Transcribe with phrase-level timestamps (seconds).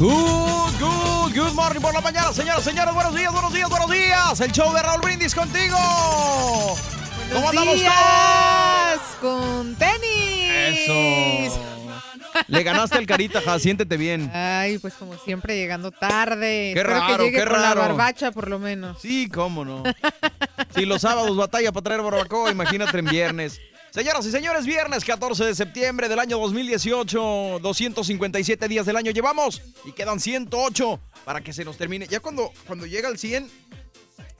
[0.00, 2.94] Good, good, good morning por la mañana, señoras, señores.
[2.94, 4.40] Buenos días, buenos días, buenos días.
[4.40, 5.76] El show de Raúl Brindis contigo.
[7.30, 10.88] ¿Cómo andamos días con tenis.
[10.88, 11.60] Eso.
[12.46, 14.30] Le ganaste al carita, ja, siéntete bien.
[14.32, 16.70] Ay, pues como siempre llegando tarde.
[16.72, 17.80] Qué Espero raro, que llegue qué con raro.
[17.82, 18.98] la barbacha por lo menos.
[19.02, 19.82] Sí, cómo no.
[20.74, 23.60] Si los sábados batalla para traer barbacoa, imagínate en viernes.
[23.90, 29.60] Señoras y señores, viernes 14 de septiembre del año 2018, 257 días del año llevamos
[29.84, 32.06] y quedan 108 para que se nos termine.
[32.06, 33.50] Ya cuando, cuando llega el 100,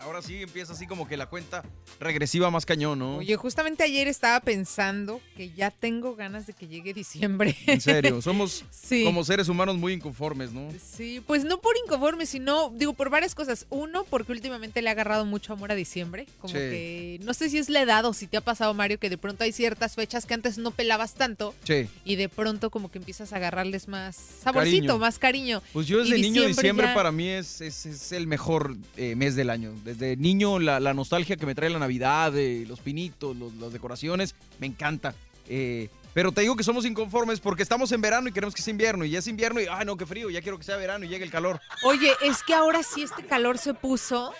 [0.00, 1.62] ahora sí empieza así como que la cuenta
[1.98, 3.16] regresiva más cañón, ¿no?
[3.18, 7.56] Oye, justamente ayer estaba pensando que ya tengo ganas de que llegue diciembre.
[7.66, 9.04] En serio, somos Sí.
[9.04, 10.68] como seres humanos muy inconformes, ¿no?
[10.96, 13.66] Sí, pues no por inconforme, sino, digo, por varias cosas.
[13.70, 16.26] Uno, porque últimamente le ha agarrado mucho amor a diciembre.
[16.40, 16.58] Como Sí.
[16.58, 19.18] que, no sé si es la edad o si te ha pasado, Mario, que de
[19.18, 21.54] pronto hay ciertas fechas que antes no pelabas tanto.
[21.64, 21.88] Sí.
[22.04, 24.98] Y de pronto como que empiezas a agarrarles más saborcito, Cariño.
[24.98, 25.62] más cariño.
[25.72, 29.14] Pues yo desde Y niño, diciembre ya- para mí es, es, es el mejor eh,
[29.14, 29.72] mes del año.
[29.94, 33.72] Desde niño, la, la nostalgia que me trae la Navidad, eh, los pinitos, los- las
[33.72, 35.14] decoraciones, me encanta.
[35.48, 38.70] Eh, pero te digo que somos inconformes porque estamos en verano y queremos que sea
[38.72, 39.04] invierno.
[39.04, 41.08] Y ya es invierno y, ay, no, qué frío, ya quiero que sea verano y
[41.08, 41.60] llegue el calor.
[41.84, 44.32] Oye, es que ahora sí este calor se puso,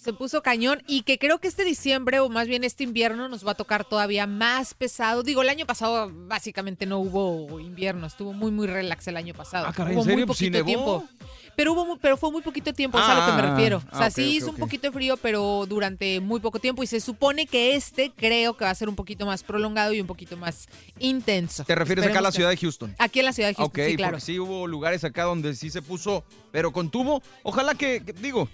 [0.00, 3.46] se puso cañón y que creo que este diciembre o más bien este invierno nos
[3.46, 5.22] va a tocar todavía más pesado.
[5.22, 9.66] Digo, el año pasado básicamente no hubo invierno, estuvo muy muy relax el año pasado.
[9.68, 10.26] Ah, caray, ¿en hubo muy serio?
[10.26, 10.66] Pues sí poquito nevó.
[10.66, 11.08] tiempo.
[11.56, 13.82] Pero hubo pero fue muy poquito tiempo, es a lo que me Ah, refiero.
[13.92, 17.00] O sea, sí hizo un poquito de frío, pero durante muy poco tiempo y se
[17.00, 20.36] supone que este creo que va a ser un poquito más prolongado y un poquito
[20.36, 20.68] más
[20.98, 21.64] intenso.
[21.64, 22.94] ¿Te refieres acá a la ciudad de Houston?
[22.98, 24.12] Aquí en la ciudad de Houston, ok, sí, claro.
[24.12, 27.22] porque sí hubo lugares acá donde sí se puso, pero contuvo.
[27.42, 28.48] Ojalá que, que- digo,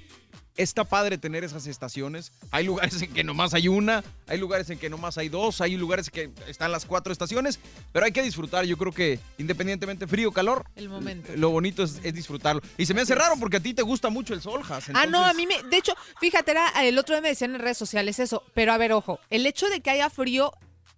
[0.56, 2.32] está padre tener esas estaciones.
[2.50, 5.76] Hay lugares en que nomás hay una, hay lugares en que nomás hay dos, hay
[5.76, 7.58] lugares que están las cuatro estaciones,
[7.92, 8.64] pero hay que disfrutar.
[8.64, 11.32] Yo creo que independientemente frío o calor, El momento.
[11.36, 12.62] lo bonito es, es disfrutarlo.
[12.76, 14.88] Y se me hace raro porque a ti te gusta mucho el sol, Has.
[14.90, 15.62] Ah, no, entonces- a mí me.
[15.68, 18.42] De hecho, fíjate, era, el otro día me decían en redes sociales eso.
[18.54, 20.52] Pero a ver, ojo, el hecho de que haya frío,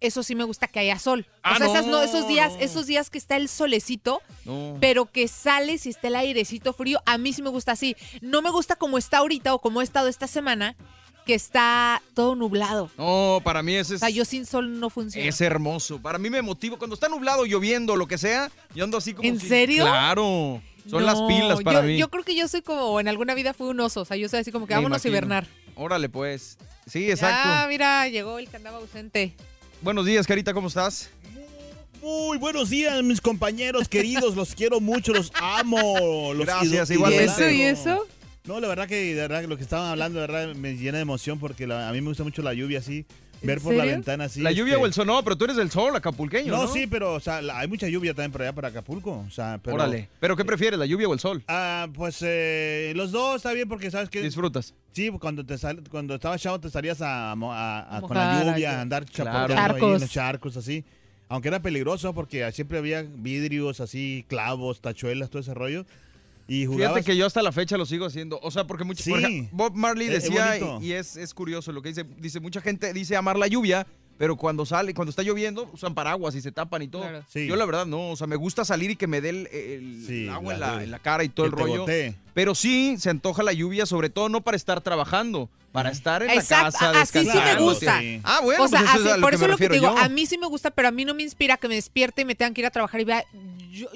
[0.06, 1.26] eso sí me gusta que haya sol.
[1.42, 2.58] Ah, o sea, esas no, no, esos días, no.
[2.60, 4.76] esos días que está el solecito, No.
[4.80, 7.96] pero que sales y está el airecito frío, a mí sí me gusta así.
[8.20, 10.76] No me gusta como está ahorita o como ha estado esta semana,
[11.26, 12.90] que está todo nublado.
[12.98, 15.26] No, para mí ese O es, sea, yo sin sol no funciona.
[15.26, 16.00] es hermoso.
[16.02, 16.76] Para mí me motiva.
[16.76, 19.26] Cuando está nublado, lloviendo, lo que sea, yo ando así como.
[19.28, 19.84] ¿En si- serio?
[19.84, 20.60] Claro.
[20.90, 21.96] Son las pilas para yo, mí.
[21.96, 24.02] Yo creo que yo soy como en alguna vida fui un oso.
[24.02, 25.46] O sea, yo soy así como que Me vámonos a hibernar.
[25.76, 26.58] Órale, pues.
[26.86, 27.40] Sí, exacto.
[27.42, 29.34] Ah, mira, llegó el que andaba ausente.
[29.82, 31.10] Buenos días, Carita, ¿cómo estás?
[32.02, 34.34] Muy buenos días, mis compañeros queridos.
[34.36, 36.32] Los quiero mucho, los amo.
[36.34, 37.24] Los Gracias, igualmente.
[37.54, 37.88] ¿Y eso?
[37.88, 38.06] ¿Y eso?
[38.44, 41.02] No, la verdad que de verdad, lo que estaban hablando de verdad me llena de
[41.02, 43.06] emoción porque la- a mí me gusta mucho la lluvia así.
[43.44, 43.96] ¿En Ver por la serio?
[43.96, 44.40] ventana así.
[44.40, 46.62] la lluvia este- o el sol, no, pero tú eres del sol, acapulqueño, ¿no?
[46.62, 49.22] No, sí, pero o sea, la- hay mucha lluvia también por allá para Acapulco.
[49.26, 50.08] O sea, pero, Órale.
[50.18, 51.42] ¿Pero qué prefieres, la lluvia o el sol?
[51.48, 54.72] Ah, pues eh, los dos está bien porque sabes que Disfrutas.
[54.92, 58.16] sí, cuando te sal- cuando estabas chavo te salías a, mo- a- a- A con
[58.16, 59.30] la mojar, lluvia, a- andar Claro.
[59.30, 60.00] chapoteando ahí en Charcos.
[60.00, 60.84] los charcos así.
[61.28, 65.84] Aunque era peligroso porque siempre había vidrios así, clavos, tachuelas, todo ese rollo.
[66.46, 68.38] Y jugabas Fíjate que yo hasta la fecha lo sigo haciendo.
[68.42, 69.10] O sea, porque mucha, Sí.
[69.10, 72.04] por ejemplo, Bob Marley Es- es decía, y, y es, es curioso lo que dice,
[72.18, 73.86] dice, mucha gente dice amar la lluvia
[74.16, 77.02] pero cuando sale, cuando está lloviendo, usan paraguas y se tapan y todo.
[77.02, 77.24] Claro.
[77.28, 77.48] Sí.
[77.48, 80.04] Yo la verdad no, o sea, me gusta salir y que me dé el, el
[80.06, 81.84] Sí, agua en la- en la cara y todo el que rollo.
[82.32, 86.30] Pero sí, se antoja la lluvia, sobre todo no para estar trabajando, para estar en
[86.30, 87.64] Exacto, la casa así sí me descansando.
[87.64, 87.98] gusta.
[88.00, 88.20] Sí.
[88.22, 89.56] Ah, bueno, o sea, pues eso así- es a lo por que eso me lo
[89.58, 89.98] que te digo, yo.
[89.98, 92.24] a mí sí me gusta, pero a mí no me inspira que me despierte y
[92.24, 93.24] me tengan que ir a trabajar y vea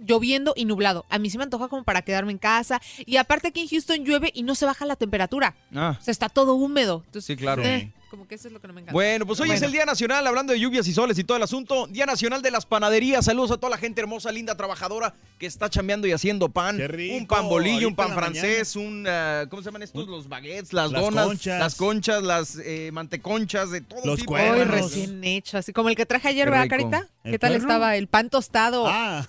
[0.02, 1.06] lloviendo y nublado.
[1.08, 2.80] A mí sí me antoja como para quedarme en casa.
[3.06, 5.54] Y aparte aquí en Houston llueve y no se baja la temperatura.
[5.75, 7.02] Ah, O sea, está todo húmedo.
[7.06, 7.62] Entonces, sí, claro.
[7.64, 8.92] eh, como que eso es lo que no me encanta.
[8.94, 11.42] Bueno, pues hoy es el Día Nacional, hablando de lluvias y soles y todo el
[11.42, 11.86] asunto.
[11.88, 13.26] Día Nacional de las Panaderías.
[13.26, 16.78] Saludos a toda la gente hermosa, linda, trabajadora que está chambeando y haciendo pan.
[16.78, 19.04] Qué rico, un pan bolillo, un pan francés, un.
[19.06, 20.08] ah, ¿Cómo se llaman estos?
[20.08, 21.58] Los baguettes, las, Las donas, conchas.
[21.60, 24.32] las conchas, las eh, manteconchas, de todo Los tipo.
[24.32, 24.69] Hoy cuernos.
[24.69, 26.66] recién hecho, así como el que traje ayer, ¿verdad.
[26.69, 27.08] Carita?
[27.24, 27.69] ¿El ¿Qué tal cuerno?
[27.69, 27.96] estaba?
[27.96, 28.86] El pan tostado.
[28.88, 29.26] Ah.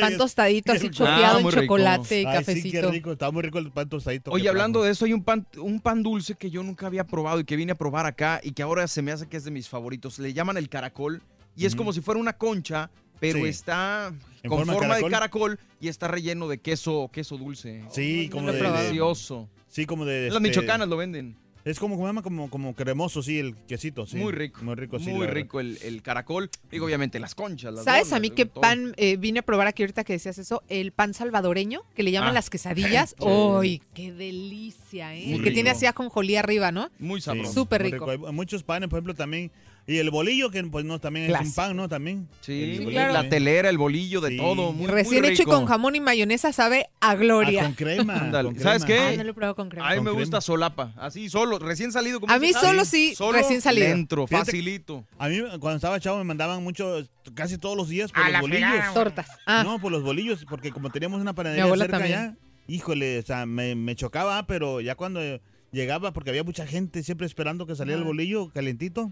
[0.00, 1.60] Pan tostadito, así Ah, chopeado en rico.
[1.62, 2.90] chocolate y Ay, sí, qué cafecito.
[2.90, 3.12] rico.
[3.12, 4.30] Estaba muy rico el pan tostadito.
[4.30, 7.40] Oye, hablando de eso, hay un pan, un pan dulce que yo nunca había probado
[7.40, 9.50] y que vine a probar acá y que ahora se me hace que es de
[9.50, 10.18] mis favoritos.
[10.18, 11.22] Le llaman el caracol
[11.56, 13.46] y es como si fuera una concha, pero Sí.
[13.48, 14.12] está
[14.42, 15.58] ¿En con forma forma, de de caracol?
[15.80, 17.82] y está relleno de queso, queso dulce.
[17.90, 19.48] Sí, como de- Delicioso.
[19.68, 20.28] Sí, como de.
[20.28, 21.36] Las este, michoacanas lo venden.
[21.70, 22.22] Es como, ¿cómo se llama?
[22.22, 24.06] Como, como cremoso, sí, el quesito.
[24.06, 24.16] Sí.
[24.16, 24.62] Muy rico.
[24.62, 25.10] Muy rico, sí.
[25.10, 26.48] Muy rico el, el caracol.
[26.70, 27.74] Digo, obviamente, las conchas.
[27.74, 30.62] Las ¿Sabes a mí qué pan eh, vine a probar aquí ahorita que decías eso?
[30.68, 32.34] El pan salvadoreño, que le llaman Ah.
[32.34, 33.14] las quesadillas.
[33.18, 33.24] Sí.
[33.26, 35.26] ¡Uy, qué delicia, eh!
[35.26, 35.76] Muy que tiene rico.
[35.76, 36.90] así ajonjolí arriba, ¿no?
[36.98, 37.52] Muy sabroso.
[37.52, 38.10] Súper muy rico.
[38.10, 39.50] Hay muchos panes, por ejemplo, también.
[39.88, 41.88] Y el bolillo, que pues no, también es un pan, ¿no?
[41.88, 42.28] También.
[42.42, 43.12] Sí, El Sí, bolillo claro.
[43.14, 44.36] la telera, el bolillo, de Sí.
[44.36, 44.72] todo.
[44.74, 47.62] Muy, Recién muy hecho y con jamón y mayonesa sabe a Ah, gloria.
[47.62, 48.30] con crema.
[48.58, 48.98] ¿Sabes qué?
[48.98, 49.86] Ah, no lo he probado con crema.
[49.88, 50.20] A mí Con me crema.
[50.20, 52.20] gusta solapa, así solo, recién salido.
[52.20, 53.88] como A mí solo ah, sí, solo recién salido.
[53.88, 55.06] Dentro, Fíjate- facilito.
[55.18, 57.02] A mí, cuando estaba chavo, me mandaban mucho,
[57.32, 58.92] casi todos los días por los bolillos.
[58.92, 59.26] Tortas.
[59.46, 62.18] Ah, No, por los bolillos, porque como teníamos una panadería cerca también.
[62.18, 62.34] allá,
[62.66, 65.20] híjole, o sea, me, me chocaba, pero ya cuando
[65.72, 69.10] llegaba, porque había mucha gente siempre esperando que saliera el bolillo calentito,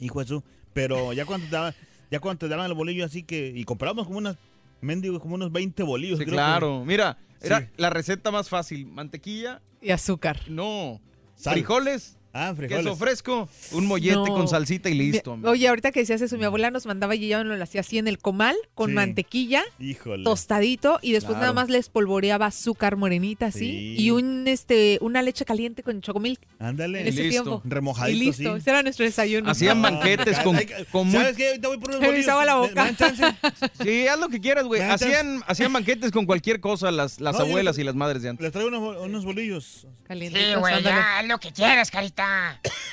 [0.00, 0.42] hijo de su,
[0.72, 1.74] pero ya cuando te daban,
[2.10, 4.36] ya cuando te daban el bolillo así que, y comprábamos como unas,
[4.80, 6.18] mendigo, como unos 20 bolillos.
[6.18, 6.84] Sí, creo que- claro.
[6.84, 7.66] Mira, era Sí.
[7.76, 8.86] la receta más fácil.
[8.86, 10.40] Mantequilla, y azúcar.
[10.48, 11.00] no.
[11.34, 11.52] Sal.
[11.54, 12.84] Frijoles, Ah, frijoles.
[12.84, 14.26] queso fresco, un mollete No.
[14.26, 15.38] con salsita y listo.
[15.44, 17.98] Oye, ahorita que decías eso, mi abuela nos mandaba y ella nos lo hacía así
[17.98, 18.94] en el comal, con Sí.
[18.94, 20.24] mantequilla, Híjole.
[20.24, 21.40] tostadito, y después Claro.
[21.40, 23.96] nada más le espolvoreaba azúcar morenita así, Sí.
[23.98, 27.00] y un este una leche caliente con chocomilk Ándale.
[27.00, 27.42] en ese listo.
[27.44, 27.62] tiempo.
[27.64, 28.58] Remojadito, y listo, sí.
[28.60, 29.50] ese era nuestro desayuno.
[29.50, 30.58] Hacían No, banquetes con,
[30.92, 31.48] con muy- ¿Sabes qué?
[31.48, 32.26] Ahorita voy por unos bolillos.
[32.26, 32.90] la ¿Me- boca.
[33.82, 34.82] Sí, haz lo que quieras, güey.
[34.82, 38.42] Hacían, hacían banquetes con cualquier cosa las, las No, abuelas y las madres de antes.
[38.42, 39.86] Les traigo unos, unos bolillos.
[40.06, 42.25] Calientitos, Sí, güey, haz lo que quieras, carita.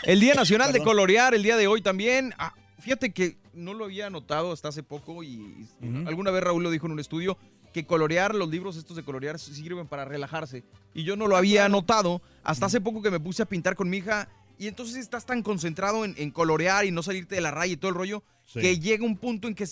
[0.04, 2.34] El Día Nacional de colorear, el día de hoy también.
[2.38, 5.68] Ah, fíjate que no lo había notado hasta hace poco y
[6.06, 7.38] alguna vez Raúl lo dijo en un estudio
[7.74, 10.64] que colorear, los libros estos de colorear sirven para relajarse.
[10.94, 13.90] Y yo no lo había notado hasta hace poco que me puse a pintar con
[13.90, 14.28] mi hija
[14.60, 17.78] y entonces estás tan concentrado en, en colorear y no salirte de la raya y
[17.78, 18.60] todo el rollo Sí.
[18.60, 19.66] que llega un punto en que,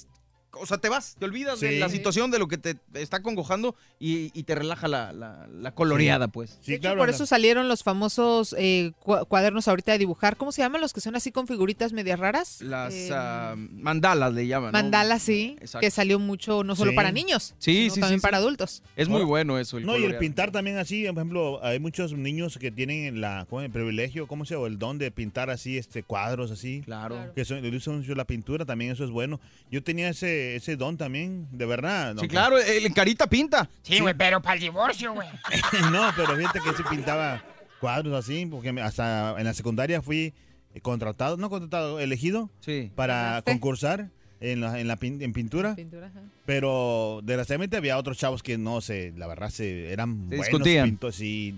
[0.54, 3.76] o sea, te vas, te olvidas de la situación, de lo que te está congojando
[4.00, 6.58] y, y te relaja la, la- la coloreada, pues.
[6.62, 6.98] Sí, hecho, claro.
[6.98, 7.16] por anda.
[7.16, 10.38] eso salieron los famosos eh, cua- cuadernos ahorita de dibujar.
[10.38, 12.62] ¿Cómo se llaman los que son así con figuritas medias raras?
[12.62, 14.72] Las Eh, ah, mandalas le llaman.
[14.72, 14.78] ¿no?
[14.80, 15.86] Mandalas, sí, Exacto.
[15.86, 16.96] que salió mucho no solo Sí.
[16.96, 18.44] para niños, Sí, sino sí, también sí, para sí.
[18.44, 18.84] adultos.
[18.96, 19.78] Es muy bueno eso.
[19.78, 23.46] El No, y el pintar también así, por ejemplo, hay muchos niños que tienen la,
[23.50, 24.68] ¿cómo, el privilegio, ¿cómo se llama?
[24.68, 26.82] El don de pintar así, este, cuadros así.
[26.86, 27.16] Claro.
[27.16, 27.34] Claro.
[27.34, 29.40] Que son, le usan mucho la pintura, también eso es bueno.
[29.72, 32.16] Yo tenía ese, ese don también, de verdad.
[32.20, 33.70] Sí, claro, el carita pinta.
[33.82, 35.28] Sí, güey, pero para el divorcio, güey.
[35.92, 37.44] no, pero fíjate que sí pintaba
[37.80, 40.34] cuadros así, porque me- hasta en la secundaria fui
[40.82, 42.92] contratado, no contratado, elegido Sí.
[42.96, 45.76] para concursar en, la, en, la pin- en pintura.
[45.76, 46.22] Pintura, ajá.
[46.46, 50.86] Pero desgraciadamente había otros chavos que no sé, la verdad se eran Se buenos discutían.
[50.90, 51.56] pintos, sí.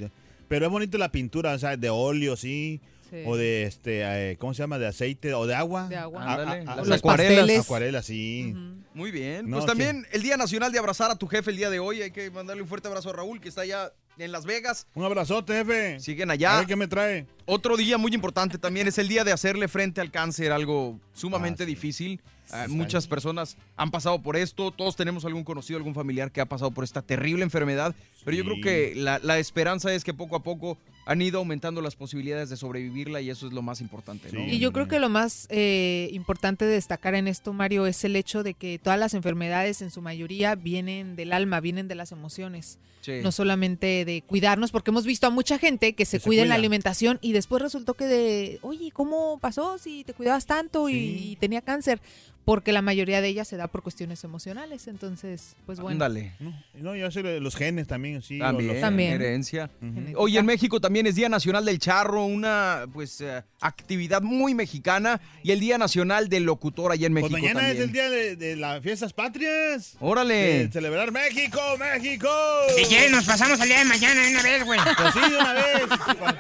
[0.48, 2.80] Pero es bonito la pintura, o sea, de óleo, sí,
[3.14, 3.24] Sí.
[3.28, 4.80] o de este, eh, ¿cómo se llama?
[4.80, 5.88] De aceite o de agua.
[5.88, 6.24] De agua.
[6.24, 7.36] A- Ándale, a- a- las Los acuarelas.
[7.38, 7.60] pasteles.
[7.66, 8.56] Acuarela, sí.
[8.96, 9.48] Muy bien.
[9.50, 12.02] No, pues también el Día Nacional de Abrazar a tu jefe el día de hoy.
[12.02, 14.88] Hay que mandarle un fuerte abrazo a Raúl, que está allá en Las Vegas.
[14.96, 16.00] Un abrazote, jefe.
[16.00, 16.58] Siguen A allá.
[16.58, 17.28] ver qué me trae.
[17.46, 21.64] Otro día muy importante también es el día de hacerle frente al cáncer, algo sumamente
[21.64, 21.72] Ah, sí.
[21.72, 22.22] difícil.
[22.52, 22.74] Ah, Sí.
[22.76, 26.72] muchas personas han pasado por esto, todos tenemos algún conocido, algún familiar que ha pasado
[26.72, 30.44] por esta terrible enfermedad, pero yo creo que la, la esperanza es que poco a
[30.44, 34.40] poco han ido aumentando las posibilidades de sobrevivirla y eso es lo más importante, ¿no?
[34.46, 34.52] Sí.
[34.56, 38.16] Y yo creo que lo más eh, importante de destacar en esto, Mario, es el
[38.16, 42.12] hecho de que todas las enfermedades en su mayoría vienen del alma, vienen de las
[42.12, 43.20] emociones, Sí.
[43.22, 46.48] no solamente de cuidarnos, porque hemos visto a mucha gente que se, se cuida en
[46.48, 51.38] la alimentación y después resultó que de, oye, ¿cómo pasó si te cuidabas tanto y
[51.42, 52.00] tenía cáncer?
[52.46, 54.88] Porque la mayoría de ellas se da por cuestiones emocionales.
[54.88, 55.94] Entonces, pues bueno.
[55.96, 56.34] Ándale.
[56.74, 58.40] No, ya sé, los genes también, sí.
[58.40, 59.14] También, los- También.
[59.14, 59.70] herencia.
[60.16, 65.22] Hoy en México también es Día Nacional del Charro, una pues eh, actividad muy mexicana
[65.44, 67.78] y el Día Nacional del Locutor allá en Pues México mañana también.
[67.78, 69.96] es el día de, de las fiestas patrias.
[70.00, 70.34] Órale.
[70.66, 72.30] De celebrar México, México.
[72.78, 74.80] Si quieres, nos pasamos al día de mañana de una vez, güey.
[74.98, 75.84] Pues sí, de una vez,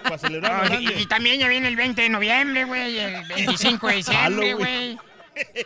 [0.03, 3.87] para celebrar lo y, y también ya viene el 20 de noviembre, güey, el 25
[3.87, 4.97] de diciembre, güey.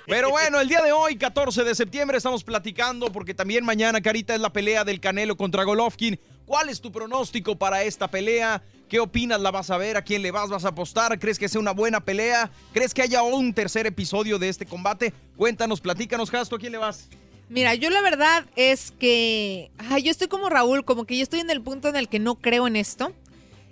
[0.08, 4.34] Pero bueno, el día de hoy, 14 de septiembre, estamos platicando porque también mañana, Carita,
[4.36, 6.20] es la pelea del Canelo contra Golovkin.
[6.46, 8.62] ¿Cuál es tu pronóstico para esta pelea?
[8.88, 9.42] ¿Qué opinas?
[9.42, 9.98] ¿La vas a ver?
[9.98, 10.50] ¿A quién le vas?
[10.50, 11.20] ¿Vas a apostar?
[11.20, 12.50] ¿Crees que sea una buena pelea?
[12.74, 15.14] ¿Crees que haya un tercer episodio de este combate?
[15.36, 17.10] Cuéntanos, platícanos, Jasto, ¿a quién le vas?
[17.50, 19.72] Mira, yo la verdad es que.
[19.78, 22.20] ay, yo estoy como Raúl, como que yo estoy en el punto en el que
[22.20, 23.14] no creo en esto.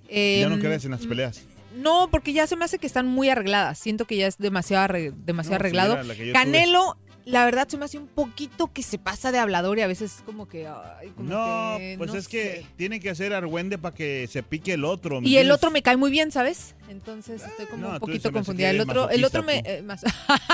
[0.10, 1.42] Ya no Em, crees en las peleas.
[1.75, 3.77] No, porque ya se me hace que están muy arregladas.
[3.79, 6.01] Siento que ya es demasiado, arre- demasiado No, arreglado.
[6.03, 9.82] la Canelo, la verdad, se me hace un poquito que se pasa de hablador y
[9.82, 10.67] a veces como que.
[10.67, 14.44] ay, como No, que pues no es que tiene que hacer argüende para que se
[14.44, 15.22] pique el otro.
[15.22, 16.75] ¿me Y el otro me cae muy bien, ¿sabes?
[16.88, 18.70] Entonces estoy como no, un poquito confundida.
[18.70, 19.63] El otro, el otro me.
[19.65, 20.03] eh, mas-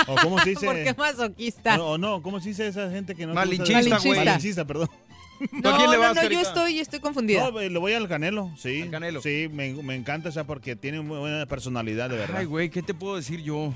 [0.08, 0.64] ¿O cómo se dice?
[0.66, 1.80] ¿Por qué masoquista?
[1.80, 4.18] O, o no, ¿cómo se dice esa gente que no Malinchista, güey.
[4.24, 4.88] Malinchista, perdón.
[5.50, 6.40] No, ¿A quién le no, vas, no, yo Carita?
[6.42, 7.50] estoy, yo estoy confundida.
[7.50, 8.82] No, eh, le voy al Canelo, sí.
[8.82, 9.20] Al Canelo.
[9.22, 12.36] Sí, me, me encanta, o sea, porque tiene muy buena personalidad, de verdad.
[12.38, 13.74] Ay, güey, ¿qué te puedo decir yo?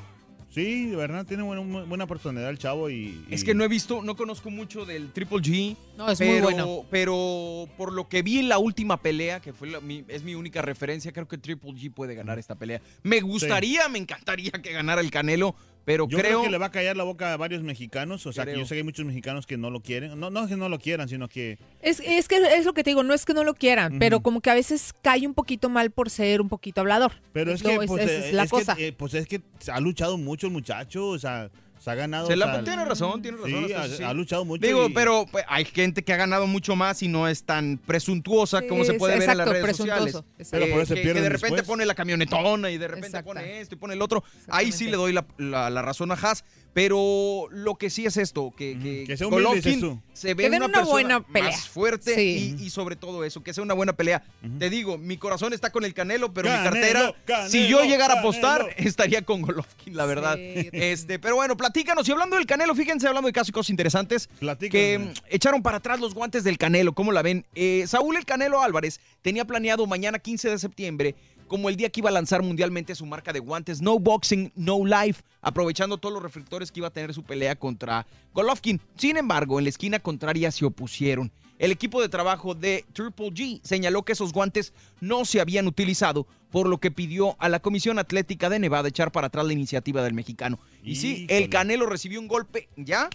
[0.51, 3.23] Sí, de verdad, tiene buena, muy buena personalidad el chavo y...
[3.31, 5.77] Es que no he visto, no conozco mucho del Triple G.
[5.99, 6.87] No, es muy pero, bueno.
[6.91, 10.35] Pero por lo que vi en la última pelea, que fue la- mi- es mi
[10.35, 12.81] única referencia, creo que Triple G puede ganar esta pelea.
[13.03, 15.55] Me gustaría, me encantaría que ganara el Canelo,
[15.87, 18.33] pero Yo creo, creo que le va a callar la boca a varios mexicanos, o
[18.33, 20.19] sea, que yo sé que hay muchos mexicanos que no lo quieren.
[20.19, 21.59] No, no es que no lo quieran, sino que...
[21.81, 24.21] Es, es que es lo que te digo, no es que no lo quieran, pero
[24.21, 27.13] como que a veces cae un poquito mal por ser un poquito hablador.
[27.33, 28.75] Pero es que, pues, esa eh, es la es que, cosa.
[28.79, 29.41] eh, pues es que
[29.73, 31.51] ha luchado mucho el muchacho, o sea,
[31.87, 32.27] se ha ganado...
[32.27, 34.03] Se o la- sea, tiene razón, tiene razón, Sí, ha, eso sí.
[34.03, 34.67] ha luchado mucho.
[34.67, 37.79] digo, y- pero pues, hay gente que ha ganado mucho más y no es tan
[37.79, 40.25] presuntuosa Sí, como se puede ver en las redes presuntuoso, sociales.
[40.37, 40.65] exacto.
[40.65, 41.67] Pero por eso que, que pierden de repente después.
[41.69, 43.25] pone la camionetona y de repente Exacta.
[43.25, 44.25] pone esto y pone el otro.
[44.49, 46.43] Ahí sí le doy la, la- la razón a Haas.
[46.77, 50.43] Pero lo que sí es esto, que, que, Que sea humilde, dices Golovkin se ve
[50.43, 51.51] Que una, una persona buena pelea.
[51.51, 52.55] más fuerte Sí.
[52.61, 54.23] y, y sobre todo eso, que sea una buena pelea.
[54.59, 57.83] Te digo, mi corazón está con el Canelo, pero Canelo, mi cartera, Canelo, si yo
[57.83, 58.89] llegara a apostar, Canelo.
[58.89, 60.37] estaría con Golovkin, la verdad.
[60.37, 60.69] Sí.
[60.73, 62.07] Este, pero bueno, platícanos.
[62.09, 64.71] Y hablando del Canelo, fíjense, hablando de casos y cosas interesantes, Platícanos.
[64.71, 66.93] que mm, echaron para atrás los guantes del Canelo.
[66.93, 67.47] ¿Cómo la ven?
[67.55, 71.15] Eh, Saúl el Canelo Álvarez tenía planeado mañana 15 de septiembre
[71.47, 74.85] como el día que iba a lanzar mundialmente su marca de guantes No Boxing, No
[74.85, 78.81] Life, aprovechando todos los reflectores que iba a tener su pelea contra Golovkin.
[78.97, 81.31] Sin embargo, en la esquina contraria se opusieron.
[81.59, 86.27] El equipo de trabajo de Triple G señaló que esos guantes no se habían utilizado,
[86.51, 90.03] por lo que pidió a la Comisión Atlética de Nevada echar para atrás la iniciativa
[90.03, 90.59] del mexicano.
[90.83, 91.49] Y sí, el.
[91.49, 93.09] Canelo recibió un golpe ya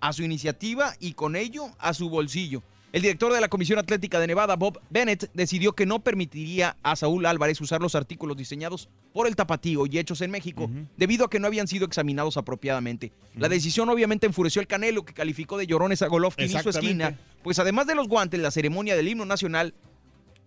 [0.00, 2.62] a su iniciativa y con ello a su bolsillo.
[2.94, 6.94] El director de la Comisión Atlética de Nevada, Bob Bennett, decidió que no permitiría a
[6.94, 11.28] Saúl Álvarez usar los artículos diseñados por el tapatío y hechos en México, debido a
[11.28, 13.10] que no habían sido examinados apropiadamente.
[13.34, 17.18] La decisión obviamente enfureció al Canelo, que calificó de llorones a Golovkin y su esquina,
[17.42, 19.74] pues además de los guantes, la ceremonia del himno nacional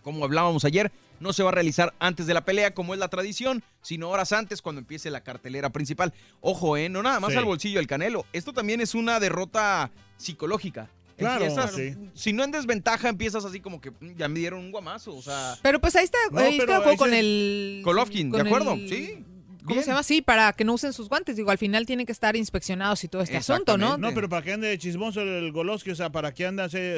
[0.08, 0.90] como hablábamos ayer,
[1.20, 4.32] no se va a realizar antes de la pelea, como es la tradición, sino horas
[4.32, 6.14] antes cuando empiece la cartelera principal.
[6.40, 6.88] Ojo, ¿eh?
[6.88, 7.38] No nada más Sí.
[7.38, 8.26] al bolsillo del Canelo.
[8.32, 10.90] Esto también es una derrota psicológica.
[11.18, 11.96] Claro, Empiezas- sí.
[12.14, 15.16] Si no en desventaja, empiezas así como que "Mm, ya me dieron un guamazo.
[15.16, 17.82] O sea, Pero pues ahí está, No, ahí está ahí con se- el...
[17.84, 18.74] Golovkin, ¿de acuerdo?
[18.74, 19.24] el- Sí.
[19.64, 19.84] ¿Cómo bien.
[19.84, 20.04] se llama?
[20.04, 21.36] Sí, para que no usen sus guantes.
[21.36, 23.98] Digo, al final tienen que estar inspeccionados y todo este asunto, ¿no?
[23.98, 26.70] No, pero para que ande de chismoso el Goloski, o sea, para que ande o
[26.70, 26.96] sea,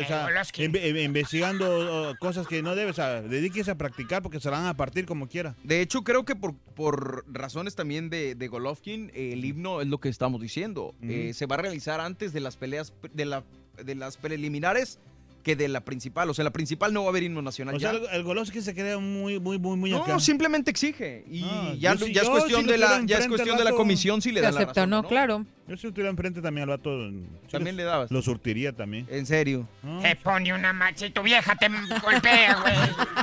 [0.53, 4.67] inve- investigando cosas que no debe, o sea, dedíquese a practicar porque se la van
[4.67, 5.55] a partir como quiera.
[5.63, 9.87] De hecho, creo que por, por razones también de, de Golovkin, eh, el himno es
[9.87, 10.93] lo que estamos diciendo.
[11.01, 13.43] Eh, se va a realizar antes de las peleas, de, la,
[13.83, 14.99] de las preliminares
[15.43, 16.29] que de la principal.
[16.29, 17.75] O sea, la principal no va a haber himno nacional.
[17.75, 17.97] O sea, ya.
[17.97, 20.13] el, el Goloski se crea muy, muy, muy, muy acá.
[20.13, 21.23] No, simplemente exige.
[21.29, 23.71] Y Ah, ya, yo ya es cuestión, si de, la, ya es cuestión de la
[23.71, 24.89] comisión si le Se da la acepta razón.
[24.89, 25.07] no, ¿no?
[25.07, 25.45] claro.
[25.69, 27.11] Yo si lo tuviera enfrente también al vato,
[27.51, 28.09] También le dabas.
[28.11, 29.05] Lo surtiría también.
[29.09, 29.67] En serio.
[29.83, 30.89] No, Te pone una ma...
[30.95, 31.67] Si tu vieja te
[32.03, 32.75] golpea, güey.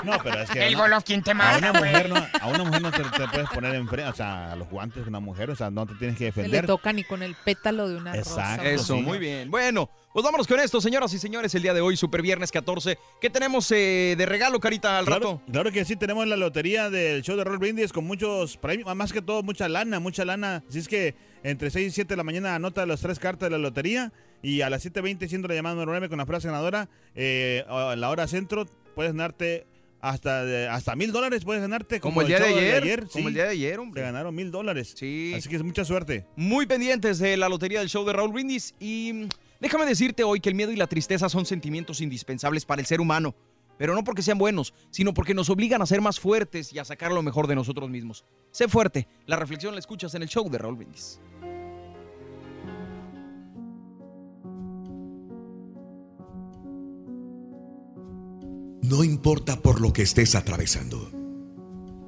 [0.04, 1.90] no, pero es que El a una- Golovkin te a mata, una güey.
[1.92, 4.68] mujer no, a una mujer no te, te puedes poner enfrente, o sea, a los
[4.70, 6.66] guantes de una mujer, o sea, no te tienes que Se le defender.
[6.66, 8.62] toca ni con el pétalo de una Exacto.
[8.62, 8.64] rosa.
[8.70, 9.02] Eso, sí.
[9.02, 9.50] muy bien.
[9.50, 12.96] Bueno, pues vámonos con esto, señoras y señores, el día de hoy, Super Viernes 14.
[13.20, 15.52] ¿Qué tenemos eh, de regalo, Carita, al Claro, rato?
[15.52, 19.12] claro que sí, tenemos la lotería del show de Roll Brindis con muchos premios, más
[19.12, 20.62] que todo mucha lana, mucha lana.
[20.68, 21.14] Así es que
[21.50, 24.12] entre 6 y 7 de la mañana anota las tres cartas de la lotería
[24.42, 27.96] y a las 7.20 siendo la llamada número 9 con la frase ganadora, eh, a
[27.96, 29.66] la hora centro puedes ganarte
[30.00, 32.00] hasta de- hasta mil dólares puedes ganarte.
[32.00, 33.28] Como el día de show ayer, como sí.
[33.28, 34.02] el día de ayer, hombre.
[34.02, 34.94] Se ganaron mil dólares.
[34.96, 35.32] Sí.
[35.36, 36.26] Así que es mucha suerte.
[36.36, 38.74] Muy pendientes de la lotería del show de Raúl Brindis.
[38.78, 39.28] Y mm,
[39.60, 43.00] déjame decirte hoy que el miedo y la tristeza son sentimientos indispensables para el ser
[43.00, 43.34] humano.
[43.78, 46.85] Pero no porque sean buenos, sino porque nos obligan a ser más fuertes y a
[46.85, 48.25] sacar lo mejor de nosotros mismos.
[48.50, 49.06] Sé fuerte.
[49.26, 51.21] La reflexión la escuchas en el show de Raúl Brindis.
[58.83, 61.11] No importa por lo que estés atravesando.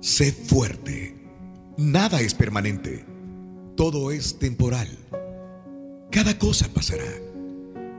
[0.01, 1.17] Sé fuerte.
[1.77, 3.05] Nada es permanente.
[3.77, 4.89] Todo es temporal.
[6.11, 7.05] Cada cosa pasará.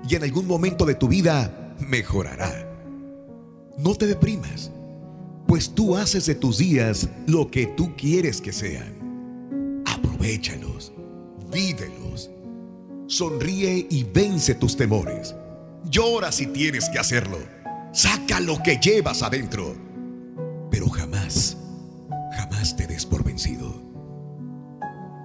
[0.07, 2.68] Y en algún momento de tu vida mejorará.
[3.79, 4.71] No te deprimas,
[5.47, 9.83] pues tú haces de tus días lo que tú quieres que sean.
[9.85, 10.91] Aprovechalos,
[11.49, 12.29] vívelos.
[13.07, 15.33] Sonríe y vence tus temores.
[15.85, 17.37] Llora si tienes que hacerlo.
[17.93, 19.73] Saca lo que llevas adentro.
[20.69, 21.55] Pero jamás,
[22.35, 23.81] jamás te des por vencido.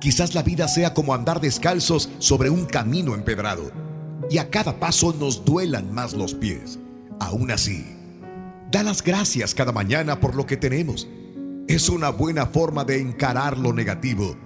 [0.01, 3.73] Quizás la vida sea como andar descalzos sobre un camino empedrado
[4.31, 6.79] y a cada paso nos duelan más los pies.
[7.19, 7.94] Aún así,
[8.75, 11.07] da las gracias cada mañana por lo que tenemos.
[11.69, 14.37] Es una buena forma de encarar lo negativo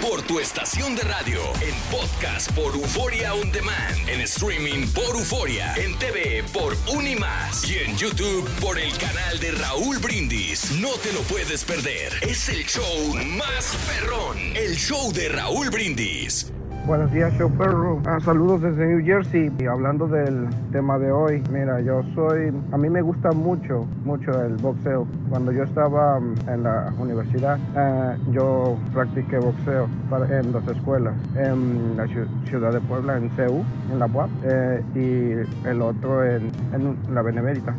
[0.02, 5.74] Por tu estación de radio, en podcast por Euforia On Demand, en streaming por Euforia,
[5.76, 10.72] en TV por Unimás y en YouTube por el canal de Raúl Brindis.
[10.72, 12.14] No te lo puedes perder.
[12.22, 16.46] Es el show más perrón, el show de Raúl Brindis.
[16.86, 18.02] Buenos días, show perro.
[18.06, 19.50] Ah, saludos desde New Jersey.
[19.58, 24.42] Y hablando del tema de hoy, mira, yo soy, a mí me gusta mucho, mucho
[24.44, 25.08] el boxeo.
[25.30, 31.14] Cuando yo estaba mm, en la universidad, eh, yo practiqué boxeo para- en dos escuelas,
[31.38, 36.24] en la ciu- ciudad de Puebla, en CEU, en la UAP, eh, y el otro
[36.26, 37.74] en, en la Benemérita.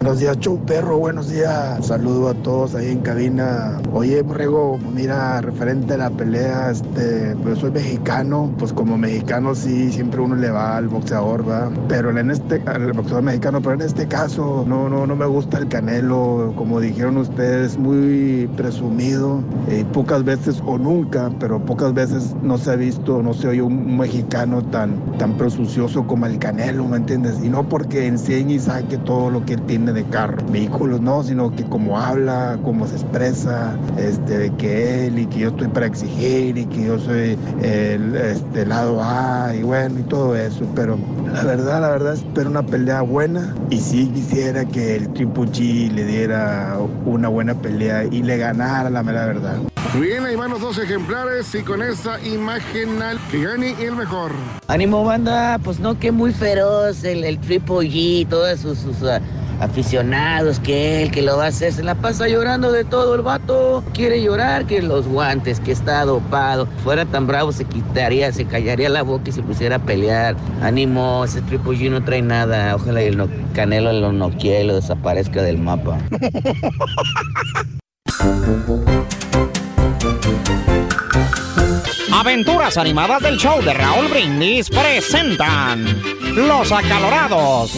[0.00, 1.84] Buenos días, show perro, buenos días.
[1.84, 3.80] Saludo a todos ahí en cabina.
[3.92, 9.90] Oye, Borrego, mira, referente a la pelea, este, pues soy mexicano, pues como mexicano sí,
[9.90, 11.68] siempre uno le va al boxeador, va.
[11.88, 15.58] Pero en este, al boxeador mexicano, pero en este caso, no, no, no me gusta
[15.58, 19.42] el canelo, como dijeron ustedes, muy presumido.
[19.68, 23.62] Y pocas veces o nunca, pero pocas veces no se ha visto, no se oye
[23.62, 27.42] un mexicano tan, tan presucioso como el canelo, ¿me entiendes?
[27.42, 31.22] Y no porque enseñe y saque todo lo que él tiene de carro, vehículos, no,
[31.22, 35.68] sino que como habla, cómo se expresa, este, de que él y que yo estoy
[35.68, 40.64] para exigir y que yo soy el este, lado A y bueno, y todo eso.
[40.74, 40.98] Pero
[41.32, 45.90] la verdad, la verdad, espero una pelea buena y sí quisiera que el Triple G
[45.92, 49.58] le diera una buena pelea y le ganara la mera verdad.
[49.98, 54.32] Bien, ahí van los dos ejemplares y con esa imagen al que gane el mejor.
[54.66, 59.20] Ánimo banda, pues no que muy feroz el, el Triple G, todos sus, sus, ah,
[59.60, 63.22] aficionados, que él, que lo va a hacer, se la pasa llorando de todo el
[63.22, 68.44] vato, quiere llorar, que los guantes, que está dopado, fuera tan bravo se quitaría, se
[68.44, 70.36] callaría la boca y se pusiera a pelear.
[70.62, 73.18] Ánimo, ese Triple G no trae nada, ojalá el
[73.54, 75.98] Canelo lo noquee y lo desaparezca del mapa.
[82.12, 85.84] Aventuras animadas del show de Raúl Brindis presentan
[86.34, 87.72] Los Acalorados.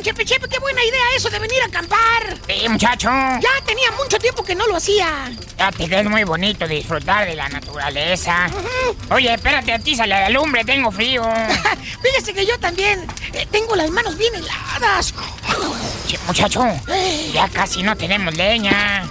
[0.00, 2.38] Don Chepe Chepe, qué buena idea eso de venir a acampar!
[2.48, 3.08] Sí, muchacho.
[3.08, 5.30] Ya tenía mucho tiempo que no lo hacía.
[5.56, 8.48] Fíjate que es muy bonito disfrutar de la naturaleza.
[9.10, 11.22] Oye, espérate, atízale a la lumbre, tengo frío.
[12.02, 15.12] Fíjese que yo también eh, tengo las manos bien heladas.
[16.06, 16.64] Che, muchacho,
[17.32, 19.06] ya casi no tenemos leña.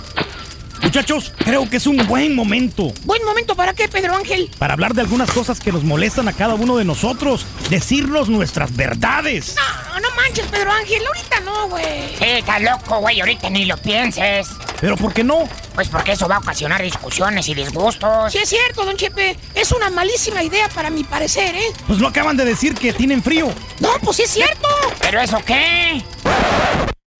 [0.89, 4.49] Muchachos, creo que es un buen momento Buen momento para qué, Pedro Ángel.
[4.57, 8.75] para hablar de algunas cosas que nos molestan a cada uno de nosotros, decirnos nuestras
[8.75, 9.55] verdades.
[9.55, 11.85] No, no manches, Pedro Ángel, ahorita no, güey.
[12.17, 14.47] Sí, estás loco, güey, ahorita ni lo pienses.
[14.81, 15.47] ¿Pero por qué no?
[15.75, 18.31] Pues porque eso va a ocasionar discusiones y disgustos.
[18.31, 19.37] Sí es cierto, don Chepe.
[19.53, 21.71] Es una malísima idea para mi parecer, ¿eh?
[21.85, 23.53] Pues lo acaban de decir que tienen frío.
[23.79, 24.67] No, pues sí es cierto.
[25.01, 26.01] ¿Pero eso qué?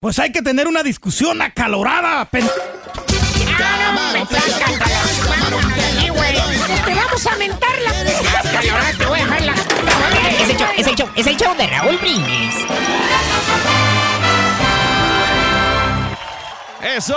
[0.00, 2.24] Pues hay que tener una discusión acalorada.
[2.24, 2.50] pen-
[6.84, 7.92] te vamos a mentar la.
[8.98, 9.54] te voy a dejar la.
[10.40, 12.54] Es el show, es el show, es el show de Raúl Brindis.
[16.82, 17.16] ¡Eso!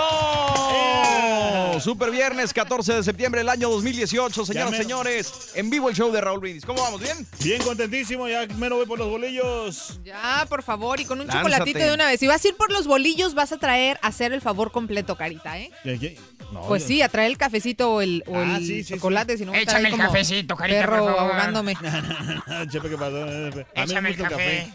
[1.79, 5.51] Super viernes 14 de septiembre del año 2018, señoras y señores.
[5.55, 6.65] En vivo el show de Raúl Brindis.
[6.65, 7.01] ¿Cómo vamos?
[7.01, 7.25] ¿Bien?
[7.39, 9.99] Bien contentísimo, ya menos voy por los bolillos.
[10.03, 12.19] Ya, por favor, y con un chocolatito de una vez.
[12.19, 15.15] Si vas a ir por los bolillos, vas a traer a hacer el favor completo,
[15.15, 15.71] Carita, ¿eh?
[15.83, 16.17] ¿Qué, qué?
[16.53, 19.33] No, Pues sí, a traer el cafecito o el, o Ah, el sí, sí, chocolate,
[19.33, 19.39] sí.
[19.39, 21.31] si no Échame el como cafecito, Carita, perro por favor.
[21.31, 21.75] ahogándome.
[22.71, 23.17] Chepe, ¿qué pasó?
[23.23, 24.71] A mí me gusta el café.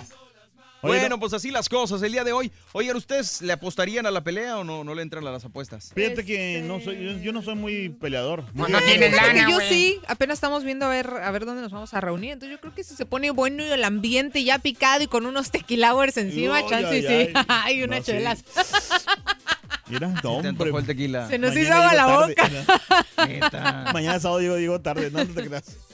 [0.80, 2.52] bueno, pues así las cosas el día de hoy.
[2.72, 5.90] Oigan, ¿ustedes le apostarían a la pelea o no, no le entran a las apuestas?
[5.94, 8.44] Fíjate que no soy, yo, yo no soy muy peleador.
[8.56, 11.44] Cuando Eh, tienes fíjate que lana, yo sí, apenas estamos viendo a ver, a ver
[11.46, 12.32] dónde nos vamos a reunir.
[12.32, 15.26] Entonces yo creo que si se pone bueno y el ambiente ya picado y con
[15.26, 17.32] unos tequilawers encima, Ay, chance sí.
[17.34, 17.44] ay.
[17.48, 18.44] Hay unas No, sí.
[19.90, 20.48] Mira, no, hombre.
[20.48, 21.28] antojó el tequila.
[21.28, 22.34] Se nos hizo agua la tarde.
[22.36, 23.26] boca.
[23.26, 23.90] Neta.
[23.92, 25.64] Mañana sábado digo, digo tarde, no, no te creas.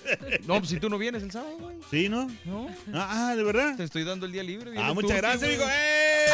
[0.46, 1.76] No, pues si tú no vienes el sábado, güey.
[1.90, 2.26] ¿Sí, no?
[2.44, 2.68] No.
[2.92, 3.74] Ah, ah, ¿de verdad?
[3.74, 4.72] Te estoy dando el día libre.
[4.76, 5.64] Ah, muchas tú, gracias, amigo.
[5.66, 6.26] ¡Eh!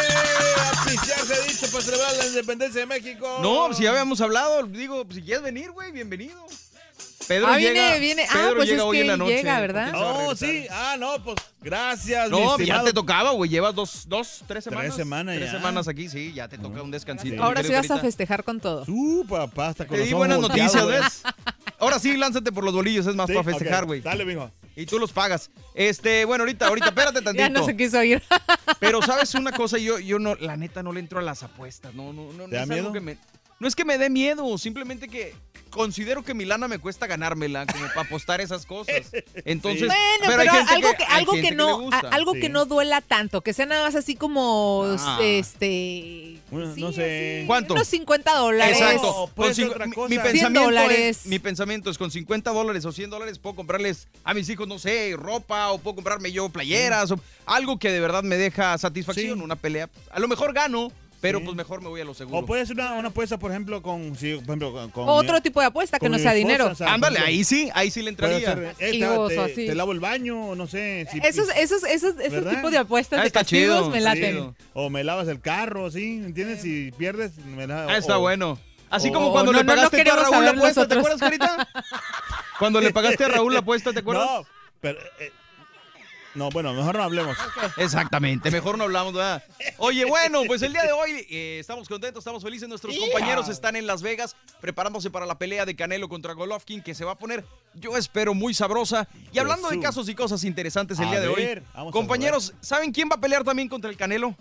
[0.70, 3.38] Auspiciar se ha dicho para celebrar la independencia de México.
[3.40, 6.44] No, pues si ya habíamos hablado, digo, pues si quieres venir, güey, bienvenido.
[7.31, 8.25] Pedro Ah, llega, viene, viene.
[8.29, 9.37] Ah, Pedro pues llega es hoy que en la noche.
[9.37, 9.93] llega, ¿verdad?
[9.95, 10.37] Oh, regresar.
[10.49, 10.66] sí.
[10.69, 13.49] Ah, no, pues gracias, mi No, ya te tocaba, güey.
[13.49, 14.87] Llevas dos, dos, tres semanas.
[14.87, 15.57] Tres semanas Tres ya.
[15.59, 17.40] semanas aquí, sí, ya te toca un descansito.
[17.40, 18.85] Ahora sí vas a festejar con todo.
[18.85, 20.85] Tú, papá, hasta con Te los di buenas noticias.
[20.88, 21.23] ¿ves?
[21.79, 24.01] Ahora sí, lánzate por los bolillos, es más Sí, para festejar, güey.
[24.01, 24.51] Dale, mijo.
[24.75, 25.51] Y tú los pagas.
[25.77, 27.35] Este, bueno, ahorita, ahorita, espérate tantito.
[27.45, 28.21] Ya no se quiso ir.
[28.81, 31.95] Pero sabes una cosa, yo, yo no, la neta no le entro a las apuestas.
[31.95, 32.47] No, no, no.
[32.49, 32.93] ¿Te da no miedo?
[32.93, 33.19] que me-
[33.61, 35.35] no es que me dé miedo, simplemente que
[35.70, 39.12] considero que mi lana me cuesta ganármela, como para apostar esas cosas.
[39.44, 43.40] Entonces, Bueno, pero, hay gente algo que, algo que no, algo que no duela tanto,
[43.42, 45.18] que sea nada más así como Ah.
[45.23, 47.44] este Bueno, no sé.
[47.46, 47.75] ¿Cuánto?
[47.75, 48.79] unos 50 dólares.
[48.81, 49.31] Exacto.
[49.70, 50.09] otra mi- cosa.
[50.09, 51.18] Mi, 100 pensamiento dólares.
[51.20, 54.66] Es, mi pensamiento es con 50 dólares o 100 dólares puedo comprarles a mis hijos,
[54.66, 58.77] no sé, ropa o puedo comprarme yo playeras o algo que de verdad me deja
[58.79, 59.44] satisfacción, Sí.
[59.44, 59.88] una pelea.
[60.11, 60.90] A lo mejor gano,
[61.21, 61.45] pero Sí.
[61.45, 62.39] pues mejor me voy a lo seguro.
[62.39, 65.35] O puede ser una, una apuesta, por ejemplo, con, sí, por ejemplo, con, con Otro
[65.35, 66.67] mi- tipo de apuesta que no sea esposa, dinero.
[66.69, 68.55] o sea, por Ándale, ahí sí, ahí sí le entraría.
[68.55, 69.67] ser, eh, te- te, o así.
[69.67, 71.07] te lavo el baño, no sé.
[71.13, 74.31] si- Esos, esos, esos, esos tipos de apuestas Ah, de castigos chido, me laten.
[74.35, 74.55] chido.
[74.75, 76.23] O me lavas el carro, ¿sí?
[76.25, 76.63] ¿Entiendes?
[76.63, 77.85] Si pierdes, me la...
[77.87, 78.59] Ah, está o- bueno.
[78.89, 81.69] Así como cuando no, le no, no pagaste a Raúl la apuesta, ¿te acuerdas, Carita?
[82.59, 84.27] Cuando le pagaste a Raúl la apuesta, ¿te acuerdas?
[84.29, 84.47] No,
[84.81, 84.99] pero...
[85.21, 85.31] eh,
[86.35, 87.37] no, bueno, mejor no hablemos.
[87.77, 89.43] Exactamente, mejor no hablamos, ¿verdad?
[89.79, 92.69] Oye, bueno, pues el día de hoy eh, estamos contentos, estamos felices.
[92.69, 96.95] Nuestros compañeros están en Las Vegas preparándose para la pelea de Canelo contra Golovkin, que
[96.95, 99.09] se va a poner, yo espero, muy sabrosa.
[99.33, 102.55] Y hablando de casos y cosas interesantes el A día de hoy, vamos a compañeros,
[102.61, 104.37] ¿saben quién va a pelear también contra el Canelo?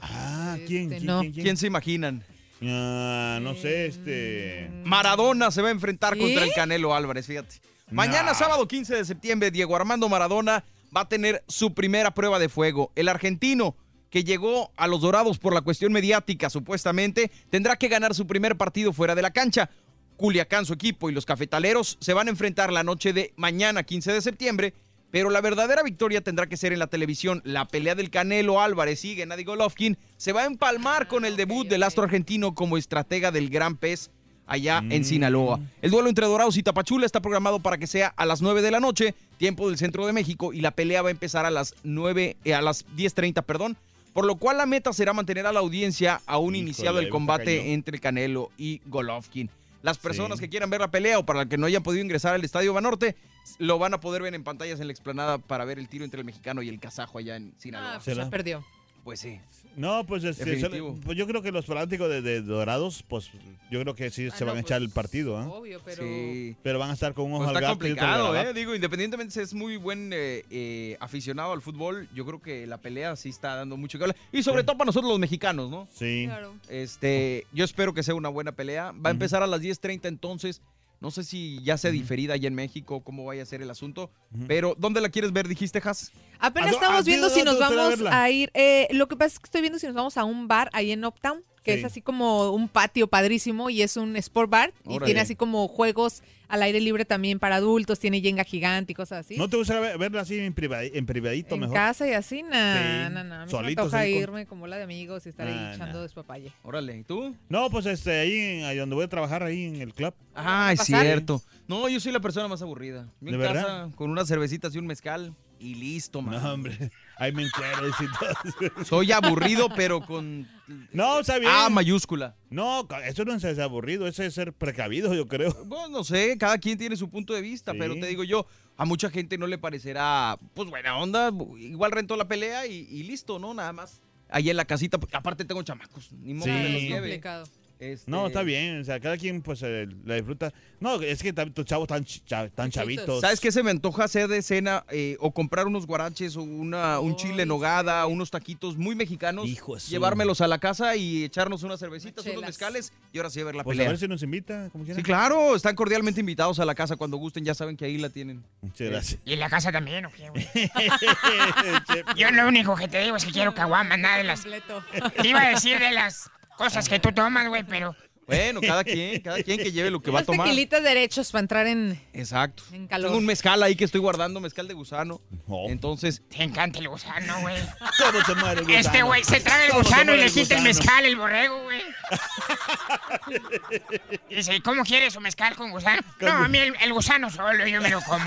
[0.00, 0.84] Ah, ¿quién?
[0.92, 1.20] Este, ¿Quién, no.
[1.20, 1.44] quién, quién?
[1.44, 2.24] ¿Quién se imaginan?
[2.64, 4.70] Ah, no sé, este...
[4.84, 6.20] Maradona se va a enfrentar ¿Sí?
[6.20, 7.60] contra el Canelo Álvarez, fíjate.
[7.90, 8.34] Mañana, Nah.
[8.34, 12.92] sábado 15 de septiembre, Diego Armando Maradona va a tener su primera prueba de fuego.
[12.94, 13.76] El argentino,
[14.10, 18.56] que llegó a los Dorados por la cuestión mediática, supuestamente, tendrá que ganar su primer
[18.56, 19.70] partido fuera de la cancha.
[20.16, 24.12] Culiacán, su equipo y los cafetaleros se van a enfrentar la noche de mañana, 15
[24.12, 24.74] de septiembre,
[25.10, 27.42] pero la verdadera victoria tendrá que ser en la televisión.
[27.44, 31.68] La pelea del Canelo Álvarez y Gennady Golovkin se va a empalmar con el debut
[31.68, 34.10] del astro argentino como estratega del Gran Pez
[34.52, 35.60] allá en Sinaloa.
[35.80, 38.70] El duelo entre Dorados y Tapachula está programado para que sea a las 9 de
[38.70, 41.74] la noche, tiempo del centro de México, y la pelea va a empezar a las
[41.84, 43.78] 9, eh, a las 10.30, perdón.
[44.12, 47.72] Por lo cual la meta será mantener a la audiencia aún Híjole, iniciado el combate
[47.72, 49.48] entre Canelo y Golovkin.
[49.82, 50.44] Las personas Sí.
[50.44, 52.74] que quieran ver la pelea o para las que no hayan podido ingresar al Estadio
[52.74, 53.16] Banorte,
[53.58, 56.20] lo van a poder ver en pantallas en la explanada para ver el tiro entre
[56.20, 57.94] el mexicano y el kazajo allá en Sinaloa.
[57.94, 58.28] Ah, pues ¿Será?
[58.28, 58.62] perdió.
[59.02, 59.40] Pues sí.
[59.76, 63.30] No, pues, este, solo- pues yo creo que los fanáticos de, de Dorados, pues
[63.70, 65.48] yo creo que sí Ah, se van a echar pues, el partido, ¿ah?
[65.48, 66.02] Obvio, pero...
[66.02, 66.56] Sí.
[66.62, 68.36] Pero van a estar con un ojo Pues al está al complicado.
[68.36, 68.52] ¿eh?
[68.52, 72.78] Digo, independientemente si es muy buen eh, eh, aficionado al fútbol, yo creo que la
[72.78, 74.16] pelea sí está dando mucho que hablar.
[74.30, 74.66] Y sobre Sí.
[74.66, 75.88] todo para nosotros los mexicanos, ¿no?
[75.94, 76.24] Sí.
[76.26, 76.54] Claro.
[76.68, 78.92] Este, yo espero que sea una buena pelea.
[78.92, 80.60] Va a empezar a las 10.30 entonces.
[81.02, 84.08] No sé si ya sea diferida allá en México, cómo vaya a ser el asunto.
[84.46, 86.12] Pero, ¿dónde la quieres ver, dijiste, Has?
[86.38, 88.52] Apenas ¿A dó- estamos viendo si nos vamos a ir.
[88.54, 90.92] eh, lo que pasa es que estoy viendo si nos vamos a un bar ahí
[90.92, 91.78] en Uptown, que Sí.
[91.80, 94.72] es así como un patio padrísimo y es un sport bar.
[94.88, 98.94] Y tiene así como juegos al aire libre también para adultos, tiene yenga gigante y
[98.94, 99.36] cosas así.
[99.38, 101.74] ¿No te gustaría ver- verla así en, en privadito en mejor?
[101.74, 102.76] casa y así, nah,
[103.08, 103.12] Sí.
[103.14, 103.42] nah, nah.
[103.42, 105.54] A mí se me antoja ahí con- irme como la de amigos y estar ahí
[105.56, 106.02] Ah, echando nah.
[106.02, 106.52] despapalle.
[106.62, 107.34] Órale, ¿y tú?
[107.48, 110.12] No, pues este, ahí, en- ahí donde voy a trabajar, ahí en el club.
[110.34, 111.02] Ah, es pasar?
[111.02, 111.42] cierto.
[111.68, 113.08] No, yo soy la persona más aburrida.
[113.20, 113.62] Yo ¿De en verdad?
[113.86, 116.42] casa, con unas cervecitas y un mezcal y listo, man.
[116.42, 116.76] No, hombre.
[117.16, 118.84] Ahí me encueres y todo.
[118.84, 120.48] Soy aburrido, pero con
[120.92, 121.52] No, está bien.
[121.52, 122.36] A mayúscula.
[122.50, 125.52] No, eso no es ser aburrido, eso es ser precavido, yo creo.
[125.64, 127.78] Bueno, no sé, cada quien tiene su punto de vista, Sí.
[127.78, 128.46] pero te digo yo,
[128.76, 133.02] a mucha gente no le parecerá, pues buena onda, igual rentó la pelea y, y
[133.04, 133.54] listo, ¿no?
[133.54, 134.00] Nada más.
[134.28, 136.50] Ahí en la casita, porque aparte tengo chamacos, ni modo Sí.
[136.52, 137.00] que me los Es lleve.
[137.00, 137.46] complicado.
[137.82, 140.52] Este, No, está bien, o sea, cada quien pues eh, la disfruta.
[140.78, 141.88] No, es que tus chavos
[142.24, 143.20] cha- tan chavitos.
[143.20, 144.84] ¿Sabes qué se me antoja hacer de cena?
[144.90, 149.48] Eh, o comprar unos guaraches o una, un chile en nogada, unos taquitos muy mexicanos.
[149.50, 152.48] su- Llevármelos a la casa y echarnos unas cervecitas, unos chelas.
[152.50, 154.84] mezcales y ahora sí a ver la Pues a ver si nos invita, como.
[154.86, 158.10] Sí, claro, están cordialmente invitados a la casa cuando gusten, ya saben que ahí la
[158.10, 158.44] tienen.
[158.60, 159.20] Muchas gracias.
[159.24, 160.46] ¿Y en la casa también o qué, güey?
[162.16, 164.42] Yo lo único que te digo es que quiero caguamas, nada de las...
[164.42, 166.30] Te iba a decir de las
[166.62, 167.96] cosas que tú tomas, güey, pero...
[168.36, 170.46] Bueno, cada quien, cada quien que lleve lo que va a tomar.
[170.46, 172.62] tequilitas derechos para entrar en, Exacto.
[172.72, 173.08] en calor.
[173.08, 175.20] Tengo un mezcal ahí que estoy guardando, mezcal de gusano.
[175.68, 176.22] Entonces.
[176.28, 177.56] Te encanta el gusano, güey.
[177.98, 178.78] Todo se muere el gusano.
[178.80, 180.64] Este güey se traga el Todo se gusano y muere le el quita el gusano.
[180.64, 181.82] mezcal, el borrego, güey.
[184.30, 186.02] Dice, ¿y cómo quieres su mezcal con gusano?
[186.20, 188.24] No, a mí el, el gusano solo, yo me lo como.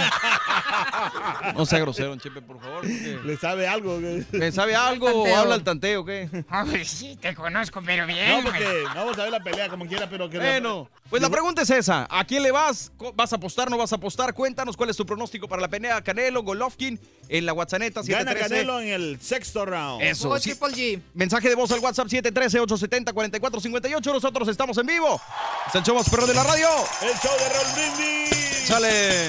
[1.55, 2.81] No sea grosero, Chepe, por favor.
[2.81, 3.99] porque- ¿Le sabe algo?
[3.99, 4.25] güey?
[4.31, 5.37] ¿Me sabe algo o Tanteo.
[5.37, 6.29] habla el tanteo qué?
[6.51, 8.27] Oh, pues sí, te conozco, pero bien.
[8.29, 8.63] No, güey.
[8.63, 10.37] porque vamos a ver la pelea como quiera, pero que...
[10.37, 12.07] Bueno, pues la pregunta es esa.
[12.09, 12.91] ¿A quién le vas?
[13.15, 14.33] ¿Vas a apostar, no vas a apostar?
[14.33, 18.79] Cuéntanos cuál es tu pronóstico para la pelea Canelo, Golovkin en la WhatsApp Gana Canelo
[18.79, 20.03] en el sexto round.
[20.03, 21.01] Eso, sí.
[21.13, 24.13] Mensaje de voz al WhatsApp 713-870-4458.
[24.13, 25.19] Nosotros estamos en vivo.
[25.67, 26.67] Es el show más perro de la radio.
[27.01, 28.67] El show de Raúl Brindis.
[28.67, 29.27] Sale.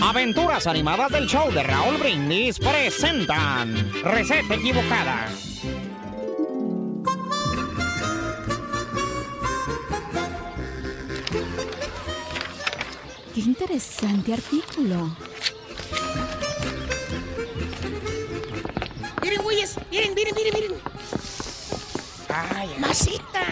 [0.00, 5.28] Aventuras animadas del show de Raúl Brindis presentan Receta equivocada.
[13.34, 15.16] Qué interesante artículo.
[19.22, 20.72] Miren, güeyes, miren, miren, miren, miren.
[22.28, 23.44] Ay, Masita.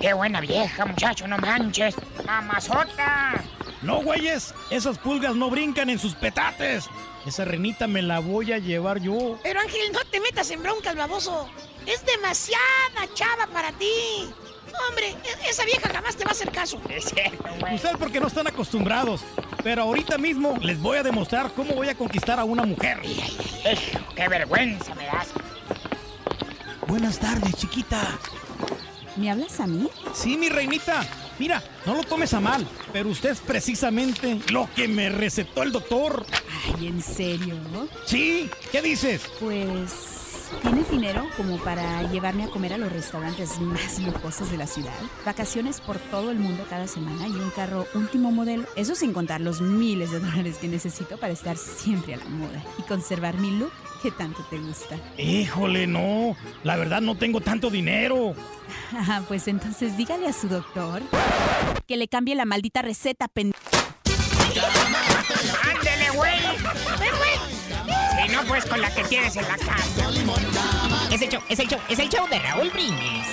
[0.00, 1.94] Qué buena vieja, muchacho, no manches.
[2.24, 3.44] Mamazota.
[3.82, 6.88] No, güeyes, esas pulgas no brincan en sus petates.
[7.26, 9.38] Esa renita me la voy a llevar yo.
[9.42, 11.46] Pero Ángel, no te metas en broncas, baboso.
[11.86, 14.30] Es demasiada chava para ti.
[14.88, 15.14] Hombre,
[15.48, 16.80] esa vieja jamás te va a hacer caso.
[17.72, 19.22] Ustedes porque no están acostumbrados.
[19.62, 23.00] Pero ahorita mismo les voy a demostrar cómo voy a conquistar a una mujer.
[24.16, 25.28] Qué vergüenza me das.
[26.86, 28.18] Buenas tardes, chiquita.
[29.16, 29.88] ¿Me hablas a mí?
[30.14, 31.06] Sí, mi reinita.
[31.38, 35.72] Mira, no lo tomes a mal, pero usted es precisamente lo que me recetó el
[35.72, 36.24] doctor.
[36.78, 37.56] Ay, ¿en serio?
[38.06, 39.22] Sí, ¿qué dices?
[39.40, 40.19] Pues,
[40.62, 44.92] ¿tienes dinero como para llevarme a comer a los restaurantes más lujosos de la ciudad?
[45.24, 48.64] Vacaciones por todo el mundo cada semana y un carro último modelo.
[48.76, 52.62] Eso sin contar los miles de dólares que necesito para estar siempre a la moda
[52.78, 54.96] y conservar mi look que tanto te gusta.
[55.18, 56.36] Híjole, no.
[56.64, 58.34] La verdad no tengo tanto dinero.
[58.92, 61.02] Ah, pues entonces dígale a su doctor
[61.86, 63.52] que le cambie la maldita receta, pen...
[68.66, 69.76] con la que tienes en la casa.
[71.12, 73.26] Es el show, es el show, es el show de Raúl Brindis.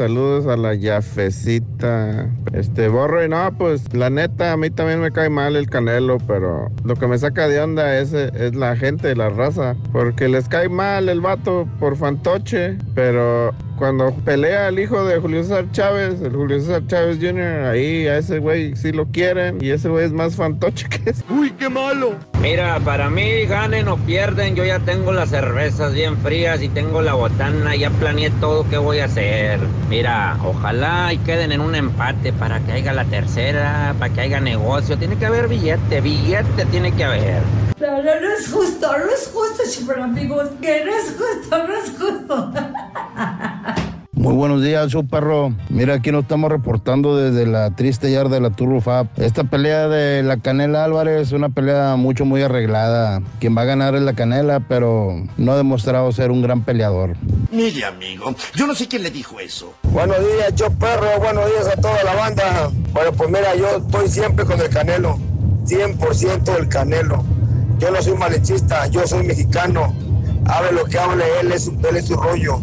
[0.00, 2.30] Saludos a la Yafecita.
[2.54, 6.16] Este, borro y no, pues la neta, a mí también me cae mal el canelo,
[6.26, 9.76] pero lo que me saca de onda es, es la gente, la raza.
[9.92, 15.42] Porque les cae mal el vato por fantoche, pero cuando pelea el hijo de Julio
[15.42, 19.70] César Chávez, el Julio César Chávez Jr., ahí a ese güey sí lo quieren y
[19.70, 21.24] ese güey es más fantoche que ese.
[21.30, 22.14] ¡Uy, qué malo!
[22.42, 27.00] Mira, para mí ganen o pierden, yo ya tengo las cervezas bien frías y tengo
[27.00, 29.60] la botana, ya planeé todo qué voy a hacer.
[29.90, 34.38] Mira, ojalá y queden en un empate para que haya la tercera, para que haya
[34.38, 34.96] negocio.
[34.96, 37.42] Tiene que haber billete, billete tiene que haber.
[37.80, 42.52] No, no, es justo, no es justo, amigos, que no es justo, no es justo.
[44.20, 45.54] Muy buenos días, su perro.
[45.70, 49.08] Mira, aquí nos estamos reportando desde la triste yarda de la Turbo Fab.
[49.16, 53.22] Esta pelea de la Canela Álvarez es una pelea mucho, muy arreglada.
[53.38, 57.16] Quien va a ganar es la Canela, pero no ha demostrado ser un gran peleador.
[57.50, 59.72] Mire, amigo, yo no sé quién le dijo eso.
[59.84, 62.70] Buenos días, yo perro, buenos días a toda la banda.
[62.92, 65.18] Bueno, pues mira, yo estoy siempre con el Canelo,
[65.64, 67.24] 100% el Canelo.
[67.78, 69.94] Yo no soy malechista, yo soy mexicano.
[70.44, 72.60] Hable lo que hable, él es, él es su rollo.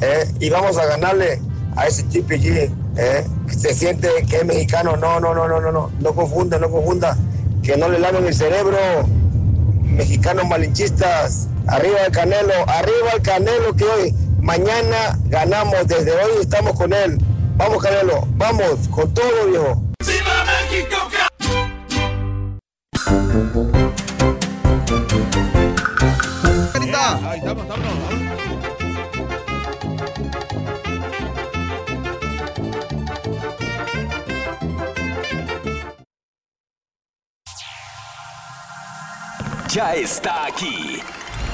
[0.00, 0.26] ¿Eh?
[0.40, 1.40] Y vamos a ganarle
[1.76, 3.26] a ese TPG, ¿eh?
[3.48, 4.96] se siente que es mexicano.
[4.96, 7.16] No, no, no, no, no, no, no confunda, no confunda.
[7.62, 8.78] Que no le laven el cerebro.
[9.82, 16.72] Mexicanos malinchistas, arriba el Canelo, arriba el Canelo que hoy, mañana ganamos, desde hoy estamos
[16.74, 17.18] con él.
[17.56, 19.82] Vamos Canelo, vamos, con todo viejo.
[39.76, 41.02] Ya está aquí.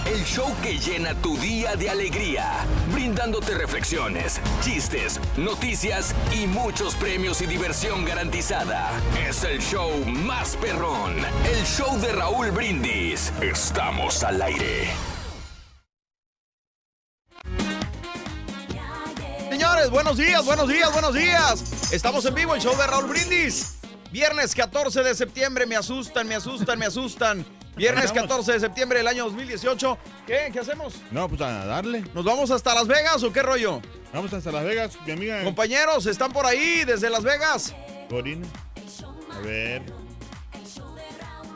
[0.05, 7.43] El show que llena tu día de alegría, brindándote reflexiones, chistes, noticias y muchos premios
[7.43, 8.93] y diversión garantizada.
[9.29, 11.17] Es el show más perrón,
[11.53, 13.33] el show de Raúl Brindis.
[13.43, 14.93] Estamos al aire.
[19.51, 21.93] Señores, buenos días, buenos días, buenos días.
[21.93, 23.79] Estamos en vivo, el show de Raúl Brindis.
[24.13, 27.45] Viernes 14 de septiembre, me asustan, me asustan, me asustan.
[27.77, 28.29] Viernes Estamos.
[28.29, 29.99] 14 de septiembre del año 2018.
[30.27, 30.51] ¿Qué?
[30.53, 30.95] ¿Qué hacemos?
[31.11, 32.05] No, pues a darle.
[32.15, 33.81] ¿Nos vamos hasta Las Vegas o qué rollo?
[34.13, 35.43] Vamos hasta Las Vegas, mi amiga.
[35.43, 37.75] Compañeros, ¿están por ahí desde Las Vegas?
[38.11, 38.47] Corina.
[39.35, 39.83] A ver.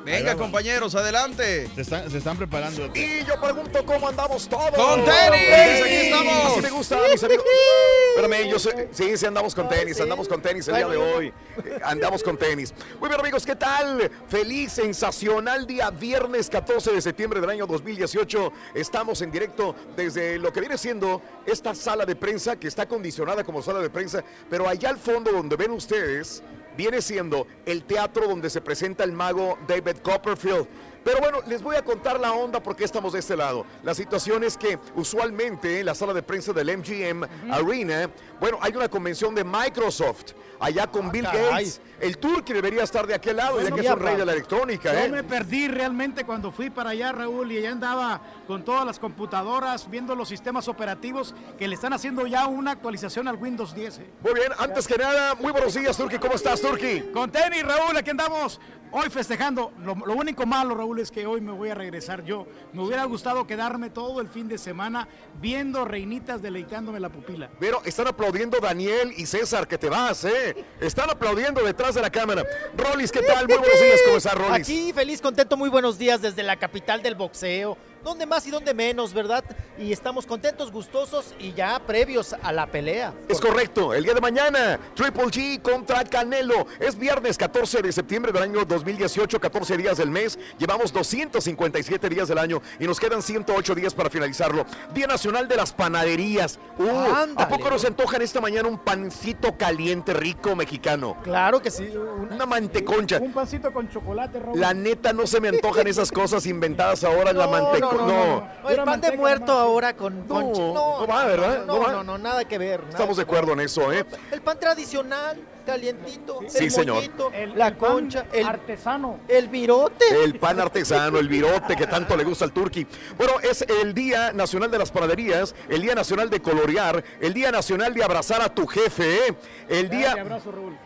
[0.06, 1.68] Venga, compañeros, adelante.
[1.74, 2.88] Se están, se están preparando.
[2.94, 4.70] Y yo pregunto cómo andamos todos.
[4.70, 5.82] ¡Con tenis!
[5.82, 6.52] Aquí estamos.
[6.52, 7.44] Así me gusta, mis amigos.
[8.16, 11.26] Espérame, yo sé, sí, sí andamos con tenis, andamos con tenis el día de hoy.
[11.26, 12.72] Eh, Andamos con tenis.
[13.00, 14.10] Muy bien, amigos, ¿qué tal?
[14.28, 18.52] Feliz, sensacional día viernes 14 de septiembre del año 2018.
[18.74, 23.42] Estamos en directo desde lo que viene siendo esta sala de prensa que está acondicionada
[23.42, 26.42] como sala de prensa, pero allá al fondo donde ven ustedes
[26.76, 30.66] viene siendo el teatro donde se presenta el mago David Copperfield.
[31.06, 33.64] Pero bueno, les voy a contar la onda porque estamos de este lado.
[33.84, 38.10] La situación es que usualmente en la sala de prensa del MGM Arena,
[38.40, 41.64] bueno, hay una convención de Microsoft allá con Bill caray.
[41.64, 41.80] Gates.
[42.00, 44.26] El tour que debería estar de aquel lado, ya Bueno, que es un rey de
[44.26, 45.08] la electrónica, Yo ¿eh?
[45.08, 49.88] me perdí realmente cuando fui para allá, Raúl, y allá andaba con todas las computadoras
[49.90, 53.98] viendo los sistemas operativos que le están haciendo ya una actualización al Windows 10.
[53.98, 54.10] ¿eh?
[54.22, 56.18] Muy bien, antes que nada, muy buenos días, Turki.
[56.18, 57.00] ¿Cómo estás, Turki?
[57.12, 58.60] Con tenis, Raúl, aquí andamos.
[58.92, 59.72] Hoy festejando.
[59.84, 62.46] Lo, lo único malo, Raúl, es que hoy me voy a regresar yo.
[62.72, 65.08] Me hubiera gustado quedarme todo el fin de semana
[65.40, 67.50] viendo reinitas deleitándome la pupila.
[67.58, 70.64] Pero están aplaudiendo Daniel y César que te vas, ¿eh?
[70.80, 72.44] Están aplaudiendo detrás de la cámara.
[72.76, 73.46] Rolis, ¿qué tal?
[73.46, 74.68] Muy buenos días, ¿cómo estás, Rolis?
[74.68, 77.78] Aquí, feliz, contento, muy buenos días desde la capital del boxeo.
[78.06, 79.42] ¿Dónde más y dónde menos, verdad?
[79.76, 83.12] Y estamos contentos, gustosos y ya previos a la pelea.
[83.28, 86.68] Es correcto, el día de mañana, Triple G contra Canelo.
[86.78, 90.38] Es viernes 14 de septiembre del año 2018, 14 días del mes.
[90.56, 94.64] Llevamos 257 días del año y nos quedan 108 días para finalizarlo.
[94.94, 96.60] Día Nacional de las Panaderías.
[96.78, 97.56] Uh, ¿A Ándale.
[97.56, 101.16] poco nos antojan esta mañana un pancito caliente, rico, mexicano?
[101.24, 101.88] Claro que sí.
[102.30, 103.18] Una manteconcha.
[103.18, 104.60] Un pancito con chocolate, Raúl.
[104.60, 107.95] La neta no se me antojan esas cosas inventadas ahora en la manteconcha.
[107.95, 111.64] No, No, el pan de muerto ahora con, No, no va, ¿verdad?
[111.66, 111.92] No, No va.
[111.92, 112.80] no, no, nada que ver.
[112.80, 114.04] nada Estamos de acuerdo en eso, ¿eh?
[114.30, 116.96] El pan tradicional, calientito, Sí, el señor.
[116.96, 120.04] mollito, la concha, el artesano, el virote.
[120.24, 122.86] El pan artesano, el virote que tanto le gusta al turqui.
[123.16, 127.50] Bueno, es el Día Nacional de las Panaderías, el Día Nacional de Colorear, el Día
[127.50, 129.34] Nacional de abrazar a tu jefe, ¿eh?
[129.68, 130.12] el día...
[130.12, 130.76] abrazo, Raúl.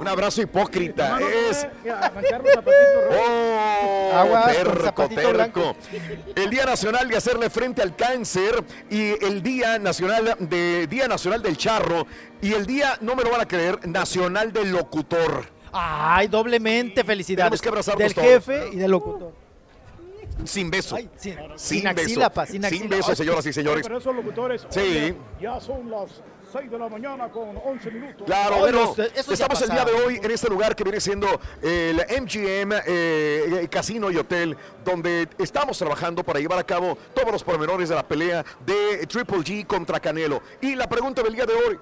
[0.00, 1.18] Un abrazo hipócrita,
[1.50, 1.66] es...
[1.82, 2.64] Mira, los.
[3.18, 4.10] ¡Oh!
[4.14, 4.44] Aguas
[4.94, 5.32] con terco, terco.
[5.32, 5.76] blanco.
[6.34, 11.42] El Día Nacional de hacerle frente al cáncer y el Día Nacional de Día Nacional
[11.42, 12.06] del Charro
[12.40, 15.46] y el Día, no me lo van a creer, Nacional del Locutor.
[15.72, 17.60] Ay, doblemente felicidades.
[17.60, 18.26] Tenemos que abrazarnos Del todos.
[18.26, 19.32] jefe y del locutor.
[20.44, 20.96] Sin beso.
[20.96, 22.02] Ay, sin- sin, sin beso.
[22.02, 22.96] axila, pa, sin axila.
[22.96, 23.82] beso, señoras y señores.
[23.82, 24.80] Pero esos locutores, Sí.
[24.80, 28.22] oye, ya son las 6 de la mañana con 11 minutos.
[28.26, 31.26] Claro, bueno, estamos el día de hoy en este lugar que viene siendo
[31.62, 37.42] el MGM eh, Casino y Hotel, donde estamos trabajando para llevar a cabo todos los
[37.42, 40.40] pormenores de la pelea de Triple G contra Canelo.
[40.60, 41.78] Y la pregunta del día de hoy,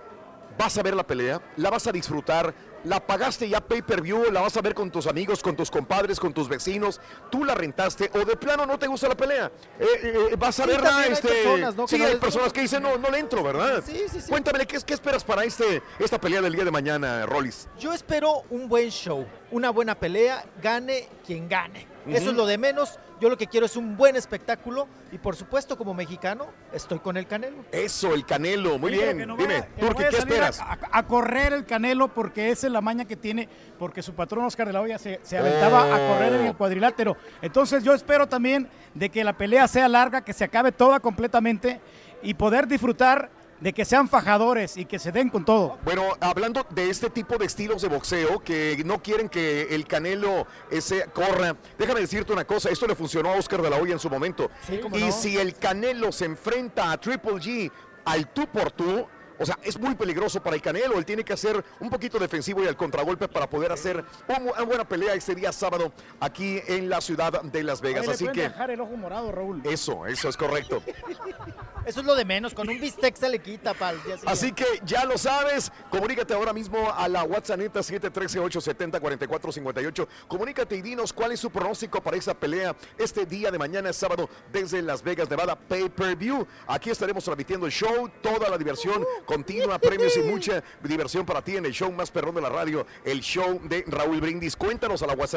[0.59, 1.41] ¿vas a ver la pelea?
[1.57, 2.55] ¿La vas a disfrutar?
[2.85, 5.71] La pagaste ya pay per view, la vas a ver con tus amigos, con tus
[5.71, 9.51] compadres, con tus vecinos, tú la rentaste o de plano no te gusta la pelea.
[9.79, 11.29] Eh, eh, eh, vas a Sí, verla, también hay este.
[11.29, 11.89] personas, ¿no?
[11.89, 13.83] sí, no hay personas que dicen, no, no le entro, ¿verdad?
[13.85, 14.29] Sí, sí, sí.
[14.29, 17.69] Cuéntame, ¿qué, qué esperas para este, esta pelea del día de mañana, Rollis?
[17.79, 21.87] Yo espero un buen show, una buena pelea, gane quien gane.
[22.07, 22.99] Eso es lo de menos.
[23.21, 27.17] Yo lo que quiero es un buen espectáculo y por supuesto como mexicano estoy con
[27.17, 27.65] el Canelo.
[27.71, 29.27] Eso, el Canelo, muy Sí, bien.
[29.29, 30.61] no Dime, Turki, ¿qué esperas?
[30.61, 33.49] A, correr el Canelo porque esa es la maña que tiene,
[33.79, 37.17] porque su patrón Oscar de la Hoya se, se aventaba a correr en el cuadrilátero.
[37.41, 41.81] Entonces yo espero también de que la pelea sea larga, que se acabe toda completamente
[42.23, 43.31] y poder disfrutar
[43.65, 45.79] de que sean fajadores y que se den con todo.
[45.87, 50.47] Bueno, hablando de este tipo de estilos de boxeo que no quieren que el Canelo
[50.71, 53.99] ese corra, déjame decirte una cosa, esto le funcionó a Oscar de la Hoya en
[53.99, 54.51] su momento.
[54.69, 55.11] y no.
[55.11, 57.73] si el Canelo se enfrenta a Triple G
[58.05, 59.07] al tú por tú,
[59.39, 60.99] o sea, es muy peligroso para el Canelo.
[60.99, 64.63] Él tiene que hacer un poquito defensivo y al contragolpe para poder hacer un- una
[64.63, 65.91] buena pelea este día sábado
[66.21, 68.03] aquí en la ciudad de Las Vegas.
[68.03, 69.63] Ahí le Así que dejar el ojo morado, Raúl.
[69.65, 70.83] eso, eso es correcto.
[71.87, 74.27] Eso es lo de menos, con un bistec se le quita siguiente.
[74.27, 80.09] Así que ya lo sabes, comunícate ahora mismo a la WhatsApp 713-870-4458.
[80.27, 84.31] Comunícate y dinos cuál es su pronóstico para esa pelea este día de mañana, sábado,
[84.51, 86.47] desde Las Vegas, Nevada, Pay Per View.
[86.67, 91.57] Aquí estaremos transmitiendo el show, toda la diversión continua, premios y mucha diversión para ti
[91.57, 94.57] en el show más perrón de la radio, el show de Raúl Brindis.
[94.57, 95.35] Cuéntanos a la WhatsApp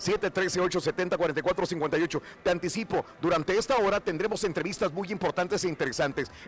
[0.00, 2.20] 713-870-4458.
[2.42, 5.83] Te anticipo, durante esta hora tendremos entrevistas muy importantes e interesantes.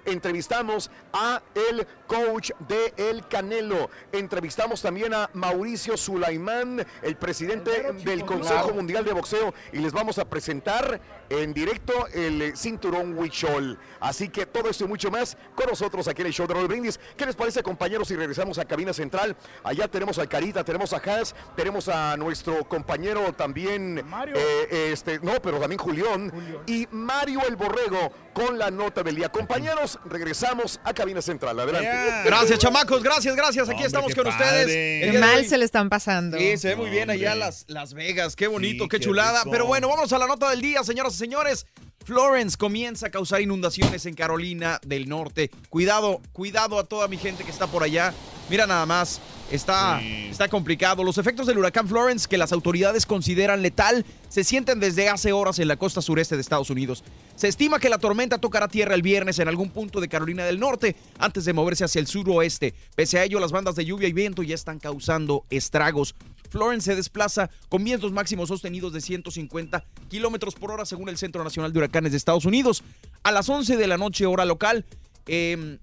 [0.04, 3.90] Entrevistamos a el coach de El Canelo.
[4.12, 8.74] Entrevistamos también a Mauricio Sulaimán, el presidente del Consejo claro.
[8.74, 13.78] Mundial de Boxeo, y les vamos a presentar en directo el eh, cinturón Huichol.
[14.00, 16.68] Así que todo esto y mucho más con nosotros aquí en el show de Raúl
[16.68, 17.00] Brindis.
[17.16, 19.36] ¿Qué les parece, compañeros, si regresamos a cabina central?
[19.64, 25.40] Allá tenemos al Carita, tenemos a Haas, tenemos a nuestro compañero también, eh, este, no,
[25.42, 26.32] pero también Julián,
[26.66, 29.25] y Mario el Borrego con la nota del día.
[29.30, 31.58] Compañeros, regresamos a cabina central.
[31.60, 31.88] Adelante.
[32.24, 33.02] Gracias, chamacos.
[33.02, 33.64] Gracias, gracias.
[33.68, 34.60] Aquí Hombre, estamos con padre.
[34.64, 35.12] ustedes.
[35.12, 36.38] Qué mal se le están pasando.
[36.38, 38.36] Sí, se ve muy bien allá las, las Vegas.
[38.36, 39.40] Qué bonito, Sí, qué, qué chulada.
[39.40, 39.50] rico.
[39.50, 41.66] Pero bueno, vamos a la nota del día, señoras y señores.
[42.06, 45.50] Florence comienza a causar inundaciones en Carolina del Norte.
[45.68, 48.14] Cuidado, cuidado a toda mi gente que está por allá.
[48.48, 51.02] Mira nada más, está, está complicado.
[51.02, 55.58] Los efectos del huracán Florence, que las autoridades consideran letal, se sienten desde hace horas
[55.58, 57.02] en la costa sureste de Estados Unidos.
[57.34, 60.60] Se estima que la tormenta tocará tierra el viernes en algún punto de Carolina del
[60.60, 62.72] Norte antes de moverse hacia el suroeste.
[62.94, 66.14] Pese a ello, las bandas de lluvia y viento ya están causando estragos.
[66.46, 71.44] Florence se desplaza con vientos máximos sostenidos de 150 kilómetros por hora, según el Centro
[71.44, 72.82] Nacional de Huracanes de Estados Unidos.
[73.22, 74.84] A las 11 de la noche, hora local,
[75.26, 75.78] em,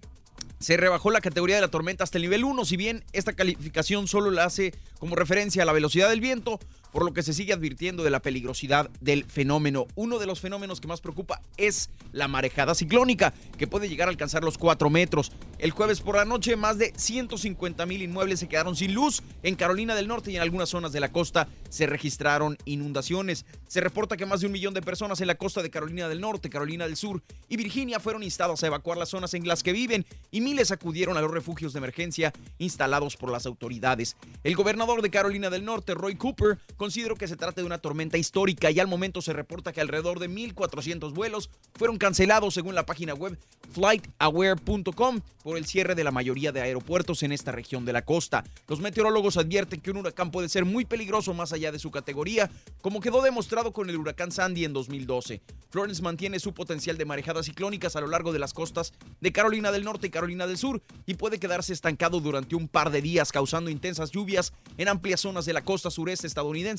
[0.59, 4.07] se rebajó la categoría de la tormenta hasta el nivel 1, si bien esta calificación
[4.07, 6.59] solo la hace como referencia a la velocidad del viento,
[6.93, 9.87] por lo que se sigue advirtiendo de la peligrosidad del fenómeno.
[9.95, 14.11] Uno de los fenómenos que más preocupa es la marejada ciclónica, que puede llegar a
[14.11, 15.31] alcanzar los 4 metros.
[15.57, 19.55] El jueves por la noche, más de 150 mil inmuebles se quedaron sin luz en
[19.55, 23.45] Carolina del Norte y en algunas zonas de la costa se registraron inundaciones.
[23.67, 26.21] Se reporta que más de un millón de personas en la costa de Carolina del
[26.21, 29.73] Norte, Carolina del Sur y Virginia fueron instadas a evacuar las zonas en las que
[29.73, 34.15] viven y miles acudieron a los refugios de emergencia instalados por las autoridades.
[34.43, 38.17] El gobernador de Carolina del Norte, Roy Cooper, consideró que se trata de una tormenta
[38.17, 42.85] histórica y al momento se reporta que alrededor de 1.400 vuelos fueron cancelados según la
[42.85, 43.39] página web
[43.71, 48.43] flightaware.com por el cierre de la mayoría de aeropuertos en esta región de la costa.
[48.67, 52.51] Los meteorólogos advierten que un huracán puede ser muy peligroso más allá de su categoría,
[52.81, 55.41] como quedó demostrado con el huracán Sandy en 2012.
[55.69, 59.71] Florence mantiene su potencial de marejadas ciclónicas a lo largo de las costas de Carolina
[59.71, 63.31] del Norte y Carolina del Sur y puede quedarse estancado durante un par de días
[63.31, 66.72] causando intensas lluvias en amplias zonas de la costa sureste estadounidense,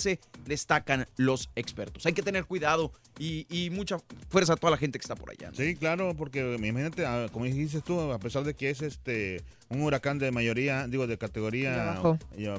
[0.45, 2.07] destacan los expertos.
[2.07, 5.31] Hay que tener cuidado y, y mucha fuerza a toda la gente que está por
[5.31, 5.51] allá.
[5.51, 5.57] ¿no?
[5.57, 9.83] Sí, claro, porque imagínate, ah, como dijiste tú, a pesar de que es este un
[9.83, 12.01] huracán de mayoría, digo, de categoría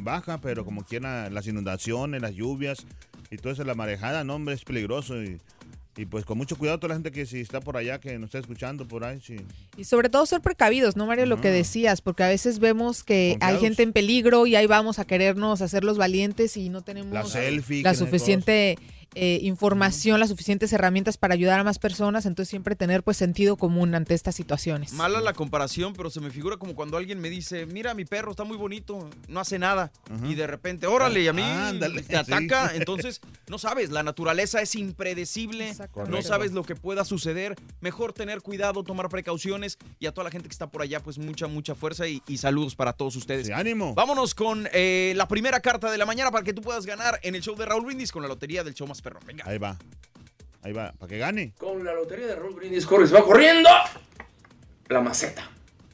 [0.02, 2.86] baja, pero como quiera, las inundaciones, las lluvias
[3.32, 5.22] y todo eso, la marejada, no, hombre, es peligroso.
[5.22, 5.40] Y,
[5.98, 8.28] y pues con mucho cuidado toda la gente que si está por allá, que nos
[8.28, 9.38] está escuchando por ahí, sí.
[9.78, 11.26] Y sobre todo ser precavidos, ¿no, Mario?
[11.26, 15.00] Lo que decías, porque a veces vemos que hay gente en peligro y ahí vamos
[15.00, 18.78] a querernos hacer los valientes y no tenemos La selfie, suficiente
[19.14, 23.58] eh, información, las suficientes herramientas para ayudar a más personas, entonces siempre tener pues sentido
[23.58, 24.94] común ante estas situaciones.
[24.94, 28.32] Mala la comparación, pero se me figura como cuando alguien me dice, mira, mi perro
[28.32, 29.92] está muy bonito, no hace nada.
[30.24, 32.70] Y de repente, órale, y a mí Ándale, te ataca.
[32.70, 32.76] sí.
[32.86, 35.74] Entonces, no sabes, la naturaleza es impredecible,
[36.08, 37.56] no sabes lo que pueda suceder.
[37.82, 39.78] Mejor tener cuidado, tomar precauciones.
[40.00, 42.38] Y a toda la gente que está por allá, pues mucha, mucha fuerza y, y
[42.38, 43.50] saludos para todos ustedes.
[43.50, 43.94] ánimo.
[43.94, 47.36] Vámonos con eh, la primera carta de la mañana para que tú puedas ganar en
[47.36, 49.20] el show de Raúl Brindis con la lotería del show más perro.
[49.26, 49.44] Venga.
[49.48, 49.78] Ahí va.
[50.62, 51.54] Ahí va, para que gane.
[51.58, 53.70] Con la lotería de Raúl Brindis Corres va corriendo
[54.88, 55.50] la maceta.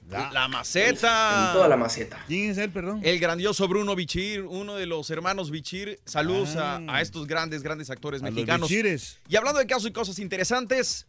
[0.10, 1.48] La maceta.
[1.48, 2.22] En toda la maceta.
[2.28, 3.00] ¿Quién es él, perdón?
[3.02, 6.00] El grandioso Bruno Bichir, uno de los hermanos Bichir.
[6.04, 6.82] Saludos a- Ah.
[6.90, 8.70] a, estos grandes, grandes actores A los mexicanos.
[8.70, 9.20] Bichires.
[9.30, 11.08] Y hablando de casos y cosas interesantes,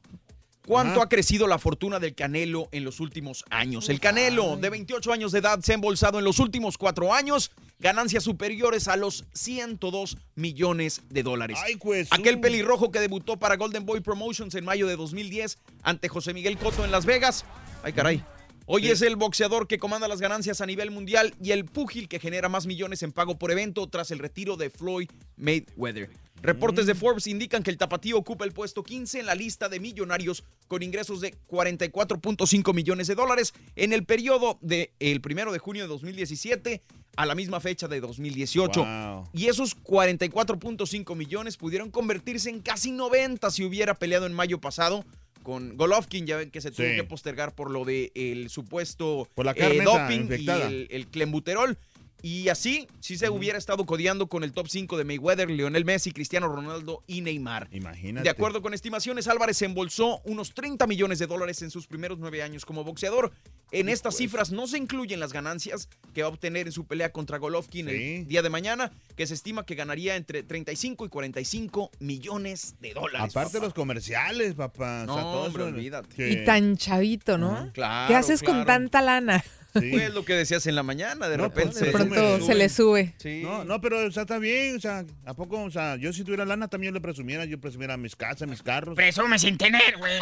[0.66, 1.04] ¿cuánto Ajá.
[1.04, 3.88] ha crecido la fortuna del Canelo en los últimos años?
[3.88, 7.50] El Canelo, de 28 años de edad, se ha embolsado en los últimos cuatro años
[7.78, 11.58] ganancias superiores a los 102 millones de dólares.
[11.76, 12.40] pues, Aquel uh.
[12.40, 16.84] pelirrojo que debutó para Golden Boy Promotions en mayo de 2010 ante José Miguel Cotto
[16.84, 17.44] en Las Vegas.
[17.82, 18.24] Ay, caray.
[18.66, 22.20] Hoy es el boxeador que comanda las ganancias a nivel mundial y el púgil que
[22.20, 26.10] genera más millones en pago por evento tras el retiro de Floyd Mayweather.
[26.42, 29.78] Reportes de Forbes indican que el tapatío ocupa el puesto 15 en la lista de
[29.78, 35.58] millonarios con ingresos de 44.5 millones de dólares en el periodo del el primero de
[35.58, 36.82] junio de 2017
[37.16, 38.84] a la misma fecha de 2018.
[38.84, 39.28] Wow.
[39.32, 45.04] Y esos 44.5 millones pudieron convertirse en casi 90 si hubiera peleado en mayo pasado
[45.42, 46.96] con Golovkin, ya ven que se tuvo Sí.
[46.96, 51.76] que postergar por lo de el supuesto Por la eh, doping y el, el clenbuterol.
[52.22, 56.12] Y así, si se hubiera estado codeando con el top 5 de Mayweather, Lionel Messi,
[56.12, 57.68] Cristiano Ronaldo y Neymar.
[57.72, 58.22] Imagínate.
[58.24, 62.42] De acuerdo con estimaciones, Álvarez embolsó unos 30 millones de dólares en sus primeros nueve
[62.42, 63.32] años como boxeador.
[63.72, 67.10] En estas cifras no se incluyen las ganancias que va a obtener en su pelea
[67.10, 71.90] contra Golovkin el día de mañana, que se estima que ganaría entre 35 y 45
[71.98, 73.30] millones de dólares.
[73.34, 75.04] Aparte de los comerciales, papá.
[75.06, 76.14] No, o sea, todo hombre, eso olvídate.
[76.14, 77.70] que- Y tan chavito, ¿no?
[77.72, 79.42] Claro, ¿Qué haces con tanta lana?
[79.72, 81.70] Pues lo que decías en la mañana, de No, repente.
[81.78, 83.14] pues, de pronto se le sube.
[83.42, 85.62] No, no, pero o sea, está bien, o sea, ¿a poco?
[85.62, 88.94] O sea, yo si tuviera lana también lo presumiera, yo presumiera mis casas, mis carros.
[88.94, 90.18] Presume sin tener, güey.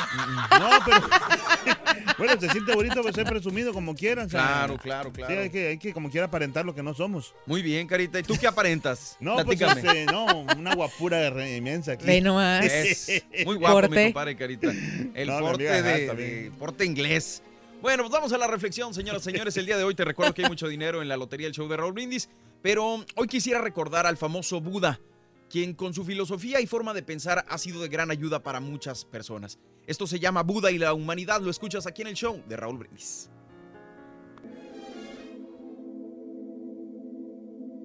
[0.59, 1.01] No, pero.
[2.19, 4.27] bueno, se siente bonito ser presumido como quieran.
[4.27, 5.33] o sea, Claro, claro, claro.
[5.35, 7.35] Sí, hay que, hay que como quiera aparentar lo que no somos.
[7.47, 8.19] Muy bien, Carita.
[8.21, 9.17] ¿Y tú qué aparentas?
[9.21, 9.81] No, pues Platícame.
[10.01, 10.27] este, no,
[10.57, 12.07] una guapura re- inmensa aquí.
[12.07, 12.65] Ve nomás.
[12.67, 14.71] Es muy guapo, mi compadre Carita.
[15.15, 16.17] El No, porte, amiga, de, bien.
[16.17, 17.43] de- porte inglés.
[17.83, 19.57] Bueno, pues vamos a la reflexión, señoras y señores.
[19.57, 21.66] El día de hoy te recuerdo que hay mucho dinero en la lotería del show
[21.66, 22.28] de Raúl Brindis,
[22.61, 25.01] pero hoy quisiera recordar al famoso Buda,
[25.49, 29.07] quien con su filosofía y forma de pensar ha sido de gran ayuda para muchas
[29.07, 29.59] personas.
[29.87, 31.41] Esto se llama Buda y la humanidad.
[31.41, 33.31] Lo escuchas aquí en el show de Raúl Brindis.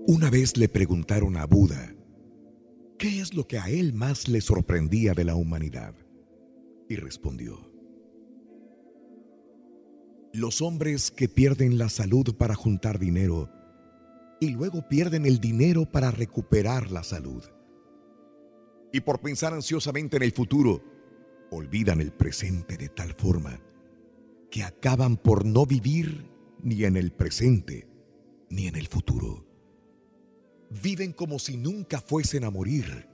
[0.08, 1.96] Una vez le preguntaron a Buda
[3.00, 5.96] qué es lo que a él más le sorprendía de la humanidad.
[6.90, 7.75] Y respondió,
[10.36, 13.50] los hombres que pierden la salud para juntar dinero
[14.40, 17.44] y luego pierden el dinero para recuperar la salud.
[18.92, 20.84] Y por pensar ansiosamente en el futuro,
[21.52, 23.60] olvidan el presente de tal forma
[24.52, 26.30] que acaban por no vivir
[26.62, 27.88] ni en el presente
[28.50, 29.46] ni en el futuro
[30.70, 33.08] viven como si nunca fuesen a morir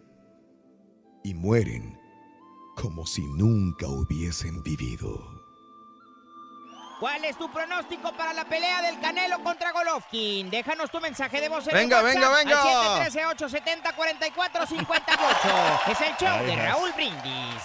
[1.23, 1.97] y mueren
[2.75, 5.40] como si nunca hubiesen vivido.
[7.01, 10.51] ¿Cuál es tu pronóstico para la pelea del Canelo contra Golovkin?
[10.51, 13.01] Déjanos tu mensaje de voz en Venga, el WhatsApp venga, venga.
[13.01, 15.91] al 713-870-4458.
[15.91, 16.55] Es el show Ay, de.
[16.57, 17.63] Raúl Brindis.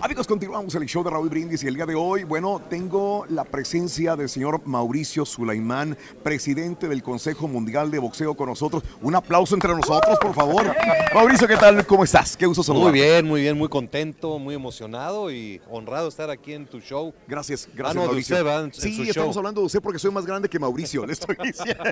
[0.00, 3.44] Amigos, continuamos el show de Raúl Brindis y el día de hoy, bueno, tengo la
[3.44, 8.82] presencia del señor Mauricio Sulaimán, presidente del Consejo Mundial de Boxeo con nosotros.
[9.02, 10.74] Un aplauso entre nosotros, por favor.
[11.14, 11.86] Mauricio, ¿qué tal?
[11.86, 12.36] ¿Cómo estás?
[12.36, 12.90] Qué gusto saludarte.
[12.90, 16.80] Muy bien, muy bien, muy contento, muy emocionado y honrado de estar aquí en tu
[16.80, 17.12] show.
[17.28, 18.36] Gracias, gracias, Ah, no, de Mauricio.
[18.64, 19.40] en sí, su estamos show.
[19.40, 21.84] hablando de usted porque soy más grande que Mauricio, le estoy diciendo.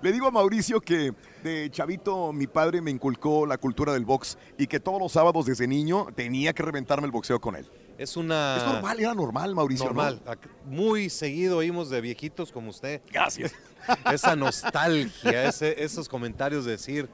[0.00, 1.12] le digo a Mauricio que
[1.46, 5.46] de chavito mi padre me inculcó la cultura del box y que todos los sábados
[5.46, 7.66] desde niño tenía que reventarme el boxeo con él.
[7.98, 8.56] Es una...
[8.58, 9.94] Es normal, era normal, Mauricio, ¿no?
[9.94, 10.20] Normal.
[10.66, 13.00] Muy seguido oímos de viejitos como usted.
[13.10, 13.52] Gracias.
[14.12, 17.08] Esa nostalgia, ese- esos comentarios de decir,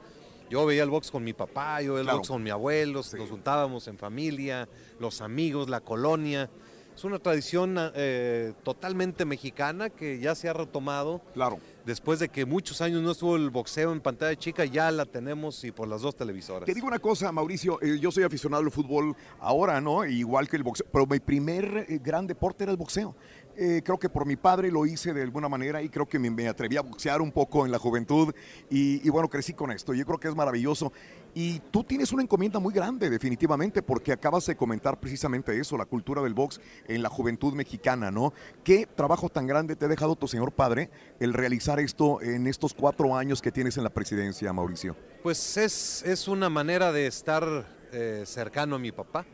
[0.49, 2.17] yo veía el box con mi papá, yo veía el Claro.
[2.17, 4.67] box con mi abuelo, nos juntábamos en familia,
[4.99, 6.49] los amigos, la colonia.
[6.95, 11.21] Es una tradición eh, totalmente mexicana que ya se ha retomado.
[11.33, 11.59] Claro.
[11.85, 15.63] Después de que muchos años no estuvo el boxeo en pantalla chica, ya la tenemos
[15.65, 16.65] y por las dos televisoras.
[16.65, 20.05] Te digo una cosa, Mauricio, eh, yo soy aficionado al fútbol ahora, ¿no?
[20.05, 23.15] Igual que el boxeo, pero mi primer eh, gran deporte era el boxeo.
[23.57, 26.47] eh, creo que por mi padre lo hice de alguna manera y creo que me,
[26.47, 28.33] atreví a boxear un poco en la juventud
[28.69, 29.93] y, y bueno, crecí con esto.
[29.93, 30.93] Yo creo que es maravilloso.
[31.35, 35.85] Y tú tienes una encomienda muy grande, definitivamente, porque acabas de comentar precisamente eso, la
[35.85, 38.33] cultura del box en la juventud mexicana, ¿no?
[38.63, 42.75] ¿Qué trabajo tan grande te ha dejado tu señor padre el realizar esto en estos
[42.75, 44.95] cuatro años que tienes en la presidencia, Mauricio?
[45.23, 49.25] Pues es, es una manera de estar eh, cercano a mi papá.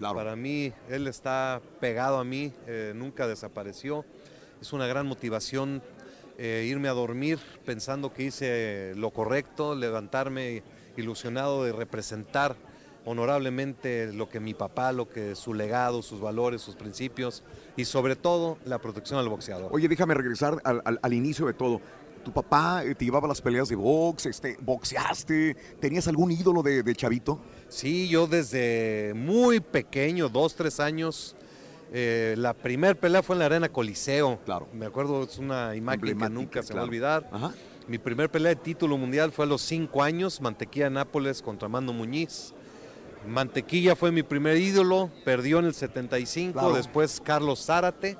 [0.00, 4.04] Para mí, él está pegado a mí, eh, nunca desapareció.
[4.60, 5.82] Es una gran motivación
[6.38, 10.62] eh, irme a dormir pensando que hice lo correcto, levantarme
[11.00, 12.56] ilusionado de representar
[13.04, 17.42] honorablemente lo que mi papá, lo que su legado, sus valores, sus principios
[17.76, 19.70] y sobre todo la protección al boxeador.
[19.72, 21.80] Oye, déjame regresar al, al- al inicio de todo.
[22.24, 24.26] ¿Tu papá eh, te llevaba a las peleas de box?
[24.26, 25.54] Este, ¿Boxeaste?
[25.80, 27.38] ¿Tenías algún ídolo de, de chavito?
[27.68, 31.36] Sí, yo desde muy pequeño, dos, tres años,
[31.92, 34.40] eh, la primer pelea fue en la Arena Coliseo.
[34.44, 34.66] Claro.
[34.72, 36.78] Me acuerdo, es una imagen que nunca se claro.
[36.78, 37.30] va a olvidar.
[37.88, 41.92] Mi primer pelea de título mundial fue a los cinco años, Mantequilla Nápoles contra Mando
[41.92, 42.52] Muñiz.
[43.28, 46.74] Mantequilla fue mi primer ídolo, perdió en el 75, Claro.
[46.74, 48.16] después Carlos Zárate.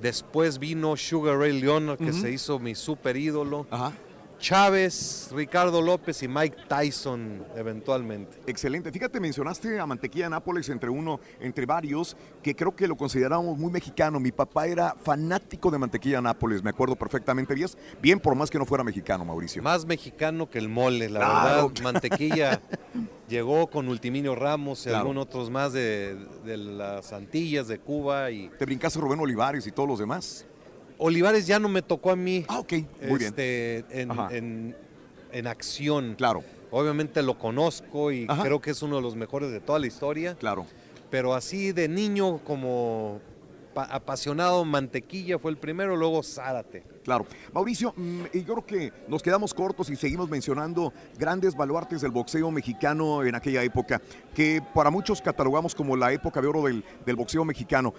[0.00, 3.66] Después vino Sugar Ray Leonard, que se hizo mi super ídolo.
[4.38, 8.38] Chávez, Ricardo López y Mike Tyson eventualmente.
[8.46, 8.90] Excelente.
[8.92, 13.70] Fíjate, mencionaste a Mantequilla Nápoles entre uno, entre varios, que creo que lo consideramos muy
[13.70, 14.20] mexicano.
[14.20, 17.54] Mi papá era fanático de Mantequilla Nápoles, me acuerdo perfectamente.
[17.54, 17.68] Bien,
[18.00, 19.62] bien por más que no fuera mexicano, Mauricio.
[19.62, 21.68] Más mexicano que el mole, la Claro.
[21.68, 21.82] verdad.
[21.82, 22.60] Mantequilla
[23.28, 24.98] llegó con Ultiminio Ramos y Claro.
[25.00, 29.72] algunos otros más de, de las Antillas, de Cuba y Te brincaste Rubén Olivares y
[29.72, 30.46] todos los demás.
[30.98, 32.44] Olivares ya no me tocó a mí.
[32.48, 32.72] Ah, ok,
[33.08, 33.28] muy bien.
[33.28, 34.28] este, En, Ajá.
[34.32, 34.76] en-
[35.32, 36.14] en acción.
[36.16, 36.42] Claro.
[36.70, 38.42] Obviamente lo conozco y Ajá.
[38.42, 40.34] creo que es uno de los mejores de toda la historia.
[40.34, 40.66] Claro.
[41.10, 43.20] Pero así de niño como
[43.74, 46.82] pa- apasionado, Mantequilla fue el primero, luego Zárate.
[47.04, 47.26] Claro.
[47.54, 52.10] Mauricio, mm, y yo creo que nos quedamos cortos y seguimos mencionando grandes baluartes del
[52.10, 54.02] boxeo mexicano en aquella época,
[54.34, 57.94] que para muchos catalogamos como la época de oro del, del boxeo mexicano.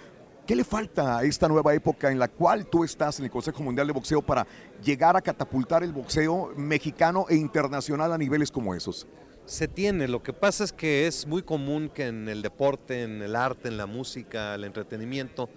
[0.50, 3.62] ¿Qué le falta a esta nueva época en la cual tú estás en el Consejo
[3.62, 4.48] Mundial de Boxeo para
[4.84, 9.06] llegar a catapultar el boxeo mexicano e internacional a niveles como esos?
[9.46, 13.22] Se tiene, lo que pasa es que es muy común que en el deporte, en
[13.22, 15.52] el arte, en la música, el entretenimiento,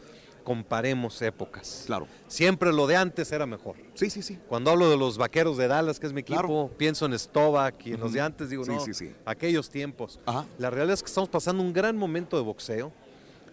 [0.45, 1.84] comparemos épocas.
[1.86, 2.07] Claro.
[2.26, 3.76] Siempre lo de antes era mejor.
[3.95, 4.38] Sí, sí, sí.
[4.47, 6.70] Cuando hablo de los vaqueros de Dallas, que es mi equipo, Claro.
[6.76, 9.14] pienso en Stovak y en los de antes, digo, Sí, no, sí, sí.
[9.24, 10.20] aquellos tiempos.
[10.59, 12.93] La realidad es que estamos pasando un gran momento de boxeo.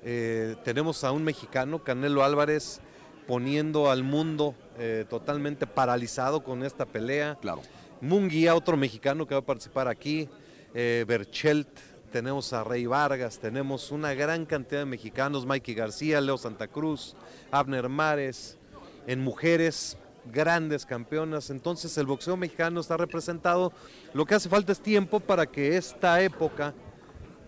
[0.04, 2.80] Eh, tenemos a un mexicano, Canelo Álvarez,
[3.28, 7.38] poniendo al mundo eh, totalmente paralizado con esta pelea.
[7.42, 7.62] Claro.
[8.02, 10.30] Munguía, otro mexicano que va a participar aquí.
[10.74, 11.68] Eh, Berchelt,
[12.12, 17.16] tenemos a Rey Vargas, tenemos una gran cantidad de mexicanos, Mikey García, Leo Santa Cruz,
[17.52, 18.58] Abner Mares.
[19.06, 19.98] En mujeres,
[20.32, 21.50] grandes campeonas.
[21.50, 23.74] Entonces el boxeo mexicano está representado.
[24.14, 26.74] Lo que hace falta es tiempo para que esta época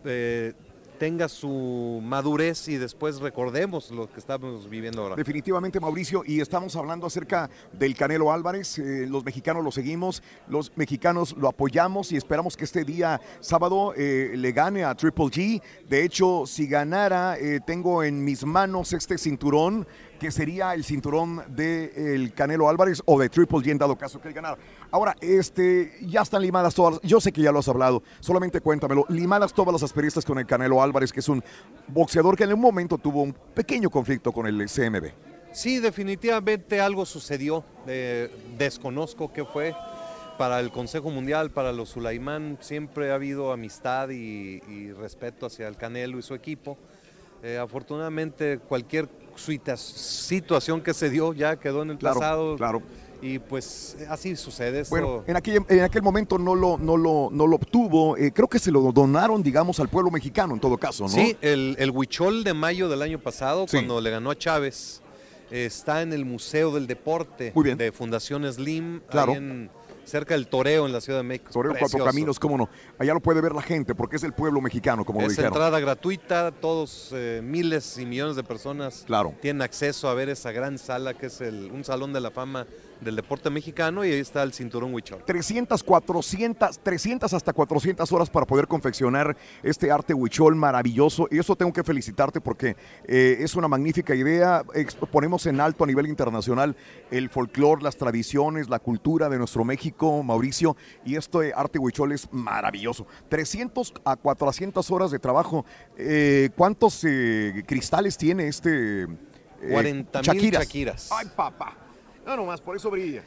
[0.06, 0.54] eh,
[1.02, 5.16] tenga su madurez y después recordemos lo que estamos viviendo ahora.
[5.16, 8.78] Definitivamente, Mauricio, y estamos hablando acerca del Canelo Álvarez.
[8.78, 13.96] eh, los mexicanos lo seguimos, los mexicanos lo apoyamos y esperamos que este día sábado
[13.98, 15.62] eh, le gane a Triple G.
[15.90, 19.88] De hecho, si ganara, eh, tengo en mis manos este cinturón
[20.22, 24.28] que sería el cinturón del Canelo Álvarez o de Triple G en dado caso que
[24.28, 24.56] él ganara.
[24.92, 29.04] Ahora, este, ya están limadas todas, yo sé que ya lo has hablado, solamente cuéntamelo,
[29.10, 31.44] limadas todas las asperezas con el Canelo Álvarez, que es un
[31.88, 35.08] boxeador que en un momento tuvo un pequeño conflicto con el CMB.
[35.54, 37.64] Sí, definitivamente algo sucedió.
[37.88, 39.74] eh, desconozco qué fue.
[40.38, 45.78] Para el Consejo Mundial, para los Sulaimán, siempre ha habido amistad y, respeto hacia el
[45.78, 46.78] Canelo y su equipo.
[47.42, 49.10] Eh, afortunadamente, cualquier
[49.48, 52.56] situación que se dio ya quedó en el Claro, pasado.
[52.56, 52.82] claro.
[53.24, 54.80] Y pues así sucede.
[54.80, 58.18] esto- Bueno, en aquel, en aquel momento no lo, no lo, no lo obtuvo.
[58.18, 61.10] eh, creo que se lo donaron, digamos, al pueblo mexicano en todo caso, ¿no?
[61.10, 63.78] Sí, el, el Huichol de mayo del año pasado, Sí.
[63.78, 65.02] cuando le ganó a Chávez,
[65.52, 69.34] eh, está en el Museo del Deporte de Fundación Slim, Claro.
[69.34, 69.70] ahí en-
[70.12, 71.52] cerca del Toreo en la Ciudad de México.
[71.52, 72.06] Toreo Cuatro Precioso.
[72.06, 72.70] Caminos, cómo no.
[73.00, 75.54] Allá lo puede ver la gente porque es el pueblo mexicano, como lo Es dijeron.
[75.54, 79.34] entrada gratuita, todos eh, miles y millones de personas Claro.
[79.42, 82.68] tienen acceso a ver esa gran sala que es el, un salón de la fama
[83.02, 85.24] del deporte mexicano y ahí está el cinturón Huichol.
[85.26, 91.28] 300, 400, 300 hasta 400 horas para poder confeccionar este arte huichol maravilloso.
[91.32, 92.76] Y eso tengo que felicitarte porque
[93.06, 94.64] eh, es una magnífica idea.
[95.12, 96.76] Ponemos en alto a nivel internacional
[97.10, 100.78] el folclore, las tradiciones, la cultura de nuestro México, Mauricio.
[101.04, 103.08] Y este arte huichol es maravilloso.
[103.30, 105.66] 300 a 400 horas de trabajo.
[105.98, 109.08] Eh, ¿Cuántos eh, cristales tiene este, eh,
[109.72, 110.64] 40,000 Shakiras.
[110.64, 111.10] Shakiras.
[111.12, 111.81] Ay, papá.
[112.26, 113.24] No, nomás, por eso brilla.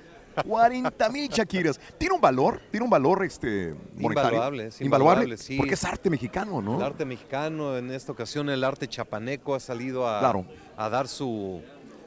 [0.46, 1.78] 40 mil Shakiras.
[1.96, 4.30] Tiene un valor, tiene un valor este, monetario.
[4.32, 5.56] Invaluable, es Invaluable, invaluable, sí.
[5.56, 6.76] Porque es arte mexicano, ¿no?
[6.76, 10.44] El arte mexicano, en esta ocasión el arte chapaneco ha salido a, Claro.
[10.76, 11.62] a dar su,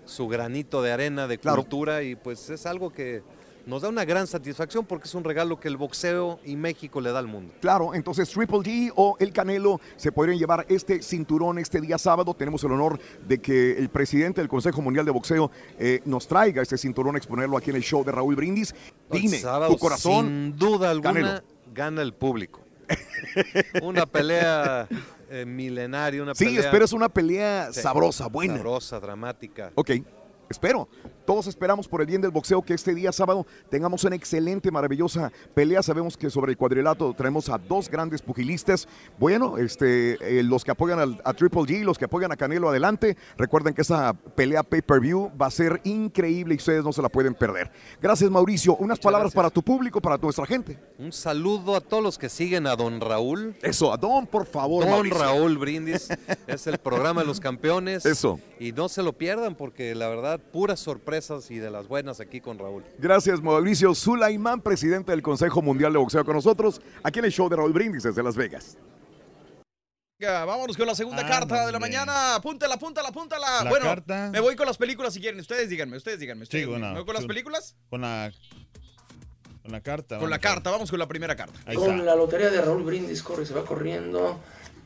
[0.06, 1.62] su granito de arena de Claro.
[1.62, 3.24] cultura y pues es algo que
[3.68, 7.12] nos da una gran satisfacción porque es un regalo que el boxeo y México le
[7.12, 7.54] da al mundo.
[7.62, 12.34] Claro, entonces Triple G o El Canelo se podrían llevar este cinturón este día sábado.
[12.34, 16.62] Tenemos el honor de que el presidente del Consejo Mundial de Boxeo eh, nos traiga
[16.62, 18.74] este cinturón a exponerlo aquí en el show de Raúl Brindis.
[19.12, 20.26] Dime, sábado, tu corazón.
[20.26, 21.42] Sin duda alguna, Canelo.
[21.74, 22.62] gana el público.
[23.82, 24.88] una pelea
[25.30, 26.62] eh, milenaria, una Sí, pelea.
[26.62, 28.56] esperas una pelea Sí, sabrosa, buena.
[28.56, 29.72] Sabrosa, dramática.
[29.76, 29.92] Ok,
[30.50, 30.88] espero.
[31.26, 35.32] Todos esperamos por el bien del boxeo que este día sábado tengamos una excelente, maravillosa
[35.54, 35.84] pelea.
[35.84, 38.88] Sabemos que sobre el cuadrilátero tenemos a dos grandes pugilistas.
[39.20, 42.70] Bueno, este, eh, los que apoyan al- a Triple G, los que apoyan a Canelo
[42.70, 43.18] adelante.
[43.38, 47.34] Recuerden que esa pelea pay-per-view va a ser increíble y ustedes no se la pueden
[47.34, 47.72] perder.
[48.02, 48.78] Gracias, Mauricio.
[48.78, 50.80] Unas palabras para tu público, para nuestra gente.
[50.98, 53.54] Un saludo a todos los que siguen a Don Raúl.
[53.62, 54.84] Eso, a Don, por favor.
[54.84, 55.18] Don Mauricio.
[55.20, 56.08] Raúl Brindis
[56.48, 58.06] es el programa de los campeones.
[58.06, 58.40] Eso.
[58.60, 62.40] Y no se lo pierdan porque la verdad, puras sorpresas y de las buenas aquí
[62.42, 62.84] con Raúl.
[62.98, 67.50] Gracias, Mauricio Sulaimán, presidente del Consejo Mundial de Boxeo con nosotros, aquí en el show
[67.50, 68.78] de Raúl Brindis desde Las Vegas.
[70.20, 72.36] Venga, vámonos con la segunda Ah, carta de la mañana.
[72.36, 73.64] Apúntala, apúntala, apúntala.
[73.64, 74.30] La bueno, carta.
[74.32, 75.40] me voy con las películas si quieren.
[75.40, 76.46] Ustedes díganme, ustedes díganme.
[76.46, 76.94] Sí, ustedes bueno, díganme.
[76.96, 77.76] ¿Me voy con las películas?
[77.92, 78.32] Con la,
[79.62, 80.18] con la carta.
[80.18, 81.60] Con la carta, vamos con la primera carta.
[81.68, 82.04] Ahí Con está.
[82.04, 84.40] la lotería de Raúl Brindis corre, se va corriendo.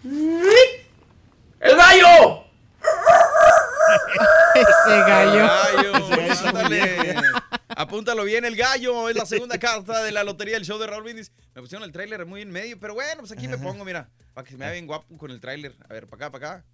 [0.04, 2.43] ¡El gallo!
[4.56, 5.48] Ese gallo.
[5.48, 7.16] gallo, ándale.
[7.76, 11.04] Apúntalo bien, el gallo es la segunda carta de la lotería del show de Raúl
[11.04, 11.32] Brindis.
[11.56, 14.46] Me pusieron el tráiler muy en medio, pero bueno, pues aquí me pongo, mira, para
[14.46, 15.74] que se me vea bien guapo con el tráiler.
[15.89, 16.66] A ver, para acá, para acá.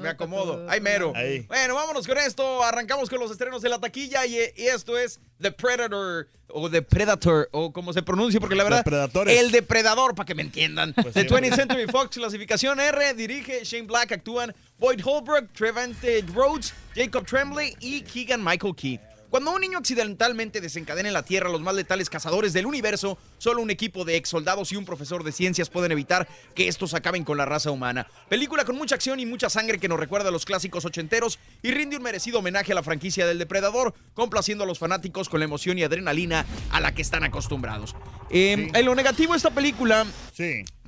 [0.00, 0.68] Me acomodo.
[0.68, 1.12] Ahí mero.
[1.16, 1.40] Ahí.
[1.40, 2.62] Bueno, vámonos con esto.
[2.62, 6.82] Arrancamos con los estrenos de la taquilla y, y esto es The Predator o The
[6.82, 8.84] Predator o como se pronuncia porque la verdad
[9.26, 10.92] el depredador para que me entiendan.
[10.94, 14.54] Pues The sí, 20th Century Fox clasificación R dirige Shane Black actúan
[14.84, 19.00] Boyd Holbrook, Trevante Rhodes, Jacob Tremblay y Keegan Michael Key.
[19.30, 23.62] Cuando un niño accidentalmente desencadena en la Tierra los más letales cazadores del universo, solo
[23.62, 27.24] un equipo de ex soldados y un profesor de ciencias pueden evitar que estos acaben
[27.24, 28.06] con la raza humana.
[28.28, 31.70] Película con mucha acción y mucha sangre que nos recuerda a los clásicos ochenteros y
[31.70, 35.46] rinde un merecido homenaje a la franquicia del Depredador, complaciendo a los fanáticos con la
[35.46, 37.96] emoción y adrenalina a la que están acostumbrados.
[38.28, 40.04] Eh, En lo negativo, esta película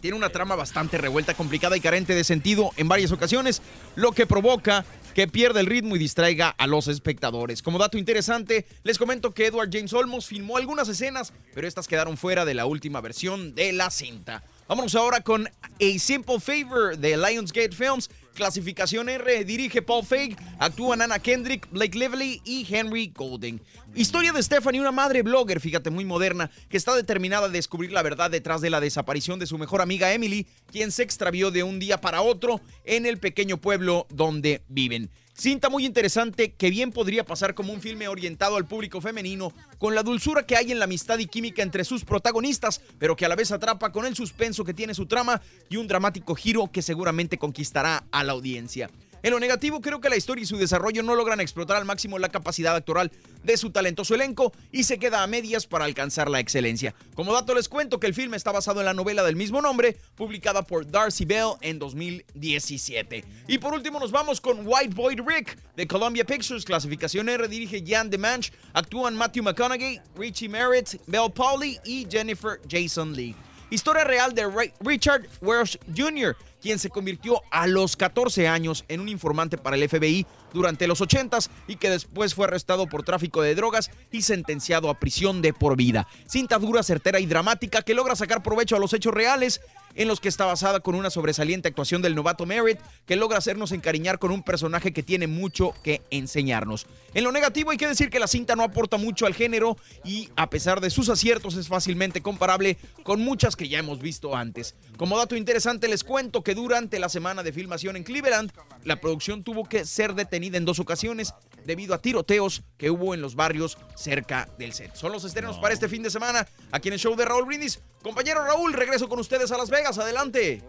[0.06, 3.60] tiene una trama bastante revuelta, complicada y carente de sentido en varias ocasiones,
[3.96, 4.84] lo que provoca
[5.16, 7.60] que pierda el ritmo y distraiga a los espectadores.
[7.60, 12.16] Como dato interesante, les comento que Edward James Olmos filmó algunas escenas, pero estas quedaron
[12.16, 14.44] fuera de la última versión de la cinta.
[14.68, 18.08] Vámonos ahora con A Simple Favor de Lionsgate Films.
[18.34, 23.60] Clasificación R, dirige Paul Feig, actúan Anna Kendrick, Blake Lively y Henry Golding.
[23.96, 28.02] Historia de Stephanie, una madre blogger, fíjate, muy moderna, que está determinada a descubrir la
[28.02, 31.78] verdad detrás de la desaparición de su mejor amiga Emily, quien se extravió de un
[31.78, 35.08] día para otro en el pequeño pueblo donde viven.
[35.32, 39.94] Cinta muy interesante que bien podría pasar como un filme orientado al público femenino, con
[39.94, 43.30] la dulzura que hay en la amistad y química entre sus protagonistas, pero que a
[43.30, 45.40] la vez atrapa con el suspenso que tiene su trama
[45.70, 48.90] y un dramático giro que seguramente conquistará a la audiencia.
[49.22, 52.18] En lo negativo, creo que la historia y su desarrollo no logran explotar al máximo
[52.18, 53.10] la capacidad actoral
[53.42, 56.94] de su talentoso elenco y se queda a medias para alcanzar la excelencia.
[57.14, 59.96] Como dato les cuento que el filme está basado en la novela del mismo nombre,
[60.14, 63.24] publicada por Darcy Bell en 2017.
[63.48, 67.82] Y por último nos vamos con White Boy Rick de Columbia Pictures, clasificación R, dirige
[67.86, 73.34] Jan DeManch, actúan Matthew McConaughey, Richie Merritt, Belle Pauli y Jennifer Jason Lee.
[73.68, 74.46] Historia real de
[74.80, 76.36] Richard Welsh Jr.,
[76.66, 81.00] quien se convirtió a los 14 años en un informante para el FBI durante los
[81.00, 85.52] 80s y que después fue arrestado por tráfico de drogas y sentenciado a prisión de
[85.52, 86.08] por vida.
[86.26, 89.60] Cinta dura, certera y dramática que logra sacar provecho a los hechos reales
[89.96, 93.72] en los que está basada con una sobresaliente actuación del novato Merritt que logra hacernos
[93.72, 96.86] encariñar con un personaje que tiene mucho que enseñarnos.
[97.14, 100.28] En lo negativo hay que decir que la cinta no aporta mucho al género y
[100.36, 104.74] a pesar de sus aciertos es fácilmente comparable con muchas que ya hemos visto antes.
[104.96, 108.50] Como dato interesante les cuento que durante la semana de filmación en Cleveland,
[108.82, 111.34] la producción tuvo que ser detenida en dos ocasiones
[111.64, 114.94] debido a tiroteos que hubo en los barrios cerca del set.
[114.94, 117.80] Son los estrenos para este fin de semana aquí en el show de Raúl Brindis.
[118.02, 119.98] Compañero Raúl, regreso con ustedes a Las Vegas.
[119.98, 120.62] Adelante.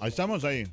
[0.00, 0.64] Ahí estamos, ahí.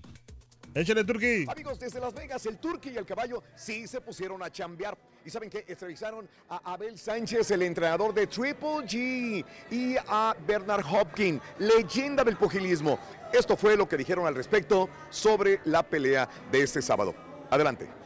[0.77, 1.43] Échale, Turki.
[1.49, 4.95] Amigos, desde Las Vegas, el Turqui y el caballo sí se pusieron a chambear.
[5.25, 5.65] ¿Y saben qué?
[5.67, 12.37] Entrevistaron a Abel Sánchez, el entrenador de Triple G, y a Bernard Hopkins, leyenda del
[12.37, 12.99] pugilismo.
[13.33, 17.15] Esto fue lo que dijeron al respecto sobre la pelea de este sábado.
[17.49, 17.96] Adelante.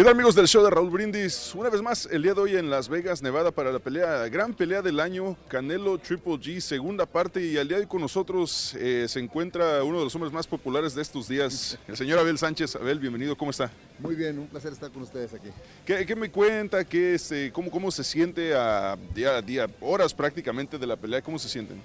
[0.00, 1.54] ¿Qué tal amigos del show de Raúl Brindis?
[1.54, 4.54] Una vez más, el día de hoy en Las Vegas, Nevada, para la pelea, gran
[4.54, 8.74] pelea del año, Canelo Triple G, segunda parte, y al día de hoy con nosotros
[8.78, 12.38] eh, se encuentra uno de los hombres más populares de estos días, el señor Abel
[12.38, 12.76] Sánchez.
[12.76, 13.70] Abel, bienvenido, ¿cómo está?
[13.98, 15.50] Muy bien, un placer estar con ustedes aquí.
[15.84, 16.82] ¿Qué, qué me cuenta?
[16.82, 21.20] ¿Qué, este, cómo, ¿Cómo se siente a día a día, horas prácticamente de la pelea?
[21.20, 21.78] ¿Cómo se sienten?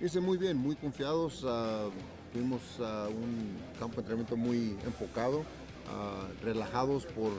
[0.00, 1.42] Hice muy bien, muy confiados.
[1.44, 1.88] ah,
[2.32, 5.44] tuvimos ah, un campo de entrenamiento muy enfocado,
[5.90, 7.32] ah, relajados por,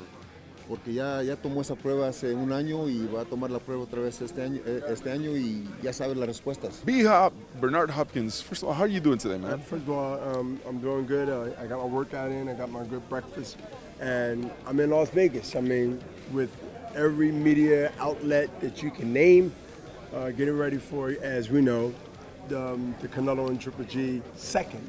[0.68, 3.84] porque ya, ya tomó esa prueba hace un año y va a tomar la prueba
[3.84, 6.82] otra vez este año, eh, este año y ya sabe las respuestas.
[6.86, 9.60] B-Hop, Bernard Hopkins, first of all, how are you doing today, man?
[9.60, 11.30] First of all, um, I'm doing good.
[11.30, 12.48] Uh, I got my workout in.
[12.50, 13.58] I got my good breakfast,
[14.00, 15.56] and I'm in Las Vegas.
[15.56, 16.00] I mean,
[16.32, 16.52] with
[16.96, 19.52] every media outlet that you can name,
[20.14, 21.94] uh, getting ready for, as we know,
[22.48, 24.88] the, um, the Canelo and Triple G second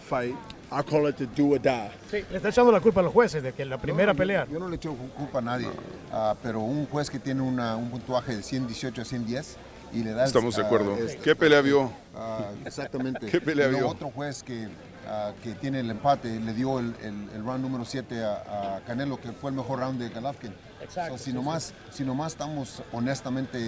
[0.00, 0.34] fight.
[0.74, 1.90] I call it the do or die.
[2.10, 4.46] Sí, le está echando la culpa a los jueces de que la primera No, pelea.
[4.50, 5.68] Yo no le echo culpa a nadie,
[6.10, 9.56] ah, pero un juez que tiene una- un puntuaje de 118 a 110
[9.92, 10.22] y le da...
[10.22, 10.96] el- Estamos de acuerdo.
[10.96, 11.92] este- ¿Qué pelea vio?
[12.14, 13.26] Ah, exactamente.
[13.30, 13.86] ¿Qué pelea vio?
[13.88, 14.68] otro juez que,
[15.06, 18.80] ah, que tiene el empate le dio el, el- el round número 7 a, a
[18.86, 20.54] Canelo, que fue el mejor round de Golovkin.
[20.80, 23.58] Exacto, So, si, sí, nomás, si nomás estamos honestamente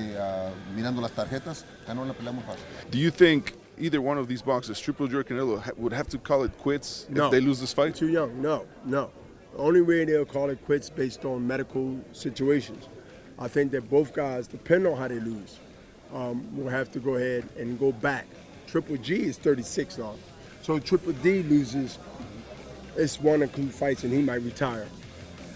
[0.75, 2.65] mirando las tarjetas, ganó la pelea muy fácil.
[2.91, 6.09] Do you think either one of these boxers, Triple G or Canelo, ha- would have
[6.09, 7.27] to call it quits No.
[7.27, 7.95] if they lose this fight?
[7.95, 8.41] Too young.
[8.41, 9.11] No, no.
[9.53, 12.89] The only way they'll call it quits based on medical situations.
[13.39, 15.59] I think that both guys, depending on how they lose,
[16.13, 18.27] um, will have to go ahead and go back.
[18.67, 20.15] Triple G is 36 now.
[20.63, 21.99] So Triple D loses,
[22.97, 24.87] it's one or two fights and he might retire.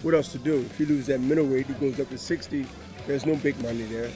[0.01, 0.59] What else to do?
[0.61, 2.65] If he loses that middleweight, he goes up to 60.
[3.07, 4.09] There's no big money there.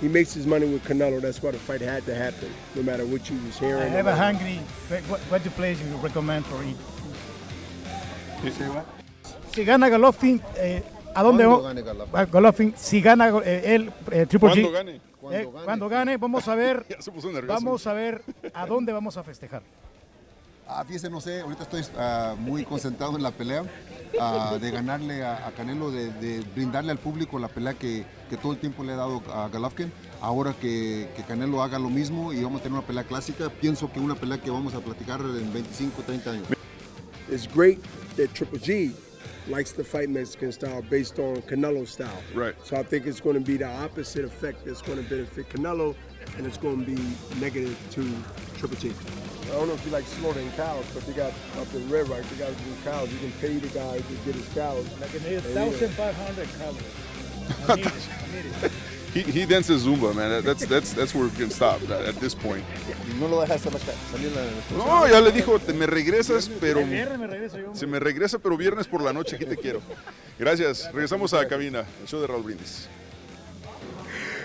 [0.00, 1.20] He makes his money with Canelo.
[1.20, 3.82] That's why the fight had to happen, no matter what you was hearing.
[3.82, 4.58] I have a hungry.
[5.08, 6.56] What, what the place you recommend for?
[8.50, 8.86] Say what?
[9.52, 10.82] Si gana Golovkin, eh,
[11.14, 12.14] ¿a dónde ¿Cuándo va- gane Golovkin?
[12.14, 12.74] va Golovkin?
[12.76, 14.72] Si gana eh, él, eh, Triple ¿Cuándo G.
[14.72, 14.92] gane?
[14.92, 15.64] eh, Cuando gane.
[15.64, 16.86] cuando gane, vamos a ver.
[16.88, 17.52] Ya se puso nervioso.
[17.52, 18.22] Vamos a ver
[18.54, 19.62] a dónde vamos a festejar.
[20.68, 23.64] Ah, fíjese, no sé, ahorita estoy ah, muy concentrado en la pelea,
[24.20, 28.36] ah, de ganarle a, a Canelo, de, de brindarle al público la pelea que, que
[28.36, 29.90] todo el tiempo le he dado a Golovkin.
[30.20, 33.90] Ahora que, que Canelo haga lo mismo y vamos a tener una pelea clásica, pienso
[33.90, 36.48] que una pelea que vamos a platicar en 25, 30 años.
[37.30, 37.78] it's great
[38.16, 38.92] that Triple G
[39.48, 42.22] likes to fight Mexican style based on Canelo style.
[42.34, 42.54] Right.
[42.64, 45.94] So I think it's going to be the opposite effect that's going to benefit Canelo,
[46.36, 46.96] and it's going to be
[47.40, 48.02] negative to
[48.58, 48.92] Triple G.
[49.44, 52.22] I don't know if you like slaughtering cows, but they got up in Red Rock,
[52.30, 53.10] they got to do cows.
[53.12, 54.84] You can pay the guy to get his cows.
[55.00, 58.08] Like you know, 1,500 calories.
[59.14, 60.30] He, he dances Zumba, man.
[60.30, 62.62] That- That's, that's, that's where we can stop at, at this point.
[63.18, 64.44] No lo dejas salir la.
[64.76, 66.80] No, ya le dijo, te me regresas, pero...
[67.72, 69.80] Se me regresa, pero viernes por la noche, aquí te quiero.
[70.38, 70.92] Gracias.
[70.92, 72.86] Regresamos a la cabina, el show de Raúl Brindis.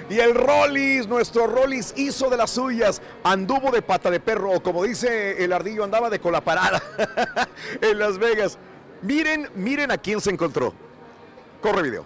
[0.09, 4.61] Y el Rollis, nuestro Rollis hizo de las suyas, anduvo de pata de perro, o
[4.61, 6.81] como dice el ardillo, andaba de cola parada
[7.81, 8.57] en Las Vegas.
[9.01, 10.73] Miren, miren a quién se encontró.
[11.61, 12.05] Corre video.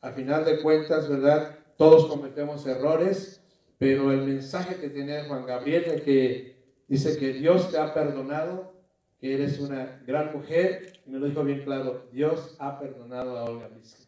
[0.00, 1.58] Al final de cuentas, ¿verdad?
[1.76, 3.40] Todos cometemos errores,
[3.78, 6.56] pero el mensaje que tenía Juan Gabriel de que
[6.88, 8.72] dice que Dios te ha perdonado,
[9.18, 13.44] que eres una gran mujer, y me lo dijo bien claro, Dios ha perdonado a
[13.44, 14.02] Olga Vizca.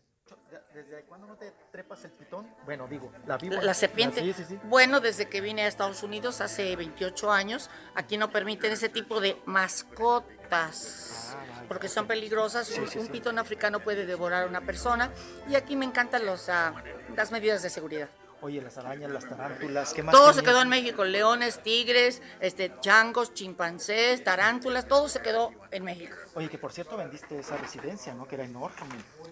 [0.75, 2.45] ¿Desde cuándo no te trepas el pitón?
[2.65, 3.63] Bueno, digo, la La, víbora.
[3.63, 4.21] la serpiente.
[4.21, 4.59] Sí, sí, sí.
[4.65, 9.21] Bueno, desde que vine a Estados Unidos hace 28 años, aquí no permiten ese tipo
[9.21, 11.37] de mascotas.
[11.69, 12.69] Porque son peligrosas.
[12.77, 15.13] Un- un pitón africano puede devorar a una persona.
[15.49, 16.75] Y aquí me encantan los, ah,
[17.15, 18.09] las medidas de seguridad.
[18.41, 20.13] Oye, las arañas, las tarántulas, ¿qué más?
[20.15, 21.05] Todo se quedó en México.
[21.05, 26.17] Leones, tigres, este, changos, chimpancés, tarántulas, todo se quedó en México.
[26.35, 28.27] Oye, que por cierto vendiste esa residencia, ¿no?
[28.29, 28.77] Que era enorme.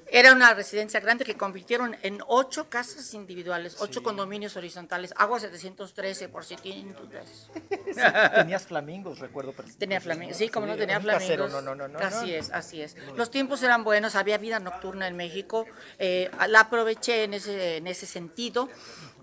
[0.08, 6.28] Era una residencia grande que convirtieron en ocho casas individuales, ocho condominios horizontales, agua 713,
[6.28, 7.50] por si tienen dudas.
[7.68, 8.00] Sí,
[8.34, 9.54] tenías flamingos, recuerdo.
[9.78, 11.64] Tenía flamingos, sí, como no tenía casero, flamingos.
[11.64, 11.98] No, no, no, no.
[11.98, 12.36] así no.
[12.36, 12.96] es, así es.
[13.16, 15.66] Los tiempos eran buenos, había vida nocturna en México,
[15.98, 18.68] eh, la aproveché en ese, en ese sentido.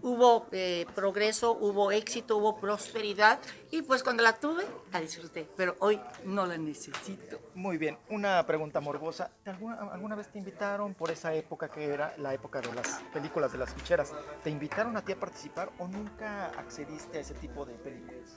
[0.03, 3.39] Hubo eh, progreso, hubo éxito, hubo prosperidad
[3.71, 7.39] y pues cuando la tuve la disfruté, pero hoy no la necesito.
[7.55, 9.31] Muy bien, una pregunta morbosa.
[9.45, 13.01] ¿Te ¿Alguna, ¿Alguna vez te invitaron por esa época que era la época de las
[13.13, 14.11] películas de las ficheras?
[14.43, 18.29] ¿Te invitaron a ti a participar o nunca accediste a ese tipo de películas?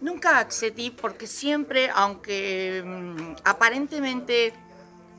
[0.00, 4.52] Nunca accedí porque siempre, aunque mm, aparentemente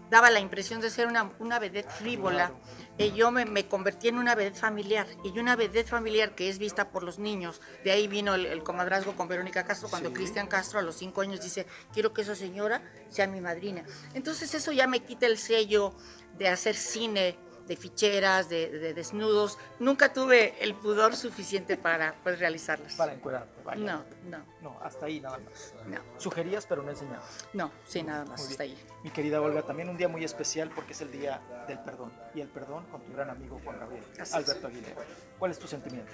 [0.09, 2.51] daba la impresión de ser una, una vedette frívola,
[2.97, 5.07] yo me, me convertí en una vedette familiar.
[5.23, 7.61] Y una vedette familiar que es vista por los niños.
[7.83, 11.21] De ahí vino el, el comadrazgo con Verónica Castro, cuando Cristian Castro a los cinco
[11.21, 13.83] años dice, quiero que esa señora sea mi madrina.
[14.13, 15.93] Entonces eso ya me quita el sello
[16.37, 17.37] de hacer cine
[17.67, 19.57] de ficheras, de, de desnudos.
[19.79, 22.95] Nunca tuve el pudor suficiente para pues, realizarlas.
[22.95, 23.81] Para encuerarte, vaya.
[23.81, 24.45] No, no.
[24.61, 25.73] No, hasta ahí nada más.
[25.87, 25.99] No.
[26.17, 27.47] Sugerías, pero no enseñabas.
[27.53, 28.77] No, sí, nada más, hasta ahí.
[29.03, 32.11] Mi querida Olga, también un día muy especial porque es el día del perdón.
[32.33, 34.33] Y el perdón con tu gran amigo Juan Gabriel, Así es.
[34.33, 35.01] Alberto Aguilera.
[35.39, 36.11] ¿Cuál es tu sentimiento?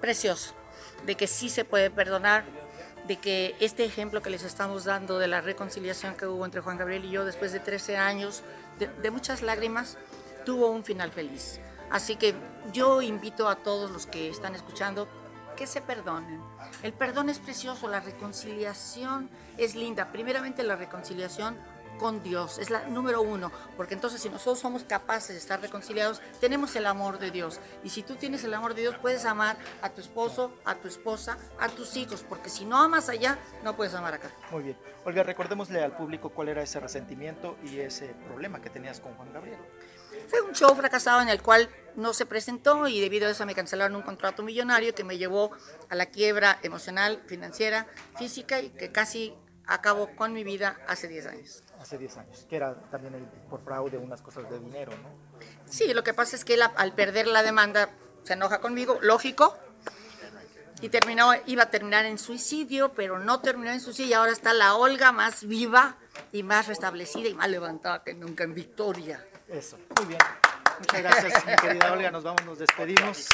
[0.00, 0.54] Precioso.
[1.04, 2.44] De que sí se puede perdonar,
[3.06, 6.78] de que este ejemplo que les estamos dando de la reconciliación que hubo entre Juan
[6.78, 8.42] Gabriel y yo después de 13 años,
[8.78, 9.98] de, de muchas lágrimas,
[10.50, 11.60] tuvo un final feliz.
[11.92, 12.34] Así que
[12.72, 15.06] yo invito a todos los que están escuchando
[15.56, 16.40] que se perdonen.
[16.82, 20.10] El perdón es precioso, la reconciliación es linda.
[20.10, 21.56] Primeramente la reconciliación
[22.00, 26.20] con Dios, es la número uno, porque entonces si nosotros somos capaces de estar reconciliados,
[26.40, 27.60] tenemos el amor de Dios.
[27.84, 30.88] Y si tú tienes el amor de Dios, puedes amar a tu esposo, a tu
[30.88, 34.30] esposa, a tus hijos, porque si no amas allá, no puedes amar acá.
[34.50, 34.76] Muy bien.
[35.04, 39.32] Olga, recordémosle al público cuál era ese resentimiento y ese problema que tenías con Juan
[39.32, 39.60] Gabriel.
[40.28, 43.54] Fue un show fracasado en el cual no se presentó y debido a eso me
[43.54, 45.50] cancelaron un contrato millonario que me llevó
[45.88, 47.86] a la quiebra emocional, financiera,
[48.16, 49.34] física y que casi
[49.66, 51.62] acabó con mi vida hace 10 años.
[51.80, 55.08] Hace 10 años, que era también el- por fraude unas cosas de dinero, ¿no?
[55.70, 57.90] Sí, lo que pasa es que él al perder la demanda
[58.24, 59.56] se enoja conmigo, lógico,
[60.82, 64.52] y terminó, iba a terminar en suicidio, pero no terminó en suicidio y ahora está
[64.54, 65.96] la Olga más viva
[66.32, 69.24] y más restablecida y más levantada que nunca en victoria.
[69.52, 70.20] Eso, muy bien.
[70.78, 72.10] Muchas gracias, mi querida Olga.
[72.10, 73.26] Nos vamos, nos despedimos.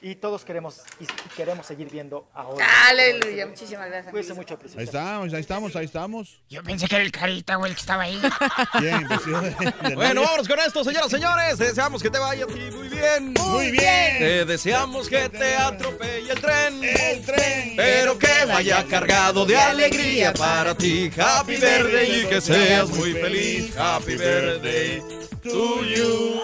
[0.00, 1.06] Y todos queremos y
[1.36, 2.64] queremos seguir viendo a Olga.
[2.88, 4.12] Aleluya, muchísimas gracias.
[4.12, 4.78] Cuídense mucho, preciosa.
[4.80, 6.40] Ahí estamos, ahí estamos, ahí estamos.
[6.48, 8.20] Yo pensé que era el carita, güey, el que estaba ahí.
[8.80, 11.58] Bien, de- de Bueno, vámonos con esto, señoras y señores.
[11.58, 13.34] Te deseamos que te vaya a ti muy bien.
[13.40, 14.18] Muy bien.
[14.18, 16.84] Te deseamos que te atropelle el tren.
[16.84, 17.72] El tren.
[17.76, 21.10] Pero que vaya cargado de alegría para ti.
[21.18, 23.76] Happy birthday y que seas muy feliz.
[23.76, 25.02] Happy birthday
[25.42, 26.40] to you.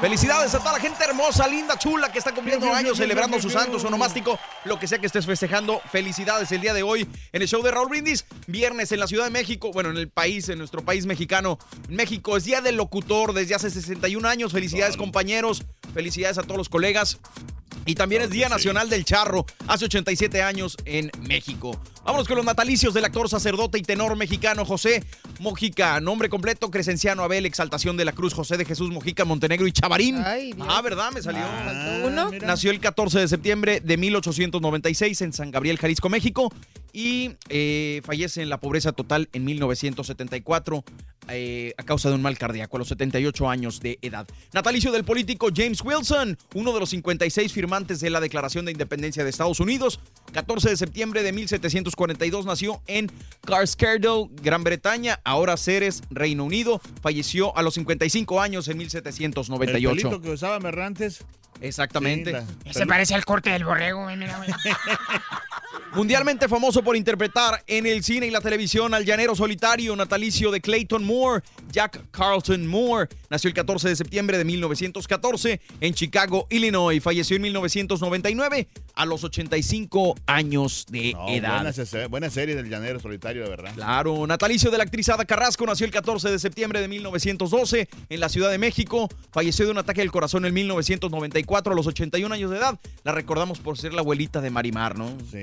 [0.00, 3.80] Felicidades a toda la gente hermosa, linda, chula que está cumpliendo años, celebrando su santo,
[3.80, 5.80] su onomástico, lo que sea que estés festejando.
[5.90, 8.24] Felicidades el día de hoy en el show de Raúl Brindis.
[8.46, 11.58] Viernes en la Ciudad de México, bueno, en el país, en nuestro país mexicano.
[11.88, 14.52] México es Día del Locutor desde hace 61 años.
[14.52, 15.64] Felicidades, compañeros.
[15.92, 17.18] Felicidades a todos los colegas.
[17.84, 21.80] Y también es Día Nacional del Charro, hace 87 años en México.
[22.08, 25.04] Vámonos con los natalicios del actor, sacerdote y tenor mexicano José
[25.40, 26.00] Mojica.
[26.00, 30.16] Nombre completo, Crescenciano Abel, Exaltación de la Cruz, José de Jesús Mojica, Montenegro y Chavarín.
[30.24, 31.12] Ay, ah, ¿verdad?
[31.12, 31.42] Me salió.
[31.42, 32.30] ¿Faltó uno?
[32.46, 36.50] Nació el 14 de septiembre de 1896 en San Gabriel, Jalisco, México.
[36.94, 40.82] Y eh, fallece en la pobreza total en 1974
[41.30, 44.26] eh, a causa de un mal cardíaco a los 78 años de edad.
[44.54, 49.24] Natalicio del político James Wilson, uno de los 56 firmantes de la Declaración de Independencia
[49.24, 50.00] de Estados Unidos.
[50.32, 51.32] 14 de septiembre de
[51.98, 53.10] 1742 nació en
[53.44, 56.80] Carskerdle, Gran Bretaña, ahora Ceres, Reino Unido.
[57.02, 59.90] Falleció a los 55 años en El 1798.
[59.90, 61.24] pelito que usaba Merrantes.
[61.60, 62.40] Exactamente.
[62.64, 64.48] Sí, Se parece al corte del borrego, güey, mira, güey.
[65.94, 70.60] Mundialmente famoso por interpretar en el cine y la televisión al llanero solitario natalicio de
[70.60, 71.42] Clayton Moore,
[71.72, 73.08] Jack Carlton Moore.
[73.30, 77.02] Nació el 14 de septiembre de 1914 en Chicago, Illinois.
[77.02, 81.62] Falleció en 1999 a los 85 años de No, edad.
[81.62, 83.72] buena, buena serie del llanero solitario, de verdad.
[83.74, 88.20] Claro, natalicio de la actriz Ada Carrasco nació el 14 de septiembre de 1912 en
[88.20, 89.08] la Ciudad de México.
[89.32, 92.78] Falleció de un ataque al corazón en 1994 a los 81 años de edad.
[93.04, 95.08] La recordamos por ser la abuelita de Marimar, ¿no?
[95.30, 95.38] Sí.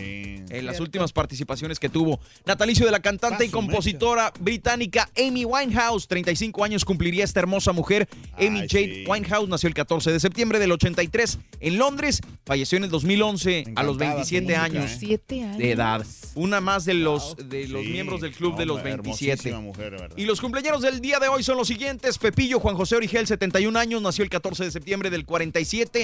[0.49, 0.84] En las Cierto.
[0.84, 2.20] últimas participaciones que tuvo.
[2.45, 6.08] Natalicio de la cantante y compositora británica Amy Winehouse.
[6.08, 8.08] 35 años cumpliría esta hermosa mujer.
[8.38, 9.06] Amy Ay, Jade sí.
[9.08, 12.22] Winehouse nació el 14 de septiembre del 83 en Londres.
[12.45, 15.43] Falleció en el 2011 a los encantaba su 27 música, años ¿eh?
[15.45, 15.58] Años.
[15.58, 16.06] de edad.
[16.36, 19.32] Una más de los, de los Sí, miembros del club de los 27.
[19.32, 20.18] hermosísima mujer, de verdad.
[20.18, 22.18] Y los cumpleaños del día de hoy son los siguientes.
[22.18, 25.95] Pepillo Juan José Origel, 71 años, nació el 14 de septiembre del 47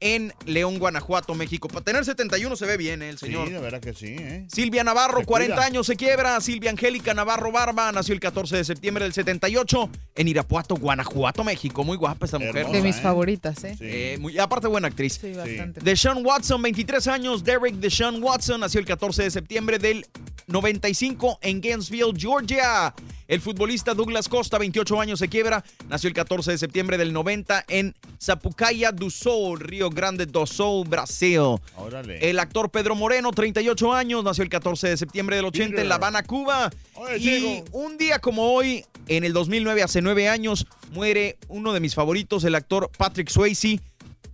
[0.00, 1.68] en León, Guanajuato, México.
[1.68, 3.46] Para tener 71 se ve bien, ¿eh, el señor.
[3.48, 4.44] Sí, de verdad que sí, ¿eh?
[4.48, 5.66] Silvia Navarro, Se 40 cuida.
[5.66, 6.40] años, se quiebra.
[6.40, 11.84] Silvia Angélica Navarro Barba nació el 14 de septiembre del 78 en Irapuato, Guanajuato, México.
[11.84, 12.66] Muy guapa esta mujer.
[12.68, 13.76] De mis favoritas, ¿eh?
[13.80, 15.18] Eh, muy- aparte, buena actriz.
[15.20, 15.80] Sí, bastante.
[15.80, 17.44] Deshaun Watson, 23 años.
[17.44, 20.04] Derek Deshaun Watson nació el 14 de septiembre del
[20.48, 22.94] 95 en Gainesville, Georgia.
[23.26, 25.64] El futbolista Douglas Costa, 28 años, se quiebra.
[25.88, 30.86] Nació el 14 de septiembre del 90 en Sapucaia do Sul, Río Grande do Sul,
[30.86, 31.56] Brasil.
[31.76, 32.18] Órale.
[32.30, 35.94] El actor Pedro Moreno, 38 años, nació el 14 de septiembre del 80 en La
[35.94, 36.70] Habana, Cuba.
[36.94, 37.64] Oye, Y Diego.
[37.72, 42.44] un día como hoy, en el 2009, hace nueve años, muere uno de mis favoritos,
[42.44, 43.80] el actor Patrick Swayze,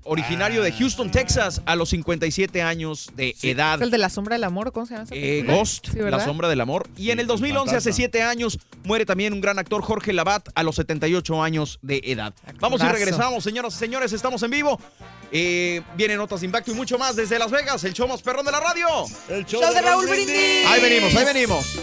[0.05, 3.77] originario de Houston, Texas, a los 57 años de edad.
[3.77, 4.73] ¿Es el de la sombra del amor?
[4.73, 5.07] ¿Cómo se llama?
[5.11, 5.45] Eh?
[5.47, 6.25] Ghost, Sí, La.
[6.25, 6.89] Sombra del Amor.
[6.97, 7.97] Y en el 2011, hace fantasma.
[7.97, 12.35] siete años, muere también un gran actor, Jorge Labat, a los 78 años de edad.
[12.59, 14.81] Vamos y regresamos, señoras y señores, estamos en vivo.
[15.33, 18.45] Eh, vienen notas de impacto y mucho más desde Las Vegas, el show más perrón
[18.45, 18.87] de la radio.
[19.29, 20.27] El show Show de de Raúl Brindis.
[20.27, 20.67] Brindis.
[20.67, 21.79] Ahí venimos, ahí venimos.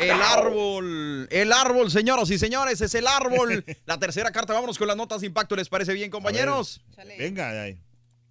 [0.00, 3.64] El árbol, el árbol, señoras y señores, es el árbol.
[3.86, 6.82] La tercera carta, vámonos con las notas de impacto, ¿les parece bien, compañeros?
[7.18, 7.78] Venga, ahí.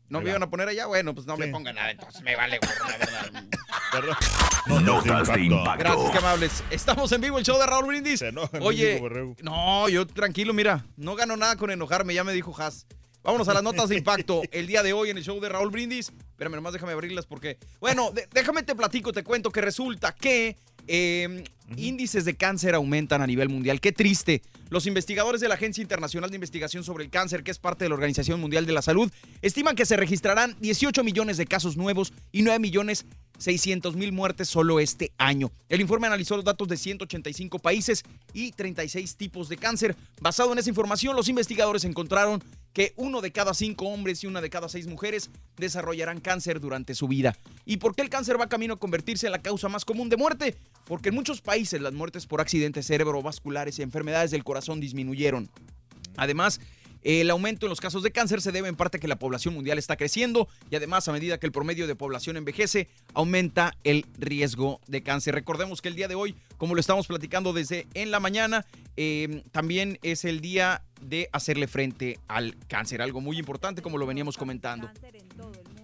[0.09, 0.87] ¿No me iban a poner allá?
[0.87, 3.43] Bueno, pues no me pongan nada, entonces me vale gorro, la verdad.
[3.91, 4.85] Perdón.
[4.85, 5.79] Notas de impacto.
[5.79, 6.63] Gracias, qué amables.
[6.69, 8.21] Estamos en vivo, el show de Raúl Brindis.
[8.21, 9.01] enojan, Oye,
[9.41, 12.85] no, yo tranquilo, mira, no gano nada con enojarme, ya me dijo Has.
[13.21, 15.69] Vámonos a las notas de impacto el día de hoy en el show de Raúl
[15.71, 16.09] Brindis.
[16.31, 17.57] Espérame, nomás déjame abrirlas porque.
[17.79, 20.55] Bueno, de- déjame te platico, te cuento que resulta que
[20.87, 21.43] eh,
[21.75, 23.81] índices de cáncer aumentan a nivel mundial.
[23.81, 24.41] Qué triste.
[24.69, 27.89] Los investigadores de la Agencia Internacional de Investigación sobre el Cáncer, que es parte de
[27.89, 29.11] la Organización Mundial de la Salud,
[29.41, 33.05] estiman que se registrarán 18 millones de casos nuevos y 9 millones
[33.39, 35.51] 600 mil muertes solo este año.
[35.69, 38.03] El informe analizó los datos de 185 países
[38.33, 39.95] y 36 tipos de cáncer.
[40.21, 42.43] Basado en esa información, los investigadores encontraron
[42.73, 46.93] que uno de cada cinco hombres y una de cada seis mujeres desarrollarán cáncer durante
[46.93, 47.35] su vida.
[47.65, 50.17] ¿Y por qué el cáncer va camino a convertirse en la causa más común de
[50.17, 50.55] muerte?
[50.85, 55.49] Porque en muchos países las muertes por accidentes cerebrovasculares y enfermedades del corazón disminuyeron.
[56.17, 56.59] Además,
[57.01, 59.53] el aumento en los casos de cáncer se debe en parte a que la población
[59.53, 64.05] mundial está creciendo y además a medida que el promedio de población envejece, aumenta el
[64.17, 65.33] riesgo de cáncer.
[65.33, 68.65] Recordemos que el día de hoy, como lo estamos platicando desde en la mañana,
[68.97, 74.05] eh, también es el día de hacerle frente al cáncer, algo muy importante como lo
[74.05, 74.89] veníamos comentando.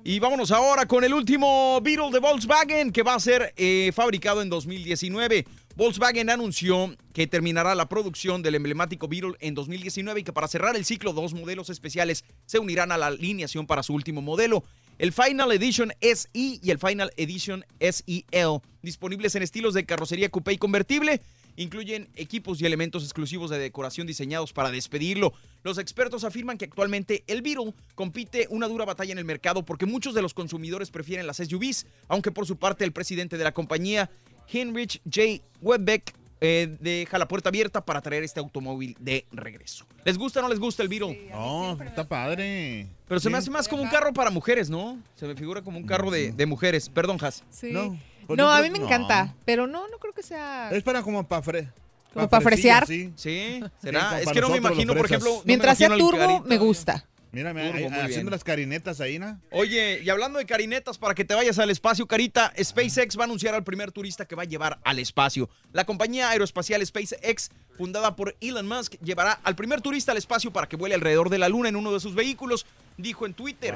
[0.04, 4.42] Y vámonos ahora con el último Beetle de Volkswagen que va a ser eh, fabricado
[4.42, 5.46] en 2019.
[5.78, 10.78] Volkswagen anunció que terminará la producción del emblemático Beetle en 2019 y que para cerrar
[10.78, 14.64] el ciclo dos modelos especiales se unirán a la alineación para su último modelo.
[15.00, 20.54] El Final Edition SE y el Final Edition SEL, disponibles en estilos de carrocería coupé
[20.54, 21.22] y convertible,
[21.58, 25.34] incluyen equipos y elementos exclusivos de decoración diseñados para despedirlo.
[25.64, 29.86] Los expertos afirman que actualmente el Beetle compite una dura batalla en el mercado porque
[29.86, 33.54] muchos de los consumidores prefieren las SUVs, aunque por su parte el presidente de la
[33.54, 34.10] compañía,
[34.52, 35.44] Heinrich J.
[35.62, 39.86] Webbeck, eh, deja la puerta abierta para traer este automóvil de regreso.
[40.04, 41.30] ¿Les gusta o no les gusta el Beetle?
[41.32, 42.88] No, está padre.
[43.08, 43.40] Pero se me Sí.
[43.40, 45.00] hace más como un carro para mujeres, ¿no?
[45.16, 46.90] Se me figura como un carro de, de mujeres.
[46.90, 47.44] Perdón, Has.
[47.50, 47.72] Sí.
[47.72, 48.86] No, No, pues no a creo- mí me no.
[48.86, 50.70] encanta, pero no, no creo que sea...
[50.72, 51.70] Es para como para fre.
[52.14, 52.86] ¿Como para fresear?
[52.88, 53.12] Sí.
[53.16, 54.20] Sí, será.
[54.20, 55.32] es para que no me imagino, por ejemplo.
[55.38, 57.06] no Mientras sea turbo, me gusta.
[57.36, 57.94] Mírame, Turbo, ahí- bien.
[58.06, 59.38] haciendo las carinetas ahí, ¿no?
[59.52, 63.26] Oye, y hablando de carinetas, para que te vayas al espacio, Carita, SpaceX va a
[63.26, 65.50] anunciar al primer turista que va a llevar al espacio.
[65.74, 70.68] La compañía aeroespacial SpaceX, fundada por Elon Musk, llevará al primer turista al espacio para
[70.70, 72.66] que vuele alrededor de la Luna en uno de sus vehículos,
[72.98, 73.76] dijo en Twitter.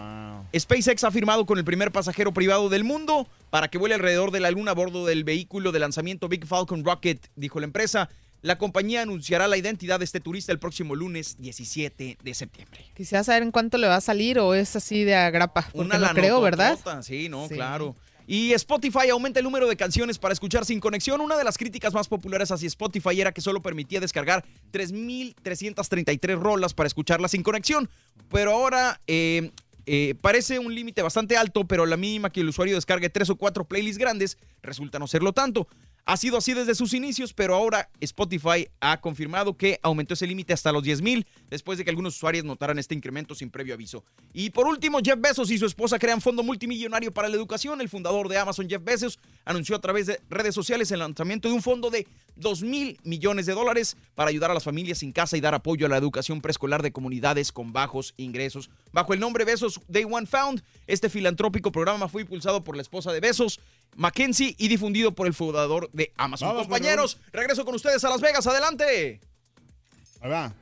[0.58, 4.40] SpaceX ha firmado con el primer pasajero privado del mundo para que vuele alrededor de
[4.40, 8.10] la Luna a bordo del vehículo de lanzamiento Big Falcon Rocket, dijo la empresa.
[8.42, 12.86] La compañía anunciará la identidad de este turista el próximo lunes 17 de septiembre.
[12.96, 16.10] Quisiera saber en cuánto le va a salir o es así de agrapa, Una no
[16.14, 16.78] creo, ¿verdad?
[17.02, 17.56] Sí, no, Sí.
[17.56, 17.96] claro.
[18.28, 21.20] Y Spotify aumenta el número de canciones para escuchar sin conexión.
[21.20, 26.74] Una de las críticas más populares hacia Spotify era que solo permitía descargar 3.333 rolas
[26.76, 27.90] para escucharlas sin conexión.
[28.32, 29.52] Pero ahora eh,
[29.88, 33.36] eh, parece un límite bastante alto, pero la mínima que el usuario descargue tres o
[33.36, 35.68] cuatro playlists grandes resulta no serlo tanto.
[36.10, 40.54] Ha sido así desde sus inicios, pero ahora Spotify ha confirmado que aumentó ese límite
[40.54, 44.04] hasta los 10.000 después de que algunos usuarios notaran este incremento sin previo aviso.
[44.34, 47.80] Y por último, Jeff Bezos y su esposa crean fondo multimillonario para la educación.
[47.80, 51.54] El fundador de Amazon, Jeff Bezos, anunció a través de redes sociales el lanzamiento de
[51.54, 52.08] un fondo de
[52.40, 55.86] 2 mil millones de dólares para ayudar a las familias sin casa y dar apoyo
[55.86, 58.70] a la educación preescolar de comunidades con bajos ingresos.
[58.92, 63.12] Bajo el nombre Bezos Day One Found, este filantrópico programa fue impulsado por la esposa
[63.12, 63.60] de Bezos,
[63.96, 66.50] Mackenzie, y difundido por el fundador de Amazon.
[66.50, 68.48] Vamos, Compañeros, regreso con ustedes a Las Vegas.
[68.48, 69.20] Adelante.
[70.22, 70.54] Ahí va.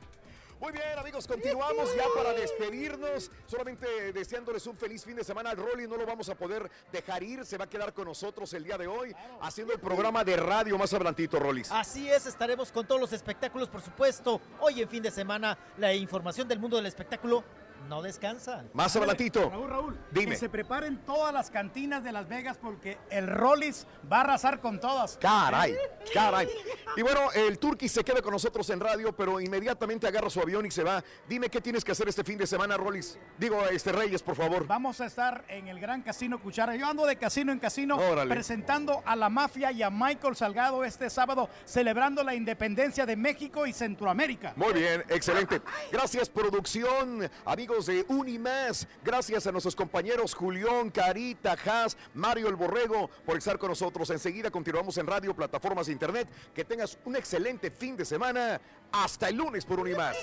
[0.60, 3.30] Muy bien, amigos, continuamos ya para despedirnos.
[3.46, 5.50] Solamente deseándoles un feliz fin de semana.
[5.50, 7.44] Al Rolly no lo vamos a poder dejar ir.
[7.44, 10.76] Se va a quedar con nosotros el día de hoy haciendo el programa de radio
[10.76, 11.70] más adelantito, Rollis.
[11.70, 14.40] Así es, estaremos con todos los espectáculos, por supuesto.
[14.60, 17.44] Hoy en fin de semana, la información del mundo del espectáculo
[17.88, 18.64] no descansa.
[18.72, 19.48] Más adelantito.
[19.50, 20.32] Raúl, Raúl, Dime.
[20.32, 24.60] que se preparen todas las cantinas de Las Vegas porque el Rollis va a arrasar
[24.60, 25.16] con todas.
[25.18, 25.76] Caray,
[26.12, 26.48] caray.
[26.96, 30.66] Y bueno, el Turqui se queda con nosotros en radio, pero inmediatamente agarra su avión
[30.66, 31.02] y se va.
[31.28, 33.18] Dime qué tienes que hacer este fin de semana, Rollis.
[33.38, 34.66] Digo, este Reyes, por favor.
[34.66, 36.74] Vamos a estar en el Gran Casino Cuchara.
[36.76, 38.34] Yo ando de casino en casino Órale.
[38.34, 43.66] presentando a la mafia y a Michael Salgado este sábado, celebrando la independencia de México
[43.66, 44.52] y Centroamérica.
[44.56, 45.60] Muy bien, excelente.
[45.92, 48.88] Gracias, producción, amigos de Unimás.
[49.04, 54.08] Gracias a nuestros compañeros Julián, Carita, Haas, Mario el Borrego por estar con nosotros.
[54.08, 56.28] Enseguida continuamos en radio, plataformas de internet.
[56.54, 58.58] Que tengas un excelente fin de semana.
[58.92, 60.16] Hasta el lunes por Unimás.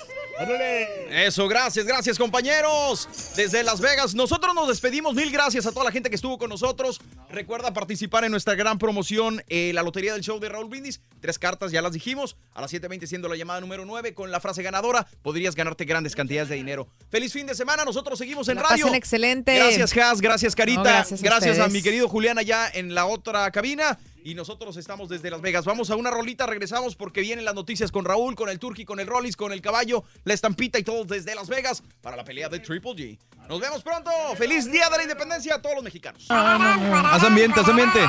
[1.10, 3.08] Eso, gracias, gracias compañeros.
[3.36, 5.14] Desde Las Vegas, nosotros nos despedimos.
[5.14, 7.00] Mil gracias a toda la gente que estuvo con nosotros.
[7.30, 11.00] Recuerda participar en nuestra gran promoción, eh, la Lotería del Show de Raúl Brindis.
[11.20, 12.36] Tres cartas, ya las dijimos.
[12.54, 16.14] A las 7.20 siendo la llamada número 9 con la frase ganadora, podrías ganarte grandes
[16.14, 16.88] cantidades de dinero.
[17.08, 18.84] Feliz fin de semana, nosotros seguimos en La radio.
[18.86, 19.54] pasen excelente.
[19.54, 20.82] Gracias, Has, gracias, Carita.
[20.82, 23.98] No, gracias a gracias a mi querido Julián allá en la otra cabina.
[24.26, 25.64] Y nosotros estamos desde Las Vegas.
[25.64, 28.98] Vamos a una rolita, regresamos porque vienen las noticias con Raúl, con el Turqui, con
[28.98, 32.48] el Rollis, con el caballo, la estampita y todos desde Las Vegas para la pelea
[32.48, 33.18] de Triple G.
[33.48, 34.10] Nos vemos pronto.
[34.36, 36.26] Feliz Día de la Independencia a todos los mexicanos.
[36.28, 38.00] Haz ambiente, haz ambiente.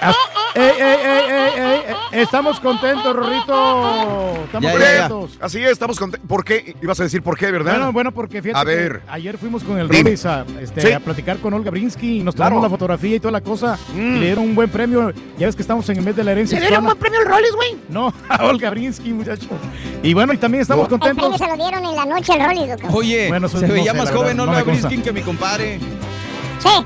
[0.00, 0.16] As-
[0.54, 1.80] ey, ey, ey, ey, ey,
[2.12, 4.34] ey, Estamos contentos, Rorrito.
[4.44, 5.38] Estamos contentos.
[5.40, 6.28] Así es, estamos contentos.
[6.28, 6.74] ¿Por qué?
[6.82, 7.72] Ibas a decir por qué, ¿verdad?
[7.74, 9.88] Bueno, bueno, porque fíjate A que ayer fuimos con el
[10.26, 10.92] a, este, Sí.
[10.92, 12.62] a platicar con Olga Brinsky y nos tomamos Claro.
[12.64, 13.78] la fotografía y toda la cosa.
[13.94, 13.98] Mm.
[14.16, 15.12] Y le dieron un buen premio.
[15.38, 16.94] Ya ves que estamos en el mes de la herencia ¿Le dieron hispana.
[16.94, 17.76] buen premio al Rollis, güey?
[17.88, 19.48] No, a Olga Brinsky, muchacho.
[20.02, 21.38] Y bueno, y también estamos El premio contentos.
[21.38, 22.76] se lo dieron en la noche al.
[22.94, 24.62] Oye, Bueno, se veía más la joven Olga.
[24.62, 25.78] Briskin que mi compadre.
[26.58, 26.84] Sí.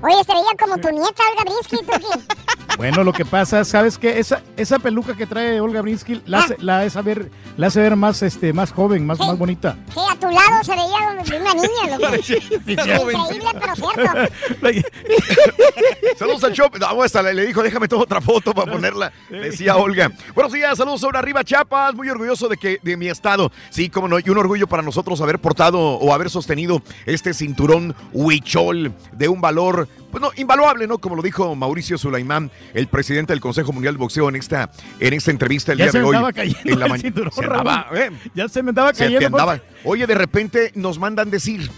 [0.00, 1.78] Oye, se veía como tu nieta, Olga Brinsky.
[2.78, 4.20] Bueno, lo que pasa, ¿sabes qué?
[4.20, 6.44] Esa, esa peluca que trae Olga Brinsky la Ah.
[6.44, 9.76] hace, la hace ver, la hace ver más, este, más joven, más, más bonita.
[9.92, 12.14] Sí, a tu lado se veía una niña, loco.
[12.22, 12.72] Sí, sí.
[12.72, 14.88] Increíble, pero cierto.
[16.18, 16.68] Saludos al show.
[16.78, 19.12] No, hasta le, le dijo, déjame tomar otra foto para ponerla.
[19.28, 20.12] Decía Olga.
[20.34, 21.94] Buenos días, saludos sobre arriba, Chiapas.
[21.96, 23.50] Muy orgulloso de que de mi estado.
[23.70, 24.20] Sí, cómo no.
[24.20, 29.40] Y un orgullo para nosotros haber portado o haber sostenido este cinturón huichol de un
[29.40, 30.98] valor, pues no, invaluable, ¿no?
[30.98, 34.70] Como lo dijo Mauricio Sulaimán, el presidente del Consejo Mundial de Boxeo en esta,
[35.00, 36.16] en esta entrevista el Ya día se de me hoy.
[36.16, 37.08] andaba cayendo en la el mañana.
[37.08, 37.86] cinturón, Se andaba.
[37.94, 38.10] ¿eh?
[38.34, 39.30] Ya se me andaba Se te cayendo.
[39.30, 39.42] pues.
[39.42, 39.60] andaba.
[39.84, 41.70] Oye, de repente nos mandan decir,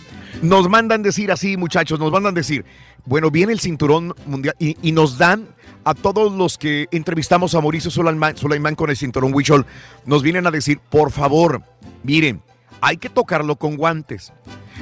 [0.42, 2.64] nos mandan decir así, muchachos, nos mandan decir,
[3.04, 5.48] bueno, viene el cinturón mundial y, y nos dan
[5.84, 9.64] a todos los que entrevistamos a Mauricio Sulaimán, Sulaimán con el cinturón Huichol,
[10.04, 11.62] nos vienen a decir, por favor,
[12.02, 12.42] miren,
[12.82, 14.32] hay que tocarlo con guantes.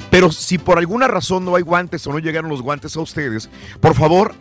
[0.09, 3.49] Pero si por alguna razón no hay guantes o no llegaron los guantes a ustedes,
[3.79, 4.33] por favor,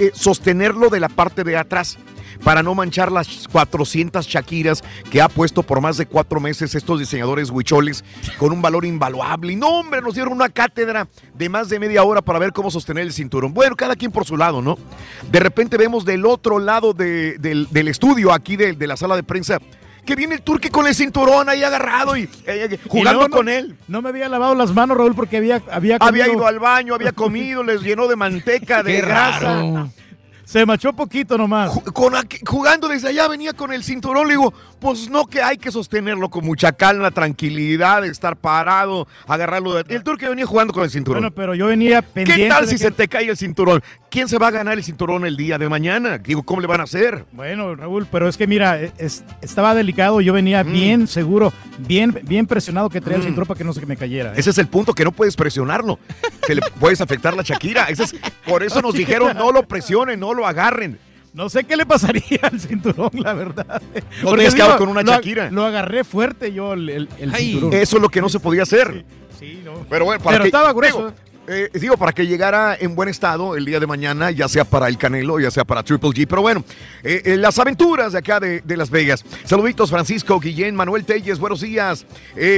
[0.00, 1.98] eh, sostenerlo de la parte de atrás
[2.44, 6.98] para no manchar las 400 Shakiras que ha puesto por más de cuatro meses estos
[6.98, 8.02] diseñadores huicholes
[8.38, 9.52] con un valor invaluable.
[9.52, 12.70] Y no, hombre, nos dieron una cátedra de más de media hora para ver cómo
[12.70, 13.52] sostener el cinturón.
[13.52, 14.78] Bueno, cada quien por su lado, ¿no?
[15.30, 19.16] De repente vemos del otro lado de- del, del estudio, aquí de, de la sala
[19.16, 19.58] de prensa,
[20.04, 23.48] que viene el turque con el cinturón ahí agarrado y eh, Y jugando no- con
[23.48, 23.76] él.
[23.88, 26.94] No me había lavado las manos, Raúl, porque había había, Había comido- ido al baño,
[26.94, 29.40] había comido, les llenó de manteca, de Qué grasa.
[29.40, 29.90] raro.
[30.50, 31.70] Se machó poquito nomás.
[31.92, 35.56] Con aqu- jugando desde allá venía con el cinturón, le digo, pues no que hay
[35.58, 39.74] que sostenerlo con mucha calma, tranquilidad, estar parado, agarrarlo.
[39.74, 39.94] De...
[39.94, 41.22] El turque venía jugando con el cinturón.
[41.22, 42.42] Bueno, pero yo venía pendiente.
[42.42, 43.80] ¿Qué tal si que- se te cae el cinturón?
[44.10, 46.18] ¿Quién se va a ganar el cinturón el día de mañana?
[46.18, 47.26] Digo, ¿cómo le van a hacer?
[47.30, 50.72] Bueno, Raúl, pero es que mira, es- estaba delicado, yo venía Mm.
[50.72, 54.30] bien seguro, bien, bien presionado que traía el cinturón para que no se me cayera.
[54.30, 54.38] ¿eh?
[54.38, 56.00] Ese es el punto, que no puedes presionarlo.
[56.44, 57.84] Se le puedes afectar la Shakira.
[57.84, 58.16] Ese es-
[58.48, 60.98] por eso nos dijeron, no lo presionen, no lo agarren.
[61.32, 63.80] No sé qué le pasaría al cinturón, la verdad.
[64.22, 65.50] No te has quedado con una lo- Shakira.
[65.50, 67.74] Lo agarré fuerte yo el, el- el Ay, cinturón.
[67.80, 69.04] Eso es lo que no se podía hacer.
[69.38, 69.86] Sí, no.
[69.88, 70.98] Pero bueno, para Pero que, estaba grueso.
[70.98, 71.14] Digo,
[71.52, 74.86] eh, digo, para que llegara en buen estado el día de mañana, ya sea para
[74.86, 76.26] el Canelo, ya sea para Triple G.
[76.28, 76.64] Pero bueno,
[77.02, 79.24] eh, eh, las aventuras de acá de, de Las Vegas.
[79.44, 82.06] Saluditos, Francisco, Guillén, Manuel Telles, buenos días.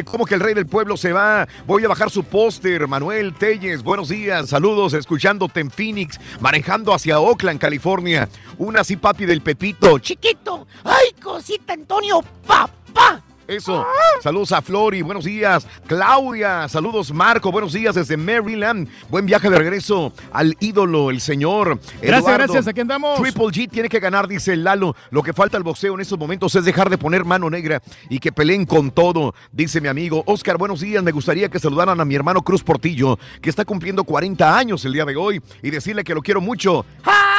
[0.04, 1.48] ¿Cómo que el rey del pueblo se va?
[1.66, 2.86] Voy a bajar su póster.
[2.86, 4.50] Manuel Telles, buenos días.
[4.50, 8.28] Saludos, escuchándote en Phoenix, manejando hacia Oakland, California.
[8.58, 9.98] Una así, papi del Pepito.
[10.00, 10.66] Chiquito.
[10.84, 12.22] ¡Ay, cosita, Antonio!
[12.46, 13.22] ¡Papá!
[13.46, 13.84] Eso.
[14.22, 15.66] Saludos a Flori, buenos días.
[15.86, 18.88] Claudia, saludos Marco, buenos días desde Maryland.
[19.08, 21.80] Buen viaje de regreso al ídolo, el señor.
[22.00, 22.38] Gracias, Eduardo.
[22.38, 23.20] gracias, aquí andamos.
[23.20, 24.94] Triple G tiene que ganar, dice Lalo.
[25.10, 28.18] Lo que falta al boxeo en estos momentos es dejar de poner mano negra y
[28.18, 30.22] que peleen con todo, dice mi amigo.
[30.26, 31.02] Oscar, buenos días.
[31.02, 34.92] Me gustaría que saludaran a mi hermano Cruz Portillo, que está cumpliendo 40 años el
[34.92, 36.84] día de hoy, y decirle que lo quiero mucho.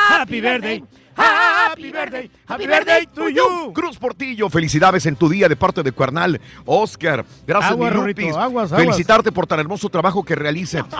[0.09, 0.83] Happy birthday.
[1.15, 2.29] Happy birthday.
[2.47, 3.73] Happy birthday to you.
[3.73, 6.39] Cruz Portillo, felicidades en tu día de parte de Cuernal.
[6.65, 8.71] Oscar, gracias, Aguas, mi aguas, aguas.
[8.71, 10.85] Felicitarte por tan hermoso trabajo que realiza.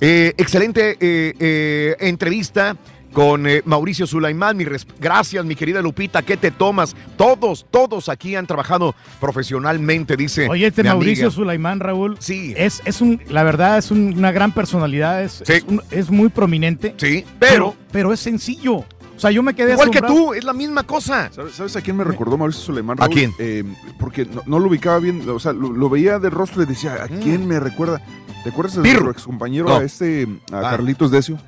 [0.00, 2.76] Eh, excelente eh, eh, entrevista
[3.12, 4.56] con eh, Mauricio Sulaimán.
[4.56, 4.66] Mi
[4.98, 6.22] gracias, mi querida Lupita.
[6.22, 6.94] ¿Qué te tomas?
[7.16, 10.48] Todos, todos aquí han trabajado profesionalmente, dice.
[10.48, 11.34] Oye, este mi Mauricio amiga.
[11.34, 12.16] Sulaimán, Raúl.
[12.18, 12.54] Sí.
[12.56, 16.28] Es, es un, la verdad, es un- una gran personalidad, es, es, un- es muy
[16.28, 16.94] prominente.
[16.96, 17.74] Sí, pero.
[17.92, 18.84] Pero es sencillo.
[19.16, 21.30] O sea, yo me quedé Igual que tú, es la misma cosa.
[21.32, 22.96] ¿Sabes, sabes a quién me recordó Mauricio Suleiman?
[23.00, 23.32] ¿A quién?
[23.38, 23.62] Eh,
[23.98, 26.96] porque no, no lo ubicaba bien, o sea, lo, lo veía de rostro y decía,
[27.02, 27.20] ¿a Mm.
[27.20, 28.00] quién me recuerda?
[28.42, 29.76] ¿Te acuerdas de nuestro excompañero, No.
[29.76, 30.70] a este, a Ah.
[30.72, 31.38] Carlitos Decio?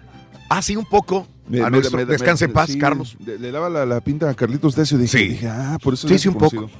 [0.49, 1.27] Ah, sí, un poco.
[1.63, 3.17] a nuestro, descanse en paz, sí, Carlos.
[3.25, 4.97] le daba la, la pinta a Carlitos Decio.
[4.99, 5.29] Dije, Sí.
[5.29, 6.63] dije, ah, por eso Sí, sí, un conocido.
[6.69, 6.73] poco.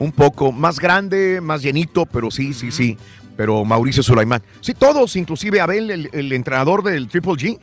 [0.00, 0.52] Un poco.
[0.52, 2.96] Más grande, más llenito, pero sí, sí, sí.
[3.36, 4.42] Pero Mauricio Sulaimán.
[4.60, 7.58] Sí, todos, inclusive Abel, el, el entrenador del Triple G.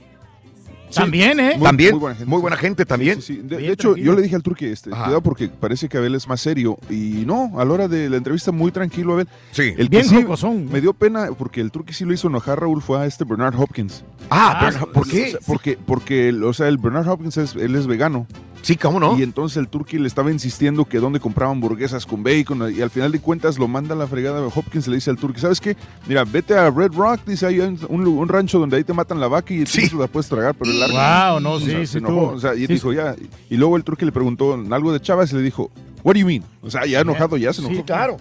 [1.01, 1.53] También, ¿eh?
[1.57, 1.91] Muy- también.
[1.91, 3.21] muy buena gente, muy buena gente también.
[3.21, 3.41] Sí, sí.
[3.43, 6.27] De, de hecho, yo le dije al turque, este, cuidado porque parece que Abel es
[6.27, 6.77] más serio.
[6.89, 9.27] Y no, a la hora de la entrevista, muy tranquilo, Abel.
[9.51, 9.73] Sí.
[9.77, 12.81] El Bien que sí me dio pena porque el turque sí lo hizo enojar, Raúl,
[12.81, 14.03] fue a este Bernard Hopkins.
[14.29, 15.25] Ah, Bernard- ¿por qué?
[15.25, 18.27] O sea, porque, porque, o sea, el Bernard Hopkins, es, él es vegano.
[18.65, 19.15] Sí, ¿cómo no?
[19.15, 22.89] Y entonces el turqui le estaba insistiendo que dónde compraba hamburguesas con bacon y al
[22.89, 25.77] final de cuentas lo manda a la fregada Hopkins le dice al turqui, ¿sabes qué?
[26.07, 29.27] Mira, vete a Red Rock, dice, hay un, un rancho donde ahí te matan la
[29.27, 30.95] vaca y se la puedes tragar, pero el largo.
[30.97, 33.15] Wow, no, O sí, sea, sí se enojó, tuvo- o sea, y sí, dijo, ya,
[33.51, 35.69] y luego el turqui le preguntó algo de Chávez y le dijo,
[36.03, 36.43] what do you mean?
[36.63, 37.75] O sea, ya enojado, ya se enojó.
[37.75, 38.17] Sí, claro.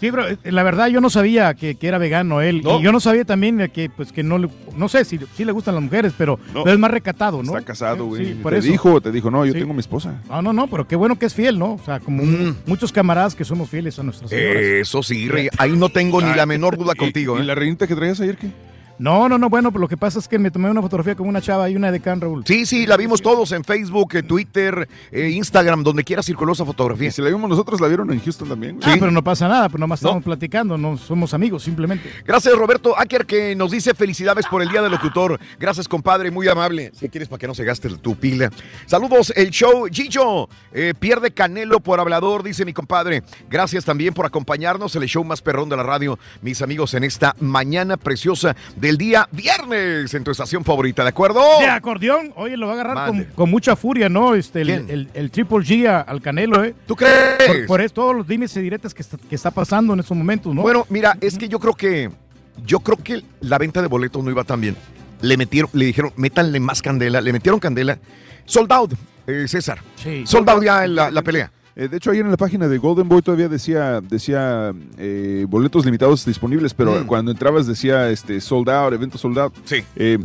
[0.00, 2.62] Sí, pero eh, la verdad yo no sabía que, que era vegano él.
[2.64, 5.52] Y yo no sabía también que, pues, que no le, no sé si, si le
[5.52, 6.62] gustan las mujeres, pero, No.
[6.62, 7.56] pero es más recatado, ¿no?
[7.56, 8.26] Está casado, güey.
[8.26, 8.68] Sí, por te eso.
[8.70, 9.58] dijo, te dijo, no, yo Sí.
[9.58, 10.22] tengo mi esposa.
[10.28, 11.74] No, no, no, pero qué bueno que es fiel, ¿no?
[11.74, 12.54] O sea, como Mm.
[12.66, 14.62] muchos camaradas que somos fieles a nuestras señoras.
[14.62, 17.36] Eso sí, Rey, ahí no tengo ni la menor duda contigo.
[17.38, 17.44] ¿Y ¿eh?
[17.44, 18.48] la reinita que traías ayer qué?
[18.98, 21.28] No, no, no, bueno, pero lo que pasa es que me tomé una fotografía con
[21.28, 22.42] una chava y una de Can Raúl.
[22.44, 26.64] Sí, sí, la vimos todos en Facebook, en Twitter, eh, Instagram, donde quiera circuló esa
[26.64, 27.08] fotografía.
[27.08, 28.80] Y si la vimos nosotros, la vieron en Houston también.
[28.82, 32.10] Ah, pero no pasa nada, pues nomás estamos platicando, no somos amigos, simplemente.
[32.26, 35.38] Gracias, Roberto Acker, que nos dice felicidades por el Día del Locutor.
[35.60, 36.90] Gracias, compadre, muy amable.
[36.94, 38.50] Si quieres, para que no se gaste tu pila.
[38.86, 40.48] Saludos, el show Gillo.
[40.72, 43.22] eh, pierde Canelo por hablador, dice mi compadre.
[43.48, 47.36] Gracias también por acompañarnos, el show más perrón de la radio, mis amigos, en esta
[47.40, 48.56] mañana preciosa
[48.88, 51.40] del día viernes en tu estación favorita, ¿de acuerdo?
[51.60, 54.34] De acordeón, oye, lo va a agarrar con, mucha furia, ¿no?
[54.34, 54.86] Este, el, ¿Quién?
[54.88, 56.74] el- el Triple G a- al Canelo, ¿eh?
[56.86, 57.36] ¿Tú crees?
[57.46, 60.16] Por, por eso, todos los dimes y diretes que está, que está pasando en estos
[60.16, 60.62] momentos, ¿no?
[60.62, 62.10] Bueno, mira, es que yo creo que
[62.64, 64.76] yo creo que la venta de boletos no iba tan bien.
[65.20, 67.98] Le metieron, le dijeron, métanle más candela, le metieron candela.
[68.46, 68.94] Sold out,
[69.26, 69.80] eh, César.
[69.96, 70.22] Sí.
[70.26, 71.52] Sold out ya en la, la pelea.
[71.80, 75.84] Eh, de hecho, ayer en la página de Golden Boy todavía decía, decía eh, boletos
[75.86, 77.06] limitados disponibles, pero Mm.
[77.06, 79.54] cuando entrabas decía este sold out, evento sold out.
[79.64, 79.84] Sí.
[79.94, 80.18] Eh,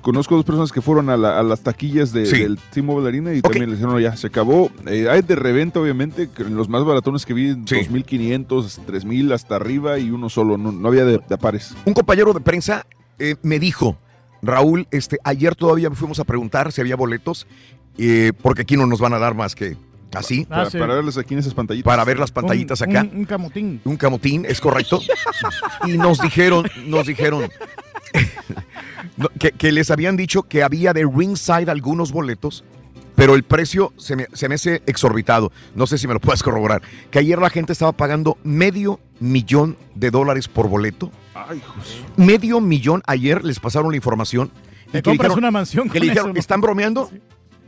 [0.00, 2.38] conozco dos personas que fueron a, la- a las taquillas de- Sí.
[2.40, 4.70] del T-Mobile Arena y también le dijeron, "No, ya, se acabó.
[4.86, 9.98] Eh, hay de reventa, obviamente, que los más baratones que vi, 2.500, 3.000 hasta arriba
[9.98, 11.74] y uno solo, no, no había de, de pares.
[11.84, 12.86] Un compañero de prensa
[13.18, 13.98] eh, me dijo,
[14.42, 17.46] Raúl, este, ayer todavía fuimos a preguntar si había boletos,
[17.98, 19.76] eh, porque aquí no nos van a dar más que
[20.16, 20.46] así.
[20.50, 20.78] Ah, para, sí.
[20.78, 21.84] para verles aquí en esas pantallitas.
[21.90, 23.08] Para ver las pantallitas Un- acá.
[23.12, 23.80] Un, un camotín.
[23.84, 25.00] un camotín, es correcto.
[25.86, 27.48] y nos dijeron, nos dijeron
[29.38, 32.64] que, que les habían dicho que había de ringside algunos boletos,
[33.14, 35.52] pero el precio se me, se me hace exorbitado.
[35.74, 36.82] No sé si me lo puedes corroborar.
[37.10, 41.10] Que ayer la gente estaba pagando medio millón de dólares por boleto.
[41.34, 41.98] Ay, hijos.
[42.16, 43.02] Medio millón.
[43.06, 44.50] Ayer les pasaron la información.
[44.90, 46.40] Te que compras dijeron- una mansión Que le dijeron, eso, ¿no?
[46.40, 47.10] ¿están bromeando?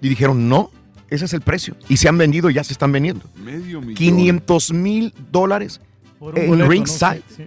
[0.01, 0.71] Y dijeron, no,
[1.11, 1.75] ese es el precio.
[1.89, 3.25] Y se han vendido, ya se están vendiendo.
[3.37, 3.95] Medio millón.
[3.95, 5.81] 500 mil dólares
[6.19, 6.71] Por un en boleto, ¿no?
[6.71, 7.23] ringside.
[7.37, 7.47] Sí.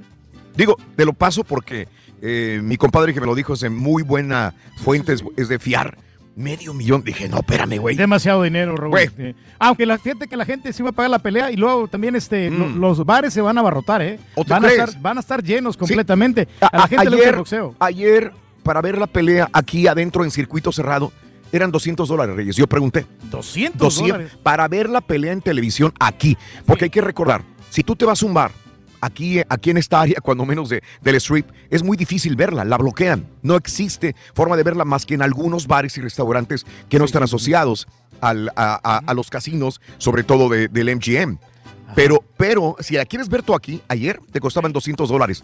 [0.56, 1.88] Digo, te lo paso porque
[2.22, 5.60] eh, mi compadre que me lo dijo es de muy buena fuente, es, es de
[5.60, 5.98] fiar.
[6.36, 7.04] Medio millón.
[7.04, 7.98] Dije, no, espérame, güey.
[7.98, 8.92] Demasiado dinero, Raúl.
[8.92, 9.08] Güey.
[9.10, 9.36] Sí.
[9.58, 12.16] Aunque la gente que la gente sí va a pagar la pelea y luego también
[12.16, 14.20] este lo- los bares se van a abarrotar, ¿eh?
[14.36, 16.48] ¿O Van a, estar, van a estar llenos completamente.
[16.62, 17.76] A- A la gente le gusta el boxeo.
[17.80, 18.32] ayer,
[18.64, 21.12] para ver la pelea aquí adentro en circuito cerrado,
[21.52, 22.56] eran 200 dólares, Reyes.
[22.56, 23.06] Yo pregunté.
[23.32, 24.38] 200, 200 dólares.
[24.44, 26.38] para ver la pelea en televisión aquí.
[26.66, 28.52] Porque hay que recordar, si tú te vas a un bar,
[29.02, 32.78] aquí, aquí en esta área, cuando menos de, del strip, es muy difícil verla, la
[32.78, 33.28] bloquean.
[33.42, 37.24] No existe forma de verla más que en algunos bares y restaurantes que no están
[37.24, 37.88] asociados
[38.22, 41.38] al- a, a- a los casinos, sobre todo de- del MGM.
[41.96, 45.42] Pero, pero, si la quieres ver tú aquí, ayer te costaban 200 dólares.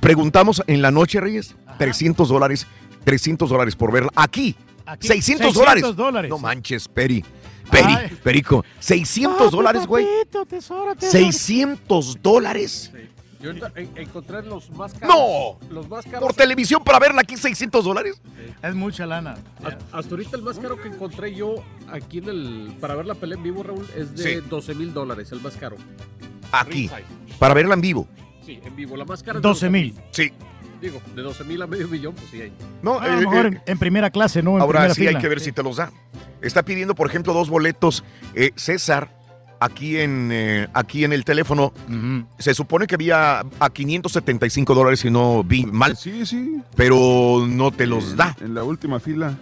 [0.00, 2.66] Preguntamos en la noche, Reyes, 300 dólares,
[3.04, 4.10] 300 dólares por verla.
[4.16, 4.56] Aquí,
[4.86, 5.96] Aquí, 600 600 dólares.
[5.96, 6.30] dólares.
[6.30, 7.24] No manches, Peri.
[7.70, 8.18] Peri, Ay.
[8.22, 10.04] Perico, 600 dólares, güey.
[10.06, 11.10] Papito, tesoro, tesoro.
[11.24, 12.92] 600 dólares.
[13.40, 15.14] Yo ahorita en- encontré los más caros.
[15.14, 15.58] ¡No!
[15.74, 16.20] Los más caros.
[16.20, 18.20] Por televisión para verla aquí, 600 dólares.
[18.62, 19.36] Es mucha lana.
[19.62, 21.56] Hasta, hasta ahorita el más caro que encontré yo
[21.90, 24.46] aquí en el para ver la pelea en vivo, Raúl, es de Sí.
[24.48, 25.76] 12 mil dólares, el más caro.
[26.52, 26.88] Aquí,
[27.38, 28.08] para verla en vivo.
[28.44, 28.96] Sí, en vivo.
[28.96, 29.94] La más cara es de 12 mil.
[30.12, 30.32] Sí.
[30.86, 32.52] Digo, de 12 mil a medio millón, pues sí hay.
[32.82, 34.54] No, a lo eh, mejor eh, en, en primera clase, ¿no?
[34.56, 35.10] En Ahora sí fila.
[35.10, 35.90] hay que ver si te los da.
[36.42, 38.04] Está pidiendo, por ejemplo, dos boletos.
[38.34, 39.10] eh, César,
[39.58, 41.72] aquí en, eh, aquí en el teléfono,
[42.38, 45.96] se supone que había a 575 dólares si no vi mal.
[45.96, 46.60] Sí, sí.
[46.76, 48.36] Pero no te los da.
[48.40, 49.36] En la última fila.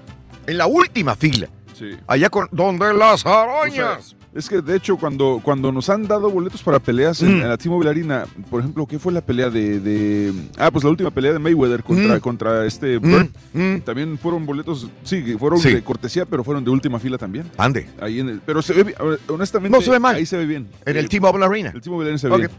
[0.47, 1.49] En la última fila.
[1.77, 1.91] Sí.
[2.07, 4.17] Allá con donde las O sea, arañas.
[4.35, 7.43] Es que de hecho cuando, cuando nos han dado boletos para peleas en, Mm.
[7.43, 10.91] en la T-Mobile Arena, por ejemplo, ¿qué fue la pelea de, de- ah pues la
[10.91, 12.21] última pelea de Mayweather contra, Mm.
[12.21, 13.81] contra este Mm?
[13.81, 15.73] También fueron boletos, sí, fueron Sí.
[15.75, 17.51] de cortesía, pero fueron de última fila también.
[17.57, 17.89] Ande.
[18.01, 18.97] Ahí en el, pero se ve bien,
[19.29, 20.17] honestamente No se ve mal.
[20.17, 20.69] Ahí se ve bien.
[20.85, 21.73] En el Eh, T-Mobile Arena.
[21.75, 22.51] El T-Mobile Arena se ve bien.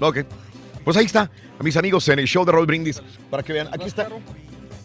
[0.00, 0.18] Ok.
[0.84, 1.30] Pues ahí está,
[1.62, 3.02] mis amigos, en el show de Roll Brindis.
[3.28, 4.06] Para que vean, aquí está.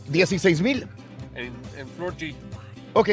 [0.09, 0.87] 16 mil.
[1.35, 2.33] En, en Floor G.
[2.93, 3.09] Ok.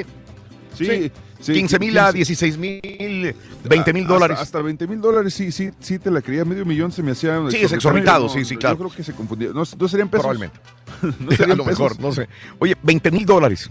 [0.75, 2.17] Sí, sí, 15 mil a 15.
[2.17, 3.35] 16 mil,
[3.65, 4.39] 20 mil Hasta- dólares.
[4.41, 6.45] Hasta, 20 mil dólares, sí, sí, sí te la creía.
[6.45, 7.41] Medio millón se me hacía.
[7.51, 8.77] Sí, es exorbitado, No, sí, sí, yo claro.
[8.79, 9.49] creo que se confundía.
[9.55, 10.27] No, no serían pesos.
[10.27, 10.59] Probablemente.
[11.21, 11.81] no serían a lo pesos.
[11.81, 12.29] mejor, no sé.
[12.59, 13.71] Oye, 20 mil dólares.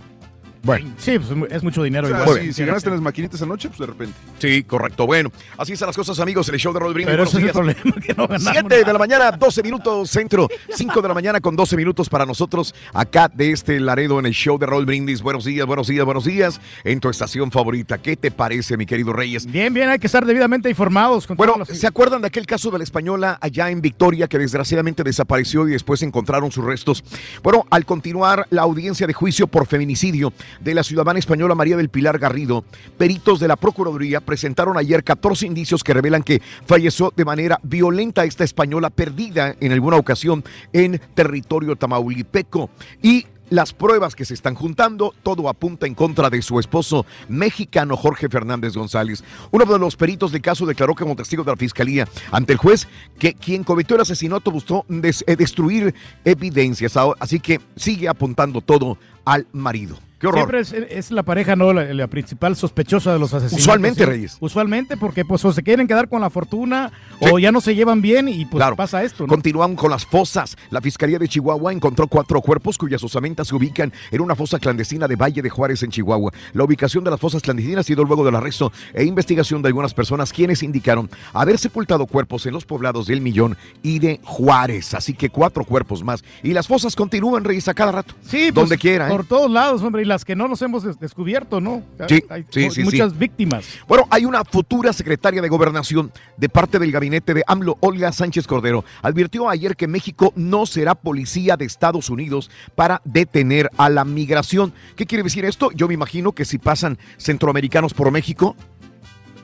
[0.67, 0.91] Bueno.
[0.97, 2.07] Sí, pues es mucho dinero.
[2.07, 2.41] O sea, igual.
[2.41, 4.13] si, si ganaste en las maquinitas anoche, pues de repente.
[4.37, 5.07] Sí, correcto.
[5.07, 6.47] Bueno, así están las cosas, amigos.
[6.49, 7.11] El show de Roll Brindis.
[7.15, 7.75] Pero Buenos ese es el días.
[7.81, 8.83] problema, que no ganamos 7 nada.
[8.85, 10.47] de la mañana, 12 minutos centro.
[10.75, 14.33] 5 de la mañana con 12 minutos para nosotros acá de este Laredo en el
[14.33, 15.21] show de Roll Brindis.
[15.21, 16.59] Buenos días, buenos días, buenos días.
[16.83, 17.97] En tu estación favorita.
[17.97, 19.45] ¿Qué te parece, mi querido Reyes?
[19.45, 21.25] Bien, bien, hay que estar debidamente informados.
[21.25, 24.37] Con Bueno, los- ¿se acuerdan de aquel caso de la española allá en Victoria que
[24.37, 27.03] desgraciadamente desapareció y después encontraron sus restos?
[27.41, 31.89] Bueno, al continuar la audiencia de juicio por feminicidio de la ciudadana española María del
[31.89, 32.63] Pilar Garrido,
[32.97, 38.25] peritos de la Procuraduría presentaron ayer 14 indicios que revelan que falleció de manera violenta
[38.25, 40.43] esta española perdida en alguna ocasión
[40.73, 42.69] en territorio tamaulipeco.
[43.01, 47.95] Y las pruebas que se están juntando, todo apunta en contra de su esposo mexicano
[47.95, 49.23] Jorge Fernández González.
[49.51, 52.87] Uno de los peritos del caso declaró como testigo de la fiscalía ante el juez
[53.17, 56.97] que quien cometió el asesinato buscó eh, destruir evidencias.
[57.19, 59.97] Así que sigue apuntando todo al marido.
[60.19, 60.39] Qué horror.
[60.65, 61.73] Siempre es, es la pareja, ¿no?
[61.73, 63.61] La, la principal sospechosa de los asesinatos.
[63.63, 64.05] Usualmente, ¿sí?
[64.09, 64.37] Reyes.
[64.39, 68.01] Usualmente, porque pues o se quieren quedar con la fortuna o ya no se llevan
[68.01, 68.75] bien y pues Claro.
[68.75, 69.29] pasa esto, ¿no?
[69.29, 70.57] Continúan con las fosas.
[70.71, 75.07] La Fiscalía de Chihuahua encontró cuatro cuerpos cuyas osamentas se ubican en una fosa clandestina
[75.07, 76.31] de Valle de Juárez en Chihuahua.
[76.53, 79.93] La ubicación de las fosas clandestinas ha sido luego del arresto e investigación de algunas
[79.93, 84.93] personas quienes indicaron haber sepultado cuerpos en los poblados del Millón y de Juárez.
[84.93, 86.23] Así que cuatro cuerpos más.
[86.43, 88.15] Y las fosas continúan, Reyes, a cada rato.
[88.21, 89.07] Sí, pues, donde quiera.
[89.07, 89.11] ¿eh?
[89.11, 91.83] Por todos lados, hombre, las que no nos hemos des- descubierto, ¿no?
[92.07, 93.17] Sí, Hay sí, mu- sí, muchas sí.
[93.19, 93.65] víctimas.
[93.87, 98.47] Bueno, hay una futura secretaria de gobernación de parte del gabinete de AMLO, Olga Sánchez
[98.47, 98.83] Cordero.
[99.01, 104.73] Advirtió ayer que México no será policía de Estados Unidos para detener a la migración.
[104.95, 105.71] ¿Qué quiere decir esto?
[105.71, 108.55] Yo me imagino que si pasan centroamericanos por México,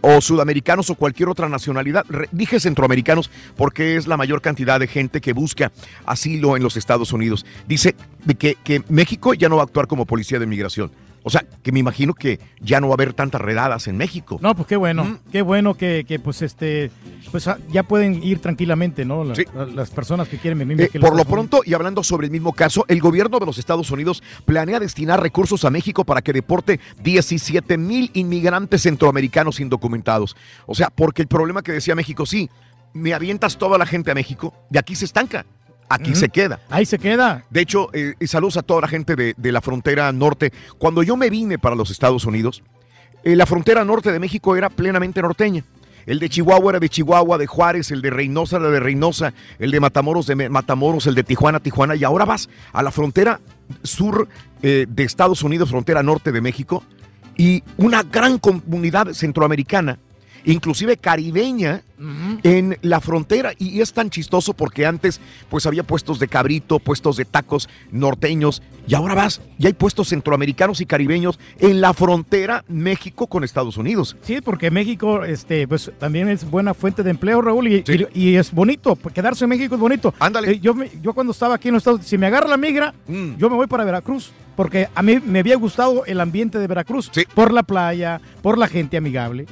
[0.05, 2.05] o sudamericanos o cualquier otra nacionalidad.
[2.09, 5.71] Re- Dije centroamericanos porque es la mayor cantidad de gente que busca
[6.05, 7.45] asilo en los Estados Unidos.
[7.67, 7.95] Dice
[8.37, 10.91] que, que México ya no va a actuar como policía de migración.
[11.23, 14.37] O sea, que me imagino que ya no va a haber tantas redadas en México.
[14.41, 16.91] No, pues qué bueno, qué bueno que, que, pues este,
[17.31, 19.23] pues ah, ya pueden ir tranquilamente, ¿no?
[19.23, 20.81] La- la- las personas que quieren venir.
[20.81, 23.89] Eh, por lo pronto, y hablando sobre el mismo caso, el gobierno de los Estados
[23.91, 30.35] Unidos planea destinar recursos a México para que deporte 17 mil inmigrantes centroamericanos indocumentados.
[30.65, 32.49] O sea, porque el problema que decía México, sí,
[32.93, 35.45] me avientas toda la gente a México, de aquí se estanca.
[35.93, 36.59] Aquí se queda.
[36.69, 37.43] Ahí se queda.
[37.49, 40.51] De hecho, eh, y saludos a toda la gente de, de la frontera norte.
[40.77, 42.63] Cuando yo me vine para los Estados Unidos,
[43.23, 45.63] eh, la frontera norte de México era plenamente norteña.
[46.05, 49.71] El de Chihuahua era de Chihuahua, de Juárez, el de Reynosa era de Reynosa, el
[49.71, 51.95] de Matamoros de Matamoros, el de Tijuana, Tijuana.
[51.95, 53.39] Y ahora vas a la frontera
[53.83, 54.27] sur
[54.61, 56.83] eh, de Estados Unidos, frontera norte de México,
[57.37, 59.97] y una gran comunidad centroamericana,
[60.45, 61.81] inclusive caribeña,
[62.43, 67.15] en la frontera y es tan chistoso porque antes pues había puestos de cabrito, puestos
[67.15, 72.65] de tacos norteños y ahora vas y hay puestos centroamericanos y caribeños en la frontera
[72.67, 74.17] México con Estados Unidos.
[74.21, 77.83] Sí, porque México, este, pues también es buena fuente de empleo, Raúl, y,
[78.13, 80.13] y- y es bonito, quedarse en México es bonito.
[80.19, 80.59] Ándale.
[80.59, 83.37] yo, me- yo cuando estaba aquí en los Estados si me agarra la migra, Mm.
[83.37, 87.09] yo me voy para Veracruz, porque a mí me había gustado el ambiente de Veracruz,
[87.33, 89.45] por la playa, por la gente amigable.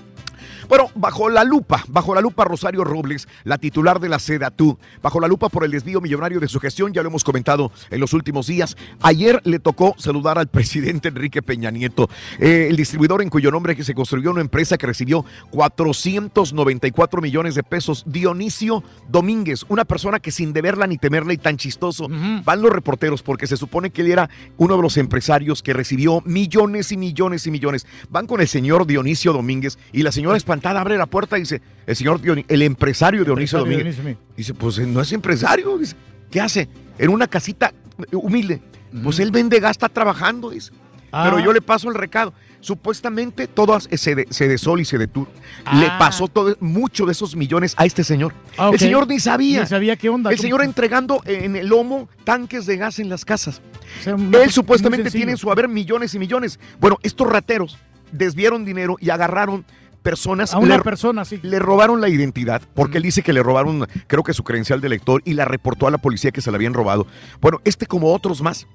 [0.72, 5.19] Bueno, bajo la lupa, bajo la lupa Rosario Robles, la titular de la SEDATU, bajo
[5.19, 8.14] la lupa por el desvío millonario de su gestión, ya lo hemos comentado en los
[8.14, 8.77] últimos días.
[9.02, 13.76] Ayer le tocó saludar al presidente Enrique Peña Nieto, eh, el distribuidor en cuyo nombre
[13.76, 20.22] que se construyó una empresa que recibió 494 millones de pesos, Dionisio Domínguez, una persona
[20.22, 22.07] que sin deberla ni temerla y tan chistoso,
[22.45, 26.22] van los reporteros porque se supone que él era uno de los empresarios que recibió
[26.22, 27.85] millones y millones y millones.
[28.10, 31.62] Van con el señor Dionisio Domínguez y la señora espantada abre la puerta y dice,
[31.88, 33.96] el señor Dioni- el empresario Dionisio Domínguez.
[33.98, 34.18] Dionisio.
[34.38, 35.78] Dice, pues no es empresario.
[35.78, 35.96] Dice,
[36.30, 36.70] ¿qué hace?
[36.98, 37.74] En una casita
[38.14, 38.62] humilde.
[39.04, 40.72] Pues él vende gas, está trabajando, dice.
[41.12, 41.24] Ah.
[41.26, 42.34] Pero yo le paso el recado.
[42.62, 45.28] Supuestamente todo se de, se de sol y se de tour.
[45.66, 45.78] Ah.
[45.80, 48.34] Le pasó todo, mucho de esos millones a este señor.
[48.58, 48.70] Ah.
[48.72, 49.62] El señor ni sabía.
[49.62, 50.30] Ni sabía qué onda.
[50.30, 53.62] El ¿Cómo- señor entregando en el lomo tanques de gas en las casas.
[54.00, 56.60] O sea, una Él supuestamente tiene en su haber millones y millones.
[56.80, 57.78] Bueno, estos rateros
[58.12, 59.66] desviaron dinero y agarraron
[60.03, 60.53] personas.
[60.53, 61.40] A una le- persona, sí.
[61.44, 64.90] Le robaron la identidad, porque él dice que le robaron, creo que su credencial de
[64.90, 67.07] lector, y la reportó a la policía que se la habían robado.
[67.40, 68.68] Bueno, este como otros más.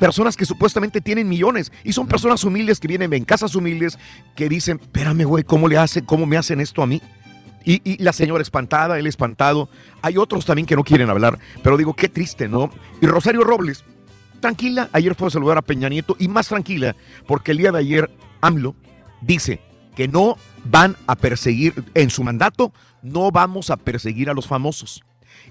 [0.00, 3.98] Personas que supuestamente tienen millones y son personas humildes que vienen en casas humildes
[4.34, 7.02] que dicen, espérame, güey, ¿cómo le hacen, cómo me hacen esto a mí?
[7.66, 9.68] Y, y la señora espantada, él espantado.
[10.00, 12.70] Hay otros también que no quieren hablar, pero digo, qué triste, ¿no?
[13.02, 13.84] Y Rosario Robles,
[14.40, 17.78] tranquila, ayer fue a saludar a Peña Nieto y más tranquila, porque el día de
[17.80, 18.10] ayer
[18.40, 18.74] AMLO
[19.20, 19.60] dice
[19.94, 22.72] que no van a perseguir, en su mandato,
[23.02, 25.02] no vamos a perseguir a los famosos.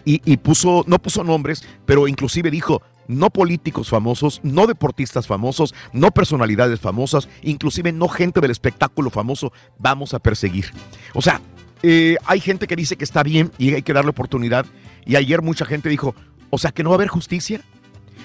[0.06, 5.74] Y, y puso, no puso nombres, pero inclusive dijo, no políticos famosos, no deportistas famosos,
[5.94, 10.72] no personalidades famosas, inclusive no gente del espectáculo famoso, vamos a perseguir.
[11.14, 11.42] O sea,
[11.84, 14.66] eh, hay gente que dice que está bien y hay que darle oportunidad.
[15.06, 16.16] Y ayer mucha gente dijo,
[16.50, 17.62] o sea, que no va a haber justicia.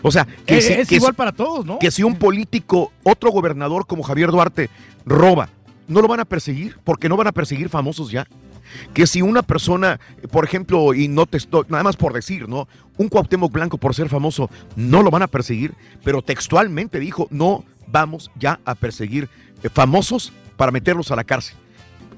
[0.02, 1.78] O sea, que Eh, si- es que igual si- para todos, ¿no?
[1.80, 4.70] que si un político, otro gobernador como Javier Duarte,
[5.04, 5.48] roba,
[5.88, 8.26] no lo van a perseguir, porque no van a perseguir famosos ya.
[8.92, 9.98] Que si una persona,
[10.30, 12.68] por ejemplo, y no te estoy, nada más por decir, ¿no?
[12.98, 15.72] Un Cuauhtémoc Blanco por ser famoso, no lo van a perseguir,
[16.04, 19.28] pero textualmente dijo, no vamos ya a perseguir
[19.62, 21.56] eh, famosos para meterlos a la cárcel.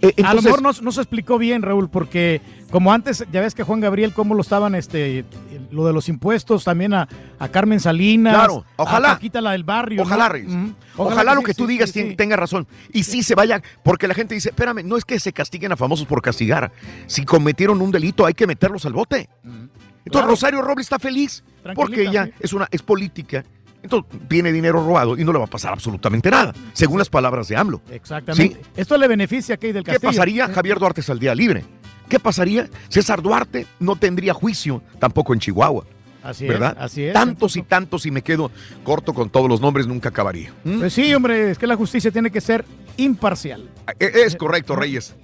[0.03, 2.41] Eh, a lo entonces- mejor no, no se explicó bien, Raúl, porque
[2.71, 5.25] como antes, ya ves que Juan Gabriel, cómo lo estaban, este,
[5.71, 8.35] lo de los impuestos, también a, a Carmen Salinas.
[8.35, 9.19] Claro, ojalá.
[9.33, 10.03] A la del barrio.
[10.03, 10.33] Ojalá, ¿no?
[10.33, 10.53] Reyes.
[10.97, 12.17] Ojalá, lo sí, que tú digas sí, tien- sí.
[12.17, 12.67] tenga razón.
[12.93, 15.77] Y sí se vaya, porque la gente dice, espérame, no es que se castiguen a
[15.77, 16.71] famosos por castigar.
[17.07, 19.29] Si cometieron un delito, hay que meterlos al bote.
[19.45, 19.71] Entonces
[20.11, 20.27] Claro.
[20.29, 21.45] Rosario Robles está feliz
[21.75, 23.45] porque ella es una es política.
[23.83, 27.49] Entonces tiene dinero robado y no le va a pasar absolutamente nada, según las palabras
[27.49, 27.81] de AMLO.
[27.91, 28.61] Exactamente.
[28.77, 30.11] Esto le beneficia a Key del ¿Qué Castillo.
[30.11, 30.47] pasaría?
[30.49, 30.53] Sí.
[30.55, 31.65] Javier Duarte saldría libre.
[32.11, 32.69] ¿Qué pasaría?
[32.91, 35.85] César Duarte no tendría juicio tampoco en Chihuahua.
[36.23, 36.77] Así ¿verdad?
[36.77, 37.15] es, así es.
[37.15, 38.51] Tantos y tantos y me quedo
[38.85, 40.53] corto con todos los nombres, nunca acabaría.
[40.65, 40.81] ¿Mm?
[40.81, 42.65] Pues sí, hombre, es que la justicia tiene que ser
[42.99, 43.70] imparcial.
[43.99, 45.15] E- Es correcto, Reyes.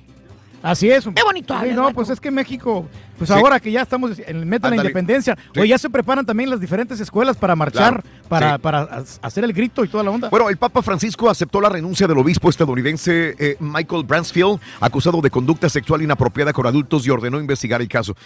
[0.66, 1.04] Así es.
[1.04, 1.94] Qué bonito Sí, hablas, no, Marco.
[1.94, 2.88] pues es que México,
[3.18, 3.34] pues Sí.
[3.36, 5.60] ahora que ya estamos en el meta de la independencia, Sí.
[5.60, 8.58] oye, ya se preparan también las diferentes escuelas para marchar, Claro, para, sí.
[8.60, 10.28] para ha- hacer el grito y toda la onda.
[10.28, 15.30] Bueno, el Papa Francisco aceptó la renuncia del obispo estadounidense eh, Michael Bransfield, acusado de
[15.30, 18.16] conducta sexual inapropiada con adultos y ordenó investigar el caso.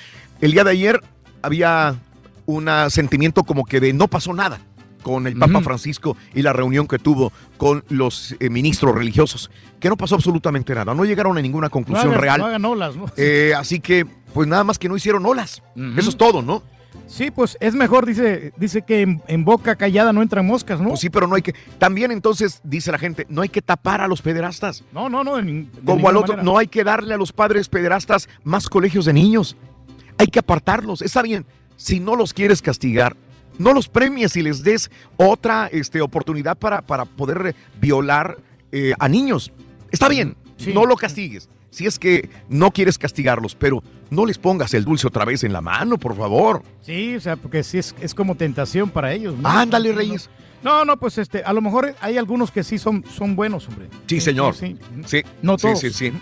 [0.41, 1.01] El día de ayer
[1.43, 1.95] había
[2.47, 4.59] un sentimiento como que de no pasó nada
[5.03, 5.61] con el Papa.
[5.61, 10.75] Francisco y la reunión que tuvo con los eh, ministros religiosos, que no pasó absolutamente
[10.75, 12.39] nada, no llegaron a ninguna no conclusión hagan, real.
[12.41, 13.07] no hagan olas, ¿no?
[13.17, 15.63] Eh, así que, pues nada más que no hicieron olas.
[15.97, 16.63] Eso es todo, ¿no?
[17.07, 20.91] Sí, pues es mejor, dice, dice que en, en boca callada no entran moscas, ¿no?
[20.91, 21.55] Pues sí, pero no hay que.
[21.79, 24.85] También entonces, dice la gente, no hay que tapar a los pederastas.
[24.93, 25.37] No, no, no.
[25.37, 26.43] de nin- de Como al otro, manera.
[26.45, 29.57] no hay que darle a los padres pederastas más colegios de niños.
[30.19, 31.03] Hay que apartarlos.
[31.03, 31.47] Está bien,
[31.77, 33.17] si no los quieres castigar,
[33.61, 38.39] no los premies y les des otra este, oportunidad para, para poder violar
[38.73, 39.53] eh, a niños.
[39.91, 40.37] Está bien,
[40.75, 41.49] no lo castigues.
[41.71, 45.53] Si es que no quieres castigarlos, pero no les pongas el dulce otra vez en
[45.53, 46.63] la mano, por favor.
[46.81, 49.37] Sí, o sea, porque sí es, es como tentación para ellos.
[49.39, 49.49] ¿no?
[49.49, 50.31] Ándale, Reyes.
[50.63, 53.89] No, no, pues este, a lo mejor hay algunos que sí son, son buenos, hombre.
[54.07, 54.55] Sí, señor.
[54.55, 54.77] Sí,
[55.07, 55.81] Sí, No sí, todos.
[55.81, 56.13] sí, sí.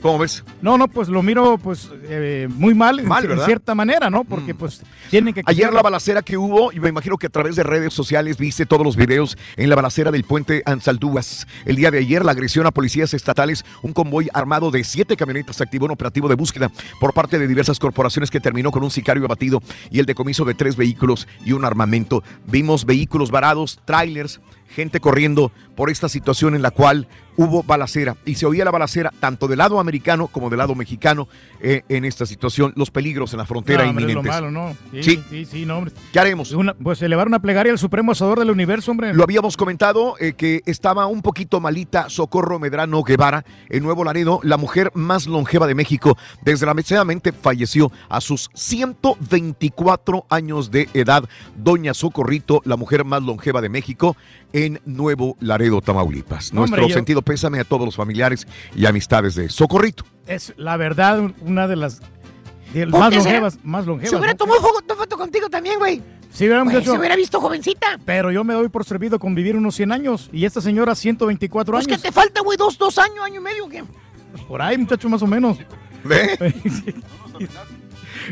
[0.00, 0.44] ¿Cómo ves?
[0.62, 3.36] No, no, pues lo miro pues eh, muy mal, en- Mal, en.
[3.36, 3.44] Mm.
[3.44, 4.22] cierta manera, ¿no?
[4.24, 5.42] Porque pues tienen que...
[5.44, 8.64] Ayer la balacera que hubo, y me imagino que a través de redes sociales viste
[8.64, 11.46] todos los videos en la balacera del puente Ansaldúas.
[11.64, 15.60] El día de ayer, la agresión a policías estatales, un convoy armado de siete camionetas
[15.60, 16.70] activó un operativo de búsqueda
[17.00, 19.60] por parte de diversas corporaciones que terminó con un sicario abatido
[19.90, 22.22] y el decomiso de tres vehículos y un armamento.
[22.46, 28.34] Vimos vehículos varados, trailers, gente corriendo por esta situación en la cual hubo balacera y
[28.34, 31.28] se oía la balacera tanto del lado americano como del lado mexicano
[31.60, 34.76] eh, en esta situación, los peligros en la frontera No, hombre, es lo malo, ¿no?
[34.90, 35.22] Sí, Sí.
[35.30, 35.92] sí, sí, no, hombre.
[36.12, 36.50] ¿Qué haremos?
[36.50, 39.14] Una- pues elevar una plegaria al Supremo Asador del Universo, hombre.
[39.14, 44.40] Lo habíamos comentado eh, que estaba un poquito malita Socorro Medrano Guevara en Nuevo Laredo,
[44.42, 46.18] la mujer más longeva de México.
[46.42, 51.28] Desgraciadamente falleció a sus 124 años de edad.
[51.56, 54.16] Doña Socorrito, la mujer más longeva de México
[54.64, 56.52] en Nuevo Laredo, Tamaulipas.
[56.52, 60.04] No, hombre, Nuestro yo- sentido pésame a todos los familiares y amistades de Socorrito.
[60.26, 62.00] Es la verdad una de las
[62.72, 64.10] de las ¿Por más longevas, más longevas.
[64.10, 64.38] Se hubiera ¿no?
[64.38, 66.02] tomado foto, foto contigo también, güey.
[66.30, 67.98] Sí, se hubiera visto jovencita.
[68.04, 71.72] Pero yo me doy por servido con vivir unos 100 años y esta señora 124
[71.72, 72.02] Pues que años.
[72.02, 73.82] te falta, güey, dos, dos años, año y medio, ¿qué?
[74.46, 75.56] Por ahí, muchacho, más o menos.
[76.04, 76.36] ¿Ve?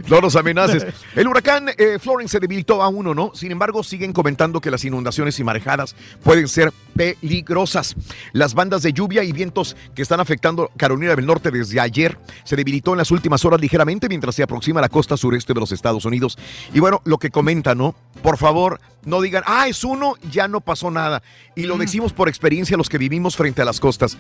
[0.09, 0.85] No nos amenaces.
[1.15, 3.33] El huracán eh, Florence se debilitó a uno, ¿no?
[3.35, 7.97] Sin embargo, siguen comentando que las inundaciones y marejadas pueden ser peligrosas.
[8.33, 12.57] Las bandas de lluvia y vientos que están afectando Carolina del Norte desde ayer se
[12.57, 15.73] debilitó en las últimas horas ligeramente mientras se aproxima a la costa sureste de los
[15.73, 16.39] Estados Unidos.
[16.73, 17.95] Y bueno, lo que comentan, ¿no?
[18.23, 21.23] Por favor, no digan, ah, es uno, ya no pasó nada.
[21.55, 24.17] Y lo decimos por experiencia los que vivimos frente a las costas.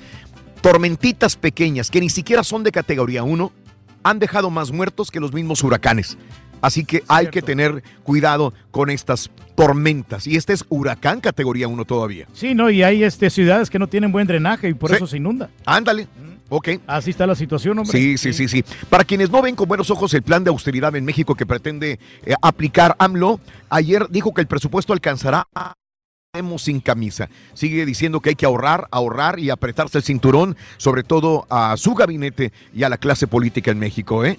[0.60, 3.52] Tormentitas pequeñas que ni siquiera son de categoría 1
[4.06, 6.16] han dejado más muertos que los mismos huracanes.
[6.62, 10.26] Así que hay que tener cuidado con estas tormentas.
[10.26, 12.26] Y este es huracán categoría 1 todavía.
[12.32, 14.96] Sí, no, y hay este, ciudades que no tienen buen drenaje y por Sí.
[14.96, 15.50] eso se inunda.
[15.66, 16.06] Ándale.
[16.48, 16.68] Ok.
[16.86, 17.98] Así está la situación, hombre.
[17.98, 18.64] Sí, sí, sí, sí.
[18.88, 21.98] Para quienes no ven con buenos ojos el plan de austeridad en México que pretende
[22.24, 25.74] eh, aplicar AMLO, ayer dijo que el presupuesto alcanzará a
[26.58, 27.28] Sin camisa.
[27.54, 31.94] Sigue diciendo que hay que ahorrar, ahorrar y apretarse el cinturón, sobre todo a su
[31.94, 34.38] gabinete y a la clase política en México, ¿eh?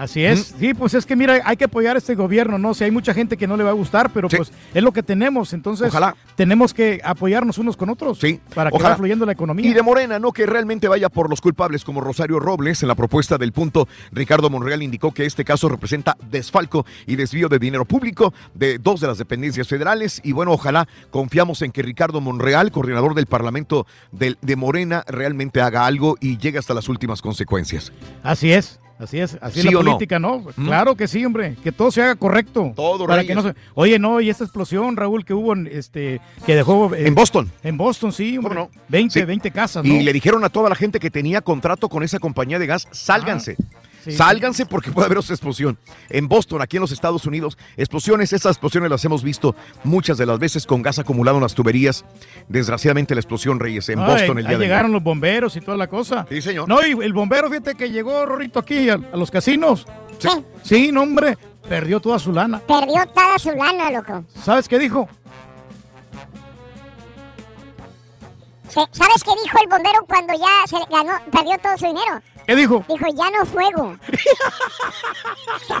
[0.00, 0.54] Así es.
[0.58, 2.72] Sí, pues es que mira, hay que apoyar a este gobierno, ¿no?
[2.72, 5.02] Si hay mucha gente que no le va a gustar, pero pues es lo que
[5.02, 5.52] tenemos.
[5.52, 6.16] Entonces, Ojalá.
[6.36, 8.18] tenemos que apoyarnos unos con otros.
[8.18, 8.40] Sí.
[8.54, 8.90] Para que Ojalá.
[8.90, 9.68] vaya fluyendo la economía.
[9.68, 12.82] Y de Morena, no que realmente vaya por los culpables como Rosario Robles.
[12.82, 17.48] En la propuesta del punto, Ricardo Monreal indicó que este caso representa desfalco y desvío
[17.50, 20.20] de dinero público de dos de las dependencias federales.
[20.24, 25.60] Y bueno, ojalá confiamos en que Ricardo Monreal, coordinador del Parlamento del- de Morena, realmente
[25.60, 27.92] haga algo y llegue hasta las últimas consecuencias.
[28.22, 28.78] Así es.
[29.00, 29.78] Así es, así ¿Sí es la no?
[29.80, 30.44] política, ¿no?
[30.44, 32.72] Claro que sí, hombre, que todo se haga correcto.
[32.76, 33.54] Todo, para que no se...
[33.74, 37.50] Oye, no, y esta explosión, Raúl, que hubo en este que dejó eh, En Boston.
[37.62, 38.54] En Boston, sí, hombre.
[38.54, 38.70] no?
[38.88, 39.24] 20, Sí.
[39.24, 39.94] 20 casas, ¿no?
[39.94, 42.86] Y le dijeron a toda la gente que tenía contrato con esa compañía de gas,
[42.90, 43.56] sálganse.
[44.04, 44.12] Sí.
[44.12, 45.78] Sálganse porque puede haber otra explosión.
[46.08, 49.54] En Boston, aquí en los Estados Unidos, explosiones, esas explosiones las hemos visto
[49.84, 52.04] muchas de las veces con gas acumulado en las tuberías.
[52.48, 55.60] Desgraciadamente la explosión, Reyes, en Ay, Boston el ahí día de llegaron los bomberos y
[55.60, 56.26] toda la cosa.
[56.28, 56.68] Sí, señor.
[56.68, 59.86] No, y el bombero, fíjate que llegó, Rorrito, aquí a, a los casinos.
[60.18, 60.28] Sí.
[60.62, 62.60] Sí, no, hombre, perdió toda su lana.
[62.60, 64.24] Perdió toda su lana, loco.
[64.42, 65.08] ¿Sabes qué dijo?
[68.72, 72.22] ¿Sabes qué dijo el bombero cuando ya se ganó, perdió todo su dinero?
[72.46, 72.84] ¿Qué dijo?
[72.88, 73.96] Dijo, ya no fuego.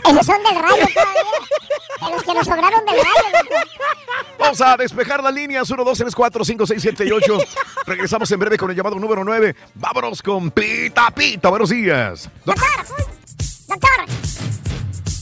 [0.08, 1.22] Esos son del rayo todavía.
[2.00, 3.58] De los que nos sobraron del rayo.
[4.38, 7.38] Vamos a despejar las líneas 1, 2, 3, 4, 5, 6, 7 y 8.
[7.86, 9.54] Regresamos en breve con el llamado número 9.
[9.74, 11.48] Vámonos con Pita Pita.
[11.48, 12.28] Buenos días.
[12.44, 12.68] Doctor.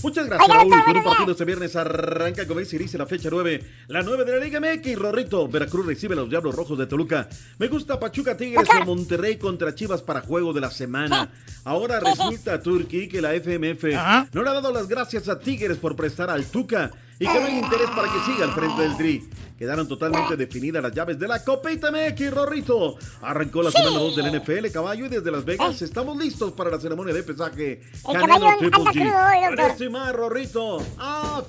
[0.03, 0.71] Muchas gracias, Raúl.
[0.85, 3.63] Con un partido este viernes arranca, como dice, dice la fecha 9.
[3.89, 5.49] La 9 de la Liga MX, Rorrito.
[5.49, 7.29] Veracruz recibe a los Diablos Rojos de Toluca.
[7.59, 11.31] Me gusta Pachuca Tigres o Monterrey contra Chivas para juego de la semana.
[11.65, 13.85] Ahora resulta, Turquí, que la FMF
[14.33, 17.47] no le ha dado las gracias a Tigres por prestar al Tuca y que no
[17.47, 19.29] hay interés para que siga al frente del Tri.
[19.59, 22.97] Quedaron totalmente definidas las llaves de la Copita MX, Rorrito.
[23.23, 26.79] Arrancó la semana 2 del NFL, caballo, y desde Las Vegas estamos listos para la
[26.79, 27.81] ceremonia de pesaje.
[28.09, 29.57] El caballo anda crudo hoy, doctor.
[29.57, 30.79] Para estimar, Rorrito.
[30.99, 31.43] ¡Ah!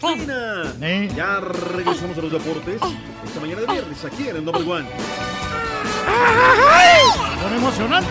[1.15, 2.81] Ya regresamos a los deportes.
[3.25, 4.89] Esta mañana de viernes, aquí en el Number One.
[7.43, 8.09] Son emocionante.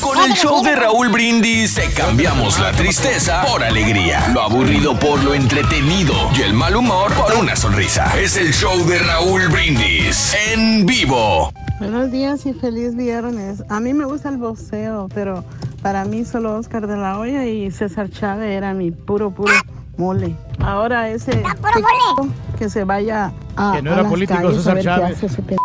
[0.00, 5.22] Con el show de Raúl Brindis te cambiamos la tristeza por alegría, lo aburrido por
[5.22, 8.12] lo entretenido y el mal humor por una sonrisa.
[8.18, 11.52] Es el show de Raúl Brindis en vivo.
[11.78, 13.62] Buenos días y feliz viernes.
[13.68, 15.44] A mí me gusta el boxeo, pero
[15.82, 19.52] para mí solo Oscar de la Hoya y César Chávez era mi puro, puro
[19.96, 20.34] mole.
[20.60, 21.44] Ahora ese p-
[22.58, 24.88] que se vaya a, Que no a era las político, calles a César ver qué
[24.90, 25.16] Chávez.
[25.16, 25.56] hace ese p-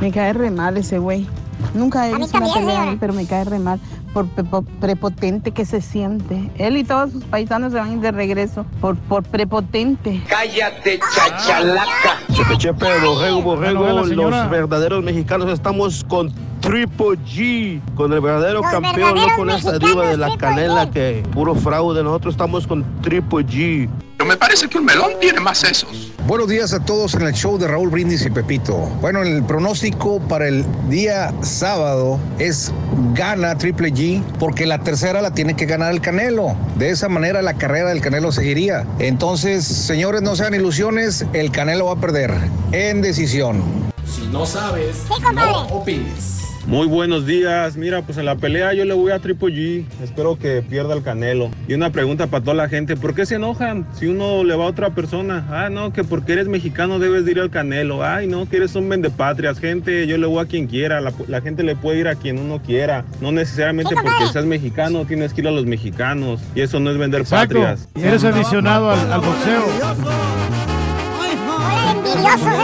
[0.00, 1.26] Me cae re mal ese güey.
[1.74, 2.96] Nunca he visto una pelea, señora.
[3.00, 3.78] pero me cae re mal
[4.12, 6.50] por prepo- prepotente que se siente.
[6.58, 10.22] Él y todos sus paisanos se van a ir de regreso por, por prepotente.
[10.28, 12.18] Cállate, chachalaca.
[12.32, 13.84] Chepe, chepe, borrego, borrego.
[14.04, 19.78] Los verdaderos mexicanos estamos con Triple G, con el verdadero Los campeón, no con esa
[19.78, 20.92] diva de la canela G.
[20.92, 22.02] que puro fraude.
[22.02, 23.88] Nosotros estamos con Triple G.
[24.16, 26.12] Pero me parece que un melón tiene más sesos.
[26.26, 28.76] Buenos días a todos en el show de Raúl Brindis y Pepito.
[29.00, 32.72] Bueno, el pronóstico para el día sábado es
[33.14, 36.54] gana Triple G porque la tercera la tiene que ganar el Canelo.
[36.76, 38.86] De esa manera la carrera del Canelo seguiría.
[38.98, 42.34] Entonces, señores, no sean ilusiones, el Canelo va a perder
[42.72, 43.62] en decisión.
[44.06, 45.04] Si no sabes,
[45.34, 46.49] no opines.
[46.66, 47.76] Muy buenos días.
[47.76, 49.84] Mira, pues en la pelea yo le voy a Triple G.
[50.02, 51.50] Espero que pierda el Canelo.
[51.66, 54.64] Y una pregunta para toda la gente: ¿por qué se enojan si uno le va
[54.64, 55.46] a otra persona?
[55.50, 58.04] Ah, no, que porque eres mexicano debes de ir al Canelo.
[58.04, 59.58] Ay, no, que eres un vendepatrias.
[59.58, 61.00] Gente, yo le voy a quien quiera.
[61.00, 63.04] La, la gente le puede ir a quien uno quiera.
[63.20, 66.40] No necesariamente porque seas mexicano tienes que ir a los mexicanos.
[66.54, 67.54] Y eso no es vender Exacto.
[67.54, 67.88] patrias.
[67.96, 70.59] Y eres aficionado al, al boxeo.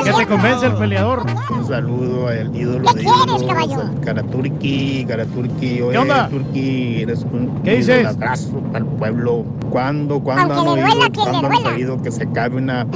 [0.04, 1.24] ¿Qué te convence el peleador?
[1.50, 3.80] Un saludo al ídolo ¿Qué de quieres, caballo?
[3.80, 6.28] al Karaturki, Karaturki, oye, ¿Qué onda?
[6.28, 8.06] Turki, eres un ¿Qué dices?
[8.06, 9.44] abrazo para el pueblo.
[9.70, 12.86] ¿Cuándo, cuándo han Aunque oído, duela, que cuándo han sabido que se acabe una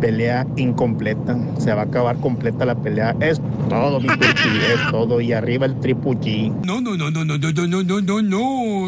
[0.00, 1.36] pelea incompleta?
[1.58, 3.14] Se va a acabar completa la pelea.
[3.20, 5.20] Es todo, mi Turki, es todo.
[5.20, 6.52] Y arriba el Triple G.
[6.64, 8.86] No, no, no, no, no, no, no, no, no, no.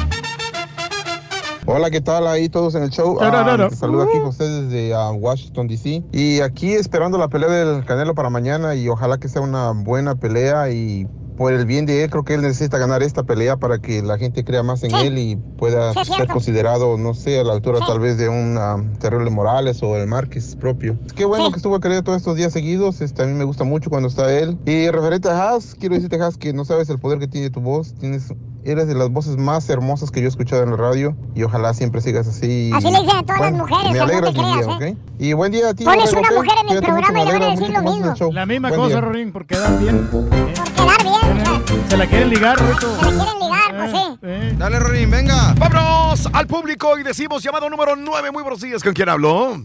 [1.69, 3.17] Hola, ¿qué tal ahí todos en el show?
[3.21, 3.69] No, no, no, Ah, no.
[3.69, 8.15] te saludo aquí José desde ah, Washington DC y aquí esperando la pelea del Canelo
[8.15, 12.11] para mañana y ojalá que sea una buena pelea y por el bien de él
[12.11, 15.19] creo que él necesita ganar esta pelea para que la gente crea más en él
[15.19, 18.83] y pueda Sí, ser considerado, no sé, a la altura tal vez de un ah,
[18.99, 20.99] Terrible Morales o el Márquez propio.
[21.15, 23.65] Qué bueno que estuvo a querer todos estos días seguidos, este, a mí me gusta
[23.65, 24.59] mucho cuando está él.
[24.67, 27.61] Y referente a Haas, quiero decirte Haas que no sabes el poder que tiene tu
[27.61, 28.33] voz, tienes
[28.67, 31.73] Eres de las voces más hermosas que yo he escuchado en la radio y ojalá
[31.73, 32.73] siempre sigas así.
[32.75, 34.93] Así le dicen a todas las Bueno, mujeres, Me no alegras te mi día, creas,
[34.93, 34.99] ¿ok?
[35.21, 35.85] Y buen día a ti.
[35.85, 38.33] Pones una mujer en el programa y le van a decir lo mismo.
[38.33, 39.01] La misma Buen cosa.
[39.01, 40.09] Rorín, por quedar bien.
[40.11, 40.76] Quedar
[41.11, 42.99] bien, Se la quieren ligar, Rito.
[43.01, 44.57] se le quieren ligar, pues sí.
[44.59, 45.55] Dale, Rorín, venga.
[45.59, 48.31] Vámonos al público y decimos llamado número 9.
[48.31, 48.83] Muy buenos días.
[48.83, 49.63] ¿Con quién habló?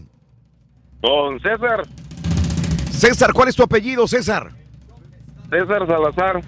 [1.00, 1.82] Con César,
[2.90, 4.52] César, ¿cuál es tu apellido, César?
[5.50, 6.40] César Salazar.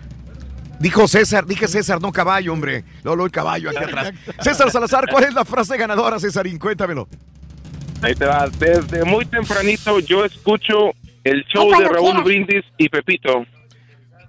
[0.79, 2.85] Dijo César, dije César, no caballo, hombre.
[3.03, 4.12] Lolo, el caballo aquí atrás.
[4.41, 6.59] César Salazar, ¿cuál es la frase ganadora, Césarín?
[6.59, 7.09] Cuéntamelo.
[8.03, 8.49] Ahí te va.
[8.59, 10.93] Desde muy tempranito yo escucho
[11.25, 12.23] el show de Raúl.
[12.23, 13.45] Brindis y Pepito.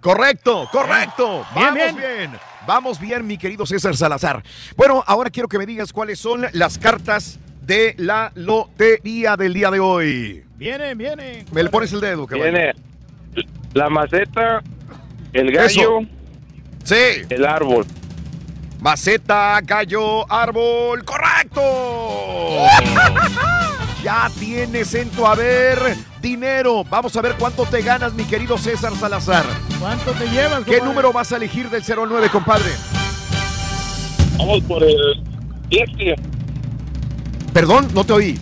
[0.06, 1.44] Correcto, correcto.
[1.56, 1.96] Bien, Vamos bien.
[1.96, 2.32] bien.
[2.68, 4.44] Vamos bien, mi querido César Salazar.
[4.78, 9.72] Bueno, ahora quiero que me digas cuáles son las cartas de la lotería del día
[9.72, 10.46] de hoy.
[10.58, 11.46] Vienen, vienen.
[11.52, 12.52] Me le pones el dedo, caballo.
[12.52, 12.74] Tiene
[13.74, 14.62] la maceta,
[15.34, 16.02] el gallo,
[16.84, 17.24] Sí.
[17.28, 17.84] el árbol.
[18.82, 21.62] Maceta, gallo, árbol, correcto.
[24.06, 25.80] Ya tienes en tu haber
[26.22, 26.84] dinero.
[26.84, 29.44] Vamos a ver cuánto te ganas, mi querido César Salazar.
[29.80, 30.60] ¿Cuánto te llevas?
[30.60, 30.86] ¿Qué compadre?
[30.86, 32.70] número vas a elegir del 0 al 9, compadre?
[34.38, 35.24] Vamos por el
[35.72, 36.22] 7.
[37.52, 38.40] Perdón, no te oí.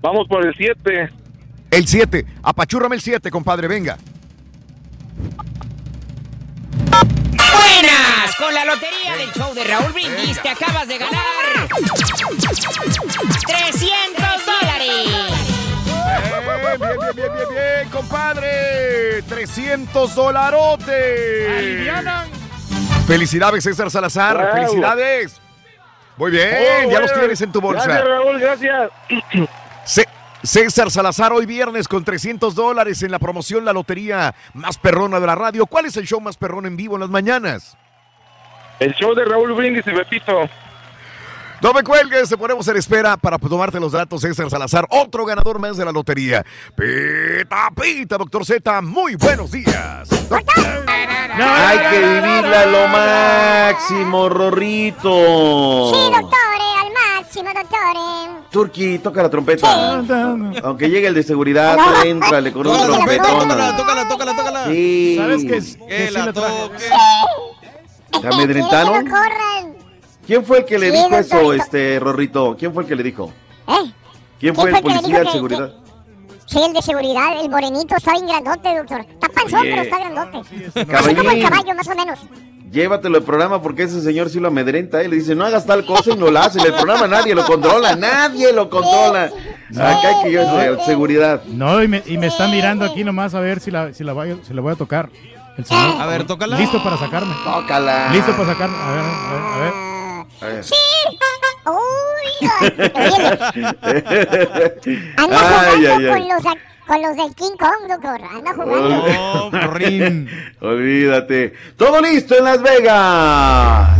[0.00, 1.10] Vamos por el 7.
[1.72, 2.24] El 7.
[2.44, 3.98] Apachúrrame el 7, compadre, venga.
[8.42, 11.20] Con la lotería del show de Raúl Brindis te acabas de ganar
[13.46, 15.06] 300 dólares.
[15.94, 19.22] Bien, bien, bien, bien, bien, bien, compadre.
[19.28, 21.88] 300 dolarotes.
[23.06, 24.36] Felicidades, César Salazar.
[24.36, 24.52] Bravo.
[24.54, 25.40] Felicidades.
[26.16, 26.48] Muy bien,
[26.86, 27.20] Oh, ya los bueno.
[27.20, 27.84] tienes en tu bolsa.
[27.84, 28.90] Gracias, Raúl, gracias.
[29.84, 30.08] C-
[30.42, 35.26] César Salazar hoy viernes con 300 dólares en la promoción La Lotería más perrona de
[35.26, 35.66] la radio.
[35.66, 37.76] ¿Cuál es el show más perrón en vivo en las mañanas?
[38.82, 40.48] El show de Raúl Brindis y Pepito.
[41.60, 45.60] No me cuelgues, te ponemos en espera para tomarte los datos, César Salazar, otro ganador
[45.60, 46.44] más de la lotería.
[46.74, 50.08] Pita, pita, doctor Z, muy buenos días.
[51.34, 55.92] Hay que vivirla a lo máximo, Rorrito.
[55.94, 58.42] Sí, doctore, al máximo, doctore.
[58.50, 60.02] Turki, toca la trompeta.
[60.64, 63.38] Aunque llegue el de seguridad, tú éntrale con un trompetón.
[63.48, 64.66] Tócala, tócala, tócala, tócala.
[64.66, 65.14] Sí.
[65.16, 66.70] ¿Sabes que, es- Que que sí la traje?
[68.20, 68.92] ¿Te amedrentaron?
[69.04, 69.76] Quieren que lo corran.
[70.26, 72.56] ¿Quién fue el que le Sí, dijo eso, este, Rorrito?
[72.58, 73.32] ¿Quién fue el que le dijo?
[73.68, 73.92] ¿Eh?
[74.38, 75.68] ¿Quién fue el policía de seguridad?
[75.70, 75.82] que-
[76.46, 79.00] Sí, el de seguridad, el morenito, está bien grandote, doctor.
[79.00, 80.38] Está panzón, Oye, pero está grandote.
[80.96, 82.18] Así como el caballo, más o menos.
[82.70, 85.02] Llévatelo al programa porque ese señor sí lo amedrenta.
[85.02, 86.58] Él le dice, no hagas tal cosa y no la hace.
[86.60, 89.30] El programa nadie lo controla, nadie lo controla.
[89.74, 91.42] Acá hay que yo de seguridad.
[91.46, 94.12] No, y me, y me está mirando aquí nomás a ver si la, si la,
[94.12, 95.08] voy, a- si la voy a tocar.
[95.58, 96.00] El señor.
[96.00, 96.56] A ver, tócala.
[96.58, 97.34] Listo para sacarme.
[97.44, 98.08] Tócala.
[98.12, 98.76] Listo para sacarme.
[98.76, 99.72] A ver, a ver, a ver.
[100.40, 100.64] A ver.
[100.64, 100.74] Sí.
[101.64, 102.48] Uy,
[105.16, 106.28] anda Ay, jugando ay, con ay.
[106.28, 106.42] los,
[106.88, 108.20] con los del King Kong, doctor.
[108.34, 109.50] Anda jugando.
[109.68, 110.28] Rorín.
[110.60, 111.54] Olvídate.
[111.76, 113.90] Todo listo en Las Vegas.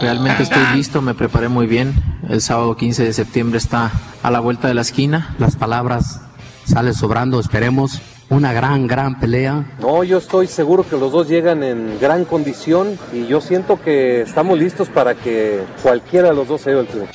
[0.00, 1.94] Realmente estoy listo, me preparé muy bien.
[2.28, 3.92] El sábado 15 de septiembre está
[4.22, 5.34] a la vuelta de la esquina.
[5.38, 6.20] Las palabras
[6.66, 9.64] salen sobrando, esperemos una gran, gran pelea.
[9.80, 14.22] No, yo estoy seguro que los dos llegan en gran condición y yo siento que
[14.22, 17.12] estamos listos para que cualquiera de los dos se lleve el triunfo.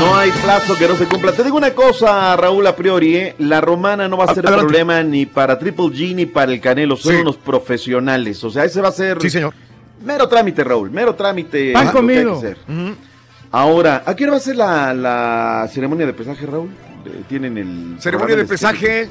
[0.00, 1.32] No hay plazo que no se cumpla.
[1.32, 3.34] Te digo una cosa, Raúl, a priori, ¿eh?
[3.38, 4.66] la romana no va a ser Adelante.
[4.66, 7.20] problema ni para Triple G ni para el Canelo, son Sí.
[7.20, 8.42] unos profesionales.
[8.44, 9.54] O sea, ese va a ser Sí, señor.
[10.04, 11.72] mero trámite, Raúl, mero trámite.
[11.72, 12.36] Pan lo que hay que comido.
[12.38, 12.56] hacer.
[13.50, 16.68] Ahora, ¿a qué hora va a ser la, la ceremonia de pesaje, Raúl?
[17.06, 19.08] Eh, Tienen el Ceremonia de pesaje.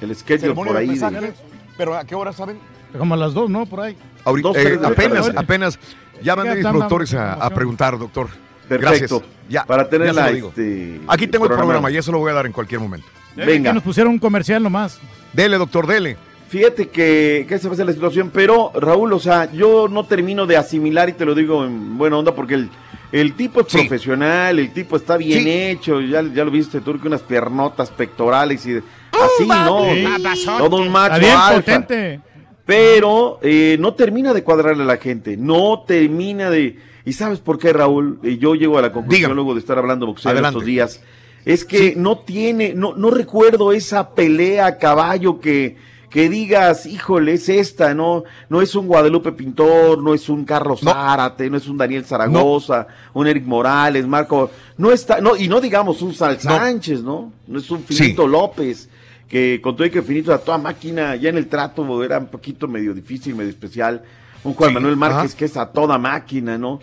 [0.00, 0.88] El schedule por de ahí.
[0.88, 1.20] pesaje.
[1.20, 1.32] de-
[1.76, 2.58] Pero ¿a qué hora saben?
[2.96, 3.64] Como a las dos, ¿no?
[3.66, 3.96] Por ahí.
[4.24, 5.78] Ahorita, Dos, eh, apenas, apenas.
[6.22, 8.28] Ya mandé a mis productores a, a preguntar, doctor.
[8.68, 9.16] Perfecto.
[9.20, 9.22] Gracias.
[9.48, 10.48] Ya, Para tener ya se la, lo digo.
[10.48, 11.72] este, Aquí tengo el programa.
[11.72, 13.06] programa, ya se lo voy a dar en cualquier momento.
[13.34, 13.70] Venga.
[13.70, 14.98] Que nos pusieron un comercial nomás.
[15.32, 16.16] Dele, doctor, dele.
[16.48, 20.04] Fíjate que, que esa va a ser la situación, pero Raúl, o sea, yo no
[20.04, 22.70] termino de asimilar y te lo digo en buena onda porque el,
[23.12, 23.78] el tipo es Sí.
[23.78, 25.50] profesional, el tipo está bien Sí.
[25.50, 28.82] hecho, ya, ya lo viste tú, que unas piernotas pectorales y de-
[29.12, 29.84] así, ¿no?
[29.92, 30.44] Sí.
[30.46, 31.54] Todo un macho Está bien alfa.
[31.60, 32.20] potente.
[32.66, 36.76] Pero eh, no termina de cuadrarle a la gente, no termina de...
[37.06, 38.18] ¿Y sabes por qué, Raúl?
[38.22, 39.34] Eh, yo llego a la conclusión Dígame.
[39.36, 40.58] luego de estar hablando boxeo Adelante.
[40.58, 41.02] estos días.
[41.46, 45.76] Es que no tiene, no, no recuerdo esa pelea a caballo que,
[46.10, 48.24] que digas, híjole, es esta, ¿no?
[48.48, 50.92] No es un Guadalupe Pintor, no es un Carlos No.
[50.92, 55.60] Zárate, no es un Daniel Zaragoza, un Eric Morales, Marco, no está, no, y no
[55.60, 56.40] digamos un Sal.
[56.40, 57.32] Sánchez, ¿no?
[57.46, 58.88] No es un Finito López,
[59.28, 62.28] que con todo y que Finito a toda máquina, ya en el trato era un
[62.28, 64.02] poquito medio difícil, medio especial.
[64.44, 65.36] Un Juan Sí, Manuel Márquez ajá.
[65.36, 66.80] que es a toda máquina, ¿no?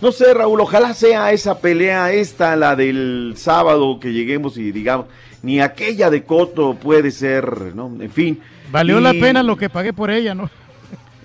[0.00, 5.06] No sé, Raúl, ojalá sea esa pelea esta, la del sábado, que lleguemos y digamos,
[5.42, 7.90] ni aquella de Coto puede ser, ¿no?
[8.00, 8.40] En fin.
[8.70, 10.50] Valió Y- la pena lo que pagué por ella, ¿no?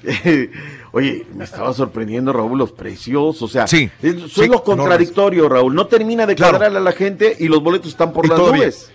[0.91, 3.41] Oye, me estaba sorprendiendo, Raúl, los precios.
[3.41, 5.73] O sea, Sí, es, eso sí, es lo contradictorio, Raúl.
[5.73, 6.53] No termina de Claro.
[6.53, 8.91] cuadrarle a la gente y los boletos están por Y las nubes.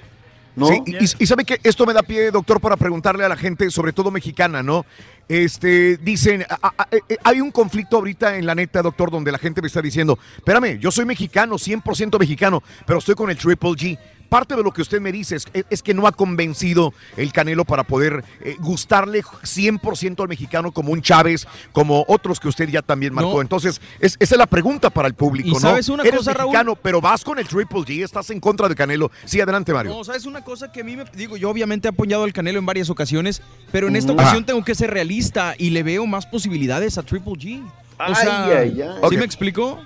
[0.55, 0.67] ¿No?
[0.67, 3.37] Sí, y, y- y sabe que esto me da pie, doctor, para preguntarle a la
[3.37, 4.85] gente, sobre todo mexicana, ¿no?
[5.29, 9.31] Este, dicen, a- a- a- eh, hay un conflicto ahorita en la neta, doctor, donde
[9.31, 13.37] la gente me está diciendo, espérame, yo soy mexicano, 100% mexicano, pero estoy con el
[13.37, 13.99] Triple G.
[14.29, 17.65] Parte de lo que usted me dice es, es que no ha convencido el Canelo
[17.65, 22.83] para poder eh, gustarle 100% al mexicano como un Chávez, como otros que usted ya
[22.83, 23.35] también marcó.
[23.37, 23.41] No.
[23.41, 25.61] Entonces, es- esa es la pregunta para el público, ¿Y ¿no?
[25.61, 26.51] sabes una Eres cosa, Raúl?
[26.51, 29.11] mexicano, pero vas con el Triple G, estás en contra de Canelo.
[29.25, 29.93] Sí, adelante, Mario.
[29.93, 31.37] No, ¿sabes una cosa que a mí me digo?
[31.37, 33.41] Yo obviamente he apoyado al Canelo en varias ocasiones,
[33.73, 34.21] pero en esta Ujú.
[34.21, 34.47] ocasión Ah.
[34.47, 37.63] tengo que ser realista y le veo más posibilidades a Triple G.
[37.99, 39.09] O sea, ay, ay.
[39.11, 39.79] ¿sí me explico?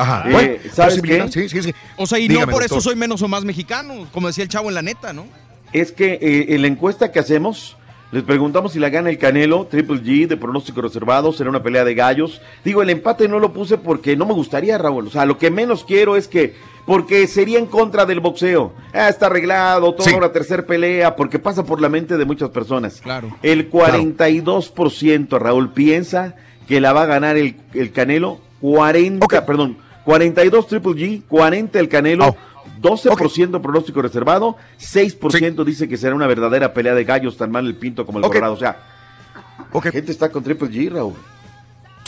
[0.00, 0.24] Ajá.
[0.28, 1.26] Eh, Bueno, ¿sabes qué?
[1.30, 1.74] Sí, sí, sí.
[1.96, 4.48] O sea, y Dígame, no por eso soy menos o más mexicano, como decía el
[4.50, 5.26] chavo en la neta, ¿no?
[5.72, 7.76] Es que eh, en la encuesta que hacemos,
[8.12, 11.84] les preguntamos si la gana el Canelo, Triple G, de pronóstico reservado, será una pelea
[11.84, 12.40] de gallos.
[12.64, 15.06] Digo, el empate no lo puse porque no me gustaría, Raúl.
[15.06, 16.54] O sea, lo que menos quiero es que,
[16.86, 18.72] porque sería en contra del boxeo.
[18.92, 20.16] Ah, está arreglado, toda Sí.
[20.16, 23.00] una tercera pelea, porque pasa por la mente de muchas personas.
[23.00, 23.36] Claro.
[23.42, 26.34] El 42%, Raúl, piensa
[26.66, 29.40] que la va a ganar el, el Canelo, 40, Ok.
[29.46, 29.76] perdón,
[30.10, 32.30] 42 Triple G, 40 el Canelo.
[32.30, 32.36] Oh.
[32.82, 37.76] 12% pronóstico reservado, 6% dice que será una verdadera pelea de gallos tan mal el
[37.76, 38.32] pinto como el Ok.
[38.32, 38.54] Colorado.
[38.54, 38.76] O sea,
[39.70, 39.84] Ok.
[39.84, 41.14] la gente está con Triple G, Raúl.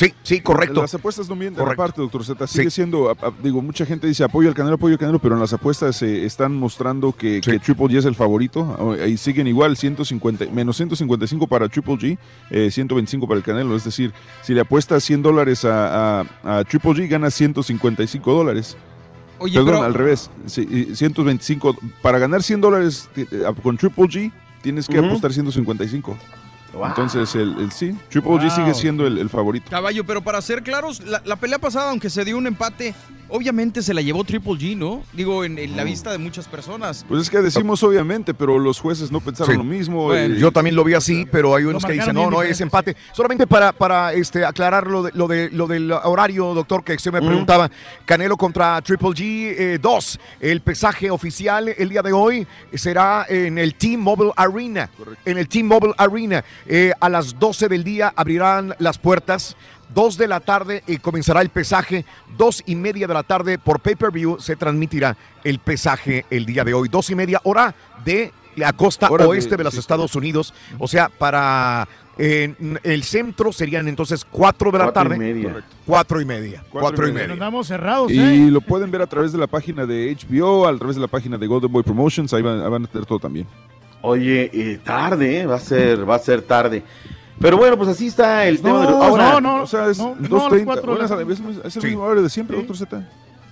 [0.03, 0.81] Sí, sí, correcto.
[0.83, 1.83] Las apuestas no mienten, Correcto.
[1.83, 2.47] aparte, doctor Z.
[2.47, 2.71] Sigue Sí.
[2.77, 5.41] siendo, a- a- digo, mucha gente dice apoyo al Canelo, apoyo al Canelo, pero en
[5.41, 8.97] las apuestas se están mostrando que, que Triple G es el favorito.
[9.01, 12.19] Ahí siguen igual, 150, menos 155 para Triple G,
[12.51, 13.77] eh, 125 para el Canelo.
[13.77, 14.13] Es decir,
[14.43, 18.77] si le apuestas 100 dólares a, a- a Triple G, ganas 155 dólares.
[19.39, 20.31] Oye, Perdón, pero al revés.
[20.47, 21.77] Sí, y 125.
[22.01, 23.27] Para ganar 100 dólares eh,
[23.63, 25.09] con Triple G, tienes que Ujú.
[25.09, 26.17] apostar 155.
[26.73, 26.87] Wow.
[26.87, 29.71] Entonces, el, el sí, Triple G sigue siendo el, el favorito.
[29.71, 32.95] caballo, pero para ser claros, la, la pelea pasada, aunque se dio un empate,
[33.29, 35.03] obviamente se la llevó Triple G, ¿no?
[35.13, 37.05] Digo, en, en la vista de muchas personas.
[37.09, 39.59] Pues es que decimos obviamente, pero los jueces no pensaron Sí.
[39.59, 40.05] lo mismo.
[40.05, 42.61] Bueno, eh, Yo también lo vi así, pero hay unos que dicen, no, no, es
[42.61, 42.97] empate.
[43.13, 47.13] Solamente para, para este, aclarar lo, de, lo, de, lo del horario, doctor, que usted
[47.13, 47.71] me preguntaba.
[48.05, 50.21] Canelo contra Triple G 2.
[50.41, 54.89] el pesaje oficial el día de hoy será en el T-Mobile Arena.
[55.25, 56.45] En el T-Mobile Arena.
[56.67, 59.57] Eh, a las 12 del día abrirán las puertas.
[59.95, 62.05] 2 de la tarde eh, comenzará el pesaje.
[62.39, 66.73] Dos y media de la tarde por pay-per-view se transmitirá el pesaje el día de
[66.75, 66.89] hoy.
[66.89, 67.75] Dos y media hora
[68.05, 70.55] de la costa Hora oeste de los sí, Estados Unidos.
[70.79, 71.87] O sea, para
[72.19, 75.19] eh, el centro serían entonces 4 de la Cuatro y tarde.
[75.19, 75.49] media.
[75.49, 75.77] Correcto.
[75.87, 76.59] Cuatro y media.
[76.71, 77.29] Cuatro Cuatro y y media.
[77.29, 78.51] Nos damos cerrados, Y ¿eh?
[78.51, 81.37] lo pueden ver a través de la página de HBO, a través de la página
[81.39, 83.47] de Golden Boy Promotions, ahí van, ahí van a tener todo también.
[84.03, 85.47] Oye, eh, tarde, ¿eh?
[85.47, 86.83] va a ser, va a ser tarde.
[87.41, 89.03] Pero bueno, pues así está el tema de los...
[89.03, 90.51] Ahora, no, no, O sea, es no, no, 2.30.
[90.51, 91.89] las cuatro Bueno, de la- es, es- el Sí.
[91.89, 93.03] mismo horario de siempre, doctor Z.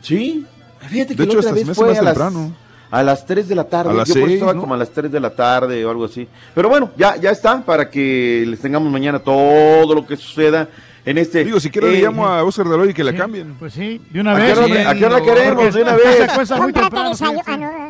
[0.03, 0.45] Sí.
[0.81, 2.53] Fíjate que De la hecho, otra hasta vez fue más a las, temprano.
[2.91, 3.91] a las 3 de la tarde.
[3.91, 4.61] A las Yo por eso estaba ¿no?
[4.61, 6.27] como a las 3 de la tarde o algo así.
[6.55, 10.69] Pero bueno, ya, ya está para que les tengamos mañana todo lo que suceda
[11.05, 11.45] en este...
[11.45, 13.55] Digo, si quiero le eh, llamo a Oscar de Loy que la cambien.
[13.59, 14.59] Pues sí, de una ¿A qué vez.
[14.59, 15.75] hora- a qué hora queremos?
[15.75, 16.51] De una vez.
[16.59, 17.13] muy temprano,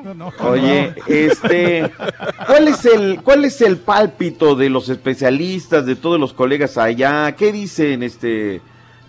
[0.05, 0.33] no, no.
[0.41, 1.91] Oye, este,
[2.47, 7.33] ¿cuál es el cuál es el pálpito de los especialistas, de todos los colegas allá?
[7.37, 8.61] ¿Qué dicen, este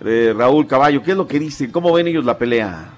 [0.04, 1.04] eh, Raúl Caballo?
[1.04, 1.72] ¿Qué es lo que dicen?
[1.72, 2.90] ¿Cómo ven ellos la pelea?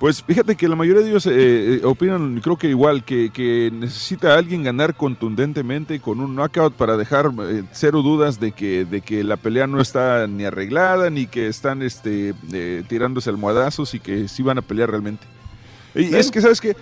[0.00, 1.32] Pues fíjate que la mayoría de ellos eh,
[1.74, 6.96] eh, opinan, creo que igual, que, que necesita alguien ganar contundentemente con un knockout para
[6.96, 11.26] dejar eh, cero dudas de que, de que la pelea no está ni arreglada, ni
[11.26, 15.26] que están este, eh, tirándose almohadazos y que sí van a pelear realmente.
[15.94, 16.74] Y es que, ¿sabes qué?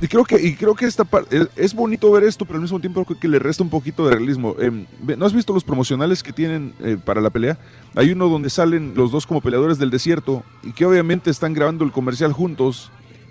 [0.00, 2.62] Y creo que, y creo que esta parte es, es bonito ver esto, pero al
[2.62, 4.54] mismo tiempo creo que le resta un poquito de realismo.
[5.02, 7.58] Ve- ¿No has visto los promocionales que tienen eh, para la pelea?
[7.94, 11.84] Hay uno donde salen los dos como peleadores del desierto y que obviamente están grabando
[11.84, 12.90] el comercial juntos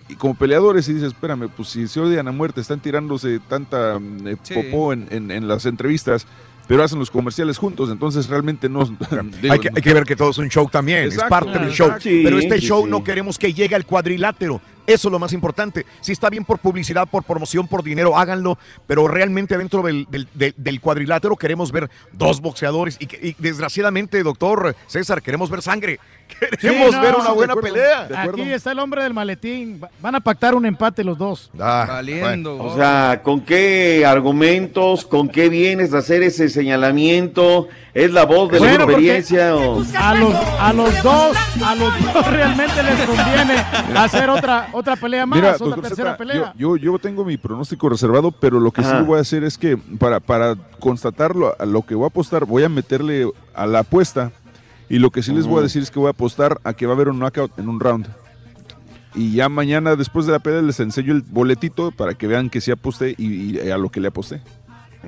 [0.09, 3.97] y como peleadores y dices, espérame, pues si se odian a muerte, están tirándose tanta
[3.99, 4.53] mm, eh, Sí.
[4.53, 6.27] popó en, en- en las entrevistas,
[6.67, 8.85] pero hacen los comerciales juntos, entonces realmente no...
[8.85, 8.97] digo,
[9.53, 11.71] hay, que, hay que ver que todo es un show también, es Exacto, parte del
[11.71, 11.87] show.
[11.87, 12.09] exacto.
[12.23, 12.91] Pero Sí, este sí, show sí.
[12.91, 14.61] no queremos que llegue al cuadrilátero.
[14.87, 15.85] Eso es lo más importante.
[16.01, 18.57] Si está bien por publicidad, por promoción, por dinero, háganlo.
[18.87, 22.97] Pero realmente dentro del, del- del- del cuadrilátero queremos ver dos boxeadores.
[22.99, 25.99] Y, desgraciadamente, doctor César, queremos ver sangre.
[26.59, 28.07] Queremos Sí, no, ver una buena acuerdo, pelea.
[28.23, 29.79] Aquí está el hombre del maletín.
[29.83, 31.51] Va- Van a pactar un empate los dos.
[31.59, 32.57] Ah, Valiendo.
[32.63, 37.67] O sea, ¿con qué argumentos, con qué vienes a hacer ese señalamiento?
[37.93, 39.83] ¿Es la voz de la Bueno, experiencia o...?
[39.95, 43.53] A los, a los dos, a los dos realmente les conviene
[43.99, 46.53] hacer otra, otra pelea más, Mira, otra doctor tercera Zeta, pelea.
[46.57, 48.99] Yo, yo, yo tengo mi pronóstico reservado, pero lo que Ajá.
[48.99, 52.45] sí voy a hacer es que para, para constatarlo, a lo que voy a apostar,
[52.45, 54.31] voy a meterle a la apuesta.
[54.89, 56.85] Y lo que sí les voy a decir es que voy a apostar a que
[56.85, 58.07] va a haber un knockout en un round.
[59.15, 62.61] Y ya mañana, después de la pelea, les enseño el boletito para que vean que
[62.61, 64.41] sí aposté y, y a lo que le aposté.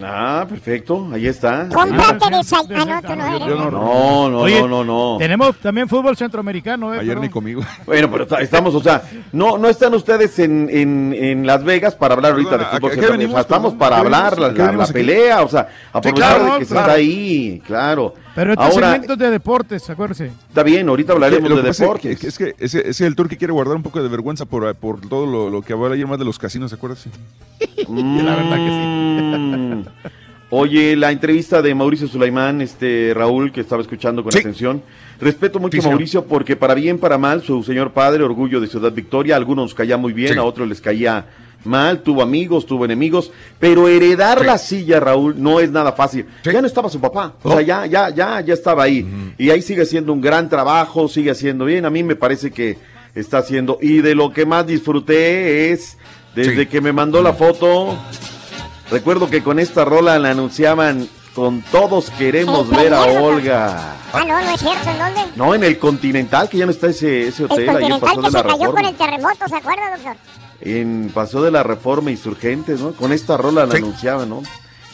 [0.03, 1.69] Ah, perfecto, ahí está.
[1.73, 2.85] Cómprate desayuno.
[2.91, 3.47] Ah, no, no.
[3.47, 5.17] Yo no- No, no, Oye, no, no, no.
[5.17, 6.97] Tenemos también fútbol centroamericano, ¿eh?
[6.97, 7.23] Ayer Perdón.
[7.23, 7.61] ni conmigo.
[7.85, 12.15] Bueno, pero estamos, o sea, no, no están ustedes en, en, en Las Vegas para
[12.15, 13.39] hablar ahorita de Perdona, ¿a fútbol centroamericano.
[13.39, 16.59] estamos para ¿A qué hablar la, ¿A qué la- pelea, o sea, aprovechar claro, de
[16.59, 18.13] que se está ahí, claro.
[18.35, 20.31] Pero este Ahora, segmento es de deportes, acuérdense.
[20.49, 22.19] está bien, ahorita hablaremos que de pasa es deportes.
[22.19, 24.45] que- Es que ese, ese es el tour que quiere guardar un poco de vergüenza
[24.45, 26.99] por, por todo lo, lo que habló ayer más de los casinos, ¿se acuerdas?
[27.07, 27.09] Sí.
[27.87, 29.89] La verdad que sí.
[30.51, 34.39] Oye, la entrevista de Mauricio Sulaimán, este Raúl, que estaba escuchando con Sí.
[34.39, 34.81] atención.
[35.19, 35.93] Respeto mucho Sí, a señor.
[35.95, 39.65] Mauricio porque para bien, para mal, su señor padre, orgullo de Ciudad Victoria, a algunos
[39.65, 40.39] nos caía muy bien, Sí.
[40.39, 41.25] a otros les caía
[41.65, 44.45] mal, tuvo amigos, tuvo enemigos, pero heredar Sí.
[44.45, 46.25] la silla, Raúl, no es nada fácil.
[46.43, 46.51] Sí.
[46.51, 47.55] Ya no estaba su papá, o No.
[47.55, 49.33] sea, ya, ya, ya, ya estaba ahí.
[49.37, 51.85] Y ahí sigue haciendo un gran trabajo, sigue haciendo bien.
[51.85, 52.77] A mí me parece que
[53.13, 53.77] está haciendo.
[53.81, 55.97] Y de lo que más disfruté es,
[56.35, 56.65] desde Sí.
[56.67, 57.97] que me mandó la foto,
[58.91, 63.95] recuerdo que con esta rola la anunciaban con todos queremos El ver a Olga.
[64.13, 64.89] Ah, no, no es cierto.
[64.89, 65.21] ¿En dónde?
[65.35, 67.99] No, en el Continental, que ya no está ese, ese El hotel, ahí en continental
[67.99, 70.15] Paso que de se la cayó con el terremoto, ¿se acuerda, doctor?
[70.61, 72.93] En Paso de la Reforma Insurgentes, ¿no?
[72.93, 73.77] Con esta rola la Sí.
[73.77, 74.41] anunciaban, ¿no?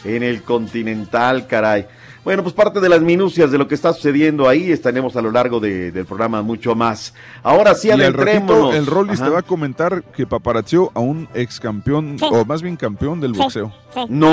[0.04, 1.86] En el Continental, caray.
[2.24, 5.32] Bueno, pues parte de las minucias de lo que está sucediendo ahí estaremos a lo
[5.32, 7.14] largo de- del programa mucho más.
[7.42, 8.48] Ahora sí, y al adentrémonos.
[8.66, 12.26] ratito el Rollis te va a comentar que paparazzió a un ex campeón, Sí.
[12.30, 13.72] o más bien campeón del Sí, boxeo.
[13.92, 14.00] sí.
[14.08, 14.28] No.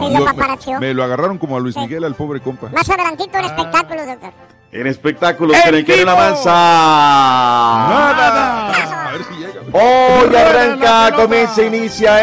[0.00, 0.72] Sí, lo Lo- paparazzió.
[0.74, 1.80] me, me lo agarraron como a Luis Sí.
[1.80, 2.68] Miguel, al pobre compa.
[2.70, 3.38] Más adelantito Ah.
[3.40, 4.30] en espectáculos, doctor.
[4.70, 6.10] En espectáculos ¡En el vivo!
[6.10, 6.50] Avanza.
[7.88, 8.72] Nada.
[9.18, 9.60] A ver si llega.
[9.72, 12.20] Hoy arranca, comienza, inicia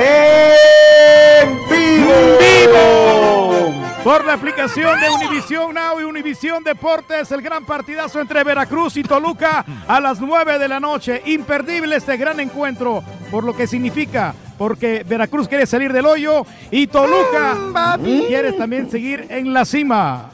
[1.42, 2.86] en vivo.
[4.04, 9.04] Por la aplicación de Univision Now y Univision Deportes, el gran partidazo entre Veracruz y
[9.04, 11.24] Toluca a las 9 de la noche.
[11.26, 16.86] Imperdible este gran encuentro, por lo que significa, porque Veracruz quiere salir del hoyo y
[16.86, 17.58] Toluca
[18.28, 20.30] quiere también seguir en la cima.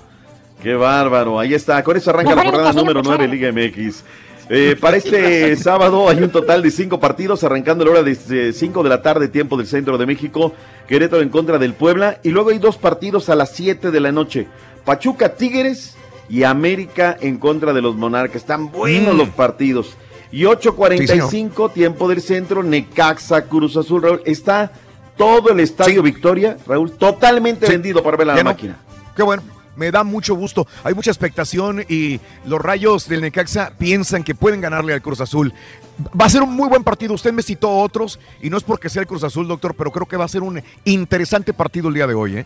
[0.61, 1.81] Qué bárbaro, ahí está.
[1.81, 3.53] Con eso arranca la jornada número 9 escuchar.
[3.53, 4.03] Liga MX.
[4.53, 8.51] Eh, para este sábado hay un total de cinco partidos, arrancando a la hora de
[8.51, 10.53] 5 de la tarde, tiempo del centro de México.
[10.87, 12.19] Querétaro en contra del Puebla.
[12.21, 14.47] Y luego hay dos partidos a las 7 de la noche.
[14.83, 15.95] Pachuca Tigres
[16.29, 18.37] y América en contra de los Monarcas.
[18.41, 19.17] Están buenos Mm.
[19.17, 19.95] los partidos.
[20.33, 24.01] Y 8.45, tiempo del centro, Necaxa, Cruz Azul.
[24.03, 24.71] Raúl, está
[25.17, 26.11] todo el estadio Sí.
[26.11, 27.71] Victoria, Raúl, totalmente Sí.
[27.71, 28.77] vendido para ver la máquina.
[29.15, 29.43] Qué bueno.
[29.75, 30.67] Me da mucho gusto.
[30.83, 35.53] Hay mucha expectación y los rayos del Necaxa piensan que pueden ganarle al Cruz Azul.
[36.19, 37.13] Va a ser un muy buen partido.
[37.13, 40.07] Usted me citó otros y no es porque sea el Cruz Azul, doctor, pero creo
[40.07, 42.37] que va a ser un interesante partido el día de hoy.
[42.37, 42.45] ¿eh?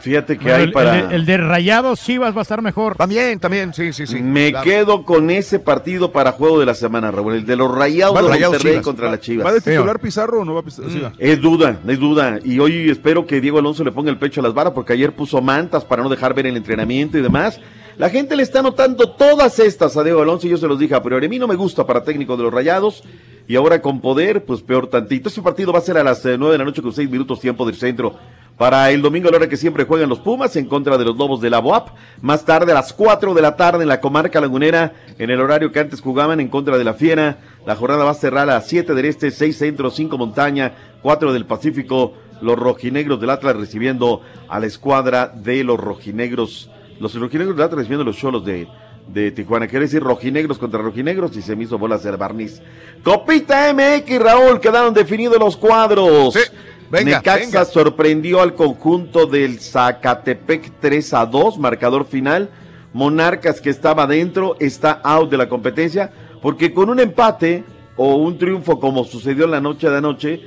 [0.00, 0.98] Fíjate que Bueno, hay el, para...
[0.98, 2.96] el de, el de Rayados Chivas va a estar mejor.
[2.96, 4.22] También, también, sí, sí, sí.
[4.22, 4.64] Me Claro.
[4.64, 7.34] quedo con ese partido para juego de la semana, Raúl.
[7.34, 8.84] El de los Rayados de Rayados Monterrey Chivas.
[8.84, 9.46] contra las Chivas.
[9.46, 10.64] ¿Va de titular Pizarro o no va a Mm.
[10.64, 10.88] Pizarro?
[11.04, 11.12] Va.
[11.18, 12.38] Es duda, es duda.
[12.42, 15.14] Y hoy espero que Diego Alonso le ponga el pecho a las varas porque ayer
[15.14, 17.60] puso mantas para no dejar ver el entrenamiento y demás.
[17.98, 20.94] La gente le está notando todas estas a Diego Alonso y yo se los dije
[20.94, 21.26] a priori.
[21.26, 23.04] A mí no me gusta para técnico de los Rayados
[23.46, 25.28] y ahora con poder, pues peor tantito.
[25.28, 27.38] Este partido va a ser a las eh, nueve de la noche con seis minutos
[27.38, 28.16] tiempo del centro.
[28.56, 31.16] Para el domingo a la hora que siempre juegan los Pumas en contra de los
[31.16, 31.88] Lobos de la BOAP.
[32.20, 35.72] Más tarde a las 4 de la tarde en la comarca lagunera en el horario
[35.72, 37.38] que antes jugaban en contra de la Fiera.
[37.66, 40.72] La jornada va a cerrar a las 7 del Este, 6 Centro, 5 Montaña,
[41.02, 42.14] 4 del Pacífico.
[42.40, 46.70] Los rojinegros del Atlas recibiendo a la escuadra de los rojinegros.
[47.00, 48.68] Los rojinegros del Atlas recibiendo los cholos de,
[49.08, 49.66] de Tijuana.
[49.66, 52.60] Quiere decir rojinegros contra rojinegros y se me hizo bolas el barniz.
[53.02, 56.36] Copita MX, Raúl, quedaron definidos los cuadros.
[56.94, 57.64] Venga, Necaxa venga.
[57.64, 62.50] sorprendió al conjunto del Zacatepec 3 a 2, marcador final.
[62.92, 67.64] Monarcas que estaba dentro está out de la competencia porque con un empate
[67.96, 70.40] o un triunfo como sucedió en la noche de anoche,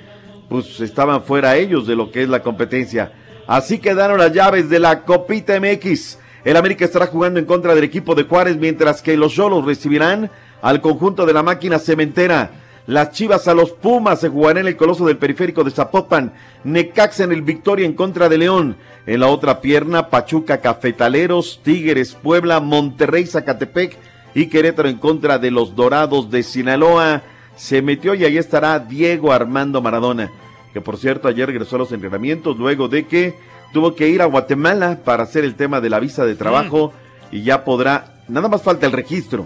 [0.48, 3.12] pues estaban fuera ellos de lo que es la competencia.
[3.48, 6.20] Así quedaron las llaves de la Copita MX.
[6.44, 10.30] El América estará jugando en contra del equipo de Juárez, mientras que los Cholos recibirán
[10.62, 12.52] al conjunto de la máquina cementera.
[12.88, 16.32] Las Chivas a los Pumas se jugarán en el Coloso del Periférico de Zapopan.
[16.64, 18.78] Necaxa en el Victoria en contra de León.
[19.06, 23.98] En la otra pierna, Pachuca Cafetaleros, Tigres Puebla, Monterrey Zacatepec
[24.34, 27.24] y Querétaro en contra de los Dorados de Sinaloa.
[27.58, 30.32] Se metió y ahí estará Diego Armando Maradona,
[30.74, 33.36] que por cierto ayer regresó a los entrenamientos luego de que
[33.74, 36.94] tuvo que ir a Guatemala para hacer el tema de la visa de trabajo
[37.32, 39.46] y ya podrá, nada más falta el registro.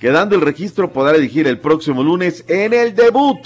[0.00, 3.38] Quedando el registro podrá elegir el próximo lunes en el debut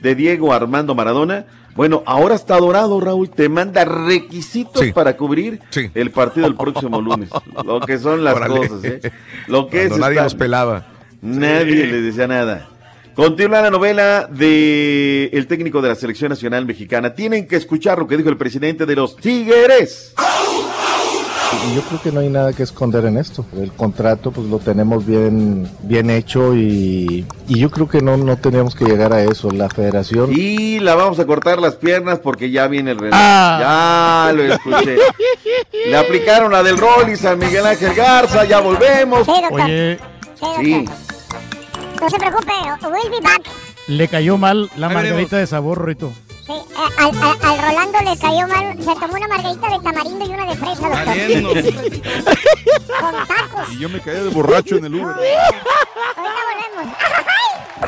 [0.00, 1.44] de Diego Armando Maradona.
[1.76, 3.28] Bueno, ahora está dorado, Raúl.
[3.30, 5.60] Te manda requisitos para cubrir
[5.94, 7.28] el partido el próximo lunes.
[7.64, 8.56] Lo que son las Órale.
[8.68, 9.12] cosas, ¿eh?
[9.46, 10.86] Lo que Cuando es nadie los pelaba.
[11.22, 12.66] Nadie les decía nada.
[13.14, 17.12] Continúa la novela de el técnico de la selección nacional mexicana.
[17.12, 20.14] Tienen que escuchar lo que dijo el presidente de los Tigres.
[21.74, 23.44] Yo creo que no hay nada que esconder en esto.
[23.56, 28.36] El contrato pues lo tenemos bien, bien hecho y, y yo creo que no, no
[28.36, 29.50] teníamos que llegar a eso.
[29.50, 30.30] La federación...
[30.32, 33.18] Y la vamos a cortar las piernas porque ya viene el reloj.
[33.20, 34.28] Ah.
[34.30, 34.96] Ya lo escuché.
[35.86, 38.44] Le aplicaron la del Rollis a Miguel Ángel Garza.
[38.44, 39.26] Ya volvemos.
[39.26, 39.60] Sí, doctor.
[39.62, 39.98] Oye,
[40.60, 40.84] Sí.
[42.00, 42.52] No se preocupe,
[42.82, 43.42] we'll be back.
[43.88, 46.12] le cayó mal la margarita de sabor, Rito.
[46.50, 50.28] Sí, al, al- al Rolando le cayó mal, se tomó una margarita de tamarindo y
[50.30, 50.88] una de fresa.
[53.00, 53.70] Con tacos.
[53.72, 55.14] Y yo me caí de borracho en el Uber.
[55.14, 55.54] Ahorita
[56.16, 56.96] volvemos.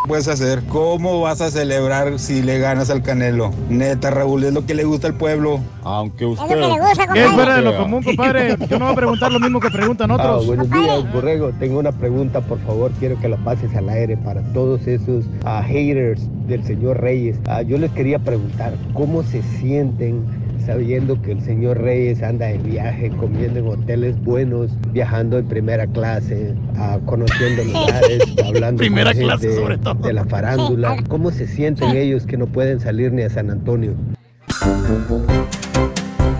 [0.08, 3.52] puedes hacer, ¿cómo vas a celebrar si le ganas al Canelo?
[3.68, 5.60] Neta, Raúl, es lo que le gusta al pueblo.
[5.84, 6.44] Aunque usted...
[6.44, 8.56] Es lo que le gusta, Es fuera de lo común, compadre.
[8.68, 10.46] Yo no voy a preguntar lo mismo que preguntan Ah, otros.
[10.46, 11.50] buenos días, Borrego.
[11.60, 12.90] Tengo una pregunta, por favor.
[12.98, 17.38] Quiero que la pases al aire para todos esos ah, haters del señor Reyes.
[17.46, 20.24] Ah, yo les quería preguntar, ¿cómo se sienten
[20.72, 25.86] sabiendo que el señor Reyes anda de viaje, comiendo en hoteles buenos, viajando en primera
[25.86, 29.94] clase, ah, conociendo lugares, hablando Primera con clase, gente sobre todo.
[29.94, 30.96] de la farándula.
[31.08, 33.94] ¿Cómo se sienten ellos que no pueden salir ni a San Antonio?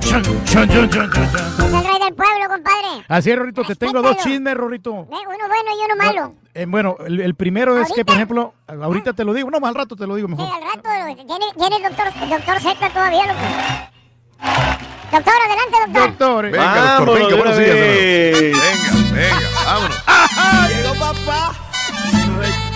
[0.05, 3.05] Es el rey del pueblo, compadre.
[3.09, 4.90] Así es, Rorrito, te tengo dos chismes, Rorrito.
[4.90, 6.34] Eh, Uno bueno y uno malo.
[6.52, 9.68] Eh, bueno, el, el primero es que, por ejemplo, ahorita te lo digo, no, más
[9.70, 10.48] al rato te lo digo Sí, mejor.
[10.55, 10.88] al rato.
[11.26, 13.38] ¿Tiene, tiene el doctor, el doctor Z todavía, loco?
[15.10, 16.09] Doctor, adelante, doctor.
[16.09, 16.51] Doctor.
[16.51, 17.74] Venga, doctor, Vámonos venga, buenos días.
[17.74, 18.60] Venga,
[19.12, 19.98] venga, vámonos.
[20.69, 21.56] Llegó papá.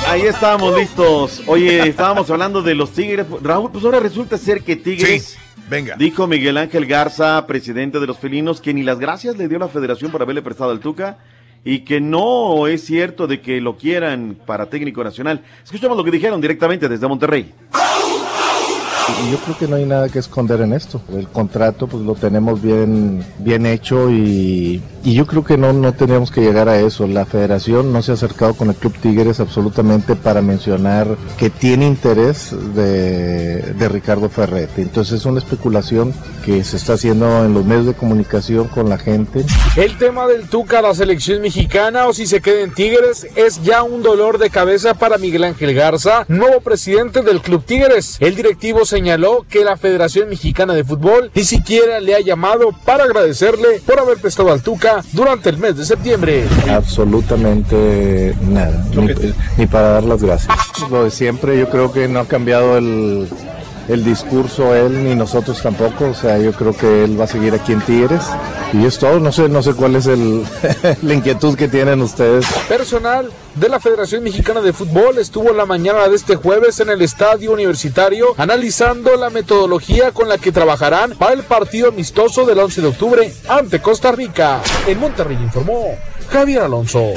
[0.09, 1.43] Ahí estábamos listos.
[1.47, 3.26] Oye, estábamos hablando de los Tigres.
[3.43, 5.24] Raúl, pues ahora resulta ser que Tigres.
[5.24, 5.97] Sí, venga.
[5.97, 9.68] Dijo Miguel Ángel Garza, presidente de los felinos, que ni las gracias le dio la
[9.68, 11.18] federación por haberle prestado al Tuca
[11.64, 15.43] y que no es cierto de que lo quieran para técnico nacional.
[15.62, 17.55] Escuchamos lo que dijeron directamente desde Monterrey.
[19.30, 21.00] Yo creo que no hay nada que esconder en esto.
[21.12, 25.92] El contrato pues lo tenemos bien, bien hecho y, y yo creo que no, no
[25.92, 27.06] tendríamos que llegar a eso.
[27.06, 31.86] La federación no se ha acercado con el Club Tigres absolutamente para mencionar que tiene
[31.86, 34.82] interés de, de Ricardo Ferretti.
[34.82, 36.12] Entonces es una especulación
[36.44, 39.44] que se está haciendo en los medios de comunicación con la gente.
[39.76, 43.62] El tema del Tuca a la selección mexicana o si se queda en Tigres es
[43.62, 48.16] ya un dolor de cabeza para Miguel Ángel Garza, nuevo presidente del Club Tigres.
[48.20, 53.05] El directivo señaló que la Federación Mexicana de Fútbol ni siquiera le ha llamado para
[53.05, 56.44] agradecerle por haber prestado al Tuca durante el mes de septiembre.
[56.69, 59.06] Absolutamente nada, ni,
[59.56, 60.55] ni para dar las gracias.
[60.90, 63.31] Lo de siempre, yo creo que no ha cambiado el,
[63.88, 67.54] el discurso él ni nosotros tampoco, o sea, yo creo que él va a seguir
[67.54, 68.22] aquí en Tigres
[68.72, 70.44] y es todo, no sé, no sé cuál es el,
[71.02, 72.46] la inquietud que tienen ustedes.
[72.68, 77.02] Personal de la Federación Mexicana de Fútbol estuvo la mañana de este jueves en el
[77.02, 82.80] estadio universitario analizando la metodología con la que trabajarán para el partido amistoso del 11
[82.80, 84.62] de octubre ante Costa Rica.
[84.86, 85.96] En Monterrey informó
[86.30, 87.12] Javier Alonso.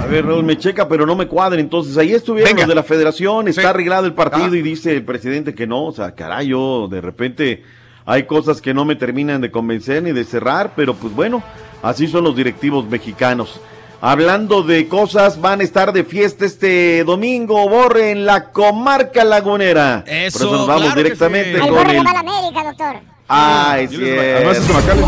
[0.00, 1.60] A ver, Raúl, me checa, pero no me cuadra.
[1.60, 2.62] Entonces, ahí estuvieron Venga.
[2.62, 3.66] los de la federación, está Sí.
[3.68, 4.56] arreglado el partido Ah.
[4.56, 5.84] y dice el presidente que no.
[5.86, 7.62] O sea, caray, yo de repente
[8.06, 11.42] hay cosas que no me terminan de convencer ni de cerrar, pero pues bueno,
[11.82, 13.60] así son los directivos mexicanos.
[14.02, 20.02] Hablando de cosas, van a estar de fiesta este domingo, Borre, en la comarca lagunera.
[20.06, 21.66] Eso, Por eso nos vamos claro directamente sí.
[21.66, 22.06] El con el...
[22.06, 22.96] va a la América, doctor.
[23.28, 24.68] Ah, es Además es.
[24.74, 25.02] Macale.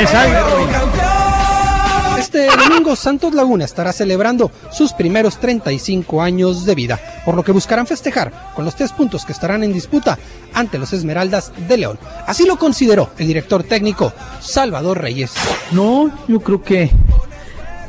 [0.00, 1.17] Exacto.
[2.18, 7.52] Este domingo Santos Laguna estará celebrando sus primeros 35 años de vida, por lo que
[7.52, 10.18] buscarán festejar con los tres puntos que estarán en disputa
[10.52, 11.96] ante los Esmeraldas de León.
[12.26, 15.32] Así lo consideró el director técnico Salvador Reyes.
[15.70, 16.90] No, yo creo que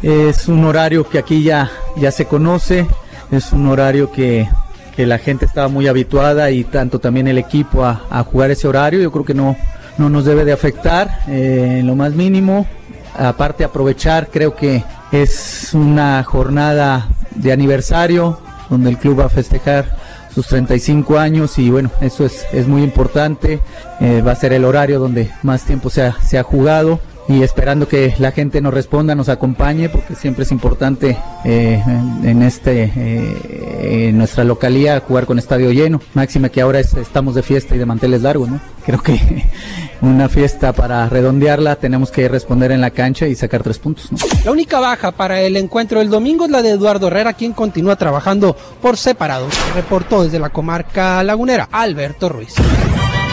[0.03, 2.85] es un horario que aquí ya, ya se conoce,
[3.31, 4.47] es un horario que,
[4.95, 9.01] que la gente estaba muy habituada y tanto también el equipo a, jugar ese horario,
[9.01, 9.57] yo creo que no,
[9.97, 12.67] no nos debe de afectar eh, en lo más mínimo.
[13.17, 19.97] Aparte aprovechar, creo que es una jornada de aniversario donde el club va a festejar
[20.33, 23.59] sus 35 años y bueno, eso es, es muy importante.
[23.99, 26.99] Eh, va a ser el horario donde más tiempo se ha, se ha jugado
[27.29, 31.15] y esperando que la gente nos responda, nos acompañe, porque siempre es importante
[31.45, 31.81] eh,
[32.23, 36.01] en, este eh, nuestra localía jugar con estadio lleno.
[36.15, 38.59] Máxima que ahora es- estamos de fiesta y de manteles largos, ¿no?
[38.85, 39.19] Creo que
[40.01, 44.17] una fiesta para redondearla tenemos que responder en la cancha y sacar tres puntos, ¿no?
[44.43, 47.95] La única baja para el encuentro del domingo es la de Eduardo Herrera, quien continúa
[47.95, 49.47] trabajando por separado.
[49.75, 52.55] Reportó desde la comarca lagunera Alberto Ruiz.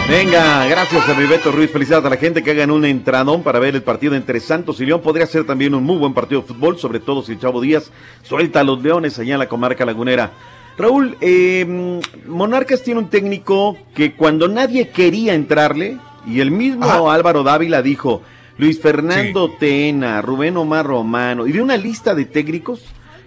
[0.08, 1.68] Venga, gracias a Beto Ruiz.
[1.70, 4.86] Felicidades a la gente que hagan un entradón para ver el partido entre Santos y
[4.86, 5.00] León.
[5.00, 7.90] Podría ser también un muy buen partido de fútbol, sobre todo si el Chavo Díaz
[8.22, 10.30] suelta a los Leones allá en la comarca lagunera.
[10.78, 17.42] Raúl, eh, Monarcas tiene un técnico que cuando nadie quería entrarle, y el mismo Álvaro
[17.42, 18.22] Dávila dijo,
[18.58, 22.84] Luis Fernando Tena, Rubén Omar Romano, y de una lista de técnicos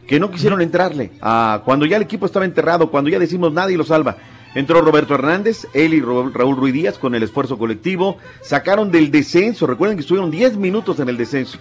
[0.07, 1.11] que no quisieron entrarle.
[1.21, 4.15] Ah, cuando ya el equipo estaba enterrado, cuando ya decimos nadie lo salva.
[4.55, 8.17] Entró Roberto Hernández, él y Raúl Ruiz Díaz con el esfuerzo colectivo.
[8.41, 11.59] Sacaron del descenso, recuerden que estuvieron 10 minutos en el descenso.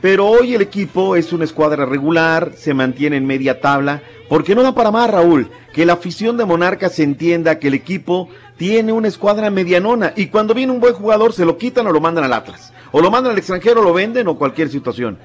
[0.00, 4.62] Pero hoy el equipo es una escuadra regular, se mantiene en media tabla, porque no
[4.62, 8.92] da para más, Raúl, que la afición de Monarcas se entienda que el equipo tiene
[8.92, 12.24] una escuadra medianona y cuando viene un buen jugador se lo quitan o lo mandan
[12.24, 15.18] al Atlas, o lo mandan al extranjero, lo venden o cualquier situación.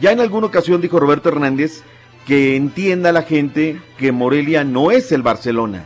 [0.00, 1.82] Ya en alguna ocasión dijo Roberto Hernández
[2.26, 5.84] que entienda la gente que Morelia no es el Barcelona.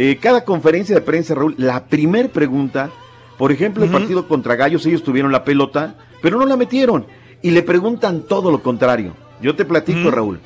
[0.00, 2.88] Eh, cada conferencia de prensa, Raúl, la primer pregunta,
[3.36, 7.04] por ejemplo, el partido contra Gallos, ellos tuvieron la pelota, pero no la metieron.
[7.42, 9.14] Y le preguntan todo lo contrario.
[9.42, 10.38] Yo te platico, Raúl.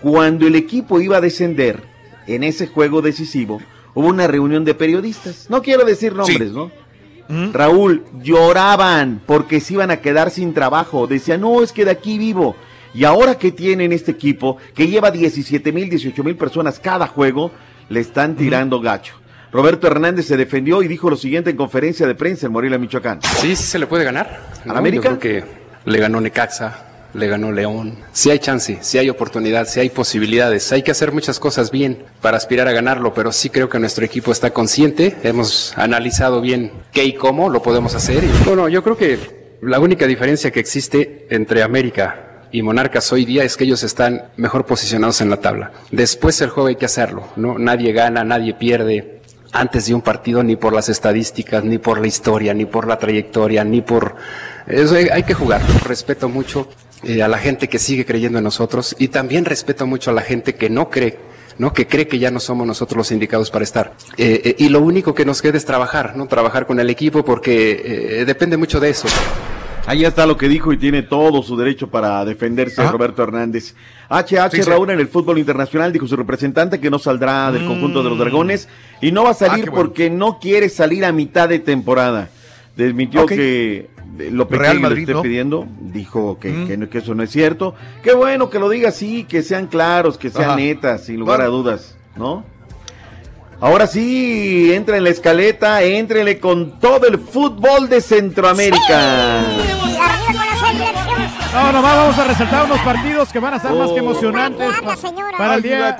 [0.00, 1.82] Cuando el equipo iba a descender
[2.26, 3.60] en ese juego decisivo,
[3.92, 5.50] hubo una reunión de periodistas.
[5.50, 6.70] No quiero decir nombres, ¿no?
[7.52, 11.06] Raúl, lloraban porque se iban a quedar sin trabajo.
[11.06, 12.56] Decían, no, es que de aquí vivo.
[12.94, 17.50] Y ahora que tienen este equipo, que lleva 17 mil, 18 mil personas cada juego,
[17.88, 19.14] le están tirando gacho.
[19.52, 23.20] Roberto Hernández se defendió y dijo lo siguiente en conferencia de prensa en Morelia, Michoacán.
[23.22, 24.48] Sí, sí se le puede ganar.
[24.64, 25.10] ¿Al América?
[25.10, 25.44] Yo creo que
[25.84, 27.98] le ganó Necaxa, le ganó León.
[28.12, 30.72] Sí hay chance, sí hay oportunidad, sí hay posibilidades.
[30.72, 34.04] Hay que hacer muchas cosas bien para aspirar a ganarlo, pero sí creo que nuestro
[34.04, 35.16] equipo está consciente.
[35.22, 38.24] Hemos analizado bien qué y cómo lo podemos hacer.
[38.24, 43.24] Y, bueno, yo creo que la única diferencia que existe entre América y Monarcas hoy
[43.24, 45.72] día es que ellos están mejor posicionados en la tabla.
[45.90, 47.58] Después el juego hay que hacerlo, ¿no?
[47.58, 52.06] Nadie gana, nadie pierde antes de un partido ni por las estadísticas, ni por la
[52.06, 54.14] historia, ni por la trayectoria, ni por...
[54.68, 55.62] Eso hay, que jugar.
[55.84, 56.68] Respeto mucho
[57.02, 60.22] eh, a la gente que sigue creyendo en nosotros y también respeto mucho a la
[60.22, 61.18] gente que no cree.
[61.58, 61.72] ¿no?
[61.72, 63.94] que cree que ya no somos nosotros los indicados para estar.
[64.16, 66.28] Eh, eh, y lo único que nos queda es trabajar, ¿no?
[66.28, 69.08] Trabajar con el equipo porque depende mucho de eso.
[69.86, 73.74] Ahí está lo que dijo y tiene todo su derecho para defenderse Roberto Hernández.
[74.08, 74.62] HH Sí.
[74.62, 77.68] Raúl en el fútbol internacional dijo su representante que no saldrá del Mm.
[77.68, 78.68] conjunto de los dragones
[79.02, 79.74] y no va a salir Ah, bueno.
[79.74, 82.30] porque no quiere salir a mitad de temporada.
[82.76, 83.28] Desmintió Ok.
[83.28, 85.22] que eh, Lopetegui Real lo Madrid, esté ¿no?
[85.22, 86.86] pidiendo, dijo que, Mm.
[86.86, 87.74] que eso no es cierto.
[88.02, 90.56] Qué bueno que lo diga así, que sean claros, que sean Ajá.
[90.56, 92.44] netas, sin lugar a dudas, ¿no?
[93.64, 99.40] Ahora sí, entra en la escaleta, éntrele con todo el fútbol de Centroamérica.
[101.54, 104.10] No, nomás vamos a resaltar unos partidos que van a estar más que Oh.
[104.10, 104.96] emocionantes pa-
[105.38, 105.96] para el día,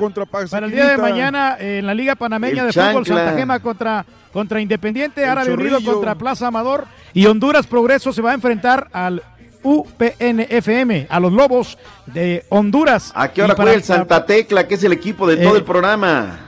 [0.50, 3.06] para el día de mañana en la Liga Panameña El de Fútbol.
[3.06, 5.92] Santa Gema contra, contra Independiente, El Árabe Unido Chorrillo.
[5.92, 6.84] contra Plaza Amador
[7.14, 9.22] y Honduras Progreso se va a enfrentar al
[9.62, 13.10] UPNFM, a los Lobos de Honduras.
[13.14, 15.64] ¿A qué hora juega el Santa Tecla, que es el equipo de todo Eh, el
[15.64, 16.40] programa?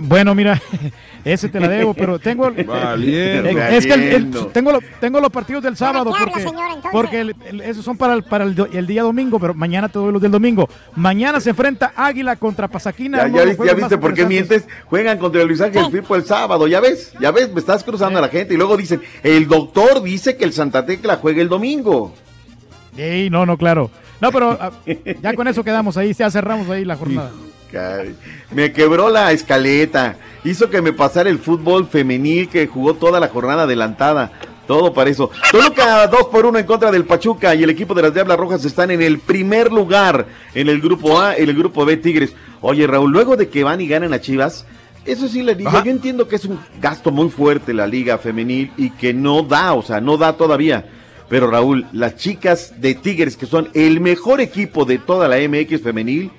[0.00, 0.62] Bueno, mira,
[1.24, 3.48] ese te la debo, pero tengo Valiendo.
[3.48, 6.74] Eh, es que el- tengo, lo- tengo los partidos del sábado qué habla, porque, señora,
[6.92, 9.88] porque el- el- esos son para, el, para el, do- el día domingo, pero mañana
[9.88, 10.68] te doy los del domingo.
[10.94, 13.26] Mañana se enfrenta Águila contra Pasaquina.
[13.26, 14.68] Ya, viste, ya viste por qué mientes.
[14.86, 16.68] Juegan contra el Luis Ángel Firpo el sábado.
[16.68, 18.54] Ya ves, ya ves, me estás cruzando a la gente.
[18.54, 22.14] Y luego dicen, el doctor dice que el Santa Tecla juega el domingo.
[22.96, 23.90] Ey, no, no, claro.
[24.20, 24.70] No, pero ah,
[25.22, 27.30] ya con eso quedamos ahí, ya cerramos ahí la jornada.
[28.50, 30.16] Me quebró la escaleta.
[30.44, 34.32] Hizo que me pasara el fútbol femenil que jugó toda la jornada adelantada.
[34.66, 35.30] Todo para eso.
[35.50, 38.64] Toluca 2 por 1 en contra del Pachuca y el equipo de las Diablas Rojas
[38.64, 42.34] están en el primer lugar en el grupo A, en el grupo B Tigres.
[42.60, 44.66] Oye, Raúl, luego de que van y ganan a Chivas,
[45.06, 48.70] eso sí le digo, yo entiendo que es un gasto muy fuerte la liga femenil
[48.76, 50.84] y que no da, o sea, no da todavía.
[51.30, 55.82] Pero Raúl, las chicas de Tigres, que son el mejor equipo de toda la MX
[55.82, 56.30] femenil,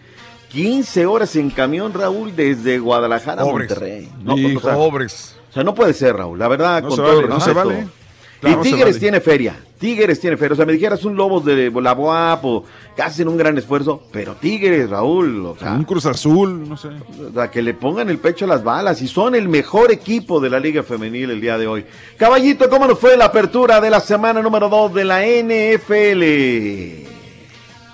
[0.49, 3.71] 15 horas en camión, Raúl, desde Guadalajara Pobres.
[3.71, 4.09] a Monterrey.
[4.23, 5.35] No, Y o sea, pobres.
[5.49, 7.39] o sea, no puede ser, Raúl, la verdad, No con se todo vale, el no
[7.39, 7.87] se vale.
[8.41, 8.99] Claro, y Tigres vale.
[8.99, 10.53] tiene feria, Tigres tiene feria.
[10.53, 12.63] O sea, me dijeras un Lobos de la Boap o
[12.95, 16.87] que hacen un gran esfuerzo, pero Tigres, Raúl, o sea, Un Cruz Azul, no sé.
[16.87, 20.39] o sea, que le pongan el pecho a las balas y son el mejor equipo
[20.39, 21.85] de la Liga Femenil el día de hoy.
[22.17, 27.08] Caballito, ¿cómo nos fue la apertura de la semana número 2 de la NFL?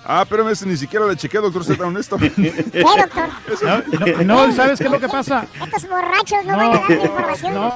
[0.08, 2.18] Ah, pero ese ni siquiera le chequé, doctor, ser honesto.
[2.18, 2.30] ¿Qué,
[2.74, 3.30] doctor?
[4.24, 5.48] No, no, ¿sabes qué es lo que pasa?
[5.64, 7.72] Estos borrachos no, van a dar información.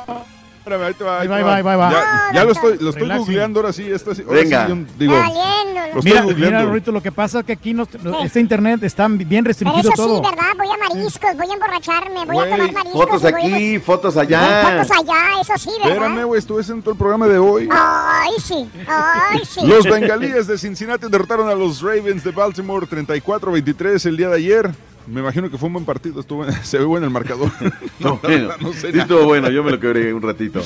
[0.69, 1.75] Espérame, ahí te va, ahí va, ahí va.
[1.77, 1.93] va, ahí.
[1.93, 3.25] Ya, ya lo estoy, lo estoy Relaxing.
[3.25, 3.91] googleando ahora sí.
[3.91, 4.67] Esta ahora Venga.
[4.67, 6.57] sí, yo digo, lo estoy Mira, googleando.
[6.57, 8.25] mira, Rorito, lo que pasa es que aquí nos- no- ¿Qué?
[8.25, 10.17] este internet está bien Pero restringido eso todo.
[10.17, 10.51] sí, ¿verdad?
[10.57, 12.93] Voy a mariscos, voy a emborracharme, voy a Güey, tomar mariscos.
[13.01, 14.61] Fotos voy a- aquí, fotos allá.
[14.83, 16.25] Fotos allá, eso sí, Espérame, ¿verdad?
[16.25, 17.67] güey, estuve haciendo todo el programa de hoy.
[17.71, 19.65] Ay, sí, ay, sí.
[19.65, 24.71] Los bengalíes de Cincinnati derrotaron a los Ravens de Baltimore 34-23 el día de ayer.
[25.09, 27.51] Me imagino que fue un buen partido, estuvo, se ve bueno el marcador.
[27.99, 30.61] No, bueno, sé sí estuvo bueno, yo me lo quebré un ratito.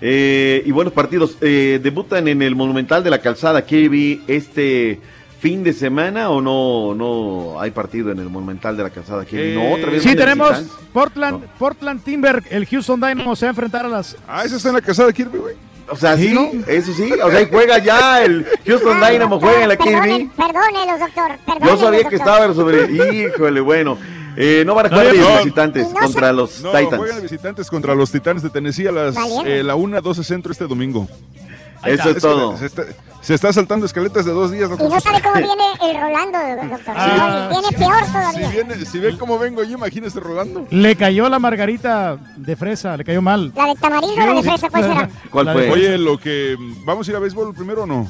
[0.00, 1.38] Eh, y buenos partidos.
[1.40, 5.00] Eh, ¿Debutan en el Monumental de la Calzada Kirby este
[5.40, 9.54] fin de semana o no no hay partido en el Monumental de la Calzada Kirby?
[9.54, 10.58] no, otra vez Sí, van de tenemos.
[10.92, 14.16] Portland, Portland Timber, el Houston Dynamo se va a enfrentar a las...
[14.26, 15.54] Ah, eso está en la casa de Kirby, güey.
[15.90, 16.50] O sea, sí, ¿Sí, no?
[16.66, 17.12] eso sí.
[17.12, 20.30] O sea, ahí juega ya el Houston Ay, Dynamo, doctor, juega en la perdone- Kirby.
[20.36, 22.20] Perdónelos, doctor, Yo perdónelos, sabía que doctor.
[22.20, 23.14] estaba sobre.
[23.26, 23.98] Híjole, bueno.
[24.40, 25.36] Eh, no van a jugar No, no.
[25.38, 26.96] visitantes no contra los No, Titans.
[26.96, 30.66] juegan visitantes contra los Titanes de Tennessee a las eh, la 1 12 centro este
[30.68, 31.08] domingo.
[31.84, 32.56] Eso es todo.
[32.56, 32.82] Se está,
[33.20, 34.66] se está saltando escaletas de dos días.
[34.66, 34.90] Y doctor.
[34.90, 36.38] no sabe cómo viene el Rolando,
[36.70, 36.94] doctor.
[36.96, 38.48] Ah, viene peor Si, todavía.
[38.50, 40.66] viene, si ve cómo vengo yo, imagínese Rolando.
[40.70, 43.52] Le cayó la margarita de fresa, le cayó mal.
[43.54, 45.08] La de tamarindo o la de fresa, ¿cuál será?
[45.30, 45.70] ¿Cuál fue?
[45.70, 46.56] Oye, lo que.
[46.84, 48.08] ¿Vamos a ir a béisbol primero o no?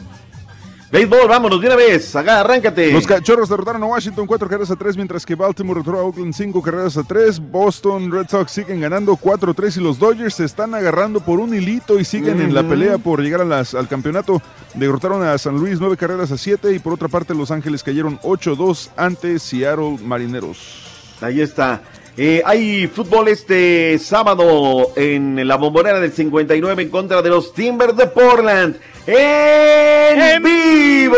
[0.90, 2.16] Béisbol, vámonos de una vez.
[2.16, 2.90] Haga, arráncate.
[2.90, 6.32] Los cachorros derrotaron a Washington 4 carreras a 3, mientras que Baltimore derrotó a Oakland
[6.32, 7.38] 5 carreras a 3.
[7.40, 12.00] Boston Red Sox siguen ganando 4-3 y los Dodgers se están agarrando por un hilito
[12.00, 14.40] y siguen en la pelea por llegar a las- al campeonato.
[14.74, 18.18] Derrotaron a San Luis 9 carreras a 7 y por otra parte Los Ángeles cayeron
[18.22, 20.84] 8-2 ante Seattle Marineros.
[21.20, 21.82] Ahí está.
[22.20, 27.96] Eh, hay fútbol este sábado en la bombonera del 59 en contra de los Timbers
[27.96, 28.74] de Portland.
[29.06, 31.14] ¡En, vivo!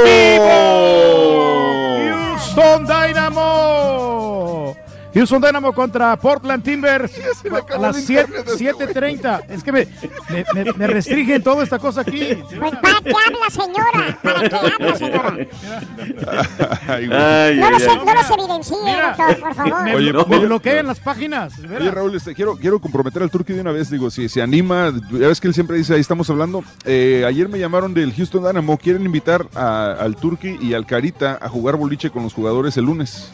[2.04, 4.09] Houston Dynamo.
[5.12, 7.12] Houston Dynamo contra Portland Timbers
[7.74, 9.44] a las 7 7:30.
[9.48, 9.86] Es que me,
[10.28, 12.36] me, me- me restringen toda esta cosa aquí.
[12.58, 14.18] Pues ¿para qué habla, señora?
[14.22, 15.36] ¿Para qué habla, señora?
[16.86, 17.18] Ay, güey.
[17.18, 17.98] Ay, No ay, los, ay.
[18.04, 19.82] no los evidencie, doctor, por favor.
[19.84, 21.54] Me, Oye, me oye, bloquean las páginas.
[21.58, 23.90] Oye, Raúl, este, quiero, quiero comprometer al Turqui de una vez.
[23.90, 26.62] Digo, si se anima, ya ves que él siempre dice, ahí estamos hablando.
[26.84, 28.78] Eh, ayer me llamaron del Houston Dynamo.
[28.78, 32.84] Quieren invitar a- al Turqui y al Carita a jugar boliche con los jugadores el
[32.84, 33.32] lunes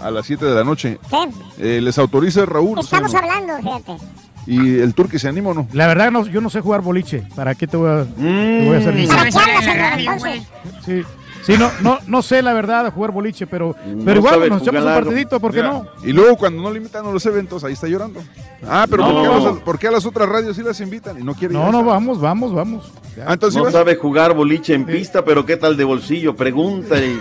[0.00, 0.98] a las 7 de la noche.
[1.10, 1.76] ¿Qué?
[1.76, 2.78] Eh, les autoriza Raúl.
[2.78, 3.30] Estamos Sano.
[3.32, 4.04] hablando, fíjate.
[4.46, 5.68] ¿Y el Turqui se anima o no?
[5.72, 7.22] La verdad, no, yo no sé jugar boliche.
[7.36, 10.42] ¿Para qué te voy a, te voy a hacer ¿Para qué habla, señora, entonces?
[10.86, 11.02] Sí,
[11.42, 14.48] sí no, no, no sé la verdad de jugar boliche, pero, No pero igual sabe
[14.48, 15.86] nos echamos un partidito, ¿por qué Mira, no?
[16.02, 18.20] Y luego cuando no le invitan a los eventos, ahí está llorando.
[18.66, 19.12] Ah, pero No.
[19.12, 21.34] ¿por, qué a los- por qué a las otras radios sí las invitan y no
[21.34, 21.54] quieren?
[21.58, 22.90] No, no, vamos, vamos, vamos.
[23.26, 26.34] Ah, entonces No sabe jugar boliche en pista, pero ¿qué tal de bolsillo?
[26.36, 27.18] Pregúntale.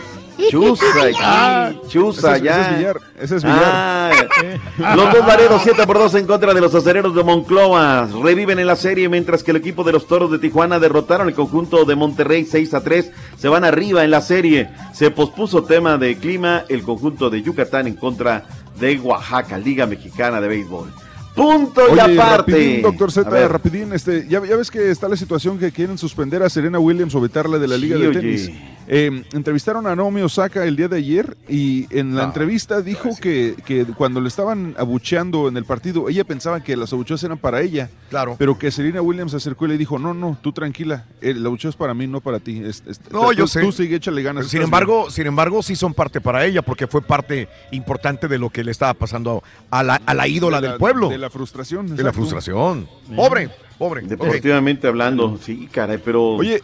[0.50, 0.86] Chusa
[1.22, 2.62] Ah, chusa ese es- allá.
[2.62, 3.64] ese es billar, ese es billar.
[3.66, 4.12] Ah,
[4.96, 8.08] los dos Laredos 7 por 2 en contra de los acereros de Monclova.
[8.24, 11.34] Reviven en la serie mientras que el equipo de los toros de Tijuana derrotaron el
[11.36, 13.12] conjunto de Monterrey 6 a 3.
[13.38, 14.70] Se van arriba en la serie.
[14.94, 18.46] Se pospuso tema de clima el conjunto de Yucatán en contra
[18.80, 20.92] de Oaxaca, Liga Mexicana de Béisbol.
[21.38, 22.38] Punto y aparte.
[22.54, 26.42] rapidín, doctor Z, rapidín, este, ya, ya ves que está la situación que quieren suspender
[26.44, 28.20] a Serena Williams o vetarla de la Sí, Liga de oye.
[28.20, 28.52] Tenis.
[28.90, 33.10] Eh, entrevistaron a Naomi Osaka el día de ayer y en la Ah, entrevista dijo
[33.22, 37.38] que, que cuando le estaban abucheando en el partido, ella pensaba que las abucheos eran
[37.38, 37.90] para ella.
[38.10, 38.38] Claro.
[38.40, 41.70] Pero que Serena Williams se acercó y le dijo, no, no, tú tranquila, el abucheo
[41.70, 42.62] es para mí, no para ti.
[42.64, 43.60] Es- es- No, tú- yo sé.
[43.60, 44.48] Tú sigue, échale ganas.
[44.48, 48.50] Sin embargo, sin embargo, sí son parte para ella, porque fue parte importante de lo
[48.50, 51.10] que le estaba pasando a la, a la ídola De la- del pueblo.
[51.10, 51.96] De la frustración.
[51.96, 52.88] De la frustración.
[53.16, 54.02] Pobre, pobre.
[54.02, 56.62] Deportivamente hablando, sí, caray, pero Oye,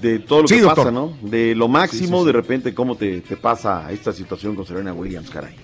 [0.00, 0.78] de todo lo Sí, que doctor.
[0.84, 1.16] pasa, ¿no?
[1.22, 2.26] De lo máximo, Sí, sí, sí.
[2.26, 5.54] de repente, cómo te, te pasa esta situación con Serena Williams, caray.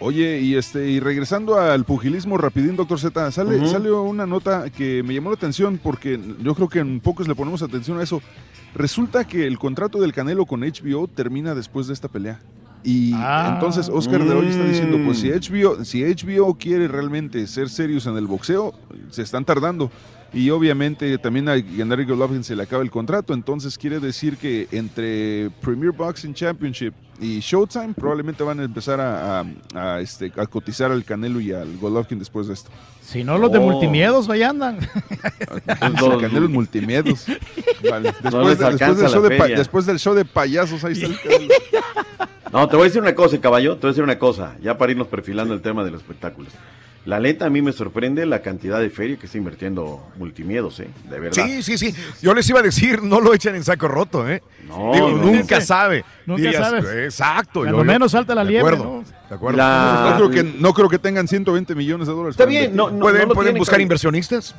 [0.00, 3.68] Oye, y este, y regresando al pugilismo rapidín, doctor Z, sale, Ujú.
[3.68, 7.34] sale una nota que me llamó la atención porque yo creo que en pocos le
[7.34, 8.20] ponemos atención a eso.
[8.74, 12.40] Resulta que el contrato del Canelo con HBO termina después de esta pelea.
[12.84, 13.52] Y Ah.
[13.54, 15.32] entonces Oscar de hoy está diciendo, pues si Mm.
[15.32, 18.74] HBO, si HBO quiere realmente ser serios en el boxeo,
[19.10, 19.90] se están tardando.
[20.34, 24.66] Y obviamente también a Gennady Golovkin se le acaba el contrato, entonces quiere decir que
[24.72, 29.44] entre Premier Boxing Championship y Showtime probablemente van a empezar a, a-
[29.74, 32.68] a, este, a cotizar al Canelo y al Golovkin después de esto.
[33.00, 33.62] Si no, los de Oh.
[33.70, 34.78] multimiedos ahí andan.
[35.80, 37.26] El Canelo en multimedios.
[37.88, 38.12] Vale.
[38.20, 41.54] Después, de- del show de después del show de payasos, ahí está el Canelo.
[42.52, 44.76] No, te voy a decir una cosa, caballo, te voy a decir una cosa, ya
[44.76, 46.52] para irnos perfilando el tema de los espectáculos.
[47.04, 50.88] La neta, a mí me sorprende la cantidad de feria que está invirtiendo Multimiedos, ¿eh?
[51.10, 51.44] De verdad.
[51.44, 51.94] Sí, sí, sí.
[52.22, 54.42] Yo les iba a decir, no lo echen en saco roto, ¿eh?
[54.66, 55.16] No, Digo, no.
[55.18, 55.66] nunca Sí.
[55.66, 56.04] sabe.
[56.24, 56.84] Nunca sabes.
[56.86, 57.60] Exacto.
[57.60, 59.04] Cuando yo- menos salta la de liebre, acuerdo, ¿no?
[59.28, 59.56] De acuerdo.
[59.58, 62.32] La- No creo, que, no creo que tengan 120 millones de dólares.
[62.34, 64.54] Está bien, no, no, ¿Pueden, no pueden tienen, buscar inversionistas?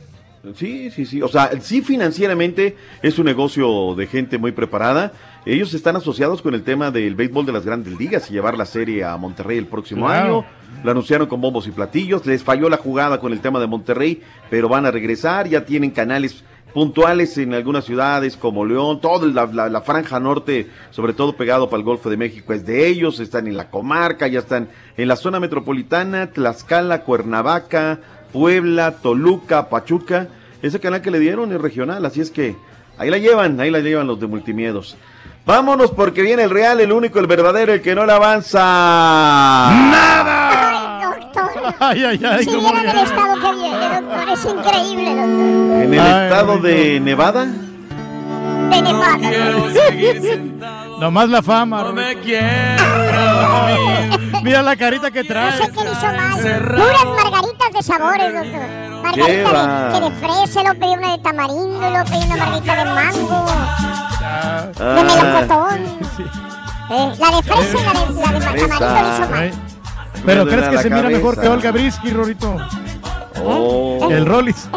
[0.53, 1.21] Sí, sí, sí.
[1.21, 5.11] O sea, sí financieramente es un negocio de gente muy preparada.
[5.45, 8.65] Ellos están asociados con el tema del béisbol de las grandes ligas y llevar la
[8.65, 10.39] serie a Monterrey el próximo Claro.
[10.39, 10.45] año.
[10.83, 12.25] Lo anunciaron con bombos y platillos.
[12.25, 15.47] Les falló la jugada con el tema de Monterrey, pero van a regresar.
[15.47, 16.43] Ya tienen canales
[16.73, 21.69] puntuales en algunas ciudades como León, toda la, la- la franja norte, sobre todo pegado
[21.69, 24.67] para el Golfo de México, es de ellos, están en la comarca, ya están
[24.97, 28.01] en la zona metropolitana, Tlaxcala, Cuernavaca,
[28.35, 30.27] Puebla, Toluca, Pachuca,
[30.61, 32.57] ese canal que le dieron es regional, así es que
[32.97, 34.97] ahí la llevan, ahí la llevan los de Multimiedos.
[35.45, 39.69] Vámonos porque viene el real, el único, el verdadero, el que no le avanza.
[39.69, 41.49] Ay, doctor.
[41.79, 42.43] Ay, ay, ay.
[42.43, 45.83] Si cómo vieran el estado que viene, doctor, es increíble, doctor.
[45.85, 50.84] En el Ay, estado de Nevada, De Nevada.
[50.99, 51.83] Nomás la fama.
[51.83, 52.15] No me
[54.43, 55.57] Mira la carita que No trae.
[55.57, 56.39] sé qué le hizo mal.
[56.39, 58.61] Puras margaritas de sabores, doctor.
[59.03, 62.85] Margarita de, que de fresa, luego pedí una de tamarindo, luego pedí una margarita de
[62.85, 63.45] mango,
[64.77, 65.79] de melocotón.
[66.87, 69.51] Eh, la de fresa y la de, la de tamarindo le hizo mal.
[70.25, 72.57] Pero crees que se mira mejor que Olga Brisky, Rorito.
[73.43, 74.07] Oh.
[74.11, 74.69] El Rollis.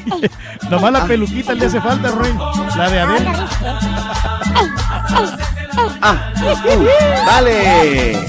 [0.70, 2.32] Nomás la peluquita le hace falta, Roy.
[2.76, 3.32] La de Adele.
[6.00, 8.26] Ah, uh, dale.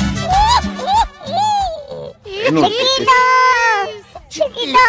[2.48, 3.12] Chiquito,
[4.30, 4.80] chiquito.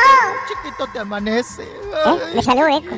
[0.49, 1.63] Chiquito, te amanece.
[1.65, 2.19] ¿Eh?
[2.35, 2.97] Me salió eco.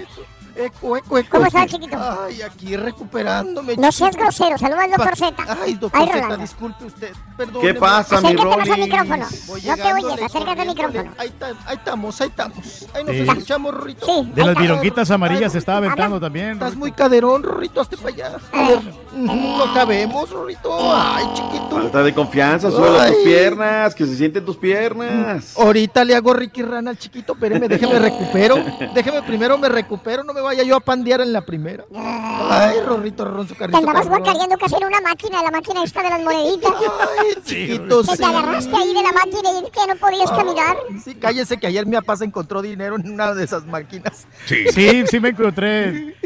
[0.60, 1.28] Eco, eco, eco.
[1.30, 1.96] ¿Cómo estás, chiquito?
[1.98, 3.76] Ay, aquí recuperándome.
[3.76, 4.24] No seas chiquito.
[4.24, 5.56] grosero, saluda al doctor Z.
[5.62, 7.12] Ay, doctor Z, disculpe usted.
[7.36, 7.62] Perdón.
[7.62, 9.26] ¿Qué pasa, mi Acércate más al micrófono.
[9.46, 11.12] Voy No te oyes, acércate al micrófono.
[11.18, 12.86] Ahí, ta- ahí estamos, ahí estamos.
[12.94, 13.22] Ahí nos Sí.
[13.22, 14.06] escuchamos, Rorrito.
[14.06, 14.30] Sí.
[14.34, 16.52] De las vironguitas amarillas se estaba aventando también.
[16.52, 18.36] Estás muy caderón, Rorrito, hazte para allá.
[18.52, 18.80] A ver,
[19.14, 20.70] no cabemos, Rorrito.
[20.94, 21.68] Ay, chiquito.
[21.70, 25.56] Falta de confianza, sube tus piernas, que se sienten tus piernas.
[25.58, 28.56] Ahorita le hago Ricky Rana al chiquito, espéreme, déjeme recupero.
[28.94, 31.84] Déjeme primero me recupero, no me vaya yo a pandear en la primera.
[31.94, 33.78] Ay, Rorrito, Ronzo Te Carrito.
[33.78, 34.22] andabas cabrón.
[34.24, 36.72] guacareando casi en una máquina, la máquina esta de las moneditas.
[37.18, 38.16] Ay, chiquito, Que sí.
[38.18, 40.76] te agarraste ahí de la máquina y que no podías caminar.
[41.04, 44.26] Sí, cállese que ayer mi papá se encontró dinero en una de esas máquinas.
[44.46, 46.16] Sí, sí me encontré.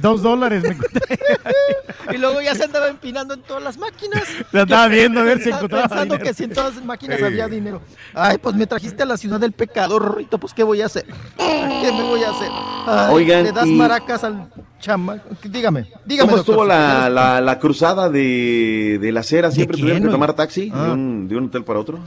[0.00, 1.18] Dos dólares me encontré.
[2.12, 4.24] Y luego ya se andaba empinando en todas las máquinas.
[4.50, 6.24] La andaba viendo a ver si Estaba encontraba Pensando dinero.
[6.28, 7.24] que si en todas las máquinas Sí.
[7.24, 7.82] había dinero.
[8.14, 11.06] Ay, pues me trajiste a la ciudad del pecado, Rorrito, pues ¿qué voy a hacer?
[11.36, 12.48] ¿Qué me voy a hacer?
[12.86, 14.48] Ay, Oigan, Le das y- maracas al
[14.80, 15.18] chama.
[15.44, 16.30] Dígame, dígame.
[16.30, 19.52] ¿Cómo estuvo la, la, la cruzada de, de la acera?
[19.52, 20.86] ¿Siempre quién, tuvieron que tomar taxi Ah.
[20.86, 22.00] de, un, de un hotel para otro?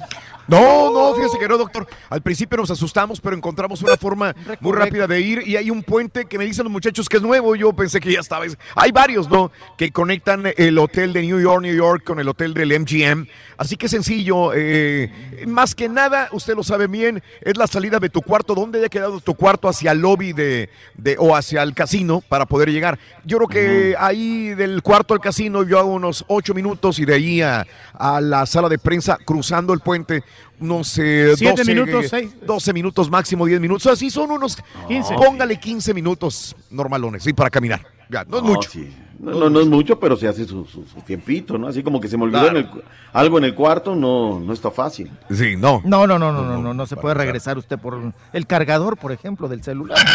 [0.48, 1.88] No, no, fíjese que no, doctor.
[2.10, 5.84] Al principio nos asustamos, pero encontramos una forma muy rápida de ir y hay un
[5.84, 7.56] puente que me dicen los muchachos que es nuevo.
[7.56, 8.46] Yo pensé que ya estaba.
[8.76, 9.52] Hay varios, ¿no?
[9.78, 13.28] Que conectan el hotel de New York, New York con el hotel del MGM.
[13.58, 14.52] Así que sencillo.
[14.54, 15.12] eh,
[15.48, 18.54] más que nada, usted lo sabe bien, es la salida de tu cuarto.
[18.56, 22.46] ¿Dónde haya quedado tu cuarto hacia el lobby de, de- o hacia el casino para
[22.46, 23.00] poder llegar?
[23.26, 27.14] Yo creo que ahí del cuarto al casino yo hago unos ocho minutos y de
[27.14, 30.24] ahí a, a la sala de prensa cruzando el puente
[30.60, 32.32] no sé, Siete 12, minutos, seis.
[32.46, 33.88] 12 minutos máximo, 10 minutos.
[33.88, 34.58] Así son unos
[34.88, 35.16] 15.
[35.16, 37.86] Póngale 15 minutos normalones, sí, para caminar.
[38.14, 38.70] Ya, no es mucho.
[38.70, 38.94] sí.
[39.20, 41.68] No, no, no es mucho, pero se hace su, su- su tiempito, ¿no?
[41.68, 42.60] Así como que se me olvidó Claro.
[42.60, 42.84] en el
[43.14, 45.10] algo en el cuarto, no, no está fácil.
[45.32, 45.82] Sí, no.
[45.86, 49.12] No, no, no, no, no, no, no se puede regresar usted por el cargador, por
[49.14, 49.98] ejemplo, del celular.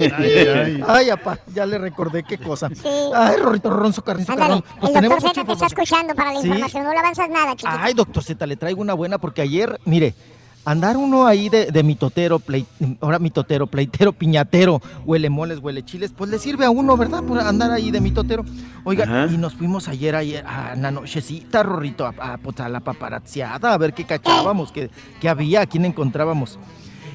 [0.00, 0.84] Ay, ay.
[0.88, 2.68] Ay, apá, ya le recordé qué cosa.
[3.14, 4.64] Ay, Rorrito Ronzo Carrizo Ándale, Carrón.
[4.80, 6.46] Pues el tenemos doctor Z te está escuchando para la Sí.
[6.48, 6.84] información.
[6.84, 7.78] No le avanzas nada, chiquito.
[7.80, 10.14] Ay, doctor Z, le traigo una buena porque ayer, mire,
[10.64, 12.66] andar uno ahí de, de mitotero, plei-
[13.00, 17.22] ahora mitotero, pleitero, piñatero, huele moles, huele chiles, pues le sirve a uno, ¿verdad?
[17.24, 18.44] Por andar ahí de mitotero.
[18.84, 19.32] Oiga, Ajá.
[19.32, 23.72] y nos fuimos ayer, ayer a la nochecita, Rorrito, a, a, pues, a la paparazziada,
[23.72, 24.90] a ver qué cachábamos, qué,
[25.20, 26.58] qué había, a quién encontrábamos.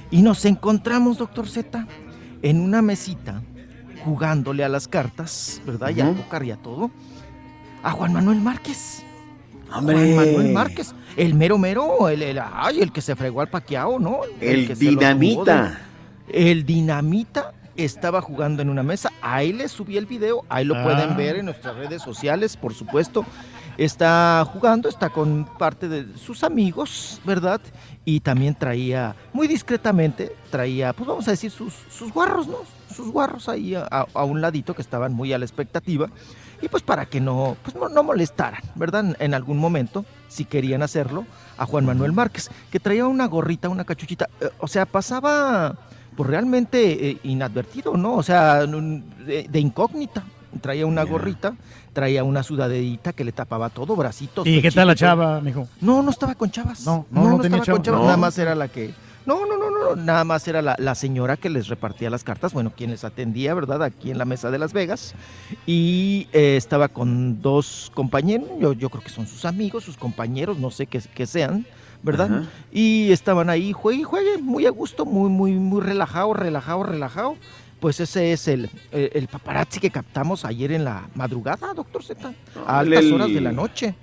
[0.10, 1.88] Y nos encontramos, doctor Z,
[2.41, 3.41] en una mesita,
[4.03, 5.90] jugándole a las cartas, ¿verdad?
[5.95, 6.22] Y al Ujú.
[6.24, 6.91] pócar y a todo,
[7.84, 9.03] a Juan Manuel Márquez.
[9.74, 10.14] ¡Hombre!
[10.14, 13.99] Juan Manuel Márquez, el mero mero, el, el, ay, el que se fregó al paqueado,
[13.99, 14.22] ¿no?
[14.41, 15.80] El que se lo tumbó dinamita.
[16.27, 19.11] de- El dinamita estaba jugando en una mesa.
[19.22, 20.84] Ahí les subí el video, ahí lo Ah.
[20.84, 23.26] pueden ver en nuestras redes sociales, por supuesto.
[23.77, 27.60] Está jugando, está con parte de sus amigos, ¿verdad?
[28.06, 32.57] Y también traía, muy discretamente, traía, pues vamos a decir, sus, sus guarros, ¿no?
[32.94, 36.10] Sus guarros ahí a, a- a un ladito que estaban muy a la expectativa.
[36.64, 39.18] Y pues para que no, pues no, no molestaran, ¿verdad?
[39.19, 41.26] En, algún momento, si querían hacerlo,
[41.57, 44.30] a Juan Manuel Márquez, que traía una gorrita, una cachuchita.
[44.40, 45.76] eh, o sea, pasaba
[46.15, 48.15] pues realmente eh, inadvertido, ¿no?
[48.15, 50.23] O sea, de, de incógnita.
[50.61, 51.56] Traía una gorrita,
[51.91, 54.48] traía una sudadedita que le tapaba todo, bracitos.
[54.48, 55.68] ¿Y qué tal la chava, mijo?
[55.81, 56.85] No, no estaba con chavas.
[56.85, 57.98] No, no, no tenía estaba con chava.
[57.98, 58.06] chavas, No.
[58.06, 58.94] Nada más era la que.
[59.26, 62.24] No, no, no, no, no, nada más era la, la señora que les repartía las
[62.24, 63.82] cartas, bueno, quien les atendía, ¿verdad?
[63.84, 65.16] Aquí en la mesa de Las Vegas.
[65.66, 70.58] Y eh, estaba con dos compañeros, yo, yo creo que son sus amigos, sus compañeros,
[70.60, 71.66] no sé qué, qué sean,
[72.02, 72.44] ¿verdad?
[72.72, 77.38] Y estaban ahí, juegue juegue, muy a gusto, muy, muy, muy relajado, relajado, relajado.
[77.84, 82.30] Pues ese es el, el, el paparazzi que captamos ayer en la madrugada, doctor Z,
[82.65, 83.93] a él- altas horas de la noche.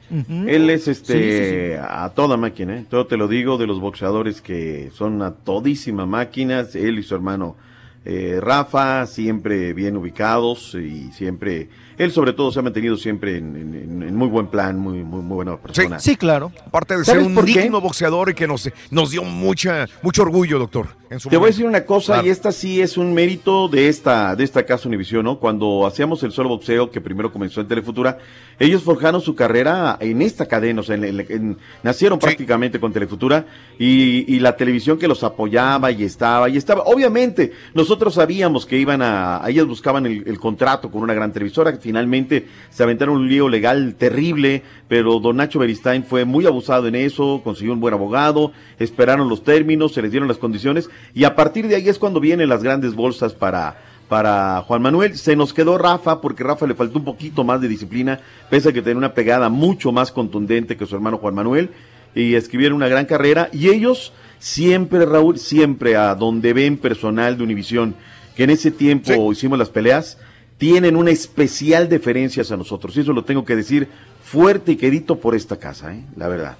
[0.46, 1.80] Él es este Sí, sí, sí.
[1.82, 2.84] a toda máquina, ¿eh?
[2.90, 7.14] todo te lo digo de los boxeadores que son a todísima máquina, él y su
[7.14, 7.56] hermano
[8.04, 11.70] eh, Rafa, siempre bien ubicados y siempre,
[12.04, 15.20] él sobre todo se ha mantenido siempre en, en- en muy buen plan, muy, muy,
[15.22, 15.98] muy buena persona.
[15.98, 16.50] Sí, claro.
[16.66, 17.62] Aparte de ser ¿Sabes un qué?
[17.62, 20.86] digno boxeador y que nos, nos dio mucha, mucho orgullo, doctor.
[21.10, 22.28] En su Te voy a decir una cosa, Claro.
[22.28, 25.38] y esta sí es un mérito de esta, de esta casa Univisión, ¿no?
[25.40, 28.18] Cuando hacíamos el solo boxeo, que primero comenzó en Telefutura,
[28.60, 32.92] ellos forjaron su carrera en esta cadena, o sea, en- en- en- nacieron prácticamente con
[32.92, 33.44] Telefutura,
[33.78, 38.76] y, y la televisión que los apoyaba y estaba, y estaba, obviamente, nosotros sabíamos que
[38.78, 43.16] iban a, ellos buscaban el, el contrato con una gran televisora, que finalmente se aventaron
[43.16, 47.80] un lío legal terrible, pero don Nacho Beristain fue muy abusado en eso, consiguió un
[47.80, 51.88] buen abogado, esperaron los términos, se les dieron las condiciones, y a partir de ahí
[51.88, 55.18] es cuando vienen las grandes bolsas para, para Juan Manuel.
[55.18, 58.72] Se nos quedó Rafa porque Rafa le faltó un poquito más de disciplina, pese a
[58.72, 61.70] que tenía una pegada mucho más contundente que su hermano Juan Manuel
[62.14, 67.42] y escribieron una gran carrera y ellos siempre, Raúl, siempre a donde ven personal de
[67.42, 67.96] Univisión,
[68.36, 70.18] que en ese tiempo hicimos las peleas,
[70.60, 72.94] tienen una especial deferencia hacia nosotros.
[72.96, 73.88] Y eso lo tengo que decir
[74.22, 76.04] fuerte y quedito por esta casa, ¿eh?
[76.16, 76.58] la verdad.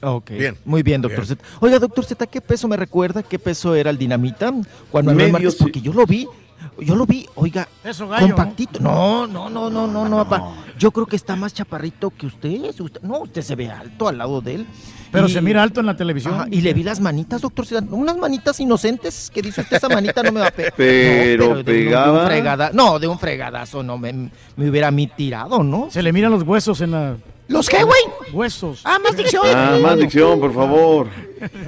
[0.00, 0.30] Ok.
[0.64, 1.42] Muy bien, doctor Z.
[1.58, 3.24] Oiga, doctor Z, ¿qué peso me recuerda?
[3.24, 4.52] ¿Qué peso era el dinamita?
[4.92, 6.28] Manuel Medio ci- porque yo lo vi,
[6.80, 7.68] yo lo vi, oiga,
[8.08, 8.34] gallo.
[8.34, 8.80] compactito.
[8.80, 10.54] No, no, no, no, no, no, papá.
[10.78, 12.70] Yo creo que está más chaparrito que usted.
[12.80, 14.66] usted- no, usted se ve alto al lado de él.
[15.10, 16.34] Pero Y- se mira alto en la televisión.
[16.34, 20.22] Ajá, y le vi las manitas, doctor unas manitas inocentes que dice usted, esa manita
[20.22, 20.72] no me va a pegar.
[20.76, 22.26] Pero de un- de un pegaba.
[22.26, 25.88] fregada- no, de un fregadazo, no, me, me hubiera a mí tirado, ¿no?
[25.90, 27.16] Se le miran los huesos en la.
[27.48, 28.00] ¿Los qué, güey?
[28.32, 28.82] Huesos.
[28.84, 29.42] Ah, más dicción.
[29.54, 31.08] Ah, más dicción, por favor.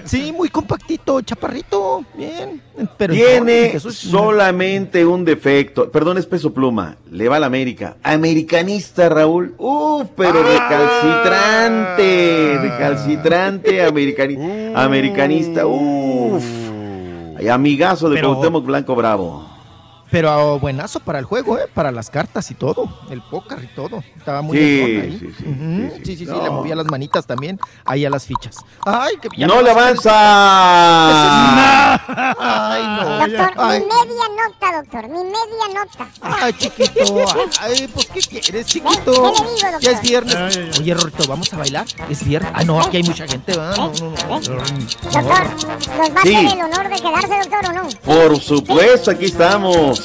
[0.04, 2.60] Sí, muy compactito, chaparrito, bien.
[2.98, 5.90] Pero Tiene solamente un defecto.
[5.90, 6.96] Perdón, es peso pluma.
[7.10, 7.96] Le va a la América.
[8.02, 9.54] Americanista, Raúl.
[9.58, 12.58] Uf, pero recalcitrante.
[12.62, 15.66] Recalcitrante, americani- americanista.
[15.66, 16.44] Uf.
[17.50, 19.48] Amigazo de Pero- Cuauhtémoc Blanco Bravo.
[20.10, 21.66] Pero buenazo para el juego, ¿eh?
[21.72, 22.88] Para las cartas y todo.
[23.10, 24.02] El póker y todo.
[24.18, 25.10] Estaba muy Sí, entrón ahí.
[25.12, 26.16] sí, sí, sí, sí, sí.
[26.16, 26.42] sí, sí, No.
[26.42, 28.56] le movía las manitas también ahí a las fichas.
[28.84, 30.10] Ay, que ya ¡No le avanza!
[32.38, 33.18] Ay, no.
[33.20, 36.08] Doctor, Ay, ni media nota, doctor, ni media nota.
[36.22, 37.24] ay, chiquito.
[37.60, 39.04] Ay, pues, ¿qué quieres, chiquito?
[39.04, 39.80] ¿Qué le digo, doctor?
[39.80, 40.34] Ya es viernes.
[40.34, 40.80] Ay, ay, ay.
[40.80, 41.86] Oye, Rorito, ¿vamos a bailar?
[42.08, 42.50] ¿Es viernes?
[42.54, 43.76] Ah, no, aquí hay mucha gente, ¿verdad?
[43.76, 44.40] No, no, no.
[44.40, 44.62] Doctor,
[45.04, 45.36] ¿nos va
[46.16, 47.88] a hacer el honor de quedarse, doctor, o no?
[48.04, 49.99] Por supuesto, aquí estamos.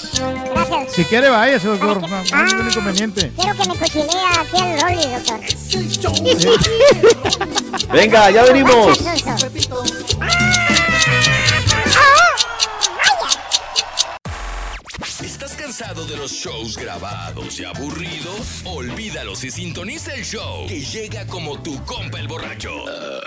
[0.54, 0.94] Gracias.
[0.94, 2.02] Si quiere, váyase, doctor.
[2.02, 3.32] No, no hay ningún inconveniente.
[3.36, 5.40] Quiero que me cochinea aquí al Rolly, doctor.
[7.92, 9.00] Venga, ya venimos.
[15.78, 18.62] cansado de los shows grabados y aburridos?
[18.64, 22.70] Olvídalos y sintoniza el show que llega como tu compa el borracho.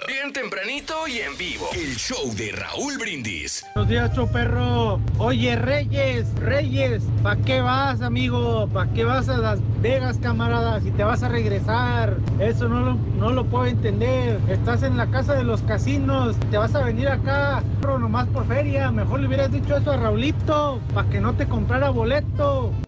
[0.07, 1.69] Bien tempranito y en vivo.
[1.75, 3.67] El show de Raúl Brindis.
[3.75, 4.99] Buenos días, show perro.
[5.19, 8.67] Oye, Reyes, Reyes, ¿pa' qué vas, amigo?
[8.73, 10.81] ¿Pa' qué vas a Las Vegas, camarada?
[10.81, 12.17] Si te vas a regresar.
[12.41, 14.41] Eso no lo, no lo puedo entender.
[14.49, 16.35] Estás en la casa de los casinos.
[16.51, 18.91] Te vas a venir acá, perro, nomás por feria.
[18.91, 22.38] Mejor le hubieras dicho eso a Raulito, para que no te comprara boleto.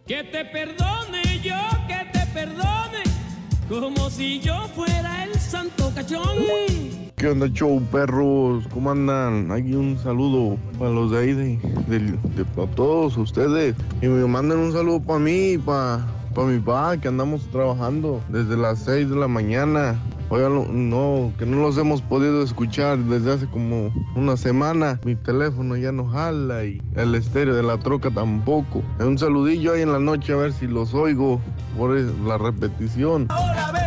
[0.07, 1.57] Que te perdone yo,
[1.89, 3.03] que te perdone,
[3.69, 6.23] como si yo fuera el santo cachón.
[7.17, 8.63] ¿Qué onda, show, perros?
[8.73, 9.51] ¿Cómo andan?
[9.51, 11.59] Aquí un saludo para los de ahí, de,
[11.89, 11.99] de-
[12.37, 13.75] de- para todos ustedes.
[14.01, 16.05] Y me mandan un saludo para mí y para
[16.47, 19.99] mi papá, que andamos trabajando desde las 6 de la mañana.
[20.33, 25.01] Oigan, no- que no los hemos podido escuchar desde hace como una semana.
[25.05, 28.83] Mi teléfono ya no jala y el estéreo de la troca tampoco.
[29.01, 31.41] Un saludillo ahí en la noche a ver si los oigo
[31.77, 33.27] por la repetición.
[33.29, 33.81] Ahora ve,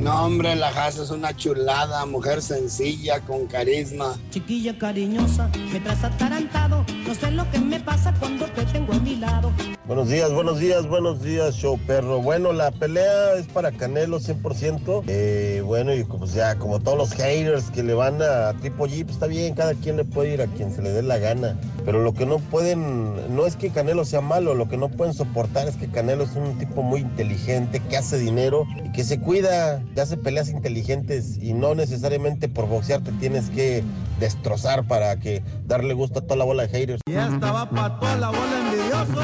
[0.00, 4.16] No, hombre, la casa es una chulada, mujer sencilla, con carisma.
[4.30, 6.86] Chiquilla cariñosa, me traes atarantado.
[7.06, 9.52] No sé lo que me pasa cuando te tengo a mi lado.
[9.86, 12.22] Buenos días, buenos días, buenos días, show perro.
[12.22, 15.02] Bueno, la pelea es para Canelo 100%.
[15.08, 19.02] Eh, bueno, y como sea, como todos los haters que le van a Triple G,
[19.02, 21.58] pues está bien, cada quien le puede ir a quien se le dé la gana.
[21.84, 25.12] Pero lo que no pueden, no es que Canelo sea malo, lo que no pueden
[25.12, 29.18] soportar es que Canelo es un tipo muy inteligente, que hace dinero y que se
[29.18, 33.82] cuida, que hace peleas inteligentes y no necesariamente por boxear te tienes que
[34.18, 37.00] destrozar para que darle gusto a toda la bola de haters.
[37.06, 39.20] Ya estaba pa' toda la bola envidioso.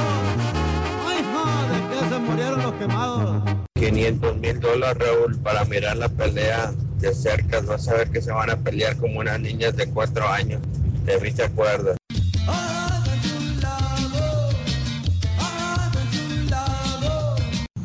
[1.06, 3.42] Ay, no, de que se murieron los quemados.
[3.74, 7.60] 500 mil dólares, Raúl, para mirar la pelea de cerca.
[7.60, 10.60] Vas a ver que se van a pelear como unas niñas de 4 años.
[11.04, 11.96] De mí te acuerdas.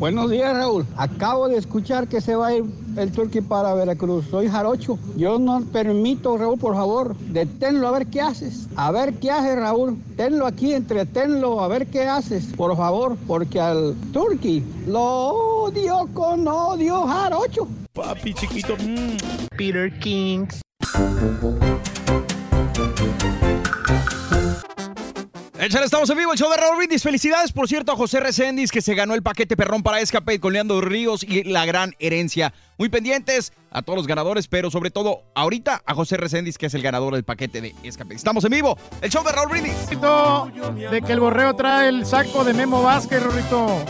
[0.01, 0.83] Buenos días, Raúl.
[0.97, 2.63] Acabo de escuchar que se va a ir
[2.97, 4.25] el Turqui para Veracruz.
[4.31, 4.97] Soy Jarocho.
[5.15, 8.67] Yo no permito, Raúl, por favor, deténlo a ver qué haces.
[8.75, 9.99] A ver qué haces, Raúl.
[10.17, 15.03] Tenlo aquí, entretenlo, a ver qué haces, por favor, porque al Turqui lo
[15.65, 17.67] odio con odio, Jarocho.
[17.93, 18.75] Papi chiquito.
[18.77, 19.17] mm.
[19.55, 20.61] Peter Kings.
[25.61, 27.03] Échale, estamos en vivo, el show de Raúl Brindis.
[27.03, 30.53] Felicidades, por cierto, a José Recendis, que se ganó el paquete perrón para Escape con
[30.53, 32.51] Leandro Ríos y la gran herencia.
[32.79, 36.73] Muy pendientes a todos los ganadores, pero sobre todo ahorita a José Recendis, que es
[36.73, 38.15] el ganador del paquete de Escape.
[38.15, 39.75] Estamos en vivo, el show de Raúl Brindis.
[40.89, 43.85] De que el borreo trae el saco de Memo Vázquez, Rorrito.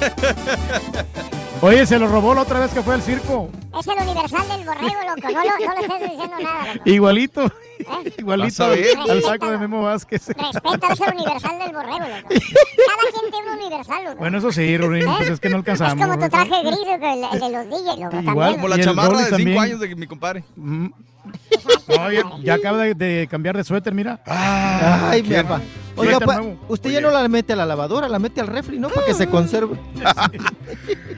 [1.60, 3.50] Oye, se lo robó la otra vez que fue al circo.
[3.78, 5.28] Es el universal del borrego, loco.
[5.30, 6.88] No, lo, no le estés diciendo nada, loco.
[6.90, 7.52] Igualito.
[7.78, 8.12] ¿Eh?
[8.18, 9.10] Igualito al, Vas a ver.
[9.10, 10.28] al saco de Memo Vázquez.
[10.28, 12.28] Respeta, es el universal del borrego, loco.
[12.28, 14.16] Cada quien tiene un universal, loco.
[14.18, 16.06] Bueno, eso sí, Rurín, pues es que no Es alcanzamos.
[16.06, 18.20] como tu traje gris, loco, el, el de los DJs, loco.
[18.20, 18.54] Igual, también.
[18.56, 19.58] Como la chamarra Rolly de 5 también.
[19.58, 20.44] años de mi compadre.
[20.56, 20.86] Mm.
[21.88, 24.20] No, ya, ya acaba de, de cambiar de suéter, mira.
[24.26, 25.60] Ay, mi papá.
[25.96, 28.88] Oiga, pa- usted ya no la mete a la lavadora, la mete al refri, ¿no?
[28.90, 29.76] Para que se conserve.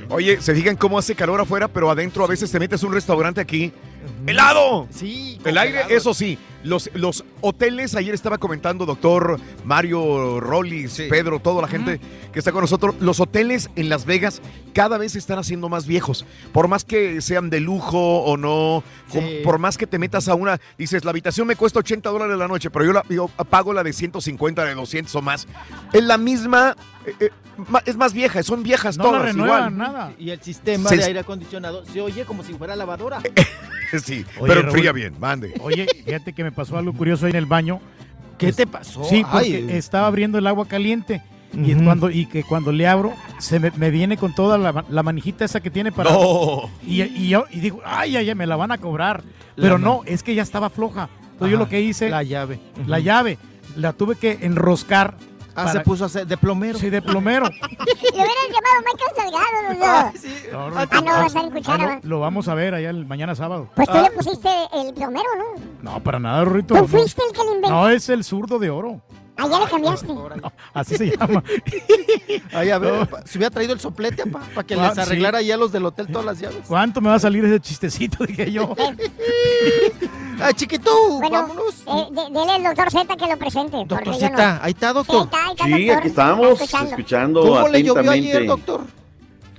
[0.08, 2.94] Oye, se fijan cómo hace calor afuera, pero adentro a veces te metes a un
[2.94, 3.72] restaurante aquí.
[4.26, 4.86] ¡Helado!
[4.90, 5.38] Sí.
[5.44, 6.38] El aire, eso sí.
[6.64, 12.00] Los, los hoteles, ayer estaba comentando doctor Mario Rollis, Pedro, toda la gente
[12.32, 12.96] que está con nosotros.
[13.00, 16.26] Los hoteles en Las Vegas cada vez se están haciendo más viejos.
[16.52, 18.82] Por más que sean de lujo o no,
[19.44, 22.48] por más que te metas a una, dices, la habitación me cuesta 80 dólares la
[22.48, 25.46] noche, pero yo, la, yo pago la de 150, de 200 o más.
[25.92, 26.76] Es la misma,
[27.08, 27.30] eh, eh,
[27.86, 29.22] es más vieja, son viejas No todas.
[29.22, 29.76] renuevan, igual.
[29.78, 30.12] nada.
[30.18, 33.20] Y el sistema Se- de aire acondicionado se oye como si fuera lavadora.
[34.04, 35.54] Sí, Oye, pero enfría bien, mande.
[35.62, 37.80] Oye, fíjate que me pasó algo curioso ahí en el baño.
[38.36, 39.02] ¿Qué te pasó?
[39.04, 39.66] Sí, porque Ay.
[39.70, 41.22] estaba abriendo el agua caliente.
[41.54, 45.02] Y, cuando, y que cuando le abro, se me, me viene con toda la, la
[45.02, 46.10] manijita esa que tiene para.
[46.12, 46.68] No.
[46.86, 49.22] Y, y yo y digo, ay, ay, ay, me la van a cobrar.
[49.56, 51.08] Pero no, es que ya estaba floja.
[51.32, 52.10] Entonces yo lo que hice.
[52.10, 52.60] La llave.
[52.86, 53.38] La llave.
[53.74, 55.14] La tuve que enroscar.
[55.58, 56.78] Ah, se puso a hacer de plomero.
[56.78, 57.46] Sí, de plomero.
[57.50, 59.86] Le hubieran llamado Michael Salgado, loco.
[60.52, 60.58] No,
[60.90, 63.34] Ah, no, va a estar en cuchara, ah, lo, vamos a ver allá el mañana
[63.34, 63.68] sábado.
[63.74, 65.92] Pues tú le pusiste el plomero, ¿no?
[65.92, 66.74] No, para nada, Rurito.
[66.74, 66.88] ¿Tú no.
[66.88, 67.70] fuiste el que lo inventó?
[67.70, 69.00] No, es el zurdo de oro.
[69.40, 70.08] Ah, ya le cambiaste.
[70.74, 71.42] Así se llama.
[72.52, 75.56] Ay, a ver, pa- se hubiera traído el soplete para que Ah, les arreglara ya
[75.56, 76.58] los del hotel todas las llaves.
[76.66, 78.24] ¿Cuánto me va a salir ese chistecito?
[78.26, 78.74] Dije yo.
[80.40, 81.82] Ay, chiquito, Bueno, vámonos.
[81.86, 83.76] eh, de- dele al doctor Z que lo presente.
[83.86, 84.62] Doctor Z, no.
[84.62, 85.24] ahí está, Sí, doctor.
[85.24, 85.96] está, ahí está, Sí, doctor.
[85.98, 88.80] aquí estamos, Está escuchando ¿Cómo le llovió ayer, doctor?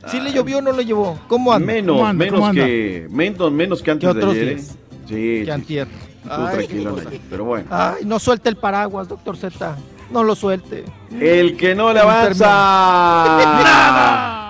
[0.07, 1.19] ¿Sí le llovió o no le llevó?
[1.27, 1.65] ¿Cómo anda?
[1.65, 2.23] Menos, ¿Cómo anda?
[2.25, 2.65] menos ¿Cómo anda?
[2.65, 4.55] que menos, menos que antes ¿Qué otros de ayer.
[4.55, 4.69] días?
[4.71, 4.75] ¿eh?
[5.07, 5.87] Sí, Que sí, antier.
[6.27, 6.95] Ay, tranquilo,
[7.29, 7.67] pero bueno.
[7.69, 9.75] Ay, no suelte el paraguas, doctor Z.
[10.11, 10.85] No lo suelte.
[11.11, 12.47] El que no le avanza.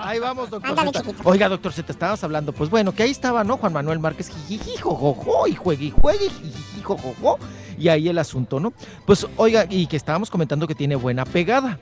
[0.10, 1.02] Ahí vamos, doctor Ándale, Z.
[1.02, 1.22] chiquito.
[1.28, 2.52] Oiga, doctor Z, estabas hablando.
[2.52, 3.58] Pues bueno, que ahí estaba, ¿no?
[3.58, 7.38] Juan Manuel Márquez, jijiji, jojojo, y juegue y juegue, jijiji, jojojo.
[7.78, 8.72] Y ahí el asunto, ¿no?
[9.06, 11.78] Pues oiga, y que estábamos comentando que tiene buena pegada.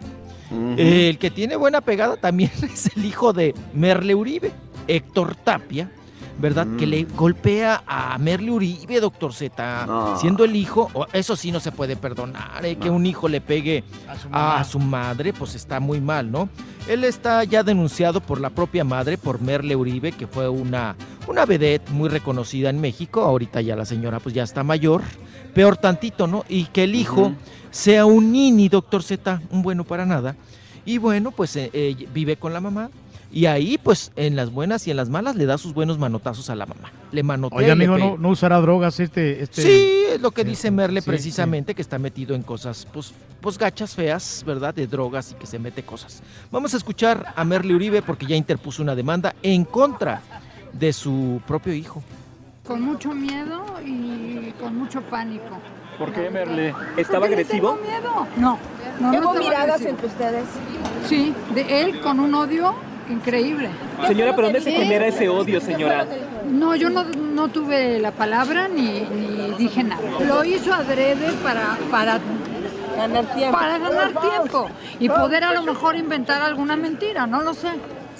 [0.77, 4.53] El que tiene buena pegada también es el hijo de Merle Uribe,
[4.87, 5.91] Héctor Tapia,
[6.39, 6.67] ¿verdad?
[6.79, 10.19] Que le golpea a Merle Uribe, doctor Z, No.
[10.19, 12.77] siendo el hijo, o- eso sí no se puede perdonar, ¿eh?
[12.77, 13.83] que un hijo le pegue
[14.33, 16.49] a su, madre, pues está muy mal, ¿no?
[16.89, 20.95] Él está ya denunciado por la propia madre, por Merle Uribe, que fue una,
[21.27, 25.03] una vedette muy reconocida en México, ahorita ya la señora pues ya está mayor,
[25.55, 26.45] peor tantito, ¿no?
[26.49, 27.33] Y que el hijo
[27.71, 30.37] sea un nini, doctor Z, un bueno para nada.
[30.87, 32.89] Y bueno, pues eh, eh, vive con la mamá.
[33.31, 36.49] Y ahí, pues, en las buenas y en las malas, le da sus buenos manotazos
[36.49, 36.91] a la mamá.
[37.13, 37.59] Le manotea.
[37.59, 39.43] Oye, amigo, no, no usará drogas este.
[39.43, 39.63] este...
[39.63, 43.59] Sí, es lo que dice Merle sí, precisamente, que está metido en cosas, pues, pues
[43.59, 44.75] gachas feas, ¿verdad?
[44.75, 46.23] De drogas y que se mete cosas.
[46.51, 50.23] Vamos a escuchar a Merle Uribe porque ya interpuso una demanda en contra
[50.73, 52.03] de su propio hijo.
[52.67, 55.59] Con mucho miedo y con mucho pánico.
[55.99, 56.75] ¿Por qué, Merle?
[56.97, 57.73] ¿Estaba Porque agresivo?
[57.75, 58.27] tengo miedo.
[58.37, 58.59] No,
[59.01, 59.91] no, ¿Hubo no miradas agresivo.
[59.91, 60.45] entre ustedes?
[61.07, 62.75] Sí, de él con un odio
[63.11, 63.69] increíble.
[64.07, 66.07] Señora, ¿pero dónde se genera ese odio, señora?
[66.51, 70.03] No, yo no, no tuve la palabra ni, ni dije nada.
[70.27, 72.21] Lo hizo adrede para, para
[72.99, 73.57] Ganar tiempo.
[73.57, 77.69] Para ganar tiempo y poder a lo mejor inventar alguna mentira, no lo sé.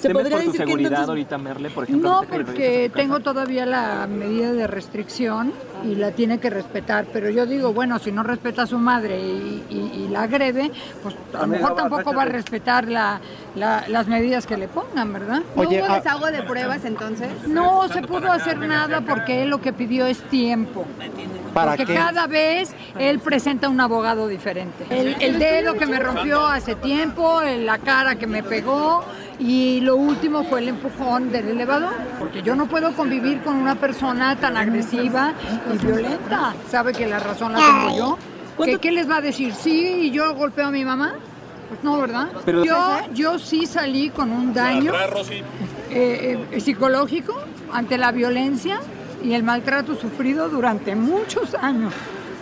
[0.01, 2.09] ¿Temes por tu seguridad ahorita, Merle, por ejemplo?
[2.09, 5.51] No, ahorita que porque tengo todavía la medida de restricción
[5.83, 7.05] y la tiene que respetar.
[7.11, 10.71] Pero yo digo, bueno, si no respeta a su madre y, y- y la agrede,
[11.03, 13.19] pues a lo mejor tampoco va a respetar la-
[13.55, 15.41] la- las medidas que le pongan, ¿verdad?
[15.55, 17.29] ¿No hubo desahogo de pruebas entonces?
[17.47, 20.85] No se pudo hacer nada porque él lo que pidió es tiempo.
[21.53, 21.95] ¿Para porque qué?
[21.95, 24.85] cada vez él presenta un abogado diferente.
[24.89, 29.03] El, el dedo que me rompió hace tiempo, el- la cara que me pegó
[29.39, 31.93] y lo último fue el empujón del elevador.
[32.19, 35.33] Porque yo no puedo convivir con una persona tan agresiva
[35.73, 36.53] y violenta.
[36.69, 38.17] ¿Sabe que la razón la tengo yo?
[38.65, 39.53] ¿Qué, qué les va a decir?
[39.53, 41.13] ¿Sí y yo golpeo a mi mamá?
[41.69, 42.27] Pues no, ¿verdad?
[42.45, 44.91] Pero- yo, yo sí salí con un daño
[45.91, 47.35] eh, eh, psicológico
[47.71, 48.79] ante la violencia
[49.23, 51.93] y el maltrato sufrido durante muchos años.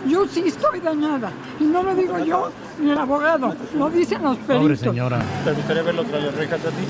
[0.06, 1.30] Yo sí estoy dañada.
[1.58, 4.62] Y no lo digo yo ni el abogado, lo dicen los peritos.
[4.62, 5.18] Pobre señora.
[5.44, 6.84] ¿Te gustaría verlo tras las rejas a ti?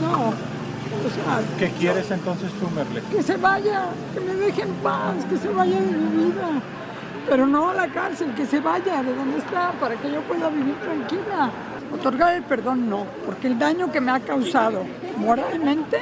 [0.00, 0.28] No.
[0.28, 3.02] O sea, ¿Qué quieres entonces tú, Merle?
[3.10, 6.48] que se vaya, que me deje en paz, que se vaya de mi vida.
[7.28, 10.48] Pero no a la cárcel, que se vaya de donde está para que yo pueda
[10.50, 11.50] vivir tranquila.
[11.92, 14.84] Otorgar el perdón no, porque el daño que me ha causado
[15.16, 16.00] moralmente,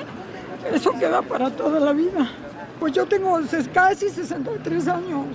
[0.73, 2.29] eso queda para toda la vida.
[2.81, 3.39] Pues yo tengo
[3.75, 5.27] casi 63 años.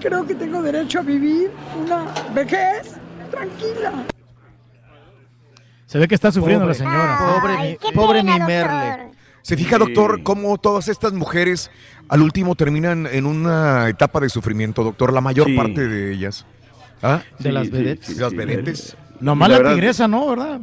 [0.00, 1.50] Creo que tengo derecho a vivir
[1.84, 2.94] una vejez
[3.30, 3.92] tranquila.
[5.86, 6.78] Se ve que está sufriendo Pobre.
[6.78, 7.18] la señora.
[7.40, 8.70] Pobre Ay, mi, qué pobre pena, mi doctor.
[8.70, 9.10] Merle.
[9.42, 11.70] Se fija, doctor, cómo todas estas mujeres
[12.08, 15.56] al último terminan en una etapa de sufrimiento, doctor, la mayor Sí.
[15.56, 16.44] parte de ellas.
[17.02, 17.22] ¿Ah?
[17.38, 18.16] De las vedettes.
[18.16, 18.96] De las vedettes.
[19.20, 20.26] Nomás La la, tigresa, ¿no?
[20.28, 20.60] ¿Verdad?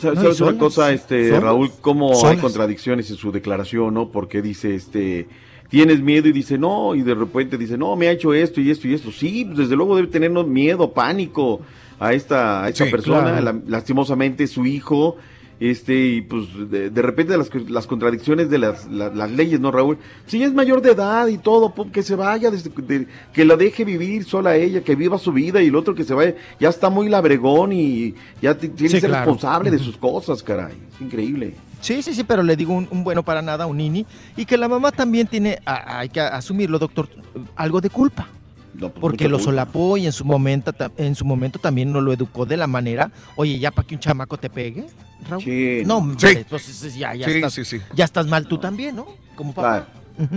[0.00, 1.38] ¿Sabes No, sabes una cosa, este.
[1.38, 1.70] Raúl?
[1.80, 4.08] Cómo hay contradicciones en su declaración, ¿no?
[4.10, 5.28] Porque dice, este,
[5.68, 8.70] tienes miedo y dice, no, y de repente dice, no, me ha hecho esto y
[8.70, 9.12] esto y esto.
[9.12, 11.60] Sí, pues, desde luego debe tenernos miedo, pánico
[11.98, 13.42] a esta, a esta Sí, persona, claro.
[13.44, 15.16] la- lastimosamente su hijo,
[15.60, 19.70] este, y pues de, de repente las, las contradicciones de las, la- las leyes, ¿no,
[19.70, 19.98] Raúl?
[20.26, 23.56] Si es mayor de edad y todo, pum, que se vaya, desde- de- que la
[23.56, 26.70] deje vivir sola ella, que viva su vida y el otro que se vaya, ya
[26.70, 29.26] está muy labregón y ya ti- tiene Sí, que ser claro.
[29.26, 30.74] responsable de sus cosas, caray.
[30.94, 31.54] Es increíble.
[31.82, 34.04] Sí, sí, sí, pero le digo un, un bueno para nada, un nini,
[34.36, 37.08] y que la mamá también tiene, a- hay que asumirlo, doctor,
[37.56, 38.26] algo de culpa.
[38.74, 42.12] No, pues, Porque lo solapó y en su momento en su momento también no lo
[42.12, 44.86] educó de la manera, oye, ya para que un chamaco te pegue,
[45.28, 45.42] Raúl.
[45.42, 45.82] Sí.
[45.84, 46.26] No, Sí.
[46.28, 47.80] entonces ya, ya Sí, estás, sí, sí.
[47.94, 49.06] ya estás mal tú también, ¿no?
[49.34, 49.86] Como papá.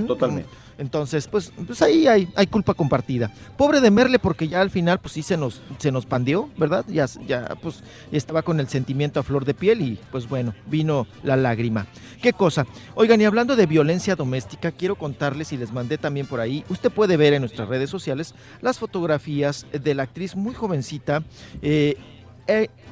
[0.08, 0.50] Totalmente.
[0.78, 3.32] Entonces, pues, pues ahí hay, hay culpa compartida.
[3.58, 6.86] Pobre de Merle, porque ya al final, pues sí se nos, se nos pandeó, ¿verdad?
[6.88, 11.08] Ya, ya, pues, estaba con el sentimiento a flor de piel y, pues bueno, vino
[11.24, 11.86] la lágrima.
[12.22, 12.66] ¿Qué cosa?
[12.96, 16.64] Oigan, y hablando de violencia doméstica, quiero contarles y les mandé también por ahí.
[16.70, 21.24] Usted puede ver en nuestras redes sociales las fotografías de la actriz muy jovencita,
[21.62, 21.98] eh,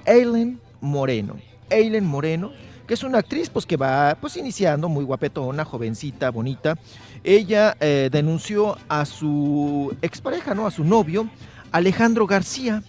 [0.05, 1.37] Eileen Moreno.
[1.69, 2.51] Eileen Moreno,
[2.87, 6.77] que es una actriz pues que va pues iniciando, muy guapetona, jovencita, bonita.
[7.23, 10.65] Ella eh, denunció a su expareja, ¿no?
[10.65, 11.29] A su novio,
[11.71, 12.83] Alejandro García,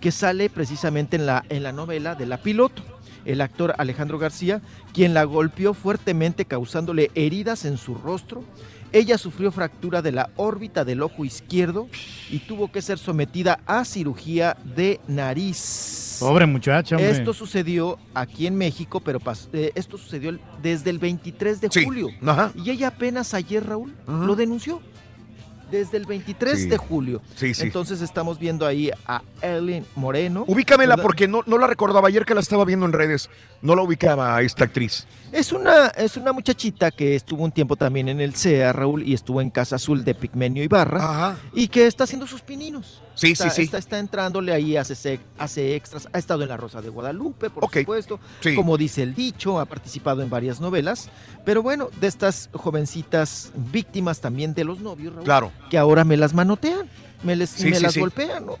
[0.00, 2.82] que sale precisamente en la, en la novela de La Piloto.
[3.24, 4.60] El actor Alejandro García,
[4.92, 8.44] quien la golpeó fuertemente causándole heridas en su rostro.
[8.92, 11.88] Ella sufrió fractura de la órbita del ojo izquierdo
[12.30, 16.18] y tuvo que ser sometida a cirugía de nariz.
[16.20, 17.10] Pobre muchacha, hombre.
[17.10, 19.18] Esto sucedió aquí en México, pero
[19.52, 22.08] eh, esto sucedió desde el 23 de Sí, julio.
[22.24, 22.52] ajá.
[22.54, 24.24] Y ella apenas ayer, Raúl, Ajá.
[24.26, 24.80] lo denunció.
[25.72, 26.68] Desde el 23 Sí.
[26.68, 27.20] de julio.
[27.34, 27.62] Sí, sí.
[27.64, 30.44] Entonces estamos viendo ahí a Ellen Moreno.
[30.46, 33.28] Ubícamela porque no, no la recordaba ayer que la estaba viendo en redes.
[33.62, 35.06] No la ubicaba a esta actriz.
[35.32, 39.14] Es una, es una muchachita que estuvo un tiempo también en el CEA, Raúl, y
[39.14, 41.36] estuvo en Casa Azul de Pigmenio Ibarra.
[41.54, 43.00] Y que está haciendo sus pininos.
[43.14, 43.62] Sí, está, sí, sí.
[43.62, 46.06] Está, está entrándole ahí, hace, hace extras.
[46.12, 48.20] Ha estado en La Rosa de Guadalupe, por supuesto.
[48.40, 48.54] Sí.
[48.54, 51.08] Como dice el dicho, ha participado en varias novelas.
[51.44, 55.52] Pero bueno, de estas jovencitas víctimas también de los novios, Raúl, Claro.
[55.72, 56.86] Que ahora me las manotean,
[57.22, 58.00] me, les, Sí, me sí, las sí.
[58.00, 58.58] golpean, ¿no?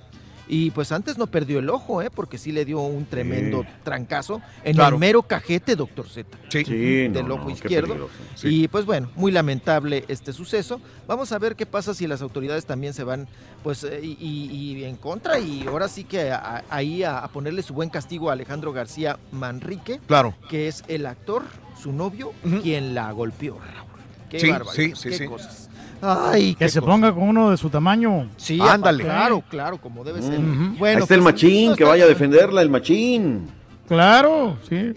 [0.48, 2.08] Y pues antes no perdió el ojo, ¿eh?
[2.08, 3.68] Porque sí le dio un tremendo Sí.
[3.84, 4.96] trancazo en Claro.
[4.96, 6.26] el mero cajete, doctor Z.
[6.48, 6.64] Sí.
[6.64, 8.08] Del no, ojo izquierdo.
[8.42, 10.80] Y pues bueno, muy lamentable este suceso.
[11.06, 13.28] Vamos a ver qué pasa si las autoridades también se van
[13.62, 17.28] pues eh, y, y- y en contra y ahora sí que a- ahí a, a
[17.28, 20.34] ponerle su buen castigo a Alejandro García Manrique, Claro.
[20.48, 21.42] que es el actor,
[21.78, 22.32] su novio,
[22.62, 23.58] quien la golpeó.
[23.58, 23.88] Raúl.
[24.30, 25.26] Qué Sí, barbaridad, sí, sí, qué sí.
[25.26, 25.68] cosas.
[26.02, 26.92] Ay, Que se cosas.
[26.94, 28.28] ponga con uno de su tamaño.
[28.36, 29.04] Sí, Ándale.
[29.04, 30.38] Claro, claro, como debe ser.
[30.40, 33.46] Bueno, Ahí está el pues, machín, no que vaya a defenderla, el machín.
[33.86, 34.92] Claro, sí.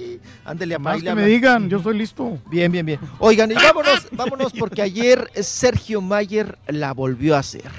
[0.44, 2.38] Ándele a Más que me digan, yo soy listo.
[2.50, 3.00] Bien, bien, bien.
[3.18, 7.70] Oigan, y vámonos, vámonos porque ayer Sergio Mayer la volvió a hacer.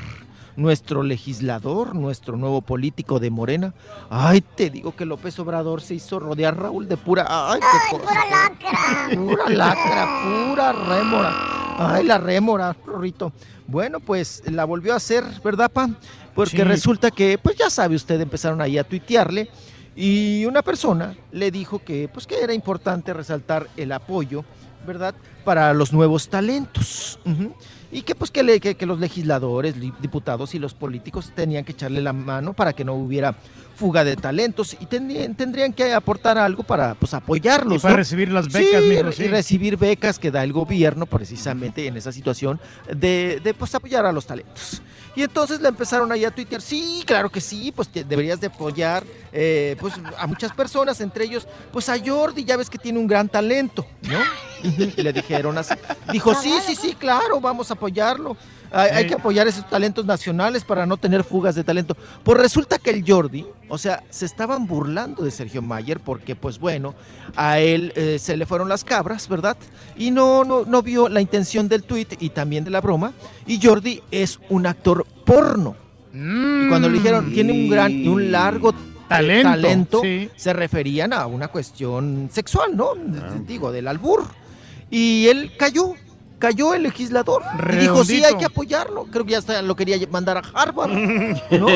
[0.66, 3.74] Nuestro legislador, nuestro nuevo político de Morena.
[4.12, 7.26] Ay, te digo que López Obrador se hizo rodear Raúl de pura.
[7.28, 8.06] Ay, qué cosa.
[8.14, 9.16] Pura lacra.
[9.16, 10.08] Pura lacra,
[10.48, 11.34] pura rémora.
[11.80, 13.34] Ay, la rémora, Rorrito.
[13.66, 15.90] Bueno, pues la volvió a hacer, ¿verdad, pa?
[16.36, 16.64] Porque Sí.
[16.64, 19.50] resulta que, pues ya sabe usted, empezaron ahí a tuitearle
[19.96, 24.46] y una persona le dijo que, pues que era importante resaltar el apoyo,
[24.86, 25.16] ¿verdad?
[25.44, 27.18] Para los nuevos talentos.
[27.92, 31.74] Y que pues que, le- que- que los legisladores, diputados y los políticos tenían que
[31.74, 33.36] echarle la mano para que no hubiera
[33.76, 37.78] fuga de talentos y tendrían, tendrían que aportar algo para pues apoyarlos.
[37.78, 37.98] Y para ¿no?
[37.98, 39.24] recibir las becas, Sí, sí.
[39.24, 42.60] y recibir becas que da el gobierno precisamente en esa situación
[42.96, 44.82] de, de, pues apoyar a los talentos.
[45.16, 48.48] Y entonces le empezaron ahí a tuitear, sí, claro que sí, pues te- deberías de
[48.48, 52.98] apoyar eh, pues a muchas personas, entre ellos pues a Jordi, ya ves que tiene
[52.98, 54.20] un gran talento, ¿no?
[54.64, 55.74] Y le dijeron así,
[56.12, 58.38] dijo, sí, sí, sí, claro, vamos a apoyarlo.
[58.72, 61.96] Hay, que apoyar esos talentos nacionales para no tener fugas de talento.
[62.24, 66.58] Pues resulta que el Jordi, o sea, se estaban burlando de Sergio Mayer porque, pues
[66.60, 66.96] bueno,
[67.36, 69.58] a él eh, se le fueron las cabras, ¿verdad?
[69.98, 73.14] Y no, no, no vio la intención del tuit y también de la broma.
[73.46, 75.76] Y Jordi es un actor porno.
[76.14, 78.74] Y cuando le dijeron, tiene un gran y un largo
[79.12, 80.30] Talento, talento, sí.
[80.38, 82.94] se referían a una cuestión sexual, ¿no?
[83.46, 84.24] Digo, del albur.
[84.90, 85.96] Y él cayó,
[86.42, 87.44] cayó el legislador.
[87.72, 89.06] Y dijo, sí, hay que apoyarlo.
[89.06, 90.92] Creo que ya hasta lo quería mandar a Harvard,
[91.52, 91.68] ¿no?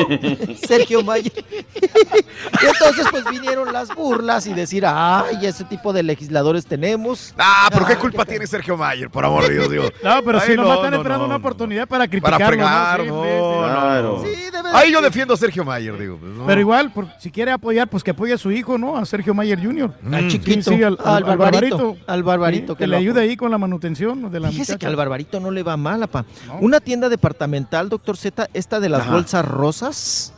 [0.66, 1.32] Sergio Mayer.
[1.82, 7.32] y entonces pues vinieron las burlas y decir, ay, ese tipo de legisladores tenemos.
[7.38, 9.08] Ah, pero ¿qué culpa tiene Sergio Mayer?
[9.08, 9.84] Por amor de Dios, digo.
[10.02, 12.36] No, pero Ay, si nomás no, están no, esperando no, una oportunidad para criticarlo.
[12.38, 14.50] Para fregar, Sí, no, sí, sí.
[14.50, 16.16] debe de Ahí yo defiendo a Sergio Mayer, digo.
[16.18, 16.46] pues, no.
[16.46, 18.96] Pero igual, por- si quiere apoyar, pues que apoye a su hijo, ¿no?
[18.96, 19.90] A Sergio Mayer Jr.
[20.12, 22.96] Al chiquito, Sí, sí, al, al al- al barbarito, al barbarito Sí, que que le
[22.96, 26.02] ayude ahí con la manutención de la Fíjese que al Barbarito no le va mal,
[26.02, 26.24] apa.
[26.60, 29.12] Una tienda departamental, doctor Z, esta de las Ajá.
[29.12, 30.32] bolsas rosas,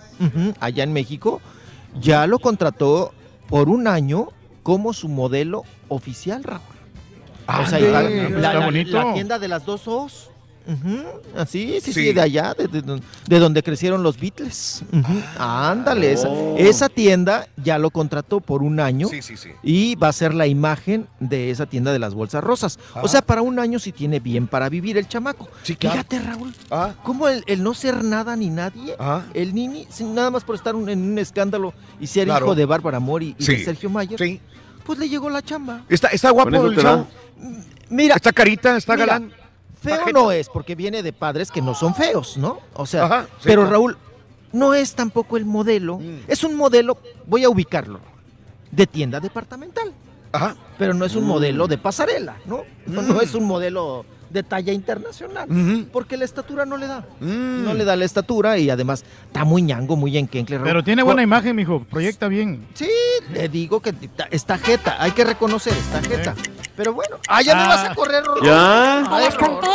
[0.60, 1.40] allá en México,
[2.00, 3.12] ya lo contrató
[3.48, 4.28] por un año
[4.62, 6.60] como su modelo oficial, Raúl.
[7.46, 10.30] o sea, Ande, la, la tienda de las dos O's.
[11.36, 12.12] Así, sí, sí, Sí.
[12.12, 14.82] de allá, de, de- de donde crecieron los Beatles.
[14.92, 16.56] Ujú, Ándale, esa, Oh.
[16.58, 19.50] esa tienda ya lo contrató por un año Sí, sí, sí.
[19.62, 22.78] y va a ser la imagen de esa tienda de las bolsas rosas.
[23.02, 25.48] O sea, para un año sí tiene bien para vivir el chamaco.
[25.78, 25.96] claro.
[26.02, 26.92] Fíjate, Raúl, Ah.
[27.02, 28.94] cómo el, el no ser nada ni nadie,
[29.34, 32.46] el Nini, sin- nada más por estar un- en un escándalo y ser Claro.
[32.46, 33.64] hijo de Bárbara Mori y de.
[33.64, 34.18] Sergio Mayer,
[34.84, 35.82] pues le llegó la chamba.
[35.88, 36.76] Está, está guapo el.
[37.90, 38.16] Mira.
[38.16, 39.32] Está carita, está Mira, galán.
[39.80, 40.18] Feo Pajeta.
[40.18, 42.58] no es, porque viene de padres que no son feos, ¿no?
[42.74, 43.70] O sea, Ajá, sí, pero claro.
[43.76, 43.98] Raúl,
[44.52, 45.98] no es tampoco el modelo.
[45.98, 46.20] Mm.
[46.26, 48.00] Es un modelo, voy a ubicarlo,
[48.70, 49.92] de tienda departamental.
[50.32, 50.56] Ajá.
[50.78, 51.28] Pero no es un Mm.
[51.28, 52.62] modelo de pasarela, ¿no?
[52.86, 55.48] No, no es un modelo de talla internacional.
[55.90, 57.00] Porque la estatura no le da.
[57.20, 57.64] Mm.
[57.64, 60.56] No le da la estatura y además está muy ñango, muy enquencle.
[60.58, 60.68] Raúl.
[60.68, 61.80] Pero tiene buena imagen, mijo.
[61.90, 62.66] Proyecta bien.
[62.74, 62.90] Sí,
[63.32, 66.34] le digo que está- está jeta, hay que reconocer, está jeta.
[66.78, 67.68] Pero bueno, ah, ya me Ah.
[67.68, 68.46] vas a correr, Rolando.
[68.46, 69.02] Ya.
[69.18, 69.66] Te las conté.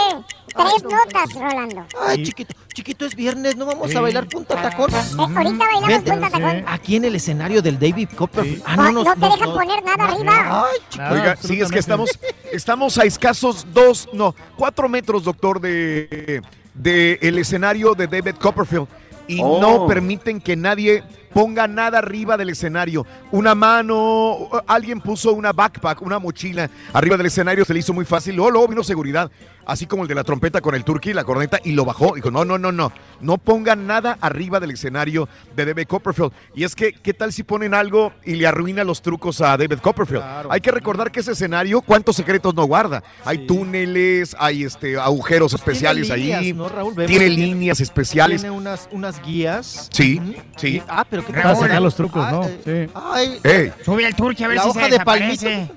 [0.56, 1.86] Tres notas, Rolando.
[2.00, 4.90] Ay, chiquito, chiquito, es viernes, no vamos a bailar punta tacón.
[4.92, 6.64] Eh, ahorita bailamos Vente, punta tacón.
[6.68, 8.64] Aquí en el escenario del David Copperfield.
[8.66, 10.66] Ah, No, no, no nos- te nos- dejan poner nada arriba.
[10.72, 11.12] Ay, chiquito.
[11.14, 12.10] Oiga, sí, es que estamos,
[12.54, 16.42] estamos a escasos dos, no, cuatro metros, doctor, de,
[16.74, 18.88] de el escenario de David Copperfield.
[19.28, 19.60] Y Oh.
[19.60, 23.06] no permiten que nadie ponga nada arriba del escenario.
[23.32, 28.06] Una mano, alguien puso una backpack, una mochila arriba del escenario, se le hizo muy
[28.06, 28.36] fácil.
[28.36, 29.32] Luego, luego vino seguridad,
[29.66, 32.16] así como el de la trompeta con el turkey, la corneta, y lo bajó.
[32.16, 36.32] Dijo, no, no, no, no, no pongan nada arriba del escenario de David Copperfield.
[36.56, 39.80] Y es que, ¿qué tal si ponen algo y le arruina los trucos a David
[39.80, 40.24] Copperfield?
[40.50, 43.04] Hay que recordar que ese escenario, ¿cuántos secretos no guarda?
[43.26, 46.94] Hay túneles, hay este, agujeros especiales Tiene líneas, ahí, ¿no, Raúl?
[46.94, 48.42] Vemos tiene líneas especiales.
[48.42, 49.90] Tiene unas, unas guías.
[49.92, 50.22] Sí,
[50.58, 50.82] sí.
[50.88, 52.44] Ah, pero qué Para sacar los trucos, ¿no?
[52.44, 52.88] Sí.
[52.94, 53.72] Ay, Ey.
[53.84, 55.46] Sube al turque a ver la si hoja se de desaparece.
[55.46, 55.74] palmito.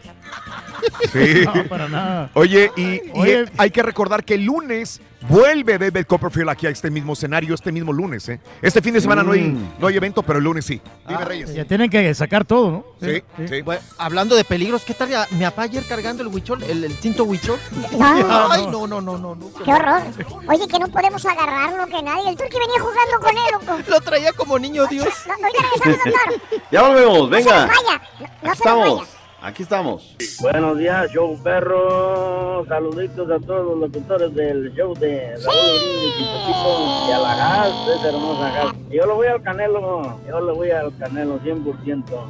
[1.12, 1.44] Sí.
[1.54, 2.30] No, para nada.
[2.34, 3.46] Oye, y, Oye.
[3.58, 7.72] hay que recordar que el lunes vuelve David Copperfield aquí a este mismo escenario, este
[7.72, 8.28] mismo lunes.
[8.28, 8.38] ¿eh?
[8.62, 9.72] Este fin de semana no, hay, Mm.
[9.78, 10.80] no hay evento, pero el lunes sí.
[11.06, 11.52] Dime, Ah, Reyes.
[11.54, 12.84] Ya tienen que sacar todo, ¿no?
[13.00, 13.62] Sí, sí.
[13.62, 16.92] Bueno, hablando de peligros, ¿qué tal ya- mi papá ayer cargando el huichol, el, el
[16.94, 17.58] cinto huichol?
[17.92, 18.52] No.
[18.52, 19.50] Ay, no, no, no, no, no.
[19.64, 20.02] Qué horror.
[20.48, 22.28] Oye, que no podemos agarrarlo, que nadie.
[22.30, 23.90] El turqui venía jugando con él, loco.
[23.90, 25.08] Lo traía como niño Dios.
[25.26, 26.62] No, no, ya regresamos, doctor.
[26.70, 27.66] Ya volvemos, No se venga.
[27.66, 28.02] nos vaya.
[28.20, 28.98] No, no Aquí se nos estamos.
[28.98, 29.10] vaya.
[29.46, 30.16] Aquí estamos.
[30.40, 32.66] Buenos días, show perro.
[32.66, 35.78] Saluditos a todos los locutores del show de Raúl
[36.16, 38.74] Pepito y a la gas, esa hermosa gas.
[38.90, 42.26] Yo lo voy al Canelo, yo le voy al Canelo 100%.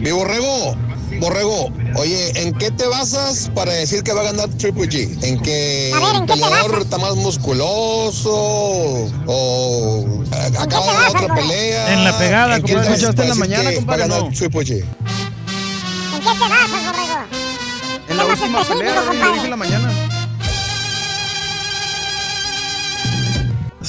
[0.00, 0.76] Mi borrego,
[1.20, 5.24] borrego, oye, ¿en qué te basas para decir que va a ganar Triple G?
[5.24, 8.32] ¿En que A ver, ¿en qué el peleador está más musculoso
[9.26, 11.34] o eh, acaba de otra borrego?
[11.34, 11.92] pelea?
[11.94, 14.36] En la pegada, ¿En basas Escuchaste en la mañana, compadre, Va a ganar no.
[14.38, 14.70] Triple G.
[14.72, 17.18] ¿En qué te basas, borrego?
[18.08, 19.40] En la última pelea, compadre.
[19.44, 20.07] en la mañana.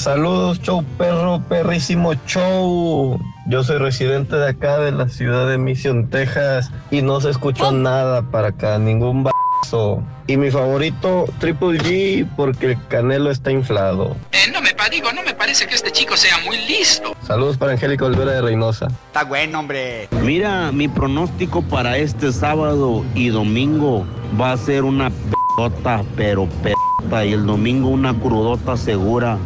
[0.00, 3.20] Saludos, show perro, perrísimo show.
[3.48, 7.70] Yo soy residente de acá, de la ciudad de Mission, Texas, y no se escuchó
[7.70, 10.02] nada para acá, ningún bazo.
[10.26, 14.16] Y mi favorito, Triple G, porque el canelo está inflado.
[14.32, 17.14] Eh, no me digo, no me parece que este chico sea muy listo.
[17.22, 18.86] Saludos para Angélica Olvera de Reynosa.
[18.86, 20.08] Está bueno, hombre.
[20.22, 24.06] Mira, mi pronóstico para este sábado y domingo
[24.40, 29.38] va a ser una pedota, pero pedota, y el domingo una crudota segura.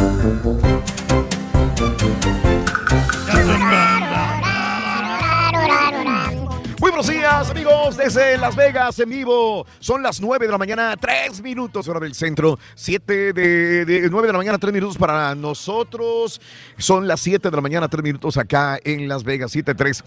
[0.00, 0.80] Muy buenos
[7.48, 9.64] amigos desde Las Vegas en vivo.
[9.78, 12.58] Son las 9 de la mañana, 3 minutos hora del centro.
[12.74, 16.38] 7 de, de 9 de la mañana, 3 minutos para nosotros.
[16.76, 20.02] Son las 7 de la mañana, 3 minutos acá en Las Vegas, 7-3.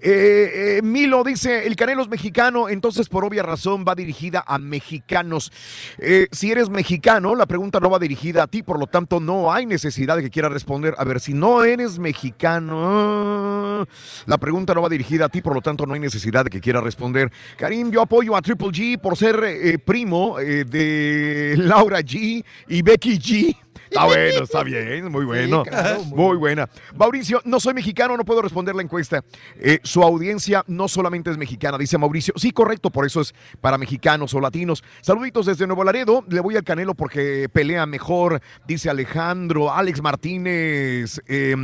[0.00, 4.58] Eh, eh, Milo dice, el Canelo es mexicano, entonces por obvia razón va dirigida a
[4.58, 5.52] mexicanos.
[5.98, 9.52] Eh, si eres mexicano, la pregunta no va dirigida a ti, por lo tanto no
[9.52, 10.94] hay necesidad de que quiera responder.
[10.96, 13.86] A ver, si no eres mexicano,
[14.24, 16.60] la pregunta no va dirigida a ti, por lo tanto no hay necesidad de que
[16.78, 17.30] quiera responder.
[17.56, 22.82] Karim, yo apoyo a Triple G por ser eh, primo eh, de Laura G y
[22.82, 23.56] Becky G.
[23.90, 25.62] Está bueno, está bien, muy bueno.
[25.64, 26.68] claro, muy, buena.
[26.94, 29.24] Mauricio, no soy mexicano, no puedo responder la encuesta.
[29.58, 32.34] Eh, su audiencia no solamente es mexicana, dice Mauricio.
[32.36, 34.84] Sí, correcto, por eso es para mexicanos o latinos.
[35.00, 36.24] Saluditos desde Nuevo Laredo.
[36.28, 41.56] Le voy al Canelo porque pelea mejor, dice Alejandro, Alex Martínez, eh,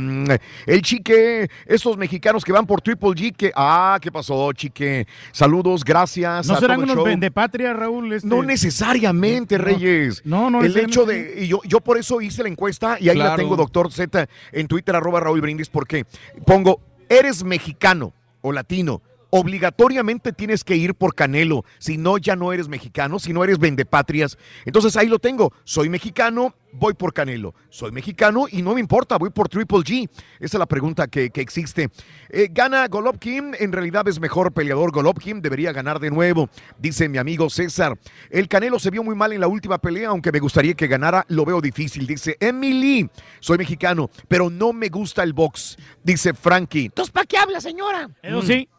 [0.65, 5.07] el chique, estos mexicanos que van por Triple G, que, ah, ¿qué pasó, chique?
[5.31, 6.47] Saludos, gracias.
[6.47, 8.13] ¿No a serán todo unos vendepatria, Raúl?
[8.13, 10.21] Este- No necesariamente, No, Reyes.
[10.25, 10.63] No, no.
[10.63, 13.55] El hecho de, y yo, yo por eso hice la encuesta y ahí la tengo,
[13.55, 16.05] doctor Z, en Twitter, arroba Raúl Brindis, porque
[16.45, 19.01] pongo, eres mexicano o latino,
[19.37, 23.59] obligatoriamente tienes que ir por Canelo, si no, ya no eres mexicano, si no eres
[23.59, 24.37] vendepatrias.
[24.63, 29.17] Entonces ahí lo tengo, soy mexicano, voy por Canelo, soy mexicano y no me importa,
[29.17, 30.09] voy por Triple G.
[30.39, 31.89] Esa es la pregunta que, que existe.
[32.29, 33.57] Eh, ¿Gana Golovkin?
[33.59, 37.99] En realidad es mejor peleador Golovkin, debería ganar de nuevo, dice mi amigo César.
[38.29, 41.25] El Canelo se vio muy mal en la última pelea, aunque me gustaría que ganara,
[41.27, 43.09] lo veo difícil, dice Emily.
[43.41, 46.85] Soy mexicano, pero no me gusta el box, dice Frankie.
[46.85, 48.09] Entonces, ¿para qué habla, señora?
[48.23, 48.69] Eso sí.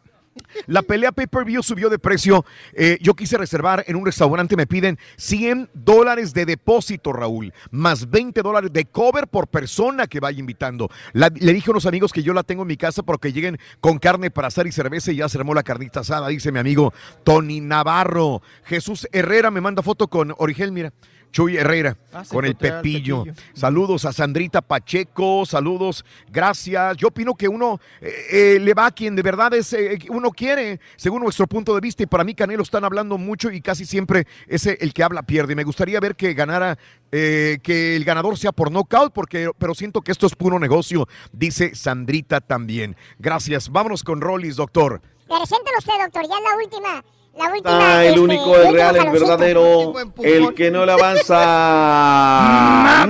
[0.65, 2.45] La pelea pay-per-view subió de precio.
[2.73, 8.09] Eh, yo quise reservar en un restaurante, me piden 100 dólares de depósito, Raúl, más
[8.09, 10.89] 20 dólares de cover por persona que vaya invitando.
[11.13, 13.99] Le dije a unos amigos que yo la tengo en mi casa porque lleguen con
[13.99, 16.93] carne para asar y cerveza y ya se armó la carnita asada, dice mi amigo
[17.23, 18.41] Tony Navarro.
[18.65, 20.93] Jesús Herrera me manda foto con Origel, mira.
[21.31, 23.25] Chuy Herrera, Ah, con el Pepillo.
[23.53, 26.97] Saludos a Sandrita Pacheco, saludos, gracias.
[26.97, 30.31] Yo opino que uno eh, eh, le va a quien de verdad es, eh, uno
[30.31, 32.01] quiere, según nuestro punto de vista.
[32.03, 35.55] Y para mí, Canelo están hablando mucho y casi siempre ese el que habla pierde.
[35.55, 36.77] Me gustaría ver que ganara,
[37.11, 41.07] eh, que el ganador sea por knockout, porque, pero siento que esto es puro negocio,
[41.31, 42.95] dice Sandrita también.
[43.19, 43.69] Gracias.
[43.69, 45.01] Vámonos con Rollis, doctor.
[45.27, 47.16] Preséntelo usted, doctor, ya es la última.
[47.37, 48.03] La última.
[48.03, 49.93] El este, único, el real, el verdadero,
[50.23, 51.35] el que no le avanza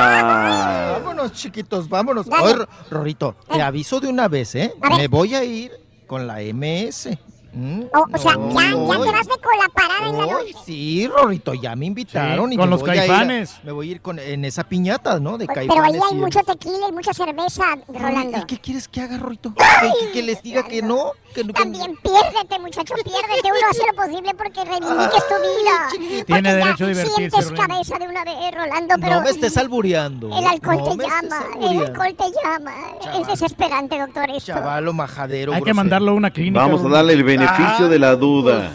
[0.00, 0.98] nada.
[0.98, 2.26] Vámonos, chiquitos, vámonos.
[2.28, 4.74] Oye, Ro- Rorito, te aviso de una vez, ¿eh?
[4.96, 5.72] Me voy a ir
[6.06, 7.08] con la MS.
[7.52, 7.82] ¿Mm?
[7.94, 10.30] O, o sea, No, ya, ya te vas de con la parada en la Ay,
[10.30, 10.54] noche.
[10.64, 12.48] sí, Rorrito, ya me invitaron.
[12.48, 13.60] Sí, y con me los voy a ir a- caifanes.
[13.64, 15.36] me voy a ir con, en esa piñata, ¿no?
[15.36, 15.84] De Pero caifanes.
[15.94, 18.38] ahí hay y- mucho tequila y mucha cerveza, Rolando.
[18.38, 19.52] ¿Y qué quieres que haga, Rorrito?
[19.54, 21.12] ¿Que, que les diga que no?
[21.34, 23.48] Que, no- que- También piérdete, muchacho, piérdete.
[23.48, 25.88] Uno hace lo posible porque reivindiques tu vida.
[25.90, 27.68] Tiene Porque ya derecho a divertirse, sientes Rolando.
[27.68, 30.28] cabeza de una vez, Rolando, pero No me estés albureando.
[30.38, 32.74] el alcohol No te llama, el alcohol te llama.
[33.20, 34.52] Es desesperante, doctor, esto.
[34.52, 35.52] Chavalo majadero.
[35.52, 36.60] Hay que mandarlo a una clínica.
[36.60, 38.70] Vamos a darle el beneficio Ah, de la duda.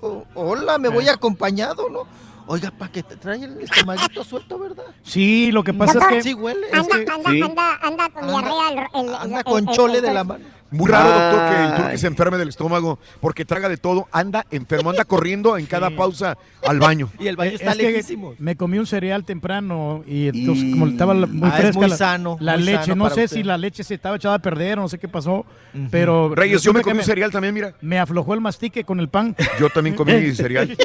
[0.00, 2.00] Oh, hola, me voy acompañado, ¿no?
[2.46, 4.84] Oiga, para que te trae el estomaguito suelto, ¿verdad?
[5.04, 6.22] Sí, lo que pasa es que.
[6.22, 6.66] Sí huele.
[6.72, 7.42] Anda, es que- anda, Sí.
[7.42, 8.68] anda, anda con diarrea.
[8.70, 10.44] el- el- el- Anda el- con el- chole el- de el- la mano.
[10.72, 14.46] Muy raro, doctor, que el turqui se enferme del estómago porque traga de todo, anda
[14.50, 16.36] enfermo, anda corriendo en cada pausa
[16.66, 17.10] al baño.
[17.18, 18.34] Y el baño Es está que lejísimo.
[18.38, 21.96] me comí un cereal temprano y entonces como estaba muy Ah, es fresca muy la,
[21.96, 23.36] sano, la muy leche, sano no sé usted.
[23.36, 25.44] si la leche se estaba echada a perder o no sé qué pasó,
[25.90, 27.74] pero Reyes, yo me comí un cereal también, mira.
[27.80, 29.36] Me aflojó el mastique con el pan.
[29.60, 30.76] Yo también comí cereal.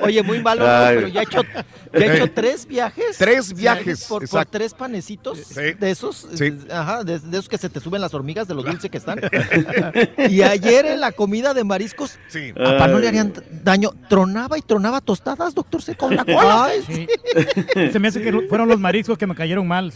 [0.00, 0.64] Oye, muy malo.
[0.68, 0.96] Ay.
[0.96, 1.42] pero ya he hecho,
[1.92, 3.16] ya he hecho tres viajes.
[3.18, 5.72] Tres viajes, Por, tres panecitos Sí.
[5.78, 6.26] de esos.
[6.34, 6.44] Sí.
[6.44, 8.98] eh, Ajá, de, de esos que se te suben las hormigas de lo dulce que
[8.98, 9.20] están.
[10.30, 12.52] y ayer en la comida de mariscos, Sí.
[12.56, 13.90] a no le harían daño.
[14.08, 16.64] Tronaba y tronaba tostadas, doctor, se con la cola.
[16.66, 17.06] Ay, Sí.
[17.92, 19.92] Se me hace que fueron los mariscos que me cayeron mal.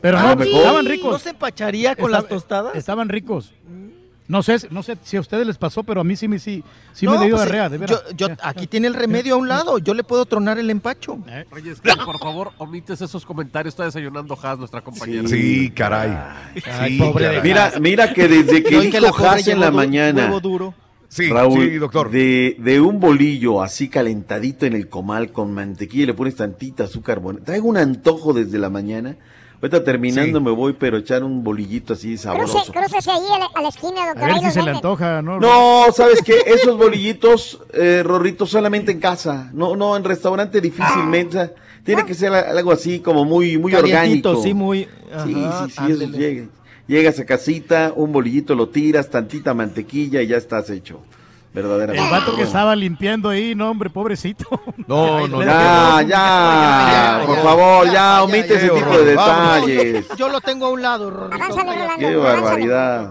[0.00, 1.22] Pero Ah, no, estaban ¿No ricos.
[1.22, 2.74] se empacharía con las tostadas?
[2.74, 3.52] Estaban ricos.
[4.30, 6.62] No sé, no sé si a ustedes les pasó, pero a mí sí me sí,
[6.92, 8.02] sí No, me dio pues, diarrea, eh, de veras.
[8.16, 9.78] yo, yo- aquí tiene el remedio a un lado.
[9.78, 11.18] Yo le puedo tronar el empacho.
[11.50, 13.72] Reyes, que por favor, omites esos comentarios.
[13.74, 15.26] Está desayunando Haas, nuestra compañera.
[15.28, 16.16] Sí, caray.
[16.64, 17.42] Ay, Sí, pobre de caray.
[17.48, 20.74] Mira, mira que desde que la dijo Haas en la du- mañana, huevo duro.
[21.08, 22.08] Sí, Raúl, sí, doctor.
[22.08, 26.84] De, de un bolillo así calentadito en el comal con mantequilla y le pones tantita
[26.84, 27.18] azúcar.
[27.18, 29.16] Bueno, traigo un antojo desde la mañana.
[29.62, 30.44] Ahorita terminando Sí.
[30.44, 32.72] me voy, pero echar un bolillito así Cruce, sabroso.
[32.72, 34.24] cúrese ahí a la, a la esquina, a doctor.
[34.26, 35.38] ver ahí si se le antoja, ¿no?
[35.38, 36.38] No, ¿sabes qué?
[36.46, 39.50] Esos bolillitos, eh, Rorrito, solamente en casa.
[39.52, 41.32] No, no, en restaurante difícilmente.
[41.32, 41.52] Sea,
[41.84, 44.42] Tiene que ser algo así como muy, muy Calientito, orgánico.
[44.42, 44.88] sí, muy.
[45.26, 46.46] Sí, ajá, sí, sí, eso llega.
[46.86, 51.00] Llegas a casita, un bolillito lo tiras, tantita mantequilla y ya estás hecho.
[51.52, 52.02] Verdaderamente.
[52.04, 54.46] El vato que estaba limpiando ahí, no, hombre, pobrecito.
[54.86, 60.06] No, no, Ya, ya, por favor, ya, omite ese tipo de detalles.
[60.16, 61.56] Yo lo tengo a un lado, Rorrito.
[61.98, 63.10] Qué barbaridad.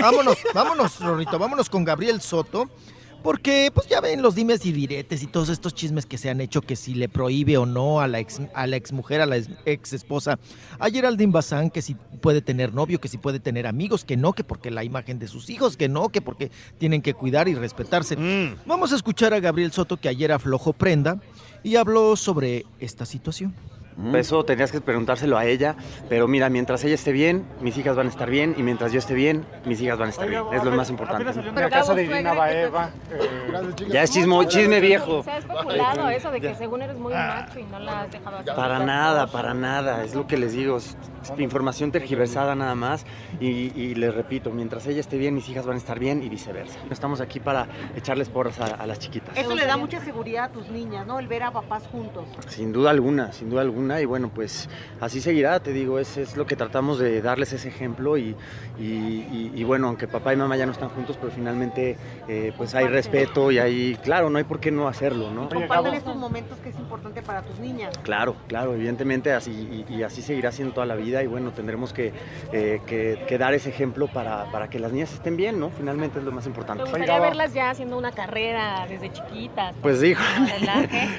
[0.00, 2.68] Vámonos, vámonos, Rorrito, vámonos con Gabriel Soto.
[3.28, 6.40] Porque, pues ya ven los dimes y diretes y todos estos chismes que se han
[6.40, 9.26] hecho, que si le prohíbe o no a la ex, a la ex mujer, a
[9.26, 10.38] la ex, ex esposa,
[10.78, 14.32] a Geraldine Bazán, que si puede tener novio, que si puede tener amigos, que no,
[14.32, 17.54] que porque la imagen de sus hijos, que no, que porque tienen que cuidar y
[17.54, 18.16] respetarse.
[18.64, 21.20] Vamos a escuchar a Gabriel Soto, que ayer aflojó prenda
[21.62, 23.54] y habló sobre esta situación.
[24.14, 25.74] Eso tenías que preguntárselo a ella,
[26.08, 29.00] pero mira, mientras ella esté bien, mis hijas van a estar bien, y mientras yo
[29.00, 30.42] esté bien, mis hijas van a estar bien.
[30.52, 31.24] Es lo más importante.
[31.24, 32.90] la casa de Irina Baeva.
[33.88, 35.24] Ya es chismo, chisme viejo.
[35.24, 38.36] Se ha especulado eso de que según eres muy macho y no la has dejado
[38.38, 38.54] hacer.
[38.54, 40.96] Para nada, para nada, es lo que les digo, es
[41.36, 43.04] información tergiversada nada más
[43.40, 46.28] y, y les repito, mientras ella esté bien, mis hijas van a estar bien y
[46.28, 46.78] viceversa.
[46.90, 49.36] Estamos aquí para echarles porras a, a las chiquitas.
[49.36, 51.18] Eso le da mucha seguridad a tus niñas, ¿no?
[51.18, 52.24] El ver a papás juntos.
[52.46, 54.68] Sin duda alguna, sin duda alguna y bueno, pues
[55.00, 58.36] así seguirá, te digo, es, es lo que tratamos de darles ese ejemplo y,
[58.78, 61.96] y- y- y bueno, aunque papá y mamá ya no están juntos, pero finalmente
[62.28, 65.48] eh, pues hay respeto y hay, claro, no hay por qué no hacerlo, ¿no?
[65.48, 67.94] Comparten estos momentos que es importante para tus niñas.
[68.02, 71.92] Claro, claro, evidentemente así y, y así seguirá siendo toda la vida y bueno, tendremos
[71.92, 72.12] que,
[72.52, 75.70] eh, que- que dar ese ejemplo para, para que las niñas estén bien, ¿no?
[75.70, 76.82] Finalmente es lo más importante.
[76.84, 79.74] ¿Te gustaría verlas ya haciendo una carrera desde chiquitas?
[79.80, 80.22] Pues dijo,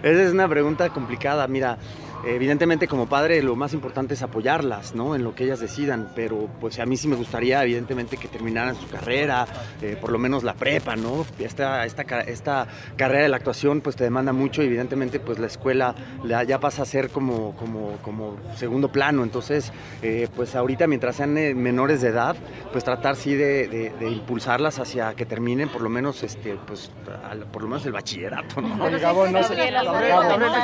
[0.03, 1.48] esa es una pregunta complicada.
[1.48, 1.77] Mira,
[2.25, 5.15] evidentemente como padre lo más importante es apoyarlas, ¿no?
[5.15, 8.75] En lo que ellas decidan, pero pues a mí sí me gustaría evidentemente que terminaran
[8.75, 9.45] su carrera,
[9.81, 11.25] eh, por lo menos la prepa, ¿no?
[11.39, 15.48] Esta, esta, esta carrera de la actuación pues te demanda mucho y evidentemente pues la
[15.48, 20.88] escuela la- ya pasa a ser como, como, como segundo plano, entonces eh, pues ahorita
[20.88, 22.35] mientras sean eh, menores de edad,
[22.72, 26.91] pues tratar sí de, de- de impulsarlas hacia que terminen por lo menos este pues
[27.30, 28.88] al- por lo menos el bachillerato, ¿no?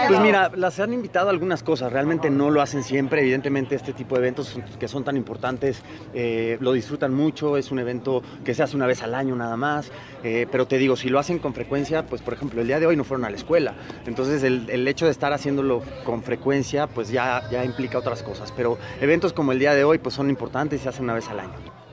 [0.07, 3.93] Pues mira, las han invitado a algunas cosas, realmente no lo hacen siempre, evidentemente este
[3.93, 5.83] tipo de eventos que son tan importantes
[6.15, 9.55] eh, lo disfrutan mucho, es un evento que se hace una vez al año nada
[9.55, 9.91] más,
[10.23, 12.87] eh, pero te digo, si lo hacen con frecuencia, pues por ejemplo el día de
[12.87, 13.75] hoy no fueron a la escuela,
[14.07, 18.51] entonces el, el hecho de estar haciéndolo con frecuencia pues ya, ya implica otras cosas,
[18.51, 21.29] pero eventos como el día de hoy pues son importantes y se hacen una vez
[21.29, 21.84] al año.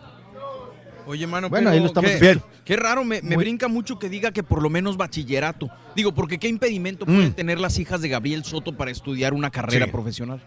[1.07, 2.47] Oye, mano, Bueno, pero ahí lo estamos qué, viendo.
[2.65, 5.69] qué raro, me, me Muy- brinca mucho que diga que por lo menos bachillerato.
[5.97, 9.87] Digo, porque qué impedimento pueden tener las hijas de Gabriel Soto para estudiar una carrera
[9.87, 9.91] Sí.
[9.93, 10.41] profesional.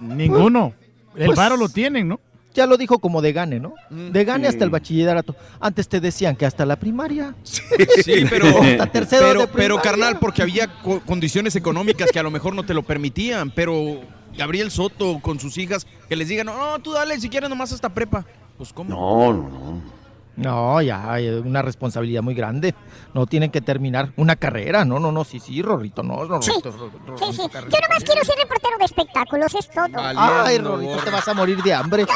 [0.00, 0.74] Ninguno.
[1.16, 2.20] El Pues- varo lo tienen, ¿no?
[2.52, 3.74] Ya lo dijo como de gane, ¿no?
[3.90, 4.48] De gane Sí.
[4.48, 5.36] hasta el bachillerato.
[5.60, 7.34] Antes te decían que hasta la primaria.
[7.44, 7.62] Sí,
[8.30, 12.30] pero, Hasta tercero pero, de pero carnal, porque había co- condiciones económicas que a lo
[12.32, 14.00] mejor no te lo permitían, pero
[14.36, 17.72] Gabriel Soto con sus hijas que les digan, no, no, tú dale si quieres nomás
[17.72, 18.24] hasta prepa.
[18.56, 18.90] Pues cómo.
[18.90, 20.00] No, no, no.
[20.36, 22.74] No, ya hay una responsabilidad muy grande.
[23.12, 24.84] No tienen que terminar una carrera.
[24.86, 26.70] No, no, no, sí, sí, Rorrito, no, Sí, Rorrito.
[26.70, 27.48] Rorrito, sí, sí.
[27.50, 27.70] carrera.
[27.72, 29.88] Yo nomás quiero ser reportero de espectáculos, es todo.
[29.96, 32.06] Ay, Rorrito, te vas a morir de hambre.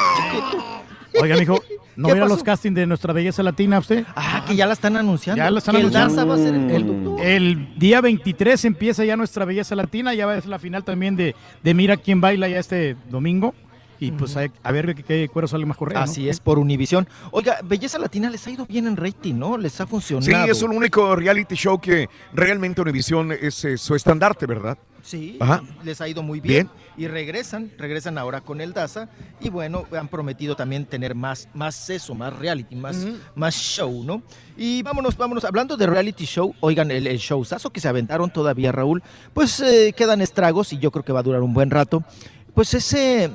[1.20, 1.62] Oiga, mijo,
[1.96, 4.04] ¿no ¿Qué va a ir a los castings de nuestra belleza latina usted?
[4.16, 5.42] Ah, que ya la están anunciando.
[5.42, 6.14] Ya la están el anunciando.
[6.14, 10.26] Daza va a ser el el, el día 23 empieza ya nuestra belleza latina, ya
[10.26, 13.54] va a ser la final también de, de Mira quién baila ya este domingo.
[14.00, 16.00] Y pues hay- a ver qué, qué cuero sale más correcto.
[16.02, 17.06] Así es, por Univisión.
[17.30, 19.56] Oiga, Belleza Latina les ha ido bien en rating, ¿no?
[19.56, 20.44] Les ha funcionado.
[20.44, 24.76] Sí, es el único reality show que realmente Univision es eh, su estandarte, ¿verdad?
[25.00, 25.62] Sí, Ajá.
[25.84, 26.68] les ha ido muy bien.
[26.68, 26.83] Bien.
[26.96, 29.08] Y regresan, regresan ahora con el Daza.
[29.40, 34.22] Y bueno, han prometido también tener más, más eso, más reality, más, más show, ¿no?
[34.56, 35.44] Y vámonos, vámonos.
[35.44, 39.92] Hablando de reality show, oigan, el, el showzazo que se aventaron todavía, Raúl, pues eh,
[39.96, 42.04] quedan estragos y yo creo que va a durar un buen rato.
[42.54, 43.30] Pues ese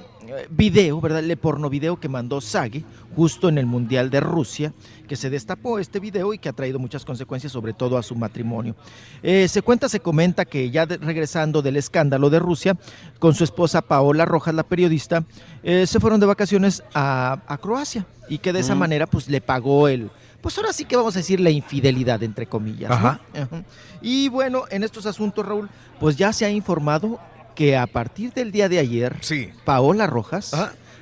[0.50, 1.20] video, ¿verdad?
[1.24, 2.84] El porno video que mandó Sage
[3.16, 4.74] justo en el Mundial de Rusia,
[5.08, 8.16] que se destapó este video y que ha traído muchas consecuencias, sobre todo a su
[8.16, 8.76] matrimonio.
[9.24, 12.78] Eh, se cuenta, se comenta que ya de- regresando del escándalo de Rusia,
[13.20, 15.24] con su esposa Paola Rojas, la periodista,
[15.64, 18.80] eh, se fueron de vacaciones a, a Croacia y que de esa Mm.
[18.80, 20.10] manera pues le pagó el,
[20.42, 22.90] pues ahora sí que vamos a decir la infidelidad, entre comillas.
[22.90, 22.96] ¿no?
[22.96, 23.20] Ajá.
[23.34, 23.64] Ajá.
[24.02, 27.20] Y bueno, en estos asuntos, Raúl, pues ya se ha informado
[27.60, 29.18] que a partir del día de ayer,
[29.66, 30.56] Paola Rojas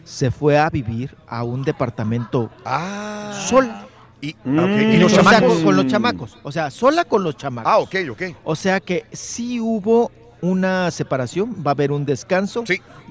[0.04, 2.50] se fue a vivir a un departamento
[3.48, 3.86] sola.
[4.20, 5.54] Y, ok, ¿y los O sea, chamacos?
[5.54, 6.38] con, con los chamacos.
[6.42, 7.72] O sea, sola con los chamacos.
[7.72, 8.22] Ah, ok, ok.
[8.44, 10.12] O sea que sí hubo
[10.42, 12.64] una separación, va a haber un descanso,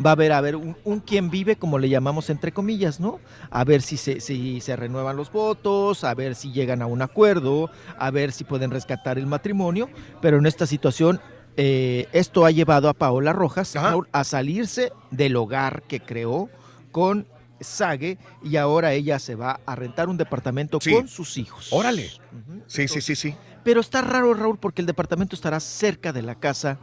[0.05, 3.21] va a haber, a ver un, un quien vive, como le llamamos entre comillas, ¿no?
[3.51, 7.01] A ver si se, si se renuevan los votos, a ver si llegan a un
[7.01, 9.89] acuerdo, a ver si pueden rescatar el matrimonio,
[10.21, 11.21] pero en esta situación
[11.57, 16.49] eh, esto ha llevado a Paola Rojas a salirse del hogar que creó
[16.93, 17.27] con
[17.61, 20.93] Sage y ahora ella se va a rentar un departamento Sí.
[20.93, 21.69] con sus hijos.
[21.71, 22.11] Órale.
[22.67, 23.35] Sí, sí, sí, sí.
[23.67, 26.79] Pero está raro, Raúl, porque el departamento estará cerca de la casa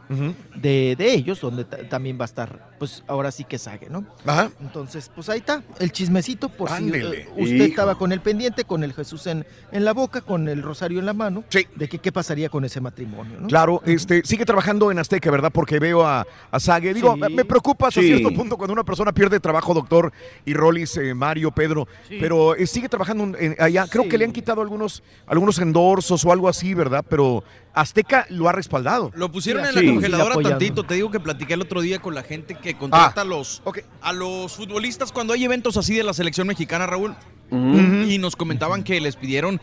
[0.54, 4.04] de, de ellos, donde ta- también va a estar, pues ahora sí que Sage, ¿no?
[4.26, 4.50] Ajá.
[4.60, 7.10] Entonces, pues ahí está, el chismecito, por Ándele.
[7.10, 7.64] si eh, usted Hijo.
[7.64, 11.06] estaba con el pendiente, con el Jesús en, en la boca, con el rosario en
[11.06, 11.42] la mano,
[11.74, 13.48] de que qué pasaría con ese matrimonio, ¿no?
[13.48, 15.50] Claro, este, sigue trabajando en Azteca, ¿verdad?
[15.54, 16.92] Porque veo a, a Sage.
[16.92, 17.32] Digo, Sí.
[17.34, 18.08] me preocupa hasta Sí.
[18.08, 20.12] cierto punto cuando una persona pierde trabajo, doctor,
[20.44, 22.18] y Rolis, eh, Mario, Pedro, Sí.
[22.20, 23.86] pero eh, sigue trabajando en- allá.
[23.90, 27.04] Creo que le han quitado algunos, algunos endorsos o algo así, ¿verdad?
[27.08, 29.10] Pero Azteca lo ha respaldado.
[29.14, 29.84] Lo pusieron en Sí.
[29.86, 30.84] la congeladora tantito.
[30.84, 33.62] Te digo que platiqué el otro día con la gente que contrata a, los,
[34.00, 37.14] a los futbolistas cuando hay eventos así de la selección mexicana, Raúl.
[37.50, 39.60] Y nos comentaban que les pidieron,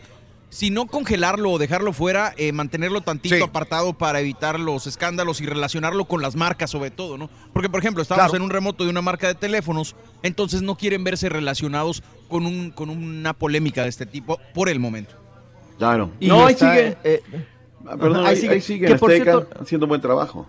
[0.48, 3.42] si no congelarlo o dejarlo fuera, eh, mantenerlo tantito Sí.
[3.42, 7.28] apartado para evitar los escándalos y relacionarlo con las marcas sobre todo, ¿no?
[7.52, 8.36] Porque, por ejemplo, estamos Claro.
[8.36, 12.70] en un remoto de una marca de teléfonos, entonces no quieren verse relacionados con, un,
[12.70, 15.14] con una polémica de este tipo por el momento.
[15.82, 16.10] Claro.
[16.20, 16.96] Y no, ahí está, sigue.
[17.02, 17.22] eh,
[17.84, 18.52] Ah, Perdón, ajá, ahí, ahí sigue.
[18.54, 20.46] ahí sigue Que en por Azteca cierto- haciendo buen trabajo.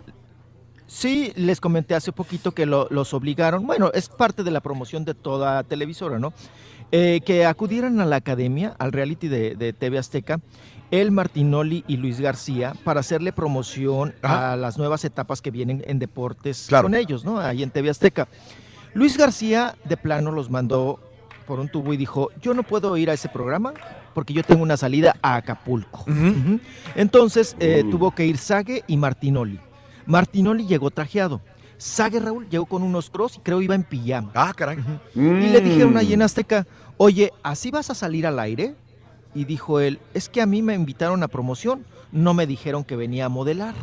[0.85, 5.05] Sí, les comenté hace poquito que lo- los obligaron, bueno, es parte de la promoción
[5.05, 6.33] de toda televisora, ¿no?
[6.91, 10.39] Eh, que acudieran a la academia, al reality de, de TV Azteca,
[10.91, 15.97] el Martinoli y Luis García, para hacerle promoción a las nuevas etapas que vienen en
[15.97, 16.83] deportes Claro.
[16.83, 17.39] con ellos, ¿no?
[17.39, 18.27] Ahí en TV Azteca.
[18.93, 20.99] Luis García de plano los mandó
[21.43, 23.73] por un tubo y dijo, yo no puedo ir a ese programa
[24.13, 26.05] porque yo tengo una salida a Acapulco.
[26.95, 29.59] Entonces eh, tuvo que ir Sage y Martinoli.
[30.05, 31.41] Martinoli llegó trajeado.
[31.77, 34.31] Sage Raúl llegó con unos cross y creo iba en pijama.
[34.35, 34.77] Ah, caray.
[35.15, 36.65] Y le dijeron ahí en Azteca,
[36.97, 38.75] oye, ¿así vas a salir al aire?
[39.35, 42.95] Y dijo él, es que a mí me invitaron a promoción, no me dijeron que
[42.95, 43.73] venía a modelar.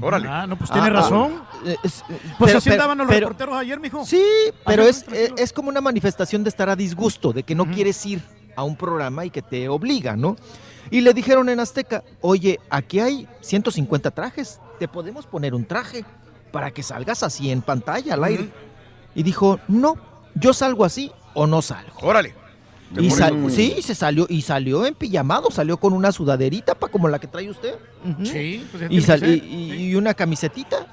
[0.00, 0.28] Órale.
[0.28, 1.42] Ah, no, pues tiene razón.
[1.64, 4.04] eh, es- eh, Pues pero- así pero- andaban los pero- reporteros ayer, mijo.
[4.04, 4.22] Sí,
[4.66, 8.04] pero es, es, es como una manifestación de estar a disgusto, de que no quieres
[8.06, 8.22] ir
[8.56, 10.36] a un programa y que te obliga, ¿no?
[10.90, 16.04] Y le dijeron en Azteca, oye, aquí hay 150 trajes, te podemos poner un traje
[16.52, 18.48] para que salgas así en pantalla al aire.
[19.14, 19.96] Y dijo, no,
[20.34, 21.98] yo salgo así o no salgo.
[22.02, 22.34] Órale.
[22.96, 27.06] Y sal- sí, se salió y salió en pijamado, salió con una sudaderita pa, como
[27.08, 27.74] la que trae usted.
[28.24, 30.86] Sí, pues ya y, sal- y- y una camisetita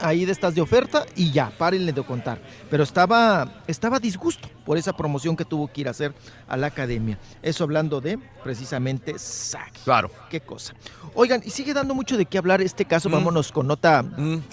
[0.00, 2.40] ahí de estas de oferta y ya, párenle de contar.
[2.70, 6.14] Pero estaba, estaba disgusto por esa promoción que tuvo que ir a hacer
[6.48, 7.18] a la academia.
[7.42, 9.72] Eso hablando de precisamente SAC.
[9.84, 10.10] Claro.
[10.30, 10.74] Qué cosa.
[11.14, 13.10] Oigan, y sigue dando mucho de qué hablar este caso.
[13.10, 14.02] Vámonos con nota,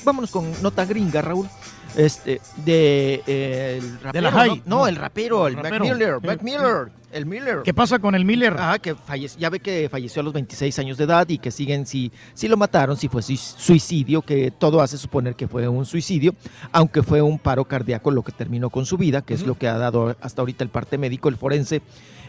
[0.03, 1.47] vámonos con nota gringa, Raúl.
[1.95, 4.61] Este, de eh, el rapero, la High.
[4.65, 4.77] ¿no?
[4.77, 5.85] No, el rapero, el Rapero.
[5.85, 6.27] Mac Miller, Sí.
[6.27, 7.59] Mac Miller, el Miller.
[7.65, 8.55] ¿Qué pasa con el Miller?
[8.57, 11.51] Ah, que falleció, ya ve que falleció a los 26 años de edad y que
[11.51, 15.67] siguen si, si lo mataron, si fue sui- suicidio, que todo hace suponer que fue
[15.67, 16.33] un suicidio,
[16.71, 19.67] aunque fue un paro cardíaco lo que terminó con su vida, que es lo que
[19.67, 21.81] ha dado hasta ahorita el parte médico, el forense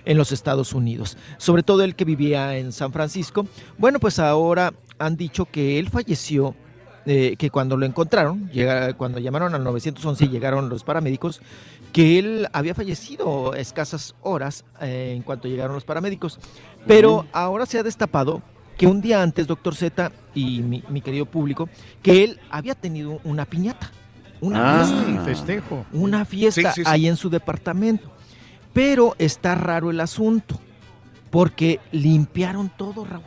[0.04, 1.16] en los Estados Unidos.
[1.38, 3.46] Sobre todo el que vivía en San Francisco.
[3.78, 6.56] Bueno, pues ahora han dicho que él falleció
[7.06, 11.40] eh, que cuando lo encontraron, llega- cuando llamaron al 911 y llegaron los paramédicos,
[11.92, 16.38] que él había fallecido escasas horas eh, en cuanto llegaron los paramédicos.
[16.86, 18.42] Pero ahora se ha destapado
[18.78, 21.68] que un día antes, doctor Z y mi, mi querido público,
[22.02, 23.90] que él había tenido una piñata.
[24.40, 25.06] Una Ah, fiesta.
[25.10, 25.86] un festejo.
[25.92, 26.90] Una fiesta Sí, sí, sí.
[26.90, 28.10] ahí en su departamento.
[28.72, 30.58] Pero está raro el asunto,
[31.30, 33.22] porque limpiaron todo, Raúl.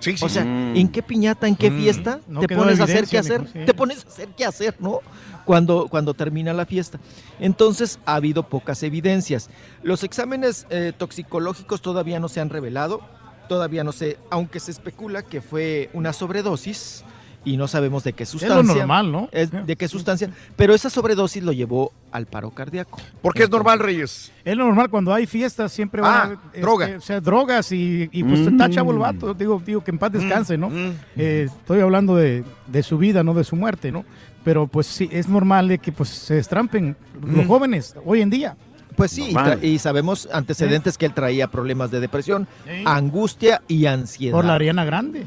[0.00, 0.24] Sí, sí.
[0.24, 0.76] O sea, Mm.
[0.76, 1.78] ¿en qué piñata, en qué Mm.
[1.78, 3.46] fiesta No te pones a hacer qué hacer?
[3.52, 3.60] sí.
[3.64, 5.00] Te pones a hacer qué hacer, ¿no?
[5.44, 6.98] Cuando, cuando termina la fiesta.
[7.38, 9.50] Entonces ha habido pocas evidencias.
[9.82, 13.00] Los exámenes eh, toxicológicos todavía no se han revelado,
[13.48, 17.04] todavía no sé, aunque se especula que fue una sobredosis
[17.44, 18.74] y no sabemos de qué sustancia.
[18.74, 19.28] normal, ¿no?
[19.32, 22.98] Es de qué sustancia, pero esa sobredosis lo llevó al paro cardíaco.
[23.22, 24.30] ¿Por qué es normal, Reyes?
[24.44, 26.90] Es lo normal cuando hay fiestas, siempre van Ah, a este, droga.
[26.98, 28.48] o sea, drogas y, y, pues Mm.
[28.48, 29.32] está chavo el vato.
[29.34, 30.70] Digo, digo que en paz descanse, ¿no?
[31.16, 34.04] Eh, estoy hablando de, de su vida, no de su muerte, ¿no?
[34.44, 37.48] Pero pues sí, es normal de que pues se destrampen los Mm.
[37.48, 38.56] jóvenes hoy en día.
[39.00, 42.82] Pues sí, y, sabemos antecedentes que él traía problemas de depresión, Sí.
[42.84, 44.32] angustia y ansiedad.
[44.36, 45.26] Por la Ariana Grande.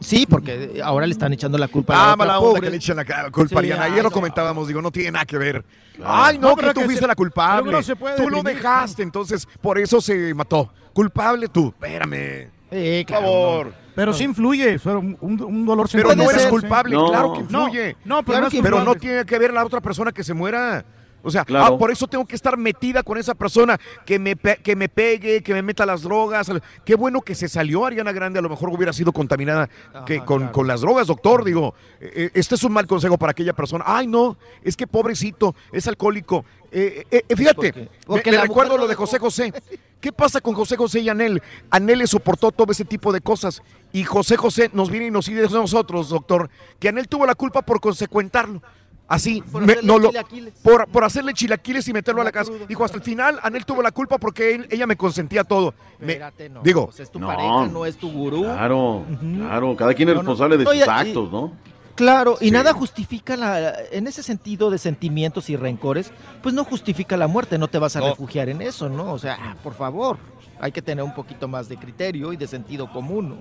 [0.00, 2.60] Sí, porque ahora le están echando la culpa a Ah, la otra mala onda pobre.
[2.62, 3.84] que le echan la culpa a Ariana.
[3.84, 5.64] ay, Ayer lo comentábamos, digo, no tiene nada que ver.
[5.96, 6.12] Claro.
[6.12, 7.62] Ay, no, No, que pero tú que fuiste se- la culpable.
[7.66, 10.72] pero no se puede tú lo dejaste, entonces por eso se mató.
[10.92, 11.68] Culpable tú.
[11.68, 12.50] Espérame.
[12.72, 13.72] Sí, Por favor.
[13.94, 17.02] Pero sí influye, fue un, un- dolor Pero no eres ser, culpable, sí.
[17.08, 17.96] claro que influye.
[18.04, 20.34] No, no, pero, Claro no que- pero tiene que ver la otra persona que se
[20.34, 20.84] muera.
[21.22, 21.74] O sea, Claro.
[21.74, 25.42] ah, por eso tengo que estar metida con esa persona que me, que me pegue,
[25.42, 26.50] que me meta las drogas.
[26.84, 29.68] Qué bueno que se salió Ariana Grande, a lo mejor hubiera sido contaminada
[30.06, 31.44] que con, con las drogas, doctor.
[31.44, 33.84] Digo, eh, este es un mal consejo para aquella persona.
[33.86, 36.44] Ay, no, es que pobrecito, es alcohólico.
[36.70, 39.52] Eh, eh, eh, fíjate, Porque- me- porque me, recuerdo lo de José José.
[40.00, 41.42] ¿Qué pasa con José José y Anel?
[41.70, 43.62] Anel le soportó todo ese tipo de cosas.
[43.92, 46.48] Y José José nos viene y nos dice a nosotros, doctor,
[46.78, 48.62] que Anel tuvo la culpa por consecuentearlo.
[49.08, 50.52] Así, Por me- hacerle no lo- chilaquiles.
[50.62, 52.52] por, por hacerle chilaquiles y meterlo a la casa.
[52.68, 55.72] Dijo, hasta el final, Anel tuvo la culpa porque él- ella me consentía todo.
[55.98, 58.42] Me- Espérate, no, digo, pues es tu pareja, no es tu gurú.
[58.42, 59.04] Claro,
[59.38, 60.28] claro, cada quien es No, no.
[60.28, 61.52] responsable de No, sus y- actos, ¿no?
[61.94, 62.50] Claro, y Sí.
[62.52, 66.12] nada justifica la, en ese sentido de sentimientos y rencores,
[66.42, 68.10] pues no justifica la muerte, no te vas a No.
[68.10, 69.12] refugiar en eso, ¿no?
[69.12, 70.16] O sea, por favor,
[70.60, 73.36] hay que tener un poquito más de criterio y de sentido común ¿no?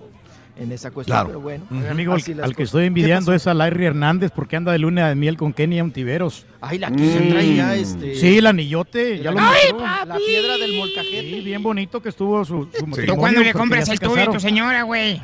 [0.60, 1.27] En esa cuestión, Claro.
[1.27, 1.66] pero bueno.
[1.72, 5.10] Oye, amigo, al, que estoy ¿Qué envidiando es a Larry Hernández porque anda de luna
[5.10, 6.45] de miel con Kenia Ontiveros.
[6.61, 8.16] Ay, la que se traía este...
[8.16, 9.80] Sí, el anillote, ya lo ¡Ay, mostró.
[10.06, 11.22] La piedra del molcajete.
[11.22, 13.14] Sí, bien bonito que estuvo su, su matrimonio.
[13.14, 15.22] ¿Tú cuándo le compras el tuyo a tu señora, güey?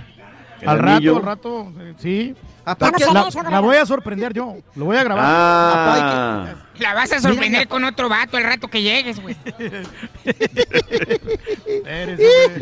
[0.65, 2.33] Al rato, al rato, eh, sí.
[2.65, 5.25] Aparte, la, la- la- la voy a sorprender yo, lo voy a grabar.
[5.27, 9.35] Ah, La vas a sorprender con otro vato el rato que llegues, güey.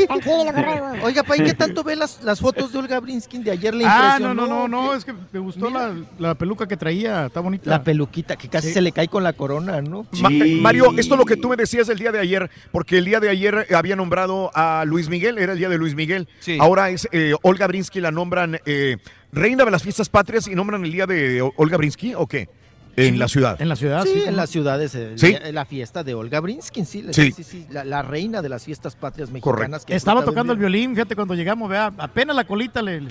[0.08, 0.92] Tranquilo, borrego.
[1.04, 3.74] Oiga, pa, ¿y qué tanto ve las, las fotos de Olga Brinskin de ayer?
[3.74, 7.28] ¿Le Ah, no, no, no, no, es que me gustó la, la peluca que traía,
[7.28, 7.70] está bonita.
[7.70, 8.74] La peluquita que casi Sí.
[8.74, 10.06] se le cae con la corona, ¿no?
[10.22, 10.30] Ma-
[10.62, 13.20] Mario, esto es lo que tú me decías el día de ayer, porque el día
[13.20, 16.28] de ayer había nombrado a Luis Miguel, era el día de Luis Miguel.
[16.40, 16.58] Sí.
[16.60, 18.98] Ahora es eh, Olga Brinsky, la nombran eh,
[19.32, 22.50] reina de las fiestas patrias y nombran el día de Olga Brinsky, ¿o qué?
[22.98, 23.62] En la ciudad.
[23.62, 24.24] En la ciudad, sí, sí.
[24.28, 25.36] en las ciudades, ¿Sí?
[25.52, 27.32] la, fiesta de Olga Brinskin, sí, la- Sí.
[27.32, 29.86] sí, sí, la, la reina de las fiestas patrias mexicanas.
[29.86, 30.92] que Estaba tocando el violín.
[30.94, 33.08] fíjate, cuando llegamos, vea, apenas la colita le...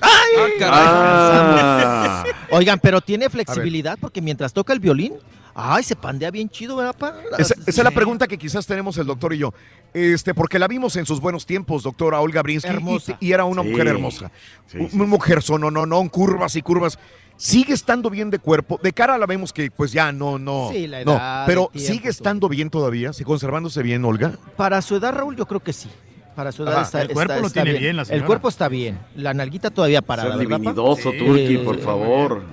[0.61, 2.23] Ah.
[2.51, 5.13] Oigan, pero tiene flexibilidad porque mientras toca el violín,
[5.55, 7.15] ay, se pandea bien chido, ¿verdad, pa?
[7.37, 9.53] Esa, esa es la pregunta que quizás tenemos el doctor y yo.
[9.93, 13.17] Este, porque la vimos en sus buenos tiempos, doctora Olga Brinsky, y- Hermosa.
[13.19, 13.69] Y, era una Sí.
[13.69, 14.31] mujer hermosa.
[14.67, 16.97] Sí, Un- sí, una mujer sonononón, curvas y curvas.
[17.41, 18.79] Sigue estando bien de cuerpo.
[18.83, 20.69] De cara la vemos que pues ya no, no.
[20.71, 24.33] Sí, la no, edad, pero tiempo, sigue estando bien todavía, sigue conservándose bien, Olga.
[24.55, 25.89] Para su edad, Raúl, yo creo que sí.
[26.35, 26.81] Para su edad Ajá.
[26.83, 28.99] está, El cuerpo está- lo está tiene bien, la El cuerpo está bien.
[29.15, 31.17] La nalguita todavía parada, divinidoso, Sí.
[31.17, 32.43] Turki, Eh, por favor.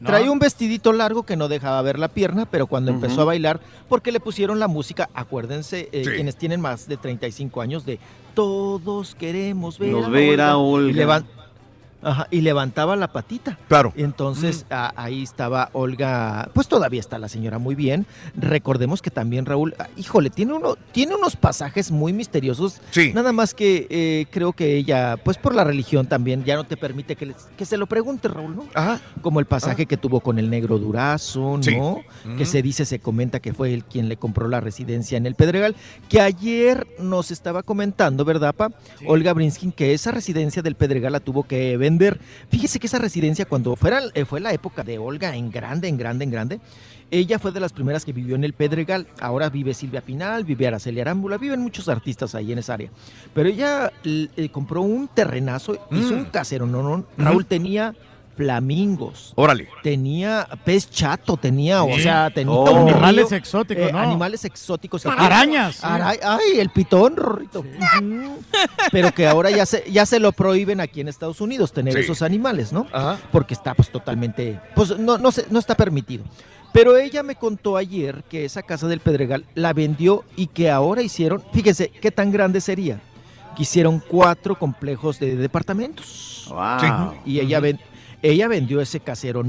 [0.00, 0.06] No.
[0.08, 3.58] Traía un vestidito largo que no dejaba ver la pierna, pero cuando empezó a bailar,
[3.88, 6.10] porque le pusieron la música, acuérdense, eh, Sí.
[6.12, 7.98] quienes tienen más de 35 años, de
[8.34, 10.92] todos queremos ver, Nos a, ver a Olga.
[10.96, 11.24] Y, Olga.
[12.00, 13.58] Ajá, y levantaba la patita.
[13.68, 13.92] Claro.
[13.96, 18.06] Entonces a- ahí estaba Olga, pues todavía está la señora muy bien.
[18.36, 22.80] Recordemos que también Raúl, ah, híjole, tiene, uno, tiene unos pasajes muy misteriosos.
[22.92, 23.12] Sí.
[23.12, 26.76] Nada más que eh, creo que ella, pues por la religión también, ya no te
[26.76, 28.66] permite que, les- que se lo pregunte, Raúl, ¿no?
[28.74, 29.00] Ajá.
[29.20, 32.00] Como el pasaje que tuvo con el negro Durazo, ¿no?
[32.36, 32.44] Que Ujú.
[32.44, 35.74] se dice, se comenta que fue él quien le compró la residencia en el Pedregal.
[36.08, 38.70] Que ayer nos estaba comentando, ¿verdad, Pa?
[39.06, 42.20] Olga Brinskin, que esa residencia del Pedregal la tuvo que vender.
[42.50, 45.96] Fíjese que esa residencia, cuando fuera, eh, fue la época de Olga en grande, en
[45.96, 46.60] grande, en grande,
[47.10, 49.06] ella fue de las primeras que vivió en el Pedregal.
[49.18, 52.90] Ahora vive Silvia Pinal, vive Araceli Arámbula, viven muchos artistas ahí en esa área.
[53.34, 56.18] Pero ella eh, compró un terrenazo, hizo Mm.
[56.18, 57.04] un casero, no, no.
[57.16, 57.94] Raúl tenía
[58.38, 59.32] flamingos.
[59.34, 59.68] Órale.
[59.82, 62.70] Tenía pez chato, tenía, o sea, tenía Oh.
[62.84, 63.98] un Animales exóticos, eh, ¿no?
[63.98, 65.02] Animales exóticos.
[65.02, 65.74] que- Arañas.
[65.76, 65.80] sí.
[65.84, 67.64] Ara- ay, el pitón, Rorrito.
[68.90, 72.00] Pero que ahora ya se, ya se lo prohíben aquí en Estados Unidos tener Sí.
[72.00, 72.86] esos animales, ¿no?
[72.92, 73.18] Ajá.
[73.32, 76.24] Porque está pues totalmente, pues no, no, se- no está permitido.
[76.72, 81.02] Pero ella me contó ayer que esa casa del Pedregal la vendió y que ahora
[81.02, 83.00] hicieron, fíjense, qué tan grande sería.
[83.56, 86.46] Que hicieron cuatro complejos de departamentos.
[86.48, 87.14] Wow.
[87.26, 87.80] Y ella, ven-
[88.22, 89.42] ella vendió ese casero.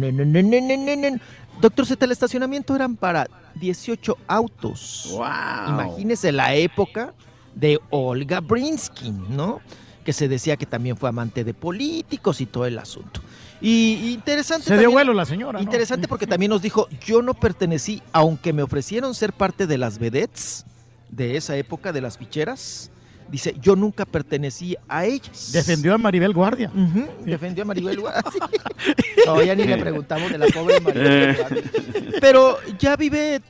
[1.61, 5.09] Doctor Z, el estacionamiento eran para 18 autos.
[5.11, 5.69] Wow.
[5.69, 7.13] Imagínese la época
[7.55, 9.61] de Olga Brinskin, ¿no?
[10.05, 13.21] Que se decía que también fue amante de políticos y todo el asunto.
[13.61, 14.67] Y interesante.
[14.67, 15.59] Se dio vuelo la señora.
[15.59, 15.63] ¿no?
[15.63, 19.99] Interesante porque también nos dijo, yo no pertenecí, aunque me ofrecieron ser parte de las
[19.99, 20.65] vedettes
[21.09, 22.91] de esa época, de las ficheras,
[23.31, 25.51] dice, yo nunca pertenecí a ellas.
[25.51, 26.71] Defendió a Maribel Guardia.
[27.25, 28.23] Defendió a Maribel Guardia.
[29.25, 31.63] No, ya ni le preguntamos de la pobre Maribel Guardia.
[32.21, 33.41] Pero ya vive,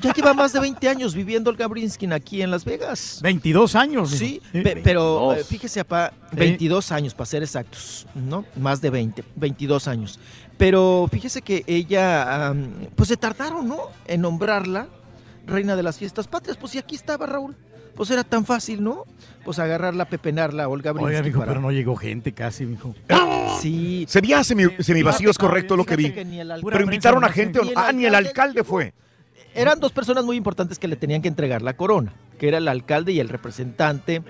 [0.00, 3.18] ya lleva más de 20 años viviendo Olga Brinskin aquí en Las Vegas.
[3.22, 4.10] 22 años.
[4.10, 5.38] Sí, pe- pero 22.
[5.38, 8.44] eh, fíjese, apá, 22 años para ser exactos, ¿no?
[8.56, 10.20] Más de 20, 22 años.
[10.56, 13.78] Pero fíjese que ella, am, pues se tardaron, ¿no?
[14.06, 14.86] En nombrarla
[15.46, 16.56] reina de las fiestas patrias.
[16.56, 17.56] Pues y aquí estaba Raúl.
[17.96, 19.04] Pues era tan fácil, ¿no?
[19.44, 21.10] Pues agarrarla, pepenarla Olga Brinsky.
[21.14, 22.94] Oiga, mijo, para- pero no llegó gente casi, mijo.
[23.60, 24.04] Sí.
[24.08, 26.10] Se veía semi, semivacío, es correcto lo que vi.
[26.12, 26.24] Que
[26.64, 28.92] Pero invitaron a gente, Ni ah, ni el alcalde fue.
[29.54, 32.66] eran dos personas muy importantes que le tenían que entregar la corona, que era el
[32.68, 34.22] alcalde y el representante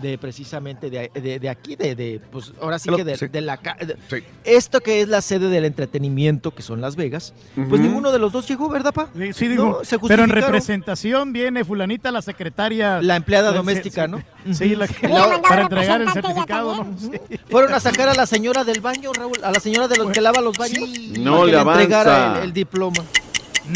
[0.00, 3.26] de precisamente de, de- de aquí, de, de, pues ahora sí que de, sí.
[3.28, 3.56] de la...
[3.56, 3.96] ca- de-
[4.44, 7.34] Esto que es la sede del entretenimiento, que son Las Vegas,
[7.68, 9.08] pues ninguno de los dos llegó, ¿verdad, pa?
[9.16, 13.00] Sí, sí, digo, No, se pero en representación viene fulanita, la secretaria.
[13.02, 14.54] La empleada Sí, doméstica, sí, ¿no?
[14.54, 16.96] Sí, la que- mandado para entregar el certificado, ¿no?
[16.98, 17.10] Sí.
[17.50, 20.20] Fueron a sacar a la señora del baño, Raúl, a la señora de los que
[20.20, 20.88] lava los baños.
[21.18, 21.82] No le avanza.
[21.82, 23.04] entregara el, el diploma.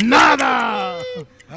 [0.05, 0.97] ¡Nada!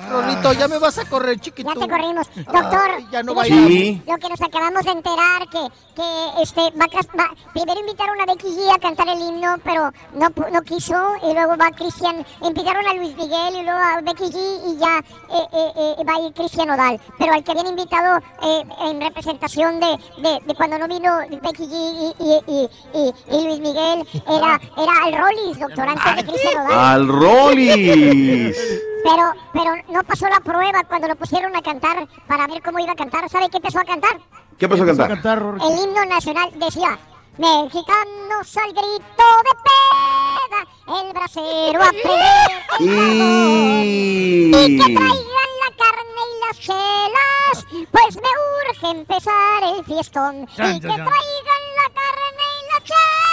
[0.10, 1.74] Rolito, ya me vas a correr, chiquito.
[1.74, 2.28] Ya te corrimos.
[2.36, 3.68] Doctor, Ay, ya no fíjese va a ir.
[3.70, 4.02] Sí.
[4.08, 5.60] lo que nos acabamos de enterar, que,
[5.96, 6.86] que este, va,
[7.18, 11.34] va- primero invitaron a Becky G a cantar el himno, pero no, no quiso, y
[11.34, 15.48] luego va Cristian, invitaron a Luis Miguel y luego a Becky G y ya eh,
[15.54, 17.00] eh, eh, va a ir Cristian Odal.
[17.18, 21.64] Pero al que habían invitado eh, en representación de, de, de cuando no vino Becky
[21.64, 26.26] G y, y, y, y- y Luis Miguel era, era al Rollis, doctor, antes de
[26.32, 26.80] Cristian Odal.
[26.80, 28.58] Al Rollis.
[29.06, 32.94] Pero, pero no pasó la prueba cuando lo pusieron a cantar para ver cómo iba
[32.94, 33.30] a cantar.
[33.30, 34.20] ¿Sabe qué empezó a cantar?
[34.58, 35.40] ¿Qué empezó a cantar?
[35.62, 36.98] El himno nacional decía,
[37.38, 40.60] mexicanos al grito de peda,
[41.02, 44.52] el brasero a prender Y...
[44.56, 48.32] y que traigan la carne y las chelas, pues me
[48.72, 50.48] urge empezar el fiestón.
[50.56, 50.96] Chan, Y que chan.
[50.96, 53.25] traigan la carne y las chelas,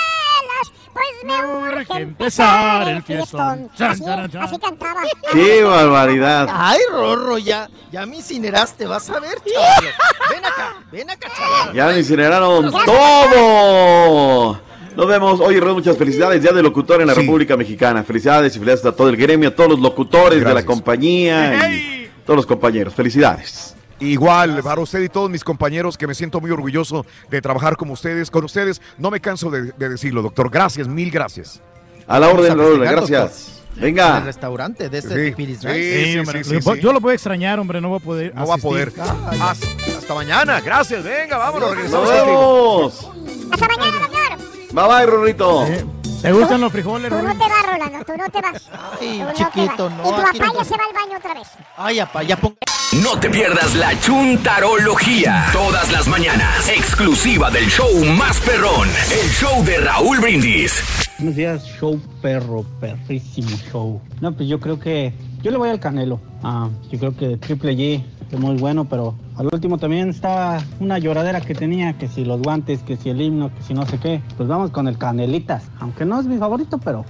[0.93, 3.71] pues me urge empezar el fiestón.
[3.77, 4.43] Chan, Así, chan, chan.
[4.43, 5.01] así cantaba.
[5.33, 6.49] ¡Qué barbaridad!
[6.53, 9.85] Ay, Rorro, ya, ya me incineraste, vas a ver, chaval.
[10.31, 11.75] Ven acá, ven acá, chaval.
[11.75, 14.61] Ya le incineraron todo.
[14.95, 15.41] Nos vemos.
[15.41, 16.43] Oye, Raúl, muchas felicidades.
[16.43, 18.03] Día del locutor en la República Mexicana.
[18.03, 20.67] Felicidades y felicidades a todo el gremio, a todos los locutores de la Gracias.
[20.67, 22.93] compañía y todos los compañeros.
[22.95, 23.75] Felicidades.
[24.03, 27.91] Igual, para usted y todos mis compañeros, que me siento muy orgulloso de trabajar con
[27.91, 28.31] ustedes.
[28.31, 30.51] Con ustedes, no me canso de, de decirlo, doctor.
[30.51, 31.61] Gracias, mil gracias.
[32.07, 32.81] A la orden, Raúl.
[32.81, 33.63] Gracias.
[33.75, 34.21] En el Venga.
[34.21, 36.45] restaurante de este Sí, sí, Rice.
[36.45, 36.81] Sí, sí.
[36.83, 38.35] Yo lo voy a extrañar, hombre, no voy a poder.
[38.35, 38.93] No va a poder.
[39.01, 39.53] Hasta,
[39.97, 40.61] hasta mañana.
[40.61, 41.03] Gracias.
[41.05, 41.69] Venga, vámonos.
[41.71, 42.79] Nos Regresamos contigo.
[42.79, 43.53] vemos.
[43.53, 44.73] Hasta mañana, doctor.
[44.75, 46.02] Bye bye, Rorrito.
[46.23, 48.71] ¿Te gustan los frijoles, Tú no te vas, Rolando, tú no te vas.
[49.01, 49.97] Ay, Tú no te chiquito, vas.
[49.99, 51.49] no, Y tu papá ya se va al baño otra vez.
[51.77, 52.57] Ay, apá, ya pon...
[53.03, 55.47] No te pierdas la chuntarología.
[55.53, 56.69] Todas las mañanas.
[56.69, 58.89] Exclusiva del show más perrón.
[59.11, 60.83] El show de Raúl Brindis.
[61.19, 64.01] Buenos días, show perro, perrísimo show.
[64.21, 66.21] No, pues yo creo que yo le voy al Canelo.
[66.43, 70.99] Ah, yo creo que Triple G es muy bueno, pero al último también estaba una
[70.99, 73.99] lloradera que tenía, que si los guantes, que si el himno, que si no sé
[73.99, 74.23] qué.
[74.37, 77.05] Pues vamos con el Canelitas, aunque no es mi favorito, pero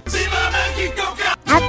[1.47, 1.59] Ah,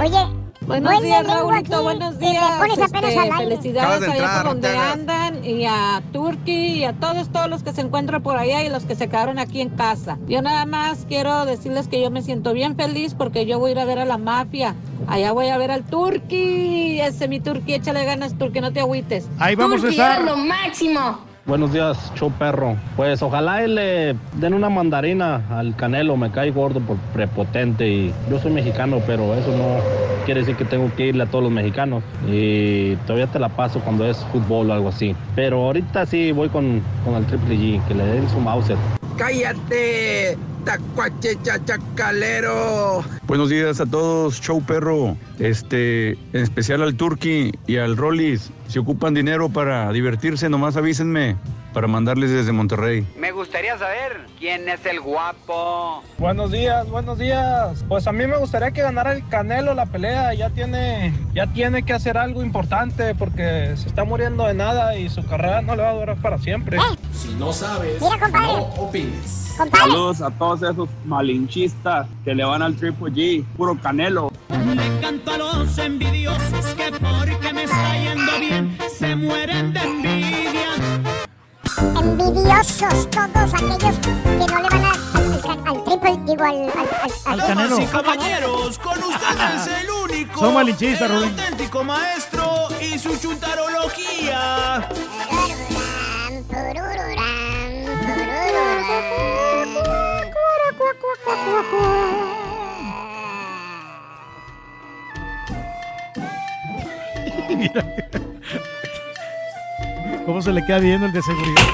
[0.00, 0.26] Oye,
[0.68, 2.50] Buenos huele días, Raulito, aquí buenos me días.
[2.58, 3.56] pones apenas Este, al aire.
[3.56, 7.72] Felicidades allá entrar, por donde andan y a Turki y a todos, todos los que
[7.72, 10.18] se encuentran por allá y los que se quedaron aquí en casa.
[10.28, 13.72] Yo nada más quiero decirles que yo me siento bien feliz porque yo voy a
[13.72, 14.74] ir a ver a la mafia.
[15.06, 17.00] Allá voy a ver al Turki.
[17.00, 19.26] Ese mi Turki, échale ganas, Turki, no te agüites.
[19.38, 20.36] Ahí vamos a estar.
[20.36, 21.27] máximo.
[21.48, 22.76] Buenos días, show perro.
[22.94, 28.12] Pues ojalá y le den una mandarina al Canelo, me cae gordo por prepotente y
[28.28, 29.78] yo soy mexicano, pero eso no
[30.26, 33.80] quiere decir que tengo que irle a todos los mexicanos y todavía te la paso
[33.80, 35.16] cuando es fútbol o algo así.
[35.34, 38.76] Pero ahorita sí voy con, con el Triple G, que le den su Mauser.
[39.16, 40.36] ¡Cállate!
[40.64, 43.04] ¡Tacuache chachacalero!
[43.26, 45.16] Buenos días a todos, show perro.
[45.38, 48.50] Este, en especial al Turki y al Rollis.
[48.68, 51.36] Si ocupan dinero para divertirse, nomás avísenme
[51.72, 53.06] para mandarles desde Monterrey.
[53.16, 56.02] Me gustaría saber quién es el guapo.
[56.18, 57.84] Buenos días, buenos días.
[57.88, 60.34] Pues a mí me gustaría que ganara el Canelo la pelea.
[60.34, 65.08] Ya tiene, ya tiene que hacer algo importante porque se está muriendo de nada y
[65.08, 66.78] su carrera no le va a durar para siempre.
[67.12, 69.54] Si no sabes, Mira, no opines.
[69.56, 69.90] Compadre.
[69.90, 74.30] Saludos a todos esos malinchistas que le van al Triple G, puro canelo.
[74.48, 80.68] Le canto a los envidiosos que porque me está yendo bien se mueren de envidia.
[82.00, 86.88] Envidiosos todos aquellos que no le van a- al, al, al triple, digo, al, al,
[87.26, 87.80] al, Al Canelo.
[87.80, 91.30] Y caballeros, con ustedes el único, Son malinchistas, el Rubén.
[91.30, 94.88] auténtico maestro y su chuntarología.
[107.56, 107.84] Mira.
[110.26, 111.62] ¿Cómo se le queda viendo el de seguridad?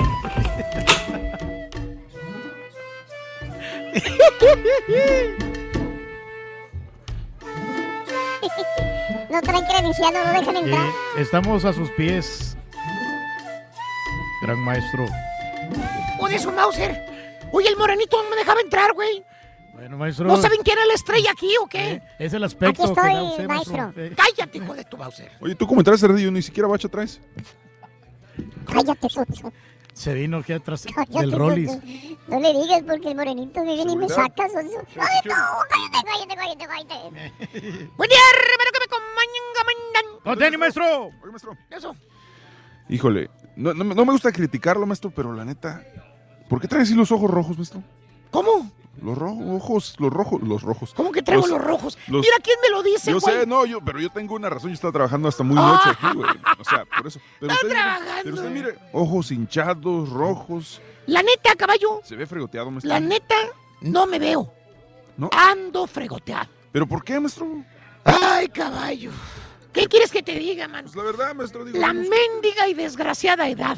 [9.31, 10.87] No traen credencial, no lo dejan entrar.
[10.87, 12.57] Eh, estamos a sus pies.
[14.43, 15.07] Gran maestro.
[16.21, 17.14] Oye, su Mauser.
[17.53, 19.25] Oye, el morenito no me dejaba entrar, güey.
[19.73, 20.27] Bueno, maestro.
[20.27, 22.01] ¿No saben quién es la estrella aquí o qué?
[22.19, 23.93] Es el aspecto Aquí que estoy, usted, maestro.
[23.97, 25.33] Eh, Cállate, hijo de tu Bowser.
[25.41, 27.21] Oye, tú como entraste, Cerdillo, ni siquiera bacha traes.
[28.67, 29.53] Cállate, Soto.
[29.93, 31.71] Se vino aquí atrás Cállate, del Rollis.
[32.29, 34.49] No le digas porque el morenito me viene y me saca.
[34.49, 34.59] Soto.
[34.59, 35.35] Ay, no,
[35.69, 37.33] cállate, cállate, cállate, cállate.
[37.97, 39.45] Buen día, Rivero, que me acompañan.
[40.25, 40.85] ¡No tenis, maestro!
[41.23, 41.57] Oye, maestro.
[41.71, 41.95] Eso.
[42.89, 45.85] Híjole, no, no me gusta criticarlo, maestro, pero la neta,
[46.49, 47.83] ¿por qué traes así los ojos rojos, maestro?
[48.31, 48.71] ¿Cómo?
[49.03, 50.95] Los rojos, los rojos, los rojos.
[50.95, 51.99] ¿Cómo que traigo los, rojos?
[52.07, 53.41] los- Mira quién me lo dice, Yo güey.
[53.41, 56.07] sé, no, yo, pero yo tengo una razón, yo estaba trabajando hasta muy noche aquí,
[56.17, 56.31] güey.
[56.61, 57.21] O sea, por eso.
[57.41, 58.13] Pero usted, trabajando.
[58.23, 60.81] pero usted mire, ojos hinchados, rojos.
[61.07, 62.89] La neta, caballo, Se ve fregoteado, maestro.
[62.89, 63.35] la neta,
[63.83, 64.53] no me veo.
[65.17, 65.29] ¿No?
[65.33, 66.49] Ando fregoteado.
[66.73, 67.47] ¿Pero por qué, maestro?
[68.05, 69.11] Ay, caballo.
[69.73, 70.85] ¿Qué quieres que te diga, man?
[70.85, 71.79] Pues la verdad, maestro, digo.
[71.79, 73.77] La mendiga y desgraciada edad.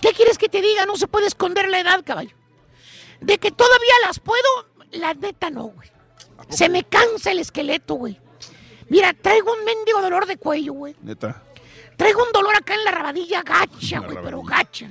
[0.00, 0.86] ¿Qué quieres que te diga?
[0.86, 2.34] No se puede esconder la edad, caballo.
[3.20, 4.42] De que todavía las puedo,
[4.92, 5.90] la neta no, güey.
[6.50, 8.20] Se me cansa el esqueleto, güey.
[8.88, 10.94] Mira, traigo un mendigo dolor de cuello, güey.
[11.02, 11.42] neta.
[11.96, 14.90] Traigo un dolor acá en la rabadilla gacha, güey, pero gacha.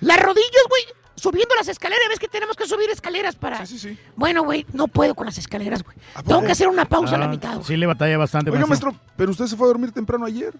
[0.00, 0.82] Las rodillas, güey,
[1.16, 2.08] subiendo las escaleras.
[2.08, 3.66] ¿Ves que tenemos que subir escaleras para...?
[3.66, 3.98] Sí, sí, sí.
[4.16, 5.96] Bueno, güey, no puedo con las escaleras, güey.
[6.26, 7.64] Tengo que hacer una pausa a la Ah, mitad, güey.
[7.66, 10.54] Sí, le batalla bastante, Oiga, maestro, pero usted se fue a dormir temprano ayer.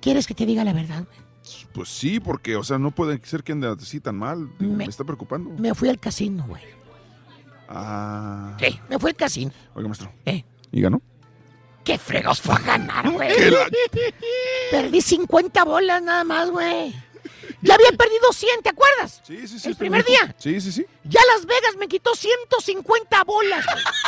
[0.00, 1.25] ¿Quieres que te diga la verdad, güey?
[1.72, 4.50] Pues sí, porque, o sea, no puede ser que ande así tan mal.
[4.58, 4.84] Digo, me...
[4.84, 5.50] está preocupando.
[5.50, 6.62] Me fui al casino, güey.
[7.68, 8.56] Ah.
[8.60, 9.52] Sí, me fui al casino.
[9.74, 10.12] Oiga, maestro.
[10.24, 10.44] ¿Eh?
[10.72, 11.00] ¿Y ganó?
[11.84, 13.28] ¿Qué fregos fue a ganar, güey?
[13.50, 13.68] La-
[14.70, 16.94] Perdí 50 bolas nada más, güey.
[17.62, 19.20] Ya había perdido 100, ¿te acuerdas?
[19.24, 19.68] Sí, sí, sí.
[19.68, 20.34] El primer día.
[20.38, 20.86] Sí, sí, sí.
[21.04, 23.64] Ya Las Vegas me quitó 150 bolas.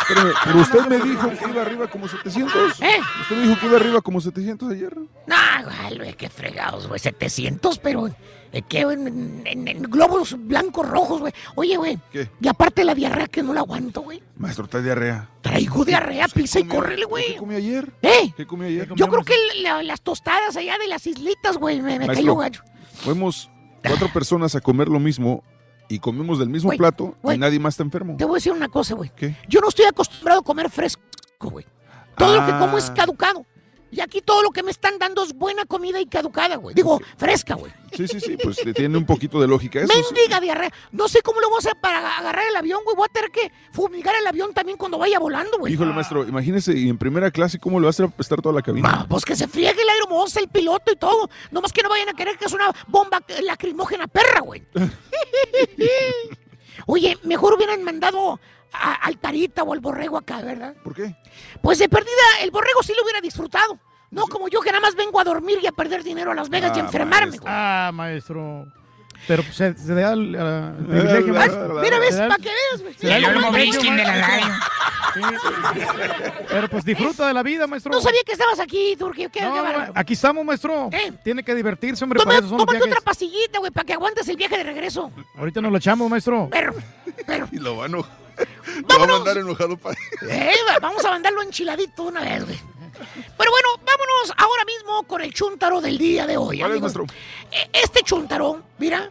[0.09, 2.81] Pero, pero usted me dijo que iba arriba como 700.
[2.83, 2.99] ¿Eh?
[3.23, 4.97] Usted me dijo que iba arriba como 700 ayer.
[5.27, 5.63] Nah,
[5.97, 6.99] güey, qué fregados, güey.
[7.01, 8.09] 700, pero
[8.53, 8.81] eh, ¿qué?
[8.81, 11.33] En, en- en globos blancos rojos, güey.
[11.55, 11.99] Oye, güey.
[12.13, 12.31] ¿Qué?
[12.41, 14.23] Y aparte la diarrea que no la aguanto, güey.
[14.37, 15.29] Maestro, está diarrea.
[15.43, 17.37] Traigo diarrea, pisa y córrele, ¿Qué güey.
[17.37, 17.93] comió ayer?
[18.03, 18.33] ¿Eh?
[18.37, 18.89] ¿Qué comió ayer?
[18.95, 22.63] Yo creo que la- las tostadas allá de las islitas, güey, me, me cayó gacho.
[23.01, 23.51] Fuimos
[23.87, 25.43] cuatro personas a comer lo mismo
[25.89, 28.17] y comimos del mismo plato y nadie más está enfermo.
[28.17, 29.11] Te voy a decir una cosa, güey.
[29.49, 31.03] Yo no estoy acostumbrado a comer fresco,
[31.51, 31.67] güey.
[32.17, 32.95] Todo lo que como es Ah.
[32.95, 33.47] caducado.
[33.91, 36.75] Y aquí todo lo que me están dando es buena comida y caducada, güey.
[36.75, 37.73] Digo, fresca, güey.
[37.93, 39.93] Sí, sí, sí, pues tiene un poquito de lógica eso.
[39.93, 40.15] sí.
[40.15, 40.71] Mendiga diarrea.
[40.93, 42.95] No sé cómo lo voy a hacer para agarrar el avión, güey.
[42.95, 45.73] Voy a tener que fumigar el avión también cuando vaya volando, güey.
[45.73, 48.63] Híjole, maestro, imagínese, y en primera clase, ¿cómo le va a hacer apestar toda la
[48.63, 49.07] cabina?
[49.09, 51.31] Pues que se friegue el aeromoza, el piloto y todo.
[51.51, 54.63] Nomás que no vayan a querer que es una bomba lacrimógena perra, güey.
[56.87, 58.41] Oye, mejor hubieran mandado
[58.73, 60.75] al Tarita o al Borrego acá, ¿verdad?
[60.85, 61.15] ¿Por qué?
[61.63, 63.79] Pues de perdida, el Borrego sí lo hubiera disfrutado.
[64.11, 66.49] No como yo que nada más vengo a dormir y a perder dinero a Las
[66.49, 67.53] Vegas y a Ah, enfermarme, güey.
[67.53, 68.67] Ah, maestro.
[69.27, 71.35] Pero pues, se, se da el, el privilegio.
[71.35, 71.75] Maestro.
[71.83, 72.95] mira, ves, para que veas, güey.
[72.95, 74.29] se da el privilegio, moviste de la maestro.
[74.29, 74.55] radio.
[75.15, 75.21] Sí.
[76.49, 77.93] Pero pues disfruta de la vida, maestro.
[77.93, 79.29] No sabía que estabas aquí, Turquía.
[79.29, 79.93] ¿Qué, No, qué bárbaro.
[79.95, 80.89] aquí estamos, maestro.
[81.25, 84.29] Tiene que divertirse, hombre, Toma- para eso son tómate otra pastillita, güey, para que aguantes
[84.29, 85.11] el viaje de regreso.
[85.37, 86.49] Ahorita nos lo echamos, maestro.
[86.51, 86.75] Pero,
[87.27, 87.49] pero.
[87.53, 87.89] Y lo va a.
[88.89, 89.99] Lo va a mandar enojado para...
[90.29, 92.59] Eh, va- vamos a mandarlo enchiladito una vez, güey.
[93.37, 96.59] Pero bueno, vámonos ahora mismo con el chúntaro del día de hoy.
[96.59, 96.95] ¿Cuál es, amigos.
[96.97, 97.17] maestro?
[97.53, 99.11] Eh, Este chúntaro, mira,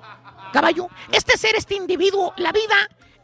[0.51, 2.75] caballo, este ser, este individuo, la vida,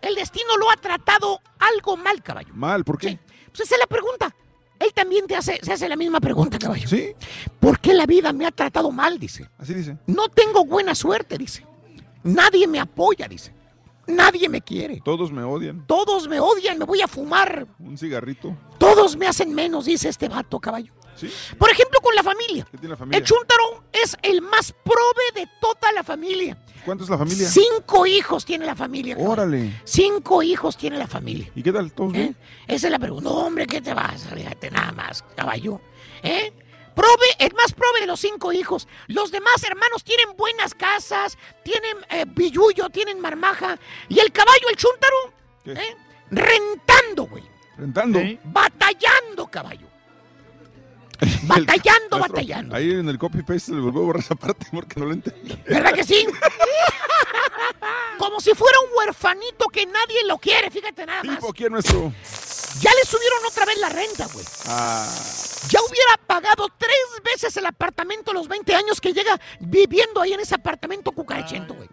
[0.01, 2.53] el destino lo ha tratado algo mal, caballo.
[2.53, 3.19] Mal, ¿por qué?
[3.47, 4.33] Pues esa es la pregunta.
[4.79, 6.87] Él también te hace, se hace la misma pregunta, caballo.
[6.87, 7.13] ¿Sí?
[7.59, 9.17] ¿Por qué la vida me ha tratado mal?
[9.19, 9.49] Dice.
[9.57, 9.97] Así dice.
[10.07, 11.65] No tengo buena suerte, dice.
[12.23, 13.53] Nadie me apoya, dice.
[14.07, 15.01] Nadie me quiere.
[15.03, 15.85] Todos me odian.
[15.87, 17.67] Todos me odian, me voy a fumar.
[17.79, 18.55] Un cigarrito.
[18.77, 20.93] Todos me hacen menos, dice este vato, caballo.
[21.15, 21.29] ¿Sí?
[21.59, 22.67] Por ejemplo, con la familia.
[22.71, 23.19] ¿Qué tiene la familia?
[23.19, 26.57] El chúntaro es el más prove de toda la familia.
[26.83, 27.47] ¿Cuánto es la familia?
[27.47, 29.15] Cinco hijos tiene la familia.
[29.15, 29.31] caballo.
[29.31, 29.79] Órale.
[29.83, 31.49] Cinco hijos tiene la familia.
[31.55, 31.93] ¿Y qué tal?
[31.93, 32.35] ¿Todos bien?
[32.67, 33.29] Esa es la pregunta.
[33.29, 34.27] No, hombre, ¿qué te vas?
[34.33, 35.79] Fíjate nada más, caballo.
[36.23, 36.51] ¿Eh?
[36.95, 38.87] Prove, el más prove de los cinco hijos.
[39.07, 43.77] Los demás hermanos tienen buenas casas, tienen eh, billullo, tienen marmaja.
[44.09, 45.33] Y el caballo, el chúntaro,
[45.65, 45.95] ¿eh?
[46.29, 47.43] rentando, güey.
[47.77, 48.19] Rentando.
[48.45, 49.87] Batallando, caballo.
[51.43, 52.75] Batallando, batallando.
[52.75, 55.57] Ahí en el copy-paste le volvió a borrar esa parte porque no lo entendí.
[55.67, 56.25] ¿Verdad que sí?
[58.17, 61.37] Como si fuera un huerfanito que nadie lo quiere, fíjate nada más.
[61.37, 62.11] ¿Tipo quién, nuestro?
[62.81, 64.45] Ya le subieron otra vez la renta, güey.
[64.67, 65.07] Ah,
[65.69, 70.33] Ya hubiera pagado tres veces el apartamento a los 20 años que llega viviendo ahí
[70.33, 71.89] en ese apartamento cucarachento, güey.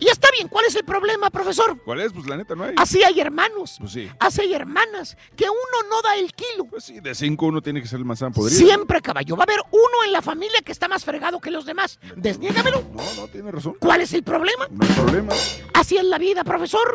[0.00, 1.78] Y está bien, ¿cuál es el problema, profesor?
[1.84, 2.12] ¿Cuál es?
[2.12, 2.74] Pues la neta no hay.
[2.78, 4.10] Así hay hermanos, Pues sí.
[4.18, 6.64] así hay hermanas, que uno no da el kilo.
[6.64, 8.56] Pues sí, de cinco uno tiene que ser el manzana podrida.
[8.58, 9.36] Siempre, caballo.
[9.36, 12.00] Va a haber uno en la familia que está más fregado que los demás.
[12.16, 12.82] Desniégamelo.
[12.92, 13.76] No, no, tiene razón.
[13.78, 14.66] ¿Cuál es el problema?
[14.70, 15.32] No hay problema.
[15.74, 16.94] Así es la vida, profesor.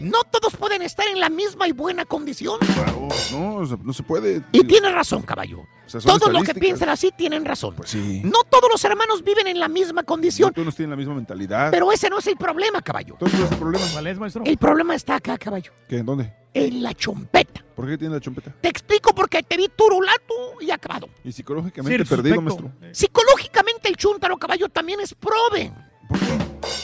[0.00, 2.58] No todos pueden estar en la misma y buena condición.
[2.74, 4.42] Claro, no, no se puede.
[4.52, 5.60] Y tiene razón, caballo.
[5.60, 7.74] O sea, son Todos los que piensan así tienen razón.
[7.76, 8.22] Pues sí.
[8.24, 11.70] No todos los hermanos viven en la misma condición, No todos tienen la misma mentalidad.
[11.70, 13.14] pero ese no es el problema, caballo.
[13.14, 13.84] Entonces, ¿cuál es el problema?
[13.92, 14.42] ¿Cuál es, maestro?
[14.46, 15.72] El problema está acá, caballo.
[15.88, 15.98] ¿Qué?
[15.98, 16.32] ¿En dónde?
[16.54, 17.62] En la chompeta.
[17.76, 18.54] ¿Por qué tiene la chompeta?
[18.60, 21.08] Te explico porque te vi turulato y acabado.
[21.24, 22.62] Y psicológicamente Sí, perdido, suspecto.
[22.62, 22.94] maestro.
[22.94, 25.72] Psicológicamente el chúntaro caballo también es prove.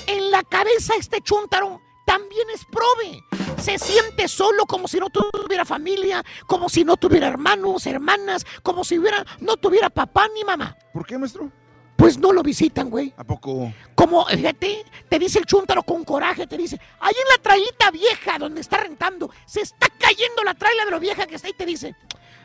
[0.07, 3.23] En la cabeza este chúntaro también es prove.
[3.61, 8.85] Se siente solo como si no tuviera familia, como si no tuviera hermanos, hermanas, como
[8.85, 10.77] si hubiera, no tuviera papá ni mamá.
[10.93, 11.51] ¿Por qué, maestro?
[11.97, 13.13] Pues no lo visitan, güey.
[13.17, 13.73] ¿A poco?
[13.95, 18.39] Como, fíjate, te dice el chúntaro con coraje, te dice, ahí en la trailita vieja
[18.39, 21.67] donde está rentando, se está cayendo la traila de lo vieja que está ahí, te
[21.67, 21.97] dice,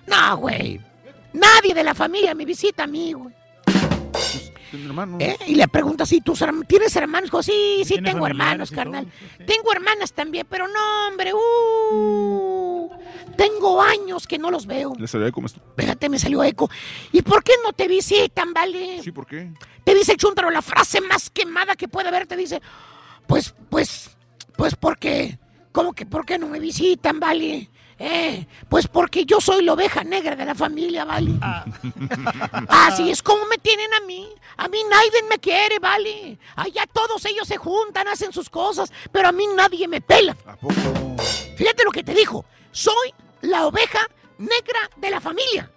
[0.08, 0.80] no, güey,
[1.34, 3.41] nadie de la familia me visita a mí, güey.
[5.20, 5.38] ¿Eh?
[5.48, 7.30] Y le pregunta si tus tienes hermanos.
[7.30, 9.06] Dijo, sí, sí, tengo hermanos, carnal.
[9.06, 12.90] todo, Tengo hermanas también, pero no, hombre, uh,
[13.36, 14.94] tengo años que no los veo.
[14.98, 15.64] Le salió eco, maestro.
[15.78, 16.70] Fíjate, me salió eco.
[17.12, 19.02] ¿Y por qué no te visitan, vale?
[19.04, 19.52] Sí, ¿por qué?
[19.84, 22.28] Te dice el chúntaro la frase más quemada que puede haber.
[22.28, 22.62] Te dice,
[23.28, 24.16] pues, pues,
[24.56, 25.40] pues, ¿por qué?
[25.72, 27.70] ¿Cómo que por qué no me visitan, vale?
[28.04, 31.34] Eh, pues porque yo soy la oveja negra de la familia, ¿vale?
[32.68, 34.28] Así es como me tienen a mí.
[34.58, 36.40] A mí nadie me quiere, ¿vale?
[36.56, 40.36] Allá todos ellos se juntan, hacen sus cosas, pero a mí nadie me pela.
[40.48, 40.74] ¿A poco?
[41.56, 42.44] Fíjate lo que te dijo.
[42.72, 44.00] Soy la oveja
[44.40, 45.72] negra de la familia.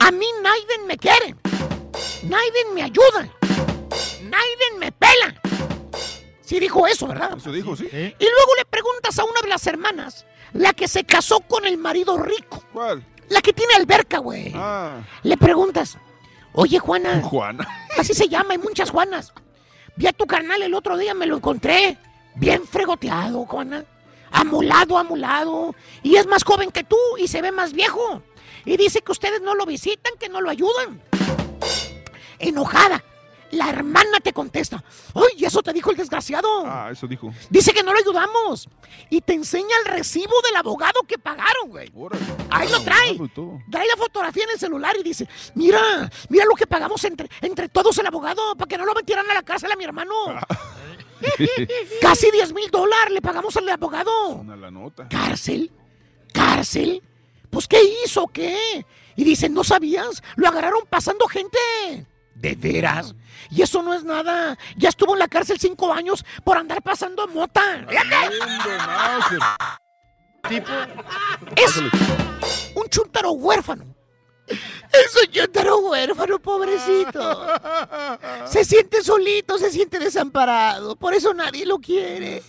[0.00, 1.34] A mí nadie me quiere.
[2.24, 3.26] Nadie me ayuda.
[4.20, 5.40] Nadie me pela.
[6.42, 7.38] Sí dijo eso, ¿verdad?
[7.38, 7.86] Eso dijo, sí.
[7.90, 10.26] Y luego le preguntas a una de las hermanas,
[10.56, 13.04] la que se casó con el marido rico, ¿Cuál?
[13.28, 14.52] la que tiene alberca, güey.
[14.54, 15.98] Ah, Le preguntas,
[16.52, 17.66] oye Juana, Juana.
[17.98, 19.32] así se llama, hay muchas Juanas.
[19.96, 21.96] Vi a tu carnal el otro día, me lo encontré,
[22.34, 23.84] bien fregoteado, Juana.
[24.30, 25.74] Amulado, amulado.
[26.02, 28.22] Y es más joven que tú y se ve más viejo.
[28.66, 31.00] Y dice que ustedes no lo visitan, que no lo ayudan.
[32.38, 33.02] Enojada.
[33.52, 34.82] La hermana te contesta,
[35.14, 36.64] ¡ay, eso te dijo el desgraciado!
[36.66, 37.32] Ah, eso dijo.
[37.48, 38.68] Dice que no lo ayudamos.
[39.08, 41.90] Y te enseña el recibo del abogado que pagaron, güey.
[41.94, 42.24] Órale.
[42.50, 43.12] Ahí lo trae.
[43.12, 43.60] Y todo.
[43.70, 47.68] Trae la fotografía en el celular y dice, mira, mira lo que pagamos entre, entre
[47.68, 50.14] todos el abogado para que no lo metieran a la cárcel a mi hermano.
[52.00, 54.28] Casi 10 mil dólares le pagamos al abogado.
[54.30, 55.08] Una la nota.
[55.08, 55.70] ¿Cárcel?
[56.32, 57.02] ¿Cárcel?
[57.50, 58.26] Pues ¿qué hizo?
[58.26, 58.84] ¿Qué?
[59.16, 60.22] Y dice, ¿no sabías?
[60.34, 61.58] Lo agarraron pasando gente.
[62.36, 63.14] ¿De veras?
[63.50, 64.58] Y eso no es nada.
[64.76, 67.86] Ya estuvo en la cárcel cinco años por andar pasando mota.
[70.48, 70.70] Fíjate.
[71.56, 71.76] Es
[72.76, 73.84] un chuntaro huérfano.
[74.46, 77.46] Es un chuntaro huérfano, pobrecito.
[78.46, 80.94] Se siente solito, se siente desamparado.
[80.94, 82.44] Por eso nadie lo quiere.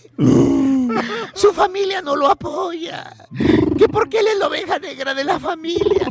[1.34, 3.12] Su familia no lo apoya.
[3.76, 6.06] Que porque él es la oveja negra de la familia.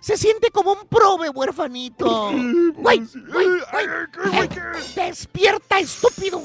[0.00, 2.30] Se siente como un prove huerfanito.
[2.30, 3.46] Güey, güey, güey.
[3.76, 4.48] Eh,
[4.94, 6.42] Despierta, estúpido.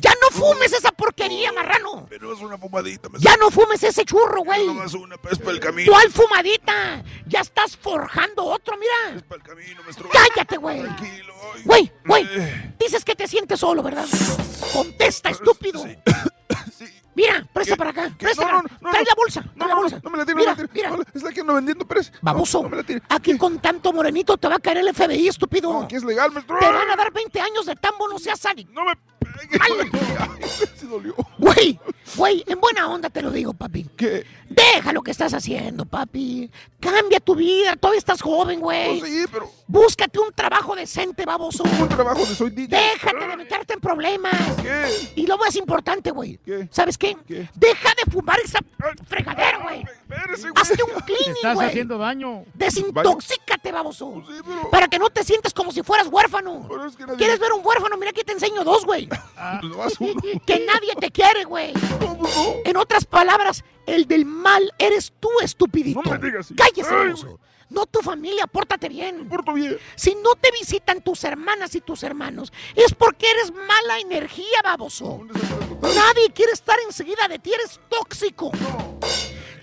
[0.00, 2.06] Ya no fumes esa porquería, marrano.
[2.08, 3.30] Pero es una fumadita, maestro.
[3.30, 4.66] Ya no fumes ese churro, güey.
[4.66, 5.90] Nomás una, es para el camino.
[5.92, 7.02] ¿Cuál fumadita?
[7.26, 9.20] Ya estás forjando otro, mira.
[9.28, 10.08] Para el camino, maestro.
[10.10, 10.82] Cállate, güey.
[11.64, 12.26] Güey, güey.
[12.78, 14.06] Dices que te sientes solo, ¿verdad?
[14.72, 15.84] Contesta, estúpido.
[15.84, 16.02] Mira,
[17.58, 18.10] presta para acá.
[18.18, 18.68] Presta para acá.
[18.80, 19.44] Trae la bolsa.
[19.56, 20.00] trae la bolsa.
[20.02, 20.88] No me la tire, Mira, no me la tire.
[20.88, 20.96] mira.
[20.96, 22.12] No, está aquí ando vendiendo, Pérez.
[22.22, 22.68] Baboso.
[23.08, 25.72] Aquí con tanto morenito te va a caer el FBI, estúpido.
[25.72, 26.58] No, aquí es legal, maestro.
[26.58, 28.72] Te van a dar 20 años de tambo, no seas sádico.
[28.72, 29.90] No me pegue.
[30.76, 31.14] Se dolió.
[31.38, 31.78] Güey,
[32.16, 33.86] güey, en buena onda te lo digo, papi.
[33.96, 34.24] ¿Qué?
[34.48, 36.50] Deja lo que estás haciendo, papi.
[36.80, 39.00] Cambia tu vida, todavía estás joven, güey.
[39.00, 41.62] Pues sí, pero Búscate un trabajo decente, baboso.
[41.64, 42.68] un trabajo de soy DJ.
[42.76, 44.34] Déjate de meterte en problemas.
[44.62, 45.12] ¿Qué?
[45.16, 46.38] Y lo más importante, güey.
[46.44, 46.68] ¿Qué?
[46.70, 47.16] ¿Sabes qué?
[47.26, 47.48] ¿Qué?
[47.54, 48.60] Deja de fumar esa
[49.06, 49.84] fregadera, güey.
[50.10, 50.52] Espérese, güey.
[50.56, 51.68] Hazte un cleaning, estás güey.
[51.68, 52.44] haciendo daño.
[52.54, 54.10] Desintoxícate, baboso.
[54.12, 56.66] Pues sí, pero- Para que no te sientas como si fueras huérfano.
[56.68, 57.96] Pero es que nadie- ¿Quieres ver un huérfano?
[57.96, 59.08] Mira aquí te enseño dos, güey.
[59.62, 59.88] Uno.
[60.46, 61.72] que nadie te quiere, güey.
[62.64, 66.00] En otras palabras, el del mal eres tú, estupidito.
[66.02, 66.54] No me digas así.
[66.54, 67.38] Cállese, Ay, baboso.
[67.70, 69.28] No tu familia, pórtate bien.
[69.28, 69.76] Porto bien.
[69.94, 75.20] Si no te visitan tus hermanas y tus hermanos, es porque eres mala energía, baboso.
[75.82, 78.50] Nadie quiere estar enseguida de ti, eres tóxico.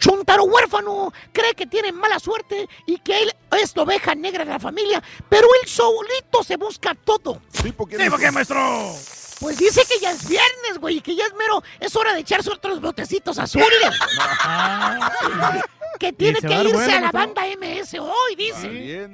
[0.05, 4.51] Chuntaro huérfano cree que tiene mala suerte y que él es la oveja negra de
[4.51, 7.41] la familia, pero él solito se busca todo.
[7.63, 8.21] ¿Tipo quién ¿Tipo es?
[8.21, 8.93] qué, maestro?
[9.39, 12.19] Pues dice que ya es viernes, güey, y que ya es mero, es hora de
[12.19, 13.67] echarse otros botecitos azules.
[15.99, 19.09] que tiene que irse bueno, a la banda MS hoy, dice.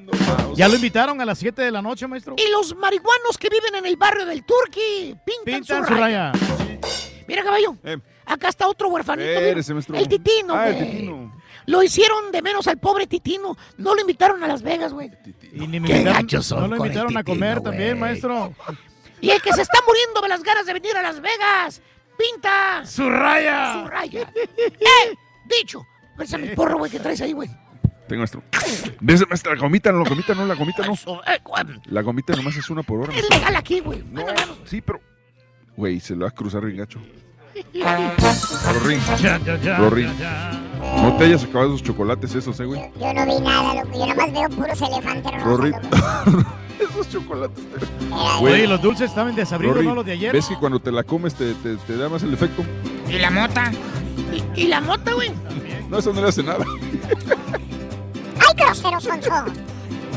[0.56, 2.36] Ya lo invitaron a las 7 de la noche, maestro.
[2.38, 6.34] Y los marihuanos que viven en el barrio del Turqui pintan, Pintan su raya.
[7.28, 7.78] Mira, caballo.
[8.32, 9.30] Acá está otro huerfanito.
[9.30, 10.78] El Titino, Ah, el.
[10.90, 11.34] Titino.
[11.66, 13.58] Lo hicieron de menos al pobre Titino.
[13.78, 15.12] No lo invitaron a Las Vegas, güey.
[15.52, 18.54] Y ni me Qué gachos son No lo invitaron a comer también, maestro.
[19.20, 21.82] Y el que se está muriendo de las ganas de venir a Las Vegas,
[22.18, 23.82] pinta Su raya.
[23.84, 24.32] su raya.
[24.36, 25.16] ¡Eh!
[25.60, 25.86] Dicho.
[26.18, 27.50] Pésame el porro, güey, que traes ahí, güey.
[28.08, 28.44] Tengo maestro.
[29.02, 30.94] Ves, maestra, la gomita no, la gomita no, la gomita no.
[31.28, 31.40] Eh.
[31.86, 33.14] La gomita nomás es una por hora.
[33.14, 34.04] Es legal aquí, güey.
[34.10, 34.26] No,
[34.66, 35.02] sí, pero.
[35.76, 37.00] Güey, se lo va a cruzar bien gacho.
[38.74, 39.00] Rorín.
[39.22, 40.10] Ya, ya, ya, Rorín.
[40.98, 42.82] No te hayas acabado esos chocolates esos, eh, güey.
[43.00, 43.98] Yo no vi nada, loco.
[43.98, 45.44] Yo nomás veo puros elefantes.
[45.44, 45.74] Rorín.
[46.80, 47.64] esos chocolates.
[48.42, 49.96] Oye, los dulces estaban desabridos, Rorín, ¿no?
[49.96, 50.34] Los de ayer.
[50.34, 52.64] ¿Ves que cuando te la comes te, te, te da más el efecto?
[53.10, 53.72] ¿Y la mota?
[54.56, 55.32] ¿Y, y la mota, güey?
[55.90, 56.64] No, eso no le hace nada.
[58.40, 59.46] ¡Ay, grosero, Sonso!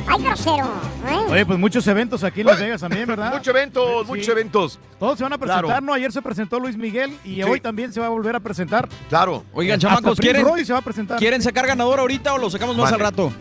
[0.06, 0.66] ¡Ay, grosero!
[1.08, 1.26] ¿eh?
[1.30, 3.32] Oye, pues muchos eventos aquí en Las Vegas también, ¿verdad?
[3.32, 4.78] Muchos eventos, muchos eventos.
[4.98, 5.80] Todos se van a presentar, Claro.
[5.80, 5.94] ¿no?
[5.94, 7.42] Ayer se presentó Luis Miguel y Sí.
[7.42, 8.88] hoy también se va a volver a presentar.
[9.08, 9.44] Claro.
[9.52, 11.18] Oigan, chamacos, ¿quieren, Roy se va a presentar.
[11.18, 12.94] ¿quieren sacar ganador ahorita o lo sacamos más Vale.
[12.96, 13.32] al rato?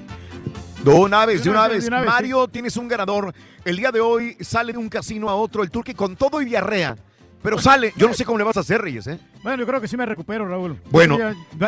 [0.83, 1.83] De una vez, de una vez.
[1.83, 3.33] de una vez, Mario, tienes un ganador.
[3.63, 6.45] El día de hoy sale de un casino a otro el turque con todo y
[6.45, 6.97] diarrea.
[7.43, 7.93] Pero sale.
[7.97, 9.19] Yo no sé cómo le vas a hacer, Reyes, ¿eh?
[9.43, 10.79] Bueno, yo creo que sí me recupero, Raúl.
[10.89, 11.17] Bueno.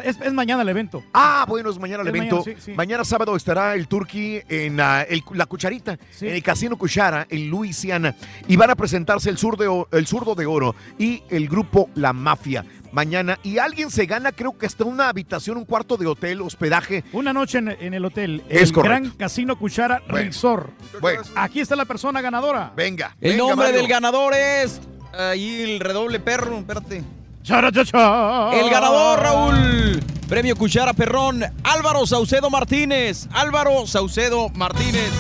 [0.04, 1.04] Es, es mañana el evento.
[1.14, 2.38] Ah, bueno, es mañana el Es evento.
[2.40, 2.74] mañana, sí, sí.
[2.74, 6.28] Mañana sábado estará el Turqui en el- la Cucharita, Sí.
[6.28, 8.16] en el Casino Cuchara, en Luisiana.
[8.48, 12.14] Y van a presentarse el, sur de, el Zurdo de Oro y el grupo La
[12.14, 12.64] Mafia.
[12.94, 13.38] Mañana.
[13.44, 17.04] Y alguien se gana, creo que hasta una habitación, un cuarto de hotel, hospedaje.
[17.12, 18.42] Una noche en, en el hotel.
[18.48, 18.90] Es el correcto.
[19.02, 20.28] Gran Casino Cuchara Bueno.
[20.28, 20.70] Resort.
[21.02, 22.72] Bueno, Aquí está la persona ganadora.
[22.78, 23.14] venga.
[23.20, 23.82] El venga, nombre Mario.
[23.82, 24.80] del ganador es.
[25.18, 27.04] Ahí el redoble perro, espérate.
[27.48, 30.04] El ganador, Raúl.
[30.28, 33.28] Premio Cuchara Perrón, Álvaro Saucedo Martínez.
[33.32, 35.12] Álvaro Saucedo Martínez.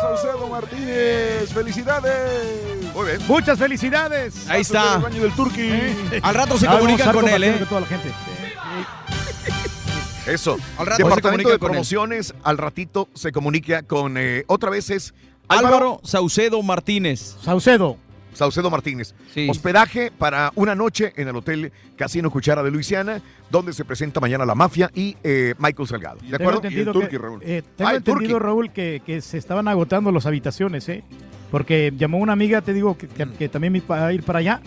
[0.00, 2.94] Saucedo Martínez, felicidades.
[2.94, 3.18] Muy bien.
[3.26, 4.48] Muchas felicidades.
[4.48, 4.98] Ahí El está.
[4.98, 5.70] baño del Turqui.
[6.22, 7.66] Al rato se vamos a comunican estar con él, ¿eh?
[7.68, 8.12] toda la gente.
[10.26, 10.58] Eso.
[10.76, 11.58] Al rato se Departamento comunica de.
[11.58, 14.16] Promociones, al ratito se comunica con.
[14.16, 15.14] eh, otra vez es
[15.48, 17.36] Álvaro Saucedo Martínez.
[17.42, 17.96] Saucedo.
[18.38, 19.14] Saucedo Martínez.
[19.34, 19.48] Sí.
[19.50, 24.46] Hospedaje para una noche en el Hotel Casino Cuchara de Luisiana, donde se presenta mañana
[24.46, 26.16] la mafia y eh, Michael Salgado.
[26.20, 26.58] ¿De Tengo acuerdo?
[26.58, 27.40] entendido, Turqui, que, Raúl.
[27.42, 28.44] eh, tengo Ah, el entendido Turqui.
[28.44, 31.02] Raúl, que, que se estaban agotando las habitaciones, ¿eh?
[31.50, 34.60] Porque llamó una amiga, te digo, que, que- que también iba a ir para allá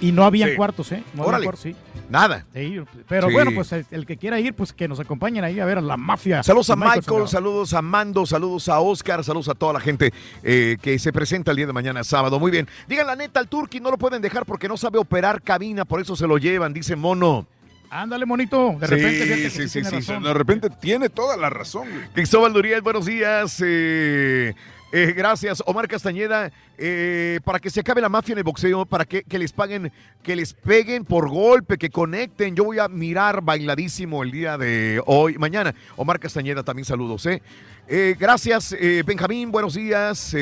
[0.00, 0.54] y no había Sí.
[0.56, 1.02] cuartos, ¿eh?
[1.14, 1.44] No había Órale.
[1.44, 1.76] cuartos, sí.
[2.08, 2.46] Nada.
[2.54, 5.64] Sí, pero bueno, pues el, el que quiera ir, pues que nos acompañen ahí a
[5.64, 6.42] ver a la mafia.
[6.44, 10.12] Saludos a Michael, saludos a Mando, saludos a Oscar, saludos a toda la gente
[10.44, 12.38] eh, que se presenta el día de mañana sábado.
[12.38, 12.68] Muy bien.
[12.86, 16.00] Digan la neta, al Turqui no lo pueden dejar porque no sabe operar cabina, por
[16.00, 17.46] eso se lo llevan, dice Mono.
[17.90, 18.76] Ándale, monito.
[18.80, 20.12] De Sí, repente, sí, sí sí, sí.
[20.22, 22.08] De repente tiene toda la razón, güey.
[22.14, 23.62] Cristóbal Duriel, buenos días.
[23.64, 24.54] eh,
[24.96, 26.50] eh, gracias, Omar Castañeda.
[26.78, 29.92] eh, para que se acabe la mafia en el boxeo, para que, les paguen,
[30.22, 32.56] que les peguen por golpe, que conecten.
[32.56, 35.74] Yo voy a mirar bailadísimo el día de hoy, mañana.
[35.96, 37.26] Omar Castañeda, también saludos.
[37.26, 37.42] ¿eh?
[37.88, 40.34] Eh, gracias, Benjamín, buenos días.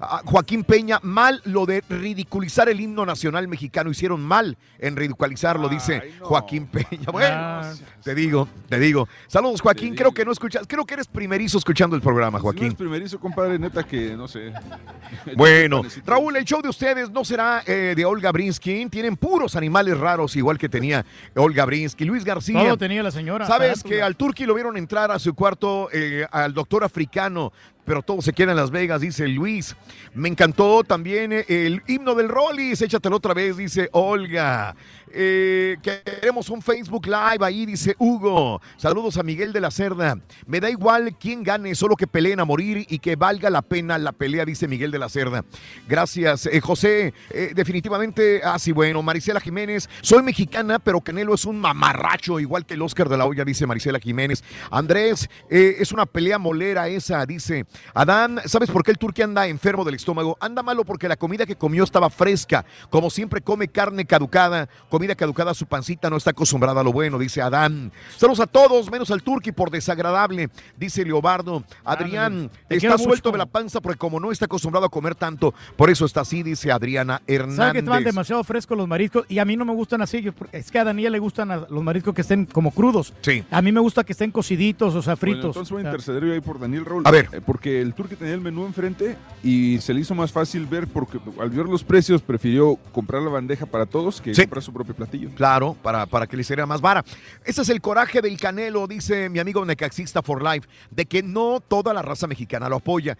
[0.00, 3.90] A Joaquín Peña, mal lo de ridiculizar el himno nacional mexicano.
[3.90, 6.26] Hicieron mal en ridiculizarlo, dice no.
[6.26, 7.10] Joaquín Peña.
[7.12, 9.08] Bueno, Ah, te digo, te digo.
[9.26, 9.90] Saludos, Joaquín.
[9.90, 10.14] Te Creo digo.
[10.14, 12.68] que no escuchas, creo que eres primerizo escuchando el programa, Si no Joaquín.
[12.68, 14.52] es primerizo, compadre, neta que no sé.
[15.36, 15.82] Bueno.
[16.04, 18.86] Raúl, el show de ustedes no será eh, de Olga Brinsky.
[18.86, 22.04] Tienen puros animales raros, igual que tenía Olga Brinsky.
[22.04, 22.60] Luis García.
[22.64, 23.46] todo tenía la señora.
[23.46, 27.52] Sabes que al Turqui lo vieron entrar a su cuarto eh, al doctor africano,
[27.86, 29.76] pero todo se queda en Las Vegas, dice Luis.
[30.12, 34.74] Me encantó también el himno del Rollis, échatelo otra vez, dice Olga.
[35.12, 38.60] Eh, queremos un Facebook Live ahí, dice Hugo.
[38.76, 40.18] Saludos a Miguel de la Cerda.
[40.46, 43.98] Me da igual quién gane, solo que peleen a morir y que valga la pena
[43.98, 45.44] la pelea, dice Miguel de la Cerda.
[45.88, 47.14] Gracias, eh, José.
[47.30, 49.88] Eh, definitivamente, ah, sí, bueno, Marisela Jiménez.
[50.02, 53.66] Soy mexicana, pero Canelo es un mamarracho, igual que el Oscar de la Hoya, dice
[53.66, 54.42] Marisela Jiménez.
[54.70, 57.66] Andrés, es una pelea molera esa, dice.
[57.94, 60.36] Adán, ¿sabes por qué el turque anda enfermo del estómago?
[60.40, 62.64] Anda malo porque la comida que comió estaba fresca.
[62.90, 67.18] Como siempre come carne caducada, comida caducada, su pancita no está acostumbrada a lo bueno,
[67.18, 67.92] dice Adán.
[68.16, 71.62] Saludos a todos, menos al turqui por desagradable, dice Leobardo.
[71.84, 73.32] Adrián, Te está suelto mucho.
[73.32, 76.42] de la panza porque como no está acostumbrado a comer tanto, por eso está así,
[76.42, 77.56] dice Adriana Hernández.
[77.56, 79.26] ¿Sabes que estaban demasiado frescos los mariscos?
[79.28, 80.22] Y a mí no me gustan así.
[80.22, 83.12] yo- Es que a Daniel le gustan a- los mariscos que estén como crudos.
[83.20, 83.44] Sí.
[83.50, 85.44] A mí me gusta que estén cociditos, o sea, Bueno, fritos.
[85.56, 87.02] entonces voy a interceder yo ahí por Daniel Raúl.
[87.04, 87.28] A ver.
[87.32, 90.86] Eh, Porque el turque tenía el menú enfrente y se le hizo más fácil ver,
[90.88, 94.42] porque al ver los precios prefirió comprar la bandeja para todos que Sí.
[94.42, 95.30] comprar su propio platillo.
[95.34, 97.04] Claro, para, para que le sea más vara.
[97.44, 101.60] Ese es el coraje del Canelo, dice mi amigo Necaxista for Life, de que no
[101.60, 103.18] toda la raza mexicana lo apoya,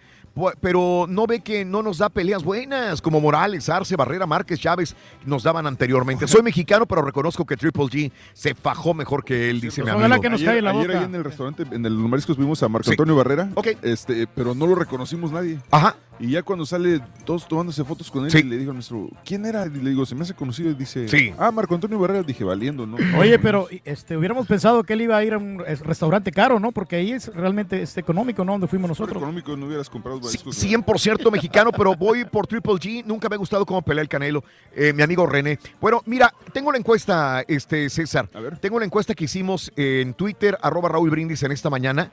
[0.61, 4.95] pero no ve que no nos da peleas buenas, como Morales, Arce, Barrera, Márquez, Chávez
[5.25, 6.27] nos daban anteriormente.
[6.27, 10.05] Soy mexicano, pero reconozco que Triple G se fajó mejor que él, dice mi amigo.
[10.33, 13.49] ayer, ayer ahí en el restaurante, en el Mariscos vimos a Marco Antonio Barrera,
[13.81, 15.59] este, pero no lo reconocimos nadie.
[15.71, 15.95] Ajá.
[16.19, 18.39] Y ya cuando sale todos tomándose fotos con él, Sí.
[18.39, 19.67] y le digo a nuestro, ¿quién era?
[19.67, 21.31] Y le digo, se me hace conocido y dice, Sí.
[21.37, 22.97] ah, Marco Antonio Barrera, dije, valiendo, ¿no?
[23.19, 26.71] Oye, pero este, hubiéramos pensado que él iba a ir a un restaurante caro, ¿no?
[26.71, 28.53] Porque ahí es realmente este, económico, ¿no?
[28.53, 29.15] Donde fuimos nosotros.
[29.17, 30.63] económico no hubieras comprado mariscos.
[30.63, 33.03] 100% mexicano, pero voy por Triple G.
[33.05, 34.43] Nunca me ha gustado cómo pelea el Canelo,
[34.75, 35.59] eh, mi amigo René.
[35.81, 38.29] Bueno, mira, tengo la encuesta, este César.
[38.61, 42.11] Tengo la encuesta que hicimos en Twitter, arroba Raúl Brindis en esta mañana,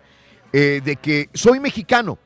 [0.53, 2.19] eh, de que soy mexicano.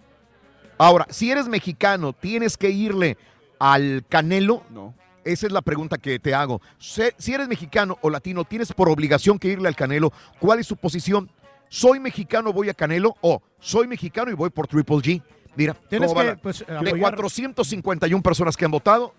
[0.78, 3.18] Ahora, si eres mexicano, ¿tienes que irle
[3.58, 4.62] al Canelo?
[4.70, 4.94] No.
[5.24, 6.62] Esa es la pregunta que te hago.
[6.78, 10.12] Si eres mexicano o latino, ¿tienes por obligación que irle al Canelo?
[10.38, 11.30] ¿Cuál es su posición?
[11.68, 13.14] ¿Soy mexicano, voy a Canelo?
[13.20, 15.22] ¿O soy mexicano y voy por Triple G?
[15.56, 19.14] Mira, Tienes ¿cómo va que, pues, de apoyar- 451 personas que han votado,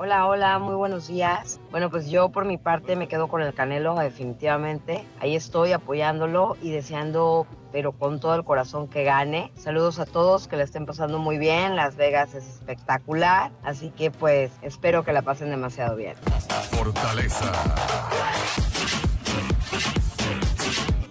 [0.00, 1.60] Hola, hola, muy buenos días.
[1.70, 5.04] Bueno, pues yo por mi parte me quedo con el Canelo definitivamente.
[5.20, 9.52] Ahí estoy apoyándolo y deseando, pero con todo el corazón que gane.
[9.54, 11.76] Saludos a todos, que le estén pasando muy bien.
[11.76, 16.14] Las Vegas es espectacular, así que pues espero que la pasen demasiado bien.
[16.70, 17.52] Fortaleza.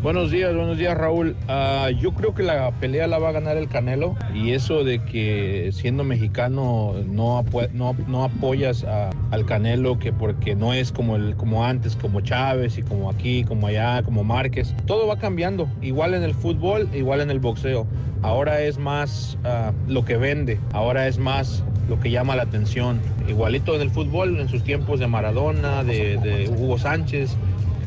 [0.07, 1.35] Buenos días, buenos días Raúl.
[1.49, 5.03] Ah, yo creo que la pelea la va a ganar el Canelo y eso de
[5.03, 11.17] que siendo mexicano no, no, no apoyas a- al Canelo que porque no es como,
[11.17, 14.73] el, como antes, como Chávez y como aquí, como allá, como Márquez.
[14.85, 17.85] Todo va cambiando, igual en el fútbol, igual en el boxeo.
[18.21, 23.01] Ahora es más ah, lo que vende, ahora es más lo que llama la atención.
[23.27, 27.35] Igualito en el fútbol, en sus tiempos de Maradona, de, de Hugo Sánchez,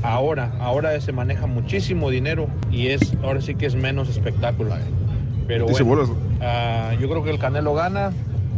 [0.03, 4.75] Ahora, ahora se maneja muchísimo dinero y es ahora sí que es menos espectáculo.
[5.47, 6.09] Pero bueno, bolas.
[6.41, 8.13] ah, yo creo que el Canelo gana,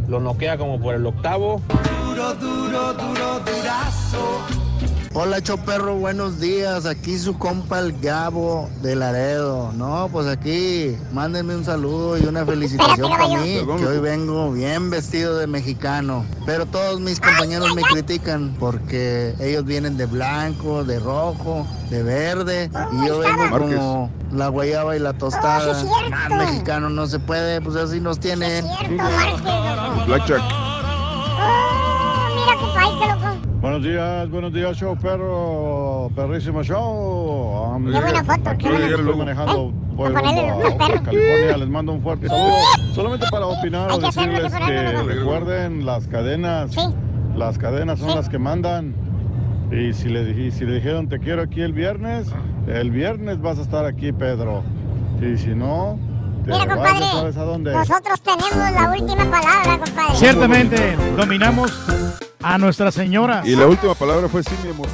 [0.07, 1.61] lo noquea como por el octavo.
[2.05, 4.72] Duro, duro, duro, durazo.
[5.15, 6.87] Hola Choperro, buenos días.
[6.87, 9.71] Aquí su compa el Gabo de Laredo.
[9.73, 14.89] No, pues aquí mándenme un saludo y una felicitación para mí, que hoy vengo bien
[14.89, 16.25] vestido de mexicano.
[16.47, 22.71] Pero todos mis compañeros me critican porque ellos vienen de blanco, de rojo, de verde
[22.93, 25.79] y yo vengo como la guayaba y la tostada.
[25.79, 26.09] Oh.
[26.09, 28.65] Más mexicano no se puede, pues así nos tienen.
[30.07, 30.41] Blackjack.
[31.39, 33.42] Oh, mira, qué loco.
[33.63, 37.65] Buenos días, buenos días, show perro, perrísimo show.
[37.65, 39.17] Ah, Qué buena foto, Aquí qué buena estoy foto.
[39.17, 41.01] manejando a perros.
[41.05, 41.57] California.
[41.57, 42.57] Les mando un fuerte saludo.
[42.93, 46.75] Solamente para opinar o decirles que recuerden las cadenas.
[47.37, 48.95] Las cadenas son las que mandan.
[49.71, 52.27] Y si le, si le dijeron te quiero aquí el viernes,
[52.67, 54.61] el viernes vas a estar aquí, Pedro.
[55.21, 55.97] Y si no,
[56.43, 57.71] te Mira, vas, compadre, sabes a dónde.
[57.71, 60.15] Nosotros tenemos la última palabra, compadre.
[60.15, 61.71] Ciertamente, dominamos
[62.43, 63.41] a Nuestra Señora.
[63.45, 64.87] Y la última palabra fue sí, mi amor.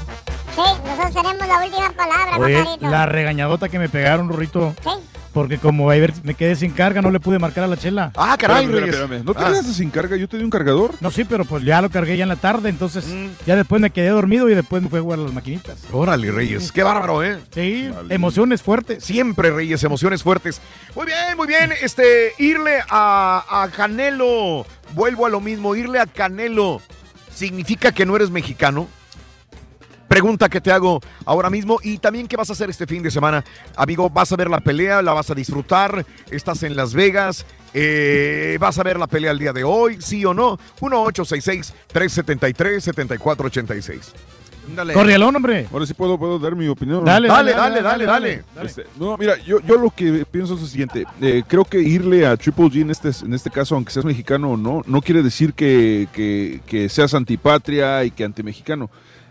[0.56, 4.74] Sí, nosotros tenemos la última palabra, Oye, la regañadota que me pegaron, Rurrito.
[4.84, 4.90] Sí.
[5.32, 8.11] Porque como ayer me quedé sin carga, no le pude marcar a la chela.
[8.18, 9.24] Ah, Espérame, espérame, espérame.
[9.24, 9.48] ¿No te Ah.
[9.50, 10.18] quedaste sin carga?
[10.18, 10.95] Yo te di un cargador.
[11.02, 13.28] No, sí, pero pues ya lo cargué ya en la tarde, entonces Mm.
[13.45, 15.78] ya después me quedé dormido y después me fui a jugar a las maquinitas.
[15.92, 17.38] Órale, Reyes, qué bárbaro, ¿eh?
[17.53, 19.03] Sí, emociones fuertes.
[19.03, 20.61] Siempre, Reyes, emociones fuertes.
[20.95, 21.74] Muy bien, muy bien.
[21.80, 26.82] Este, irle a, a Canelo, vuelvo a lo mismo, irle a Canelo,
[27.40, 28.90] ¿significa que no eres mexicano?
[30.09, 33.11] Pregunta que te hago ahora mismo y también qué vas a hacer este fin de
[33.11, 33.45] semana.
[33.77, 35.01] Amigo, ¿vas a ver la pelea?
[35.01, 36.06] ¿La vas a disfrutar?
[36.32, 37.45] ¿Estás en Las Vegas?
[37.74, 40.01] Eh, ¿Vas a ver la pelea el día de hoy?
[40.01, 40.59] ¿Sí o no?
[44.75, 44.93] 1-866-373-7486.
[44.93, 45.67] Corrielón, hombre.
[45.72, 47.03] Ahora sí puedo, puedo dar mi opinión.
[47.06, 48.43] Dale, Dale, dale, dale, dale.
[48.64, 51.06] Este, no, mira, yo, yo lo que pienso es lo siguiente.
[51.22, 54.51] Eh, creo que irle a Triple G en este, en este caso, aunque seas mexicano
[54.51, 58.89] o no, no quiere decir que, que- que seas antipatria y que antimexicano.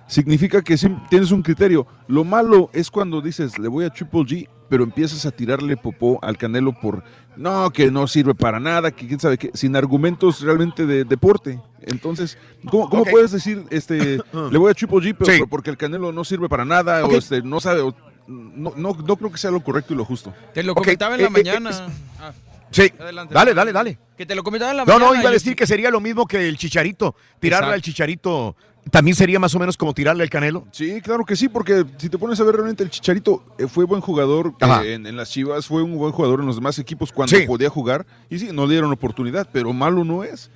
[0.09, 1.87] Significa que sí tienes un criterio.
[2.09, 6.19] Lo malo es cuando dices, le voy a Triple G, pero empiezas a tirarle popó
[6.23, 7.05] al Canelo por,
[7.37, 11.61] no, que no sirve para nada, que quién sabe qué, sin argumentos realmente de deporte.
[11.83, 12.39] Entonces,
[12.71, 14.17] ¿cómo, cómo puedes decir, este,
[14.51, 15.43] le voy a Triple G, pero Sí.
[15.49, 17.95] porque el Canelo no sirve para nada, o este, no sabe, o-
[18.27, 20.35] no, no, no creo que sea lo correcto y lo justo.
[20.53, 21.71] Te lo comentaba en eh, la eh, mañana.
[21.71, 21.83] es-
[22.21, 22.33] Ah,
[22.71, 23.33] Sí, Adelante.
[23.33, 23.99] dale, dale, dale.
[24.15, 25.07] que te lo comentaba en la No, mañana.
[25.07, 27.15] no, iba a yo- decir que sería lo mismo que el chicharito.
[27.41, 27.75] Tirarle Exacto.
[27.77, 28.57] al chicharito
[28.91, 30.65] también sería más o menos como tirarle al canelo.
[30.73, 33.85] Sí, claro que sí, porque si te pones a ver realmente el Chicharito eh, fue
[33.85, 37.13] buen jugador eh, en, en las Chivas, fue un buen jugador en los demás equipos
[37.13, 37.47] cuando Sí.
[37.47, 40.51] podía jugar y sí, no le dieron oportunidad, pero malo no es.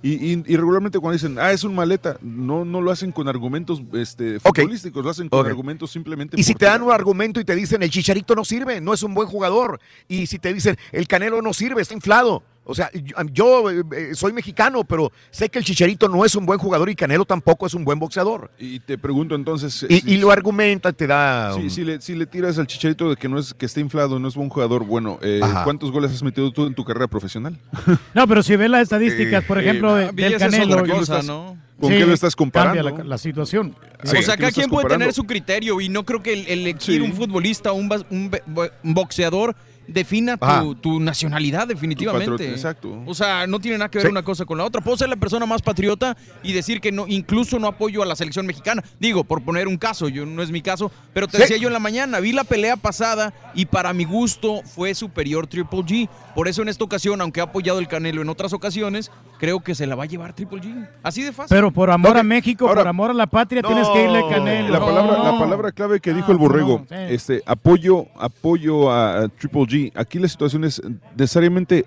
[0.00, 3.26] Y, y- y regularmente cuando dicen, ah, es un maleta, no, no lo hacen con
[3.26, 6.38] argumentos este, futbolísticos, lo hacen con argumentos simplemente.
[6.38, 9.02] Y si te dan un argumento y te dicen el chicharito no sirve, no es
[9.02, 9.80] un buen jugador.
[10.06, 12.44] Y si te dicen el canelo no sirve, está inflado.
[12.70, 12.90] O sea,
[13.32, 16.90] yo, eh, eh, soy mexicano, pero sé que el chicharito no es un buen jugador
[16.90, 18.50] y Canelo tampoco es un buen boxeador.
[18.58, 19.86] Y te pregunto entonces...
[19.88, 21.54] Y, si- y lo argumenta, te da.
[21.54, 24.18] Sí, si, le, si le tiras al Chicharito de que no es que está inflado,
[24.18, 25.40] no es buen jugador, bueno, eh.
[25.64, 27.58] ¿cuántos goles has metido tú en tu carrera profesional?
[28.14, 30.82] No, pero si ves las estadísticas, por Eh, ejemplo, eh, de- Villas del es Canelo.
[30.82, 31.56] otra cosa, y- ¿no?
[31.80, 32.82] ¿Con qué lo estás comparando?
[32.82, 33.74] Cambia la, la situación.
[34.02, 34.98] o sea, ¿qué cada quien puede comparando?
[35.04, 37.00] tener su criterio y no creo que el, el elegir Sí.
[37.00, 37.88] un futbolista o un,
[38.50, 39.54] un boxeador
[39.88, 42.48] defina tu, tu nacionalidad definitivamente.
[42.50, 43.02] exacto.
[43.06, 44.10] O sea, no tiene nada que ver Sí.
[44.12, 44.80] una cosa con la otra.
[44.82, 48.14] Puedo ser la persona más patriota y decir que no, incluso no apoyo a la
[48.14, 48.84] selección mexicana.
[49.00, 51.42] Digo, por poner un caso, yo no es mi caso, pero te Sí.
[51.42, 55.46] decía yo en la mañana, vi la pelea pasada y para mi gusto fue superior
[55.46, 56.08] Triple G.
[56.34, 59.74] Por eso en esta ocasión, aunque ha apoyado el Canelo en otras ocasiones, creo que
[59.74, 60.88] se la va a llevar Triple G.
[61.02, 61.54] Así de fácil.
[61.56, 64.28] Pero por amor a México, Ahora- por amor a la patria, tienes que irle a
[64.28, 64.68] Canelo.
[64.68, 67.02] La palabra, la palabra clave que dijo el borrego, no, sí.
[67.14, 69.77] este, apoyo, apoyo a, a Triple G.
[69.94, 70.80] Aquí la situación es
[71.16, 71.84] necesariamente,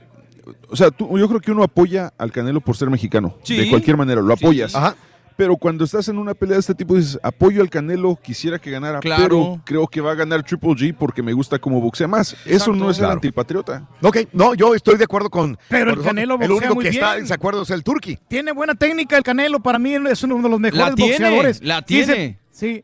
[0.69, 3.55] o sea, tú- yo creo que uno apoya al Canelo por ser mexicano, Sí.
[3.57, 4.43] de cualquier manera, lo Sí.
[4.43, 4.75] apoyas.
[4.75, 4.95] Ajá.
[5.37, 8.69] Pero cuando estás en una pelea de este tipo dices, apoyo al Canelo, quisiera que
[8.69, 9.23] ganara, Claro.
[9.23, 12.35] pero creo que va a ganar Triple G porque me gusta cómo boxea más.
[12.45, 13.87] Eso no es el antipatriota.
[14.03, 15.57] Ok, no, yo estoy de acuerdo con.
[15.67, 18.19] Pero el con- Canelo El boxea único muy que está en desacuerdo es el Turqui.
[18.27, 21.63] Tiene buena técnica el Canelo, para mí es uno de los mejores La tiene, boxeadores.
[21.63, 22.37] la tiene.
[22.51, 22.83] Sí.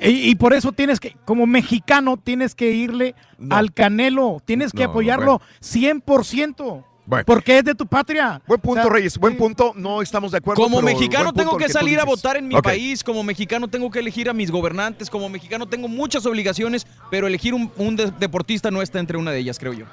[0.00, 3.56] Y, y por eso tienes que, como mexicano, tienes que irle No.
[3.56, 7.24] al Canelo, tienes que No, apoyarlo 100%, Bueno.
[7.26, 8.40] porque es de tu patria.
[8.46, 9.18] Buen punto, O sea, Reyes.
[9.18, 9.72] Buen punto.
[9.76, 10.62] No estamos de acuerdo.
[10.62, 13.98] Como pero mexicano tengo que salir a votar en mi país, como mexicano tengo que
[13.98, 18.70] elegir a mis gobernantes, como mexicano tengo muchas obligaciones, pero elegir un, un de- deportista
[18.70, 19.86] no está entre una de ellas, creo yo.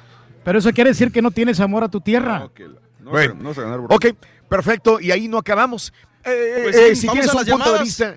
[0.43, 2.39] Pero eso quiere decir que no tienes amor a tu tierra.
[2.39, 3.49] No, que la- no Bueno.
[3.49, 3.79] a ganar.
[3.89, 4.05] Ok,
[4.47, 4.99] perfecto.
[5.01, 5.91] Y ahí no acabamos.
[6.23, 8.15] Eh, Pues eh, si tienes un punto de vista.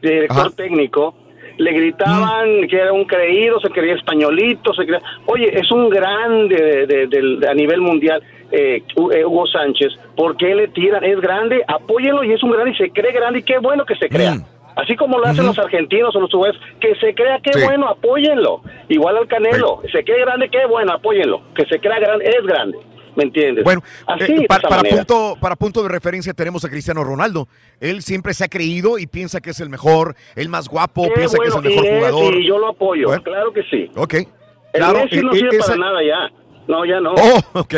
[0.00, 0.50] director Ajá.
[0.56, 1.14] técnico,
[1.56, 5.02] le gritaban que era un creído, se creía españolito, se creía...
[5.26, 8.82] Oye, es un grande de- a nivel mundial, eh,
[9.12, 9.92] eh, Hugo Sánchez.
[10.16, 11.02] ¿Por qué le tiran?
[11.02, 13.96] Es grande, apóyenlo y es un grande y se cree grande y qué bueno que
[13.96, 14.36] se crea.
[14.80, 17.64] Así como lo hacen los argentinos o los uruguayos, que se crea qué Sí.
[17.64, 18.62] bueno, apóyenlo.
[18.88, 21.42] Igual al Canelo, se cree grande, qué bueno, apóyenlo.
[21.54, 22.78] Que se crea grande, es grande.
[23.16, 23.64] ¿Me entiendes?
[23.64, 27.48] Bueno, Así, eh, para, punto, para punto de referencia tenemos a Cristiano Ronaldo.
[27.80, 31.14] Él siempre se ha creído y piensa que es el mejor, el más guapo, Qué
[31.14, 32.34] piensa que es el mejor y jugador.
[32.36, 33.22] y yo lo apoyo, Bueno.
[33.24, 33.90] claro que sí.
[33.96, 34.14] Ok.
[34.14, 34.26] El
[34.74, 36.30] Claro, Messi no sirve para nada ya.
[36.68, 37.14] No, ya no.
[37.14, 37.74] Oh, ok.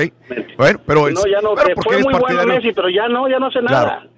[0.58, 1.54] Bueno, pero es, no, ya no.
[1.82, 3.82] fue muy bueno Messi, pero ya no, ya no hace nada.
[4.00, 4.10] Claro.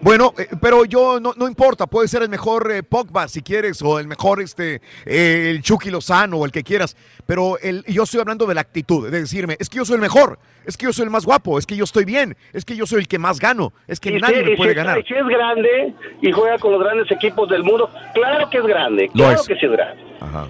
[0.00, 3.82] Bueno, eh, pero yo no, no importa, puede ser el mejor eh, Pogba si quieres,
[3.82, 6.96] o el mejor este eh, el Chucky Lozano, o el que quieras,
[7.26, 10.00] pero el, yo estoy hablando de la actitud, de decirme, es que yo soy el
[10.00, 12.76] mejor, es que yo soy el más guapo, es que yo estoy bien, es que
[12.76, 15.04] yo soy el que más gano, es que Y nadie si- me puede si- ganar.
[15.04, 19.08] si es grande y juega con los grandes equipos del mundo, claro que es grande,
[19.12, 19.48] claro es.
[19.48, 20.02] que sí es grande.
[20.20, 20.46] Ajá.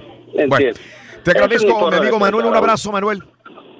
[1.24, 3.22] Te agradezco, mi amigo Manuel, un abrazo, Manuel.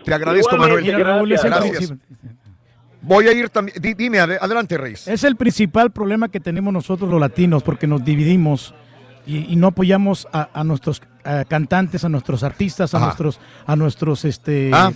[0.05, 1.29] Te agradezco, Igualmente, Manuel.
[1.39, 1.45] gracias.
[1.45, 2.38] Gracias.
[3.01, 5.07] Voy a ir también, di- dime, ade- adelante, Reyes.
[5.09, 8.75] Es el principal problema que tenemos nosotros los latinos, porque nos dividimos
[9.27, 13.07] y, y no apoyamos a, a nuestros eh, cantantes, a nuestros artistas, a Ajá.
[13.07, 14.91] nuestros, a nuestros este, Ah.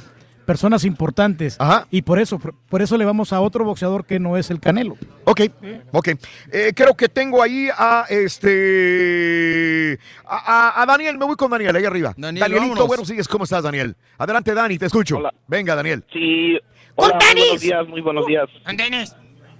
[0.46, 1.56] personas importantes.
[1.90, 4.58] Y por eso, por, por eso le vamos a otro boxeador que no es el
[4.58, 4.96] Canelo.
[5.24, 5.42] Ok,
[5.92, 6.08] ok.
[6.50, 9.98] Eh, creo que tengo ahí a este.
[10.26, 10.36] A,
[10.78, 12.14] a- a Daniel, me voy con Daniel, ahí arriba.
[12.16, 12.88] Daniel, Danielito, vámonos.
[12.88, 13.94] buenos días, ¿cómo estás, Daniel?
[14.18, 15.20] Adelante, Dani, te escucho.
[15.46, 16.04] Venga, Daniel.
[16.12, 16.58] Sí.
[16.94, 18.48] Hola, muy buenos días, muy buenos días.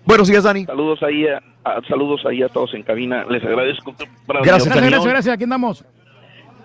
[0.05, 0.65] Buenos días, Dani.
[0.65, 3.25] Saludos ahí, a, a- saludos ahí a todos en cabina.
[3.29, 3.95] Les agradezco.
[4.27, 4.91] Para Gracias, opinión.
[4.91, 5.35] gracias, gracias.
[5.35, 5.85] Aquí andamos.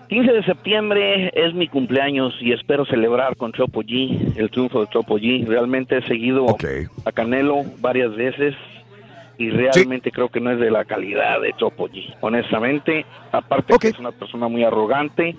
[0.08, 4.88] 15 de septiembre es mi cumpleaños y espero celebrar con Chopo G el triunfo de
[4.88, 5.46] Chopo G.
[5.46, 6.46] Realmente he seguido
[7.04, 8.54] a Canelo varias veces
[9.36, 12.14] y realmente creo que no es de la calidad de Chopo G.
[12.22, 15.36] Honestamente, aparte que es una persona muy arrogante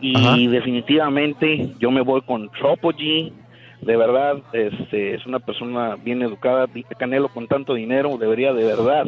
[0.00, 0.36] y Ajá.
[0.36, 3.32] definitivamente yo me voy con Chopo G.
[3.80, 6.66] De verdad, este, es una persona bien educada.
[6.98, 9.06] Canelo con tanto dinero debería de verdad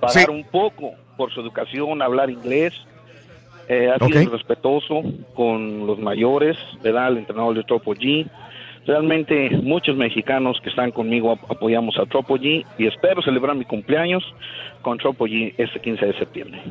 [0.00, 2.74] pagar un poco por su educación, hablar inglés.
[3.68, 5.02] Eh, ha sido respetuoso
[5.34, 7.08] con los mayores, ¿verdad?
[7.08, 8.26] El entrenador de Tropo G.
[8.86, 13.64] Realmente muchos mexicanos que están conmigo ap- apoyamos a Tropo G y espero celebrar mi
[13.64, 14.22] cumpleaños
[14.82, 16.62] con Tropo G este 15 de septiembre.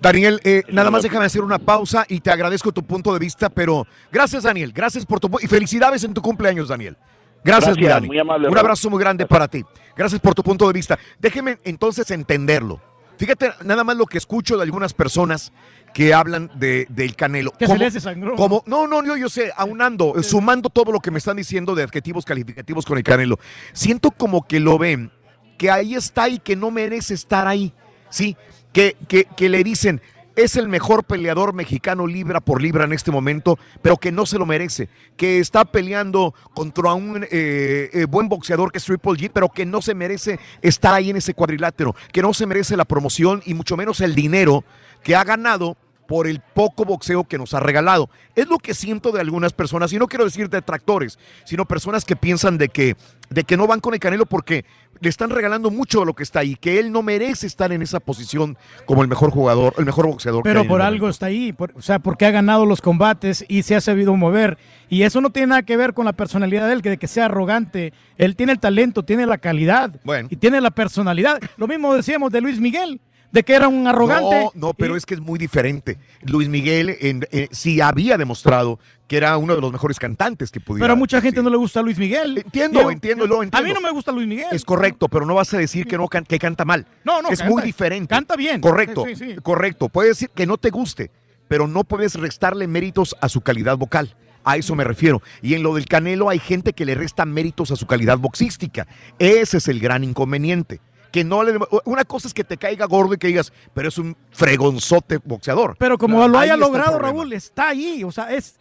[0.00, 3.48] Daniel, eh, nada más déjame hacer una pausa y te agradezco tu punto de vista,
[3.50, 4.72] pero gracias, Daniel.
[4.72, 5.28] Gracias por tu.
[5.40, 6.96] Y felicidades en tu cumpleaños, Daniel.
[7.44, 8.06] Gracias, Gracias, Dani.
[8.08, 9.62] muy amable, Un abrazo muy grande para ti.
[9.96, 10.98] Gracias por tu punto de vista.
[11.18, 12.80] Déjeme entonces entenderlo.
[13.16, 15.52] Fíjate nada más lo que escucho de algunas personas
[15.94, 17.50] que hablan de, del Canelo.
[17.52, 18.36] Que se Como- le hace sangrón.
[18.36, 21.82] como- no, no, yo, yo sé, aunando, sumando todo lo que me están diciendo de
[21.82, 23.38] adjetivos calificativos con el Canelo,
[23.72, 25.10] siento como que lo ven,
[25.56, 27.72] que ahí está y que no merece estar ahí,
[28.10, 28.36] ¿sí?
[28.72, 30.00] Que, que, que le dicen,
[30.36, 34.38] es el mejor peleador mexicano libra por libra en este momento, pero que no se
[34.38, 39.30] lo merece, que está peleando contra un eh, eh, buen boxeador que es Triple G,
[39.34, 42.84] pero que no se merece estar ahí en ese cuadrilátero, que no se merece la
[42.84, 44.62] promoción y mucho menos el dinero
[45.02, 48.08] que ha ganado por el poco boxeo que nos ha regalado.
[48.34, 52.16] Es lo que siento de algunas personas, y no quiero decir detractores, sino personas que
[52.16, 52.96] piensan de que,
[53.28, 54.64] de que no van con el Canelo porque
[55.00, 57.82] le están regalando mucho de lo que está ahí, que él no merece estar en
[57.82, 60.42] esa posición como el mejor jugador, el mejor boxeador.
[60.42, 63.62] que Pero por algo está ahí, por- o sea, porque ha ganado los combates y
[63.64, 64.56] se ha sabido mover.
[64.88, 67.06] Y eso no tiene nada que ver con la personalidad de él, que de que
[67.06, 67.92] sea arrogante.
[68.16, 69.94] Él tiene el talento, tiene la calidad
[70.30, 71.38] y tiene la personalidad.
[71.58, 72.98] Lo mismo decíamos de Luis Miguel,
[73.32, 74.50] de que era un arrogante.
[74.54, 75.98] No, no, pero es que es muy diferente.
[76.22, 80.60] Luis Miguel en- eh, sí había demostrado que era uno de los mejores cantantes que
[80.60, 80.84] pudiera.
[80.84, 82.38] Pero a mucha gente no le gusta Luis Miguel.
[82.44, 83.66] Entiendo, Yo- entiendo, lo A entiendo.
[83.68, 84.48] mí no me gusta Luis Miguel.
[84.52, 86.86] Es correcto, pero no vas a decir que no can- que canta mal.
[87.04, 88.14] No, no, es canta- muy diferente.
[88.14, 88.60] canta bien.
[88.60, 89.36] Correcto, sí, sí.
[89.42, 89.88] correcto.
[89.88, 91.10] Puedes decir que no te guste,
[91.48, 94.14] pero no puedes restarle méritos a su calidad vocal.
[94.44, 95.20] A eso me refiero.
[95.42, 98.86] Y en lo del Canelo hay gente que le resta méritos a su calidad boxística.
[99.18, 100.80] Ese es el gran inconveniente.
[101.10, 103.98] Que no le una cosa es que te caiga gordo y que digas, pero es
[103.98, 105.76] un fregonzote boxeador.
[105.78, 106.98] Pero como lo haya logrado.
[106.98, 108.04] Raúl, está ahí.
[108.04, 108.58] O sea, es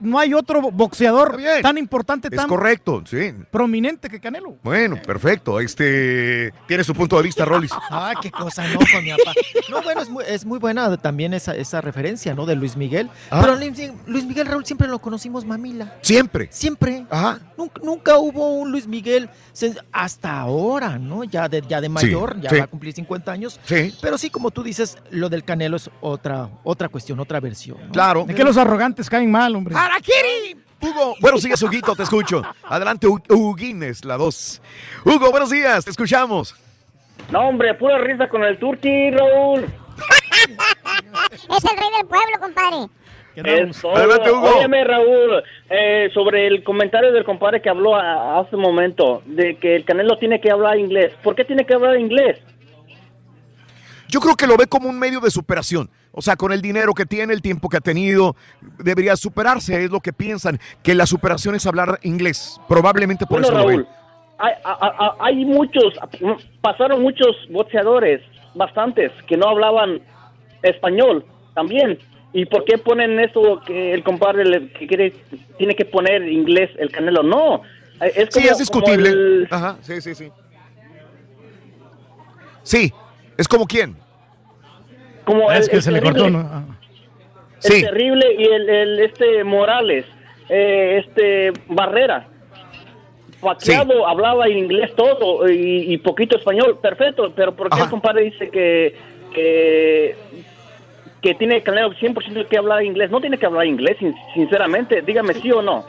[0.00, 3.32] no hay otro boxeador tan importante, Es tan correcto, sí.
[3.50, 4.56] prominente que Canelo.
[4.62, 5.60] Bueno, perfecto.
[5.60, 7.70] Este tiene su punto de vista, Rollis.
[7.92, 9.32] Ah, qué cosa, no, con mi papá.
[9.68, 12.46] No, bueno, es muy, es muy buena también esa, esa referencia, ¿no?
[12.46, 13.10] De Luis Miguel.
[13.30, 13.40] Ah.
[13.42, 13.56] Pero
[14.06, 15.96] Luis, Miguel Raúl siempre lo conocimos mamila.
[16.02, 16.48] Siempre.
[16.50, 17.04] Siempre.
[17.56, 19.28] Nunca, nunca hubo un Luis Miguel
[19.92, 21.24] hasta ahora, ¿no?
[21.24, 22.58] Ya de, ya de mayor, ya sí.
[22.58, 23.60] va a cumplir 50 años.
[23.64, 23.92] Sí.
[24.00, 27.78] Pero sí, como tú dices, lo del Canelo es otra, otra cuestión, otra versión.
[27.86, 27.92] ¿no?
[27.92, 28.24] Claro.
[28.28, 29.74] Es que los arrogantes caen mal, hombre.
[30.82, 32.42] Hugo, buenos días, Huguito, te escucho.
[32.64, 34.62] Adelante, Hu- Huguines, la dos.
[35.04, 36.54] Hugo, buenos días, te escuchamos.
[37.30, 39.60] No, hombre, pura risa con el turqui, Raúl.
[41.32, 42.86] es el rey del pueblo, compadre.
[43.94, 44.56] Adelante, Hugo.
[44.56, 49.56] Óyeme, Raúl, eh, sobre el comentario del compadre que habló a- hace un momento, de
[49.56, 51.12] que el Canelo tiene que hablar inglés.
[51.22, 52.38] ¿Por qué tiene que hablar inglés?
[54.10, 55.88] Yo creo que lo ve como un medio de superación.
[56.12, 58.34] O sea, con el dinero que tiene, el tiempo que ha tenido,
[58.78, 62.60] debería superarse, es lo que piensan, que la superación es hablar inglés.
[62.68, 63.86] Probablemente por Bueno, eso lo Raúl, ven.
[64.38, 65.94] hay, a- hay muchos,
[66.60, 68.20] pasaron muchos boxeadores,
[68.54, 70.00] bastantes, que no hablaban
[70.62, 71.24] español
[71.54, 71.98] también.
[72.32, 75.12] ¿Y por qué ponen eso que el compadre le- que quiere,
[75.58, 77.22] tiene que poner inglés el Canelo?
[77.22, 77.62] No,
[78.00, 79.10] es Sí, es discutible.
[79.10, 80.30] como el- Ajá, sí, sí, sí.
[82.62, 82.92] Sí,
[83.36, 83.96] es como quién.
[85.32, 86.48] Como Ah, es el- que el se le terrible- cortó, ¿no?
[86.50, 86.64] Ah.
[87.62, 87.82] El Sí.
[87.82, 90.06] terrible y el, el, este Morales,
[90.48, 92.26] eh, este Barrera.
[93.40, 98.50] Paqueado hablaba inglés todo y, y poquito español, perfecto, pero ¿por qué el compadre dice
[98.50, 98.94] que,
[99.32, 100.14] que,
[101.22, 103.10] que tiene Canelo 100% que hablar inglés?
[103.10, 105.84] No tiene que hablar inglés, sin- sinceramente, dígame sí o no.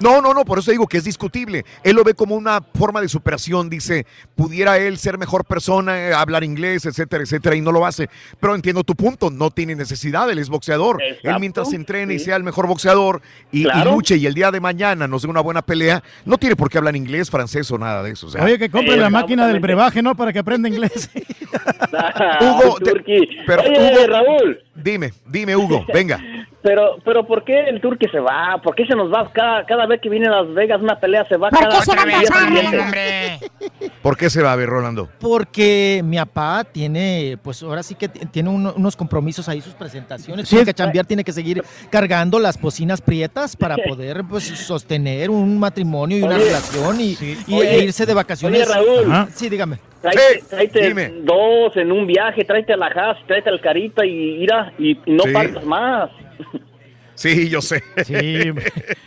[0.00, 1.64] No, no, no, por eso digo que es discutible.
[1.84, 6.14] Él lo ve como una forma de superación, dice, pudiera él ser mejor persona, eh,
[6.14, 8.08] hablar inglés, etcétera, etcétera, y no lo hace.
[8.40, 11.02] Pero entiendo tu punto, no tiene necesidad, él es boxeador.
[11.22, 13.20] Él mientras se entrene y sea el mejor boxeador
[13.52, 16.70] y, luche y el día de mañana nos dé una buena pelea, no tiene por
[16.70, 18.26] qué hablar inglés, francés o nada de eso.
[18.26, 18.42] o sea.
[18.44, 20.14] Oye, que compre Eh, la máquina del brebaje, ¿no?
[20.14, 21.10] Para que aprenda inglés.
[22.40, 23.02] Hugo, te-
[23.46, 24.60] pero Oye, Hugo- Raúl.
[24.74, 26.20] Dime, dime Hugo, venga.
[26.62, 28.60] Pero, pero ¿por qué el Turque se va?
[28.62, 31.26] ¿Por qué se nos va cada, cada vez que viene a Las Vegas una pelea
[31.26, 33.38] se va ¿Por cada qué se va a?
[34.02, 35.08] ¿Por qué se va a ver, Rolando?
[35.20, 40.48] Porque mi papá tiene, pues ahora sí que tiene uno- unos compromisos ahí, sus presentaciones.
[40.48, 45.30] Sí, tiene que chambear, tiene que seguir cargando las bocinas prietas para poder pues sostener
[45.30, 47.16] un matrimonio y una Oye, relación y,
[47.46, 48.68] y- Oye, e irse de vacaciones.
[48.68, 49.10] oye, Raúl.
[49.12, 49.28] Ajá.
[49.34, 49.78] Sí, dígame.
[50.00, 54.72] Tráete, tráete dos en un viaje, tráete a la Haas, tráete al Carita y ira
[54.78, 56.10] y, y no partas más.
[57.20, 57.84] Sí, yo sé.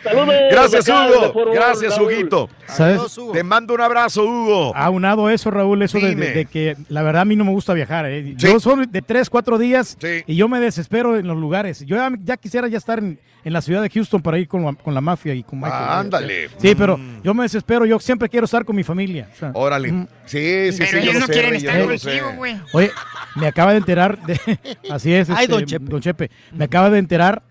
[0.04, 0.34] Saludos.
[0.50, 1.50] Gracias, Hugo.
[1.52, 1.98] Gracias.
[1.98, 2.48] Huguito.
[2.68, 3.00] ¿Sabes?
[3.32, 4.72] Te mando un abrazo, Hugo.
[4.76, 6.26] Aunado eso, Raúl, eso de, Dime.
[6.26, 8.06] de- de que la verdad a mí no me gusta viajar.
[8.06, 8.34] ¿eh?
[8.36, 11.84] Yo soy de tres, cuatro días y yo me desespero en los lugares.
[11.84, 14.64] Yo ya, ya quisiera ya estar en, en la ciudad de Houston para ir con,
[14.64, 15.84] la- con la mafia y con Michael.
[15.84, 16.50] Ah, ándale.
[16.58, 17.84] Sí, pero yo me desespero.
[17.84, 19.28] Yo siempre quiero estar con mi familia.
[19.34, 19.90] o sea, Órale.
[19.90, 20.06] mm.
[20.26, 20.96] Sí, sí, Pero sí.
[20.98, 22.56] ellos lo no sé, quieren estar contigo, güey.
[22.74, 22.90] Oye,
[23.34, 24.38] me acaba de enterar de.
[24.90, 25.84] Así es, Ay, este, don Chepe.
[25.86, 26.30] don Chepe.
[26.52, 27.42] Me acaba de enterar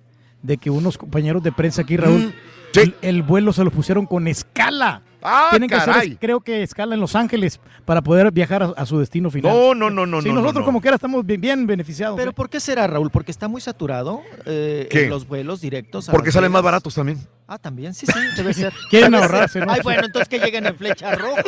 [0.44, 2.34] de que unos compañeros de prensa aquí, Raúl,
[2.76, 2.80] Mm.
[2.80, 5.02] el, el vuelo se lo pusieron con escala.
[5.26, 8.86] Ah, Tienen que hacer, creo que escala en Los Ángeles para poder viajar a, a
[8.86, 9.54] su destino final.
[9.56, 10.66] No, no, no, no, Sí, no, nosotros no, no.
[10.66, 12.18] como quiera estamos bien, bien beneficiados.
[12.18, 12.34] Pero ¿eh?
[12.34, 13.10] ¿por qué será, Raúl?
[13.10, 16.10] Porque está muy saturado eh, en los vuelos directos.
[16.10, 17.20] a Porque salen más baratos también.
[17.48, 18.74] Ah, también, sí, sí, debe ser.
[18.90, 19.66] Quieren Debe ahorrarse, ser.
[19.68, 19.72] ¿no?
[19.72, 21.42] Ay, bueno, entonces que lleguen en flecha roja.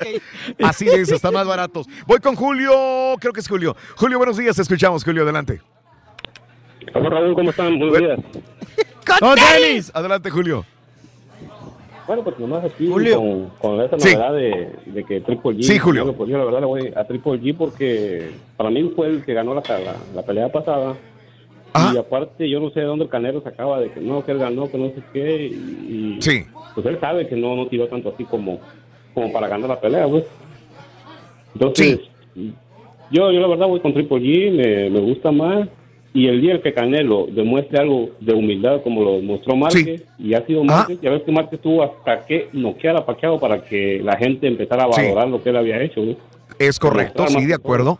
[0.62, 1.86] Así es, están más baratos.
[2.06, 2.70] Voy con Julio,
[3.18, 3.74] creo que es Julio.
[3.96, 5.62] Julio, buenos días, te escuchamos, Julio, adelante.
[6.98, 7.78] Hola Raúl, ¿cómo están?
[7.78, 8.18] Buenos días.
[9.20, 9.90] ¡Con tenis!
[9.94, 10.64] Adelante, Julio.
[12.06, 13.16] Bueno, pues nomás aquí Julio.
[13.18, 14.14] con, con esa Sí.
[14.14, 15.62] novedad de, de que Triple G.
[15.62, 16.04] Sí, Julio.
[16.04, 19.24] bueno, pues yo la verdad le voy a Triple G porque para mí fue el
[19.24, 20.94] que ganó la, la, la pelea pasada.
[21.92, 24.38] Y aparte, yo no sé de dónde el Canelo sacaba de que no, que él
[24.38, 25.46] ganó, que no sé qué.
[25.46, 26.44] Y, Sí.
[26.74, 28.60] Pues él sabe que no, no tiró tanto así como,
[29.12, 30.24] como para ganar la pelea, pues.
[31.54, 32.00] Entonces,
[33.10, 35.68] yo, yo la verdad voy con Triple G, me, me gusta más.
[36.16, 40.46] Y el día que Canelo demuestre algo de humildad como lo mostró Márquez, y ha
[40.46, 44.16] sido Márquez, ya ves que Márquez tuvo hasta que noquear a Pacquiao para que la
[44.16, 45.02] gente empezara a Sí.
[45.02, 46.00] valorar lo que él había hecho.
[46.00, 46.16] ¿no?
[46.58, 47.98] Es correcto, sí, de acuerdo.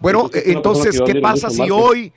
[0.00, 1.76] Bueno, Entonces, eh, entonces, ¿qué pasa si Márquez.
[1.78, 2.12] hoy...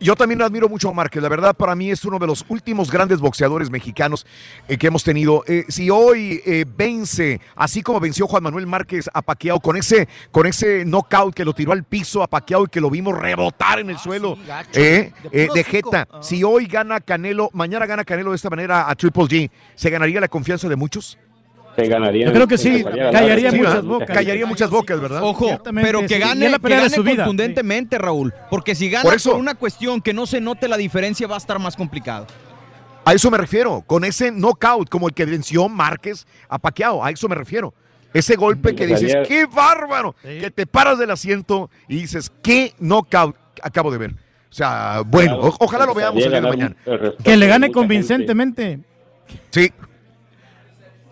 [0.00, 2.90] Yo también admiro mucho a Márquez, la verdad para mí es uno de los últimos
[2.90, 4.26] grandes boxeadores mexicanos
[4.68, 5.42] eh, que hemos tenido.
[5.46, 10.08] Eh, si hoy eh, vence, así como venció Juan Manuel Márquez a Paquiao con ese,
[10.30, 13.80] con ese knockout que lo tiró al piso a Paquiao y que lo vimos rebotar
[13.80, 18.30] en el suelo gacho, eh, de de jeta, si hoy gana Canelo, mañana gana Canelo
[18.30, 21.18] de esta manera a Triple G, ¿se ganaría la confianza de muchos?
[21.78, 22.26] Se ganaría.
[22.26, 24.08] Yo creo que sí, callaría Sí, muchas bocas.
[24.08, 25.22] Callaría muchas bocas, ¿verdad?
[25.22, 28.34] Ojo, pero que gane, la que de gane su vida, contundentemente, Raúl.
[28.50, 29.30] Porque si gana Por eso.
[29.30, 32.26] por una cuestión que no se note la diferencia, va a estar más complicado.
[33.04, 37.12] A eso me refiero, con ese knockout como el que venció Márquez a Paquiao, a
[37.12, 37.72] eso me refiero.
[38.12, 43.36] Ese golpe que dices, qué bárbaro, que te paras del asiento y dices, qué knockout
[43.62, 44.10] acabo de ver.
[44.10, 46.76] O sea, bueno, ojalá lo veamos el día de mañana.
[47.22, 48.80] Que le gane convincentemente.
[49.50, 49.70] Sí.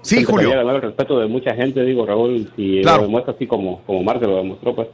[0.06, 0.48] Sí, Julio.
[0.48, 0.64] Julio.
[0.64, 2.98] ganar el respeto de mucha gente, digo, Raúl, si Claro.
[2.98, 4.88] lo demuestra así como, como Márquez lo demostró, pues.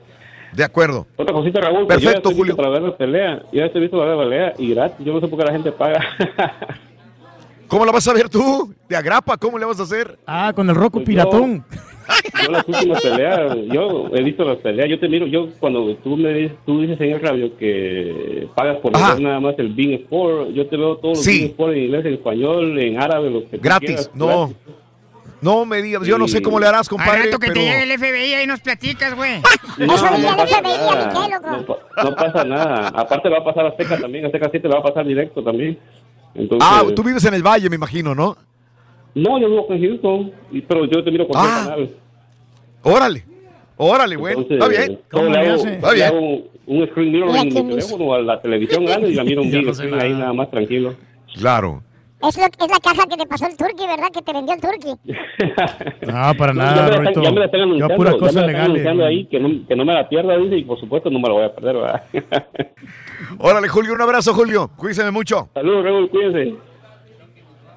[0.55, 1.07] De acuerdo.
[1.17, 2.45] Otra cosita, Raúl, pues Perfecto, yo ya estoy Julio.
[2.53, 3.43] listo para ver la pelea.
[3.53, 5.07] Yo ya estoy listo para ver la pelea y gratis.
[5.07, 6.01] Yo no sé por qué la gente paga.
[7.69, 8.75] ¿Cómo la vas a ver tú?
[8.89, 10.19] De agrapa, ¿cómo le vas a hacer?
[10.27, 11.65] Ah, con el Roku Piratón.
[12.45, 16.17] yo las últimas peleas, yo he visto las peleas, yo te miro, yo cuando tú
[16.19, 19.93] me dices, tú dices en el radio que pagas por ver nada más el Bing
[20.03, 21.39] Sport, yo te veo todos los Sí.
[21.39, 24.27] Bing Sport en inglés, en español, en árabe, lo que tú Gratis, quieras, no.
[24.27, 24.57] gratis.
[25.43, 27.55] No me digas, yo no sé cómo le harás, Al compadre, rato que pero...
[27.55, 29.41] te llegue el FBI ahí nos platicas, güey.
[29.77, 31.13] No, no pasa nada,
[31.51, 32.89] no, pa- no pasa nada.
[32.95, 35.79] Aparte va a pasar a Azteca también, Azteca 7 le va a pasar directo también.
[36.35, 38.37] Entonces, Ah, tú vives en el Valle, me imagino, ¿no?
[39.15, 40.33] No, yo vivo con Houston,
[40.69, 41.59] pero yo te miro con Ah.
[41.59, 41.91] el canal.
[42.85, 43.25] Órale,
[43.77, 44.99] órale, Entonces, está bien.
[45.13, 46.45] yo le hago, Está le hago bien.
[46.67, 49.67] un, screen mirroring en mi teléfono a la televisión grande y la miro un big
[49.67, 50.95] no sé ahí nada más tranquilo.
[51.35, 51.83] Claro.
[52.29, 54.09] Es, lo, es la caja que te pasó el turqui, ¿verdad?
[54.13, 54.95] Que te vendió el turqui.
[56.07, 58.17] No, para No, nada, ya, me la ya me la están Yo anunciando, puras ya
[58.17, 58.71] me cosas la están legales.
[58.71, 61.29] anunciando ahí que no, que no me la pierda, dice, y por supuesto no me
[61.29, 62.03] la voy a perder, ¿verdad?
[63.39, 64.71] Órale, Julio, un abrazo, Julio.
[64.77, 65.49] Cuídense mucho.
[65.55, 66.55] Saludos, Raúl, cuídense.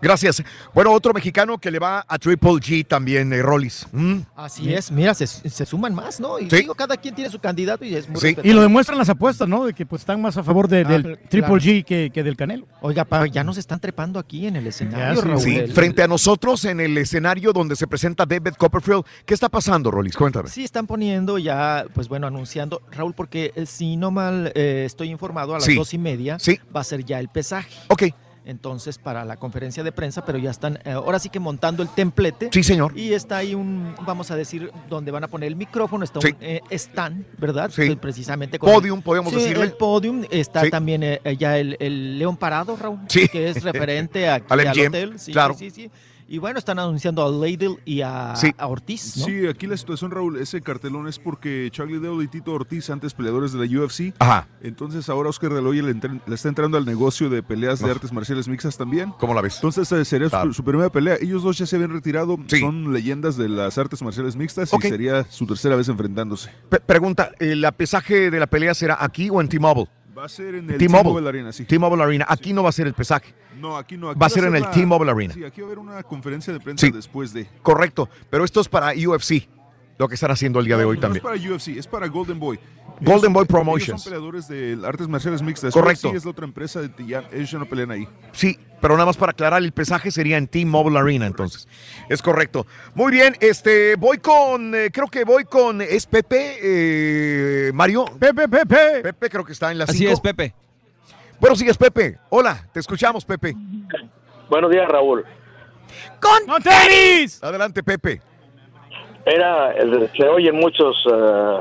[0.02, 0.44] Gracias.
[0.74, 3.88] Bueno, otro mexicano que le va a Triple G también, eh, Rollis.
[3.92, 4.20] ¿Mm?
[4.36, 6.40] Así es, mira, se, se suman más, ¿no?
[6.40, 6.58] Y Sí.
[6.58, 8.36] digo, cada quien tiene su candidato y es muy Sí.
[8.44, 9.66] Y lo demuestran las apuestas, ¿no?
[9.66, 11.20] De que pues están más a favor de- Ah, del claro.
[11.30, 12.68] Triple G que, que del Canelo.
[12.82, 15.22] Oiga, pa, ya nos están trepando aquí en el escenario.
[15.22, 15.40] Raúl.
[15.42, 19.04] Sí, El- frente a nosotros en el escenario donde se presenta David Copperfield.
[19.26, 20.16] ¿Qué está pasando, Rollis?
[20.16, 20.50] Cuéntame.
[20.50, 25.10] Sí, están poniendo ya, pues bueno, anunciando, Raúl, porque eh, si no mal eh, estoy
[25.10, 25.76] informado, a las Sí.
[25.76, 26.60] dos y media Sí.
[26.76, 27.74] va a ser ya el pesaje.
[27.88, 28.04] Ok.
[28.46, 31.90] Entonces, para la conferencia de prensa, pero ya están eh, ahora sí que montando el
[31.90, 32.50] templete.
[32.54, 32.98] Sí, señor.
[32.98, 36.28] Y está ahí un, vamos a decir, donde van a poner el micrófono, está Sí.
[36.30, 37.72] un eh, stand, ¿verdad?
[37.74, 37.82] Sí.
[37.82, 39.64] Eh, Precisamente con Podium, podemos Sí, decirle.
[39.64, 40.24] el podium.
[40.30, 40.70] Está Sí.
[40.70, 43.28] también eh, ya el, el León Parado, Raúl, Sí.
[43.28, 45.20] que es referente aquí Al hotel.
[45.20, 45.56] Sí, claro.
[45.56, 45.92] sí, sí, sí.
[46.28, 48.52] Y bueno, están anunciando a Ladle y a, Sí.
[48.58, 49.26] a Ortiz, ¿no?
[49.26, 53.14] Sí, aquí la situación, Raúl, ese cartelón es porque Charlie Dale y Tito Ortiz, antes
[53.14, 54.48] peleadores de la UFC, Ajá.
[54.64, 57.86] entonces ahora Oscar de la Hoya le, le está entrando al negocio de peleas de
[57.86, 57.92] Uf.
[57.92, 59.12] artes marciales mixtas también.
[59.20, 59.56] ¿Cómo la ves?
[59.58, 61.16] Entonces eh, sería su- su, primera pelea.
[61.22, 62.60] Ellos dos ya se habían retirado, Sí.
[62.60, 64.86] son leyendas de las artes marciales mixtas Ok.
[64.86, 66.50] y sería su tercera vez enfrentándose.
[66.70, 69.88] Pe- pregunta, ¿el pesaje de la pelea será aquí o en T-Mobile?
[70.18, 71.04] Va a ser en el T-Mobile.
[71.04, 71.66] T-Mobile Arena, sí.
[71.66, 72.26] T-Mobile Arena.
[72.30, 73.34] Aquí no va a ser el pesaje.
[73.60, 74.10] No, aquí no.
[74.12, 75.34] aquí Va a ser en el T-Mobile Arena.
[75.34, 76.92] Sí, aquí va a haber una conferencia de prensa Sí.
[76.92, 77.48] después de.
[77.62, 78.10] Correcto.
[78.30, 79.48] Pero esto es para UFC,
[79.98, 81.18] lo que están haciendo el día de No, hoy no también.
[81.18, 82.60] es para UFC, es para Golden Boy.
[83.02, 84.02] Golden Boy Ellos Promotions.
[84.04, 85.74] son peleadores de artes marciales mixtas.
[85.74, 86.08] Correcto.
[86.10, 88.08] UFC es la otra empresa, de- ya- ellos ya no pelean ahí.
[88.32, 91.68] Sí, pero nada más para aclarar, el pesaje sería en T-Mobile Arena, entonces.
[92.10, 92.66] Es correcto.
[92.94, 98.06] Muy bien, este, voy con, eh, creo que voy con, ¿es Pepe, eh, Mario?
[98.20, 99.02] Pepe, Pepe.
[99.04, 100.12] Pepe creo que está en la Así cinco.
[100.14, 100.54] es, Pepe.
[101.40, 102.18] Buenos días, Pepe.
[102.30, 103.56] Hola, te escuchamos, Pepe.
[104.50, 105.26] Buenos días, Raúl.
[106.22, 107.44] ¡Con tenis!
[107.44, 108.22] Adelante, Pepe.
[109.26, 109.74] Era,
[110.16, 111.58] se oyen muchos eh,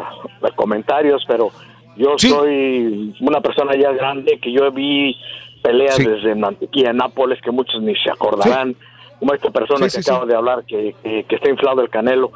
[0.55, 1.51] comentarios, pero
[1.97, 5.17] yo soy una persona ya grande que yo vi
[5.63, 6.05] peleas Sí.
[6.05, 8.77] desde Mantequilla, Nápoles, que muchos ni se acordarán,
[9.19, 10.11] como esta persona que sí.
[10.27, 12.33] de hablar, que, que, que está inflado el canelo.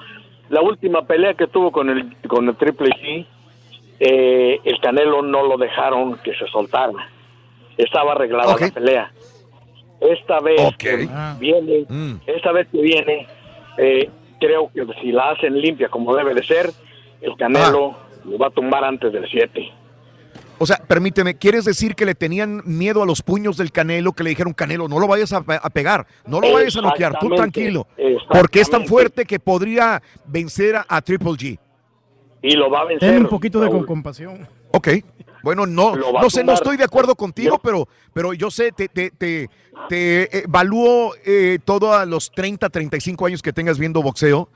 [0.49, 3.27] La última pelea que tuvo con el, con el Triple G,
[4.01, 6.93] eh, el canelo no lo dejaron que se soltara.
[7.77, 9.13] Estaba arreglada la pelea.
[10.01, 11.07] Esta vez que
[11.39, 12.15] viene, Mm.
[12.27, 13.27] esta vez que viene,
[13.77, 14.09] eh,
[14.39, 16.71] creo que si la hacen limpia como debe de ser,
[17.21, 19.73] el Canelo lo va a tumbar antes del 7.
[20.61, 24.25] O sea, permíteme, ¿quieres decir que le tenían miedo a los puños del Canelo, que
[24.25, 27.29] le dijeron, Canelo, no lo vayas a, a pegar, no lo vayas a noquear, tú
[27.31, 27.87] tranquilo,
[28.29, 31.59] porque es tan fuerte que podría vencer a, a Triple G?
[32.43, 33.11] Y lo va a vencer.
[33.11, 33.87] Ten un poquito de Raúl.
[33.87, 34.49] compasión.
[34.73, 34.89] Ok,
[35.43, 38.89] bueno, no, a no sé, no estoy de acuerdo contigo, pero, pero yo sé, te,
[38.89, 39.49] te, te,
[39.89, 44.49] te evalúo eh, todos los 30, 35 años que tengas viendo boxeo,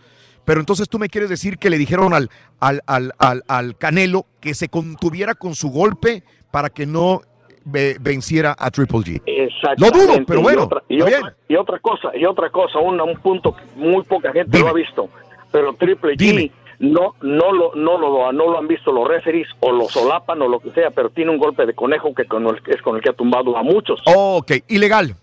[0.44, 2.28] pero entonces tú me quieres decir que le dijeron al,
[2.60, 7.22] al, al, al, al Canelo que se contuviera con su golpe para que no
[7.64, 9.22] ve- venciera a Triple G.
[9.78, 11.32] Lo dudo, pero Y bueno, otra- Y otra, bien.
[11.48, 14.72] y otra cosa, y otra cosa, un, un punto que muy poca gente lo ha
[14.72, 15.08] visto,
[15.52, 16.52] pero Triple G Dime.
[16.82, 20.48] No no lo no lo no lo han visto los referees o lo solapan o
[20.48, 23.02] lo que sea, pero tiene un golpe de conejo que con el, es con el
[23.02, 25.14] que ha tumbado a muchos, Ok, ilegal.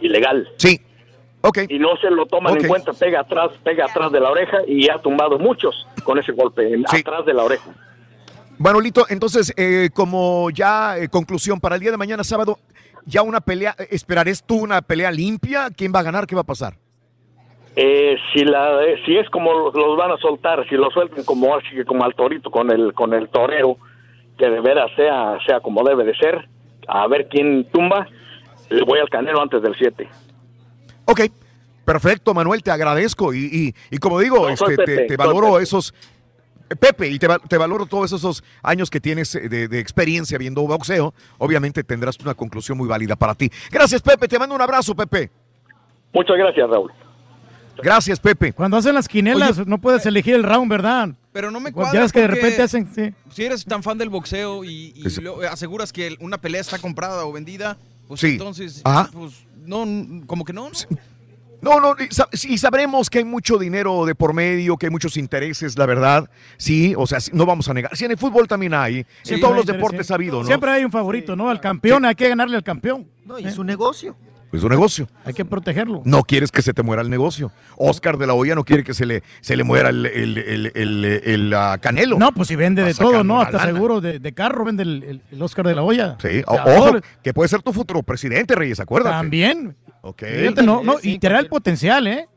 [0.00, 0.48] ilegal.
[0.56, 0.80] Sí.
[1.40, 1.58] Ok.
[1.68, 4.88] Y no se lo toman en cuenta, pega atrás, pega atrás de la oreja y
[4.88, 7.70] ha tumbado muchos con ese golpe atrás de la oreja.
[8.58, 12.60] Bueno, Lito, entonces, eh, como ya eh, conclusión para el día de mañana sábado,
[13.06, 15.68] ya una pelea, eh, ¿esperares tú una pelea limpia?
[15.76, 16.28] ¿Quién va a ganar?
[16.28, 16.76] ¿Qué va a pasar?
[17.74, 21.24] Eh, si la eh, si es como los, los van a soltar, si lo sueltan
[21.24, 23.76] como así que como al torito con el con el torero,
[24.36, 26.48] que de veras sea sea como debe de ser,
[26.86, 28.06] a ver quién tumba,
[28.68, 30.06] le voy al canelo antes del 7.
[31.06, 31.20] Ok,
[31.86, 33.32] perfecto, Manuel, te agradezco.
[33.32, 35.94] Y, y- y como digo, No, este, te, Pepe, te soy valoro esos.
[36.78, 41.12] Pepe, y te, te valoro todos esos años que tienes de, de experiencia viendo boxeo.
[41.38, 43.50] Obviamente tendrás una conclusión muy válida para ti.
[43.70, 44.26] Gracias, Pepe.
[44.28, 45.30] Te mando un abrazo, Pepe.
[46.14, 46.90] Muchas gracias, Raúl.
[47.82, 48.52] Gracias, Pepe.
[48.52, 51.10] Cuando hacen las quinelas, no puedes elegir el round, ¿verdad?
[51.32, 52.88] Pero no me Cuando cuadra Ya ves que de repente hacen.
[52.94, 53.12] sí.
[53.32, 56.78] Si eres tan fan del boxeo y, y Ese- lo- aseguras que una pelea está
[56.78, 57.78] comprada o vendida,
[58.08, 58.28] pues Sí.
[58.32, 59.08] entonces, Ajá.
[59.12, 59.86] pues no,
[60.26, 60.98] como que no, ¿no?
[61.62, 64.90] No, no, y, sa- y sabremos que hay mucho dinero de por medio, que hay
[64.90, 66.28] muchos intereses, la verdad.
[66.56, 67.96] Sí, o sea, sí, no vamos a negar.
[67.96, 69.06] Sí, en el fútbol también hay.
[69.22, 70.12] Sí, en todos hay los deportes sí.
[70.12, 70.46] ha habido, ¿no?
[70.46, 71.48] Siempre hay un favorito, ¿no?
[71.48, 73.06] Al campeón, hay que ganarle al campeón.
[73.24, 74.16] No, y es un negocio.
[74.52, 75.08] Es un negocio.
[75.24, 76.02] Hay que protegerlo.
[76.04, 77.50] No quieres que se te muera el negocio.
[77.76, 80.72] Oscar de la Hoya no quiere que se le, se le muera el, el, el-
[80.74, 82.18] el- el, ah, Canelo.
[82.18, 83.40] No, pues si vende de todo, ¿no?
[83.40, 83.72] Hasta lana.
[83.72, 86.16] seguro de, de carro vende el, el- el Oscar de la olla.
[86.20, 89.16] Sí, o- ojo, que puede ser tu futuro presidente, Reyes, acuérdate.
[89.16, 89.74] También.
[90.02, 90.22] Ok.
[90.24, 92.28] Fíjate, no, no, y trae el potencial, ¿eh?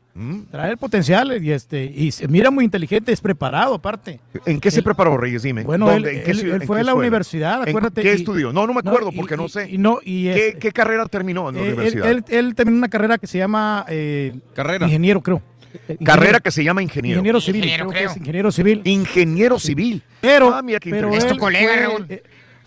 [0.50, 4.18] Trae el potencial y este y se mira muy inteligente, es preparado aparte.
[4.46, 5.42] ¿En qué se preparó, Reyes?
[5.42, 5.62] Dime.
[5.64, 6.94] Bueno, él, ¿En qué él- él ¿En fue a la escuela?
[6.94, 8.02] universidad, ¿En acuérdate.
[8.02, 8.52] ¿Qué y- estudió?
[8.52, 9.68] No, no me acuerdo porque y- no sé.
[9.70, 12.10] Y, no, y ¿Qué, es- qué carrera terminó en la eh, él, universidad?
[12.10, 14.86] él- él terminó una carrera que se llama eh, Carrera.
[14.86, 15.42] ingeniero, creo.
[15.88, 17.18] Eh, Carrera que se llama ingeniero.
[17.18, 17.56] Ingeniero civil.
[17.64, 18.10] Ingeniero, creo que creo.
[18.12, 18.80] es ingeniero civil.
[18.84, 20.02] Ingeniero civil.
[20.22, 22.06] Pero, Ah, mira qué pero Es tu colega, fue, Raúl.
[22.08, 22.22] eh,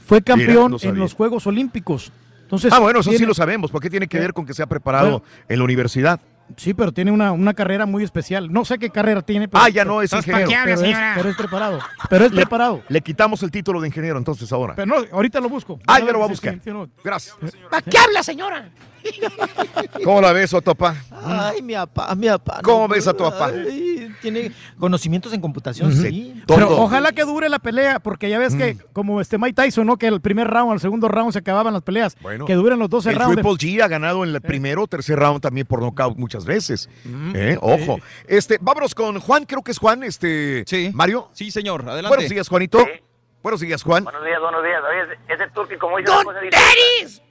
[0.05, 2.11] fue campeón no en los Juegos Olímpicos.
[2.43, 3.71] Entonces, Ah, bueno, eso sí lo sabemos.
[3.71, 5.23] ¿Por qué tiene que Eh, ver con que sea preparado bueno.
[5.47, 6.19] en la universidad?
[6.57, 8.51] Sí, pero tiene una, una carrera muy especial.
[8.51, 9.47] No sé qué carrera tiene.
[9.47, 10.65] Pero, Ah, ya no es Entonces, ¿para ingeniero.
[10.65, 11.13] qué habla, pero, es, señora?
[11.15, 11.79] pero es preparado.
[12.09, 12.83] Pero es Le- preparado.
[12.89, 14.73] Le quitamos el título de ingeniero entonces ahora.
[14.75, 15.79] Pero no, ahorita lo busco.
[15.87, 16.57] Ah, ya lo va a buscar.
[16.65, 17.35] no- Gracias.
[17.69, 18.69] ¿Para qué habla, señora?
[20.03, 20.95] ¿Cómo la ves, Otopa?
[21.23, 22.59] Ay, mi papá, mi papá.
[22.63, 23.51] ¿Cómo ves a tu papá?
[24.21, 26.41] Tiene conocimientos en computación, sí.
[26.45, 26.57] Todo.
[26.57, 28.79] Pero ojalá que dure la pelea, porque ya ves que, Mm.
[28.93, 29.97] como este Mike Tyson, ¿no?
[29.97, 32.17] Que el primer round, el segundo round se acababan las peleas.
[32.21, 33.35] Bueno, que duren los 12 El rounds.
[33.35, 36.89] Triple G ha ganado en el primero o tercer round también por nocaut muchas veces.
[37.05, 37.31] Mm.
[37.35, 37.99] Eh, Ojo.
[38.27, 40.63] Este, vámonos con Juan, creo que es Juan, este.
[40.67, 40.91] Sí.
[40.93, 41.29] Mario.
[41.33, 42.09] Sí, señor, adelante.
[42.09, 42.85] Buenos días, Juanito.
[43.41, 44.03] Buenos días, Juan.
[44.03, 44.81] Buenos días, buenos días.
[44.83, 47.21] Oye, ese, turqui, como dice ¡Don Teris!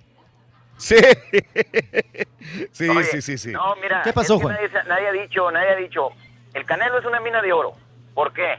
[0.79, 0.97] Sí.
[2.73, 3.53] sí, Oye, sí, sí, sí.
[3.53, 4.59] No, mira, ¿Qué pasó, es que Juan?
[4.89, 6.11] Nadie, ha dicho, nadie ha dicho,
[6.55, 7.73] el Canelo es una mina de oro.
[8.15, 8.59] ¿Por qué?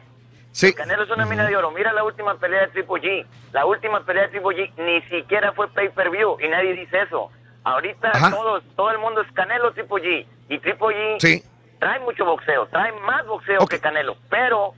[0.52, 0.68] Sí.
[0.68, 1.72] El Canelo es una mina de oro.
[1.72, 3.26] Mira la última pelea de Triple G.
[3.52, 7.32] La última pelea de Triple G ni siquiera fue pay-per-view y nadie dice eso.
[7.64, 8.32] Ahorita Ajá.
[8.32, 10.26] todos, todo el mundo es Canelo Triple G.
[10.50, 11.44] Y Triple G Sí.
[11.80, 14.18] trae mucho boxeo, trae más boxeo que Canelo.
[14.30, 14.74] Pero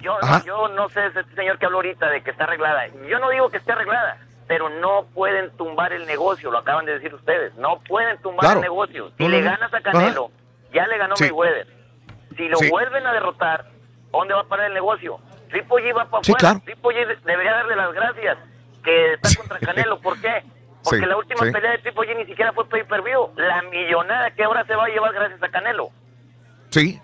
[0.00, 0.42] yo, Ajá.
[0.44, 2.86] yo no sé, ese señor que habló ahorita de que está arreglada.
[3.08, 4.18] Yo no digo que esté arreglada,
[4.50, 7.54] pero no pueden tumbar el negocio, lo acaban de decir ustedes.
[7.54, 8.58] No pueden tumbar Claro.
[8.58, 9.12] el negocio.
[9.16, 10.32] Si le ganas a Canelo,
[10.74, 11.22] ya le ganó Sí.
[11.22, 11.68] Mayweather.
[12.36, 12.68] Si lo Sí.
[12.68, 13.66] vuelven a derrotar,
[14.10, 15.20] ¿dónde va a parar el negocio?
[15.50, 16.38] Triple G va para Sí, afuera.
[16.58, 16.60] claro.
[16.64, 18.38] Triple G de- debería darle las gracias
[18.82, 20.00] que está contra Canelo.
[20.00, 20.42] ¿Por qué?
[20.82, 23.30] Porque la última pelea de Triple G ni siquiera fue pay-per-view.
[23.36, 25.90] La millonada que ahora se va a llevar gracias a Canelo.
[26.70, 27.00] Sí.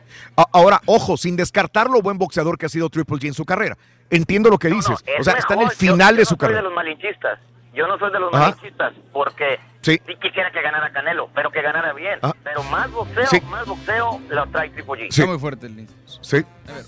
[0.52, 3.76] Ahora, ojo, sin descartar lo buen boxeador que ha sido Triple G en su carrera.
[4.10, 5.02] Entiendo lo que No, no, dices.
[5.06, 5.72] es o sea, está en el mejor.
[5.74, 6.58] Yo- final yo de no su soy carrera.
[6.58, 7.38] de los malinchistas.
[7.74, 8.42] Yo no soy de los Ajá.
[8.50, 10.00] malinchistas porque Sí.
[10.06, 12.18] sí quisiera que ganara Canelo, pero que ganara bien.
[12.22, 12.32] Ah.
[12.42, 13.40] Pero más boxeo, Sí.
[13.50, 15.10] más boxeo lo trae Triple G.
[15.10, 15.20] Sí.
[15.20, 15.88] Está muy fuerte el
[16.22, 16.44] Sí,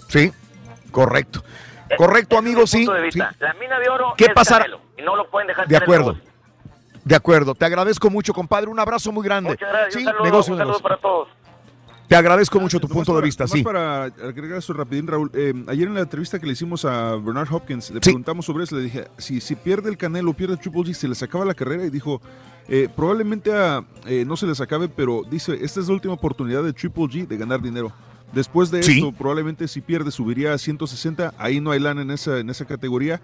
[0.09, 0.33] sí,
[0.91, 1.43] correcto.
[1.97, 3.19] Correcto, amigo, es mi sí.
[3.39, 4.65] La mina de oro ¿Qué es pasará?
[4.65, 6.17] Canelo y no lo pueden dejar De acuerdo.
[7.05, 8.69] De acuerdo, te agradezco mucho, compadre.
[8.69, 9.51] Un abrazo muy grande.
[9.51, 9.95] Muchas gracias.
[9.95, 10.83] Sí, un saludo, negocio, un saludo negocio.
[10.83, 11.29] para todos.
[12.09, 13.63] Te agradezco mucho tu punto de vista, sí.
[13.63, 15.31] para agregar eso rapidín, Raúl.
[15.35, 18.01] eh, ayer en la entrevista que le hicimos a Bernard Hopkins, le Sí.
[18.01, 18.77] preguntamos sobre eso.
[18.77, 21.85] Le dije, si, si pierde el Canelo, pierde Triple G, se les acaba la carrera.
[21.85, 22.23] Y dijo,
[22.67, 26.63] eh, probablemente a, eh, no se les acabe, pero dice, esta es la última oportunidad
[26.63, 27.93] de Triple G de ganar dinero.
[28.33, 28.93] Después de Sí.
[28.99, 31.35] esto, probablemente si pierde, subiría a 160.
[31.37, 33.21] Ahí no hay lana en esa, en esa categoría.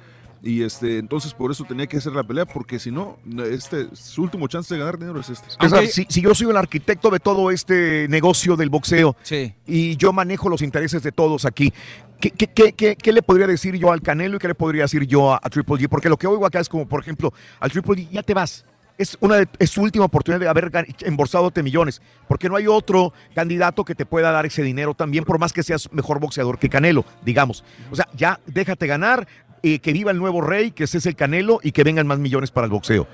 [0.46, 3.16] Y este, entonces por eso tenía que hacer la pelea, porque si no,
[3.50, 5.48] este, su último chance de ganar dinero es este.
[5.58, 9.54] O sea, si, si yo soy el arquitecto de todo este negocio del boxeo Sí.
[9.66, 11.72] y yo manejo los intereses de todos aquí,
[12.20, 14.82] ¿qué, qué, qué, qué- qué le podría decir yo al Canelo y qué le podría
[14.82, 15.88] decir yo a, a Triple G?
[15.88, 18.66] Porque lo que oigo acá es como, por ejemplo, al Triple G, ya te vas.
[18.96, 23.12] Es, una de- es su última oportunidad de haber embolsadote millones, porque no hay otro
[23.34, 26.68] candidato que te pueda dar ese dinero también, por más que seas mejor boxeador que
[26.68, 27.64] Canelo, digamos.
[27.90, 29.26] O sea, ya déjate ganar,
[29.66, 32.18] eh, que viva el nuevo rey, que ese es el Canelo y que vengan más
[32.18, 33.06] millones para el boxeo.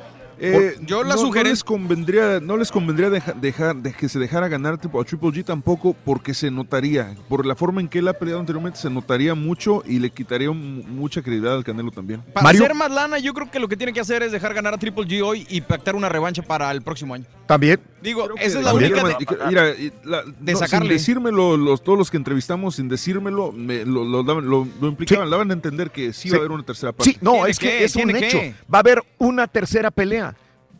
[0.42, 4.08] Eh, yo la no, sugerencia- no les convendría, no les convendría deja- dejar de que
[4.08, 7.88] se dejara ganar tipo, a Triple G tampoco porque se notaría, por la forma en
[7.88, 11.64] que él ha peleado anteriormente, se notaría mucho y le quitaría mu- mucha credibilidad al
[11.64, 12.22] Canelo también.
[12.32, 12.62] Para Mario.
[12.64, 14.78] hacer más lana, yo creo que lo que tiene que hacer es dejar ganar a
[14.78, 17.26] Triple G hoy y pactar una revancha para el próximo año.
[17.46, 17.80] También.
[18.02, 19.02] Digo, Creo esa es la única.
[19.46, 20.88] mira, la- de no, sacarle.
[20.88, 24.88] Sin decírmelo, los, todos los que entrevistamos, sin decírmelo, me- lo, lo daban- lo- lo
[24.88, 25.30] implicaban, Sí.
[25.30, 26.30] daban a entender que sí, Sí.
[26.30, 27.10] va a haber una tercera parte.
[27.10, 27.84] Sí, no, ¿Tiene es que que?
[27.84, 28.38] es un ¿Tiene hecho.
[28.38, 28.54] que?
[28.72, 30.29] Va a haber una tercera pelea.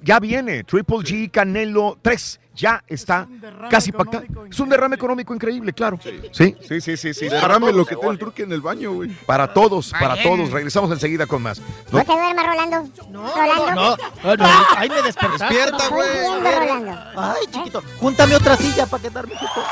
[0.02, 0.64] Ya viene.
[0.64, 2.38] Triple G, Canelo, tres.
[2.54, 3.26] Ya está
[3.70, 4.24] casi pactado.
[4.50, 5.98] Es un derrame económico increíble, claro.
[6.32, 7.14] Sí, sí, sí, sí.
[7.14, 7.28] sí.
[7.28, 9.08] Derrame lo que tiene el truque en el baño, güey.
[9.24, 10.50] Para todos, para todos.
[10.50, 11.58] Regresamos enseguida con más.
[11.90, 12.04] No ¿No?
[12.04, 12.90] te duermas, Rolando.
[13.08, 13.74] No, Rolando.
[13.74, 15.44] no, no, no, ahí me despertaste.
[15.44, 16.10] Despierta, Estoy güey.
[16.20, 16.98] viendo, Rolando.
[17.16, 19.64] Ay, chiquito, júntame otra silla para quedarme quieto.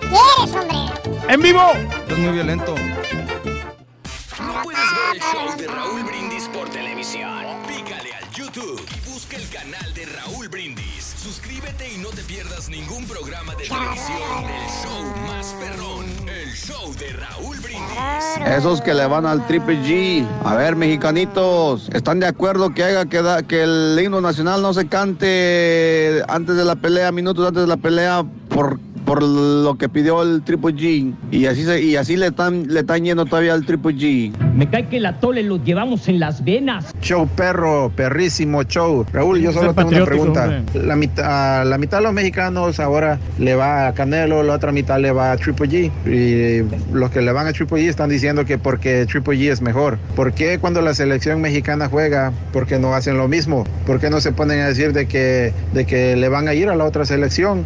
[0.00, 1.32] quieres, hombre?
[1.32, 1.62] ¡En vivo!
[2.08, 2.74] Es muy violento.
[4.40, 7.65] No puedes ver el show de Raúl Brindis por televisión.
[9.36, 11.14] El canal de Raúl Brindis.
[11.22, 16.06] Suscríbete y no te pierdas ningún programa de televisión del show más perrón.
[16.28, 18.46] El show de Raúl Brindis.
[18.46, 20.26] Esos que le van al Triple G.
[20.44, 24.72] A ver, mexicanitos, ¿están de acuerdo que haga que, da- que el himno nacional no
[24.72, 29.88] se cante antes de la pelea, minutos antes de la pelea, por, por lo que
[29.88, 31.14] pidió el Triple G?
[31.30, 34.32] Y así, se- y así le están, le están yendo todavía al Triple G.
[34.54, 36.92] Me cae que la tole lo llevamos en las venas.
[37.00, 39.06] Show perro, perrísimo show.
[39.12, 40.44] Raúl, yo solo tengo una pregunta.
[40.44, 40.62] hombre.
[40.86, 44.98] La mitad, la mitad de los mexicanos ahora le va a Canelo, la otra mitad
[45.00, 45.90] le va a Triple G.
[46.06, 49.62] Y los que le van a Triple G están diciendo que porque Triple G es
[49.62, 49.98] mejor.
[50.16, 53.64] ¿Por qué cuando la selección mexicana juega, por qué no hacen lo mismo?
[53.86, 56.68] ¿Por qué no se ponen a decir de que, de que le van a ir
[56.68, 57.64] a la otra selección?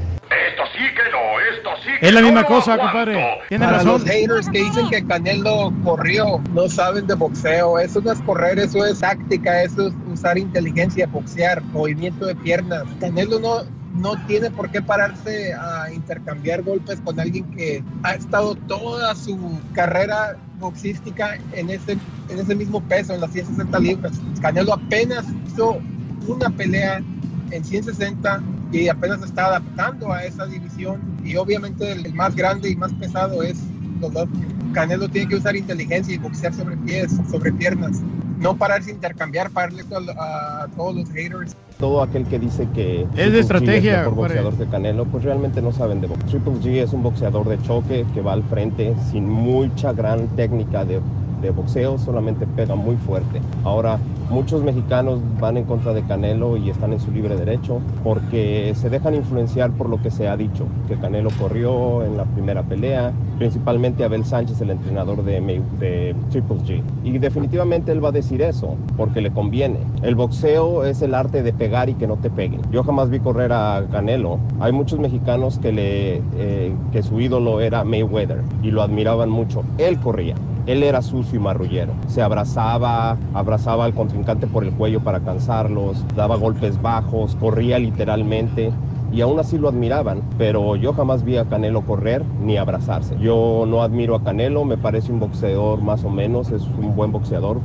[2.00, 3.40] Es la misma lo cosa, compadre.
[3.48, 3.92] Tiene Para razón.
[4.00, 7.78] los haters que dicen que Canelo corrió, no saben de boxeo.
[7.78, 12.84] Eso no es correr, eso es táctica, eso es usar inteligencia, boxear, movimiento de piernas.
[13.00, 13.64] Canelo no,
[13.94, 19.60] no tiene por qué pararse a intercambiar golpes con alguien que ha estado toda su
[19.74, 21.92] carrera boxística en ese,
[22.28, 24.12] en ese mismo peso, en las 160 libras.
[24.40, 25.78] Canelo apenas hizo
[26.26, 27.02] una pelea
[27.50, 28.40] en 160
[28.73, 33.42] y apenas está adaptando a esa división y obviamente el más grande y más pesado
[33.42, 33.60] es
[34.00, 34.47] Golovkin.
[34.73, 38.00] Canelo tiene que usar inteligencia y boxear sobre pies, sobre piernas,
[38.39, 39.82] no pararse a intercambiar, pararle
[40.16, 41.57] a, a todos los haters.
[41.78, 45.05] Todo aquel que dice que Es de Triple G estrategia, es mejor boxeador que Canelo,
[45.07, 46.28] pues realmente no saben de boxeo.
[46.28, 50.84] Triple G es un boxeador de choque que va al frente sin mucha gran técnica
[50.84, 51.00] de,
[51.42, 53.40] de boxeo, solamente pega muy fuerte.
[53.65, 53.99] Ahora,
[54.31, 58.89] muchos mexicanos van en contra de Canelo y están en su libre derecho porque se
[58.89, 63.12] dejan influenciar por lo que se ha dicho, que Canelo corrió en la primera pelea,
[63.39, 66.83] principalmente Abel Sánchez, el entrenador de, de Triple G.
[67.05, 69.78] Y definitivamente él va a decir eso, porque le conviene.
[70.02, 72.60] El boxeo es el arte de pegar y que no te peguen.
[72.70, 74.39] Yo jamás vi correr a Canelo.
[74.60, 79.65] Hay muchos mexicanos que, le, eh, que su ídolo era Mayweather y lo admiraban mucho.
[79.78, 80.36] Él corría.
[80.67, 81.92] Él era sucio y marrullero.
[82.07, 88.73] Se abrazaba, abrazaba al contrincante por el cuello para cansarlos, daba golpes bajos, corría literalmente
[89.12, 93.16] y aún así lo admiraban, pero yo jamás vi a Canelo correr ni abrazarse.
[93.18, 97.10] Yo no admiro a Canelo, me parece un boxeador más o menos, es un buen
[97.10, 97.60] boxeador,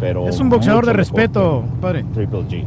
[0.00, 0.26] pero...
[0.28, 2.04] Es un boxeador de respeto, compadre.
[2.14, 2.64] Triple G.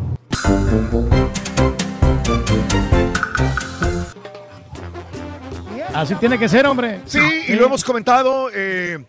[5.93, 6.99] Así tiene que ser, hombre.
[7.05, 8.49] Sí, y lo hemos comentado.
[8.53, 8.99] eh,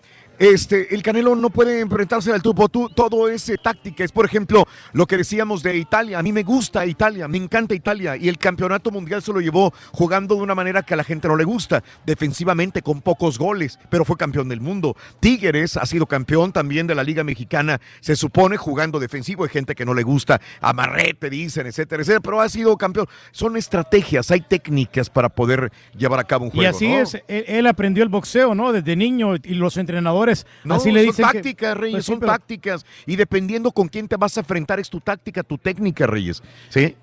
[0.40, 4.02] este, el Canelo no puede enfrentarse al tubo, tú- todo es eh, táctica.
[4.02, 6.18] Es, por ejemplo, lo que decíamos de Italia.
[6.18, 8.16] A mí me gusta Italia, me encanta Italia.
[8.16, 11.28] Y el campeonato mundial se lo llevó jugando de una manera que a la gente
[11.28, 14.96] no le gusta, defensivamente, con pocos goles, pero fue campeón del mundo.
[15.20, 19.44] Tigres ha sido campeón también de la Liga Mexicana, se supone jugando defensivo.
[19.44, 23.06] Hay gente que no le gusta, amarrete, dicen, etcétera, etcétera, pero ha sido campeón.
[23.30, 26.62] Son estrategias, hay técnicas para poder llevar a cabo un juego.
[26.62, 26.98] Y así ¿no?
[27.00, 28.72] es, él, él aprendió el boxeo, ¿no?
[28.72, 30.29] Desde niño y los entrenadores
[30.64, 32.84] No, así le dicen son que- tácticas, Reyes, Pues sí, son pero- tácticas.
[33.06, 36.42] Y dependiendo con quién te vas a enfrentar, es tu táctica, tu técnica, Reyes.
[36.68, 36.96] ¿Sí?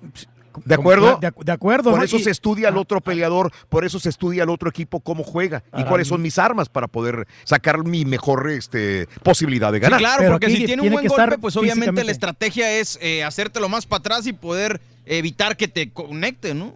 [0.64, 1.18] ¿De acuerdo?
[1.20, 2.04] De, de acuerdo, Por ¿no?
[2.04, 5.22] eso Y- se estudia al otro peleador, por eso se estudia al otro equipo cómo
[5.22, 9.82] juega y cuáles son mis armas para poder sacar mi mejor este, posibilidad de Sí,
[9.82, 10.00] ganar.
[10.00, 13.86] claro, porque si tiene un buen golpe, pues obviamente la estrategia es eh, hacértelo más
[13.86, 16.74] para atrás y poder evitar que te conecte, ¿no?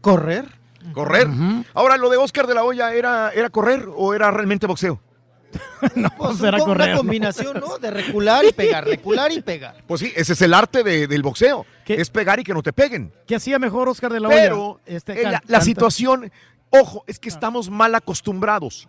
[0.00, 0.46] Correr.
[0.94, 1.28] Correr.
[1.74, 4.98] Ahora, lo de Oscar de la Hoya, ¿era, ¿era correr o era realmente boxeo?
[6.16, 6.98] Pues será un- correr, una ¿no?
[6.98, 7.78] combinación, ¿no?
[7.78, 9.82] De recular y pegar, recular y pegar.
[9.86, 11.66] Pues sí, ese es el arte de- del boxeo.
[11.86, 13.12] Es pegar y que no te peguen.
[13.26, 14.36] ¿Qué hacía mejor Oscar de la Hoya?
[14.42, 16.30] Pero Este, eh, la, situación,
[16.70, 18.88] ojo, es que estamos mal acostumbrados.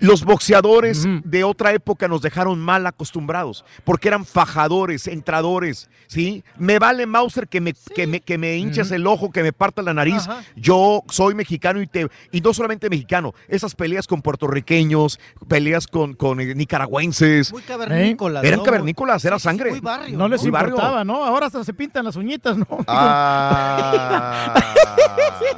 [0.00, 6.42] Los boxeadores de otra época nos dejaron mal acostumbrados, porque eran fajadores, entradores, ¿sí?
[6.56, 9.82] Me vale Mauser que me, que me, que me hinches el ojo, que me parta
[9.82, 10.28] la nariz.
[10.56, 16.14] Yo soy mexicano y, te, y no solamente mexicano, esas peleas con puertorriqueños, peleas con,
[16.14, 17.52] con eh, nicaragüenses.
[17.52, 18.64] Muy cavernícolas, Eran ¿no?
[18.64, 19.70] cavernícolas, era sangre.
[19.70, 20.70] muy barrio, No les Muy barrio.
[20.74, 21.24] importaba, ¿no?
[21.24, 22.66] Ahora hasta se pintan las uñitas, ¿no?
[22.88, 24.54] Ah.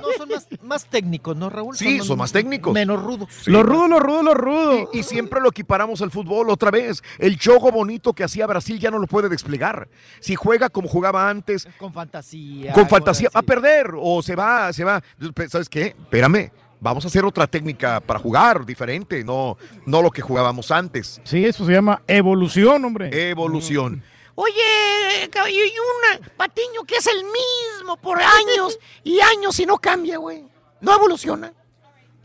[0.00, 1.76] No, son más, más técnicos, ¿no, Raúl?
[1.76, 2.72] Sí, son más técnicos.
[2.72, 3.28] Menos rudos.
[3.46, 4.90] Lo rudo, lo rudo, lo rudo.
[4.92, 7.02] Y, y siempre lo equiparamos al fútbol otra vez.
[7.18, 9.88] El juego bonito que hacía Brasil ya no lo puede desplegar.
[10.20, 12.72] Si juega como jugaba antes, Con fantasía.
[12.72, 15.02] con fantasía, va a perder o se va, se va.
[15.48, 15.88] ¿Sabes qué?
[15.98, 16.50] Espérame.
[16.82, 21.20] Vamos a hacer otra técnica para jugar diferente, no, no lo que jugábamos antes.
[21.24, 23.28] Sí, eso se llama evolución, hombre.
[23.30, 24.02] Evolución.
[24.34, 29.76] Oye, caballo, y un patiño que es el mismo por años y años y no
[29.76, 30.42] cambia, güey.
[30.80, 31.52] No evoluciona.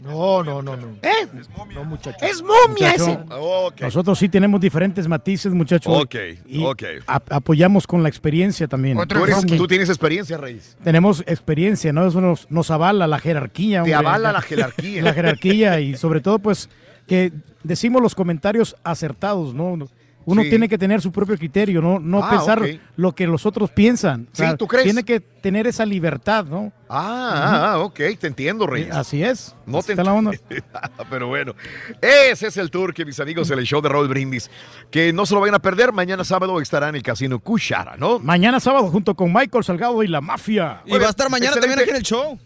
[0.06, 0.88] No, no, no, no.
[1.02, 1.28] ¿Eh?
[1.74, 2.18] No, muchacho.
[2.24, 3.26] Es momia Muchacho,
[3.74, 3.84] ese.
[3.84, 6.04] Nosotros sí tenemos diferentes matices, muchachos.
[6.04, 6.84] Ok, y ok.
[7.08, 8.98] apoyamos con la experiencia también.
[9.08, 10.78] Tú, eres- tú tienes experiencia, Reyes.
[10.84, 12.06] Tenemos experiencia, ¿no?
[12.08, 13.78] Eso nos, nos avala la jerarquía.
[13.84, 14.10] Te hombre.
[14.10, 15.02] avala la jerarquía.
[15.06, 16.70] La jerarquía y sobre todo, pues,
[17.08, 17.32] que
[17.64, 19.78] decimos los comentarios acertados, ¿no?
[20.26, 20.50] Uno Sí.
[20.50, 22.62] tiene que tener su propio criterio, no, no Ah, pensar
[22.96, 24.28] lo que los otros piensan.
[24.32, 24.86] Sí, ¿tú crees?
[24.86, 26.72] Tiene que tener esa libertad, ¿no?
[26.90, 28.96] Ah, ah, ah, ok, te entiendo, Reyes.
[28.96, 29.56] Así es.
[29.68, 30.32] No Así te está la onda.
[31.10, 31.54] Pero bueno,
[32.02, 34.50] ese es el tour que mis amigos en el show de Raúl Brindis,
[34.90, 38.18] que no se lo vayan a perder, mañana sábado estará en el casino Cushara, ¿no?
[38.20, 40.82] Mañana sábado junto con Michael Salgado y la mafia.
[40.86, 42.40] Y va a estar mañana también aquí en el show.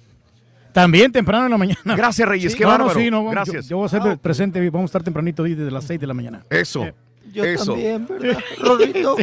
[0.73, 1.95] También temprano en la mañana.
[1.95, 2.93] Gracias, Reyes, qué no, bárbaro.
[2.93, 3.65] No, sí, no, Gracias.
[3.65, 6.07] Yo, yo voy a ser presente, vamos a estar tempranito ahí desde las 6 de
[6.07, 6.45] la mañana.
[6.49, 6.85] Eso.
[7.31, 7.65] Yo Eso.
[7.65, 8.39] también, ¿verdad?
[8.59, 9.15] Rorrito.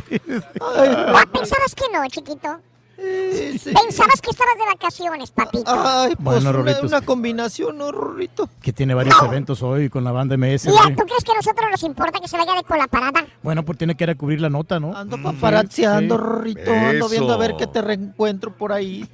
[0.61, 2.61] Ah, pensabas que no, chiquito.
[2.97, 5.65] Pensabas que estabas de vacaciones, papito.
[5.67, 8.49] Ay, pues Bueno, una, Rorrito, una combinación, ¿no, Rorrito?
[8.63, 10.67] Que tiene varios eventos hoy con la banda MS.
[10.67, 10.95] Mira.
[10.97, 13.27] ¿tú crees que a nosotros nos importa que se vaya de con la parada?
[13.43, 14.97] Bueno, pues tiene que ir a cubrir la nota, ¿no?
[14.97, 16.23] Ando paparazziando, Sí.
[16.23, 16.73] Rorrito.
[16.73, 19.07] Ando viendo a ver qué te reencuentro por ahí.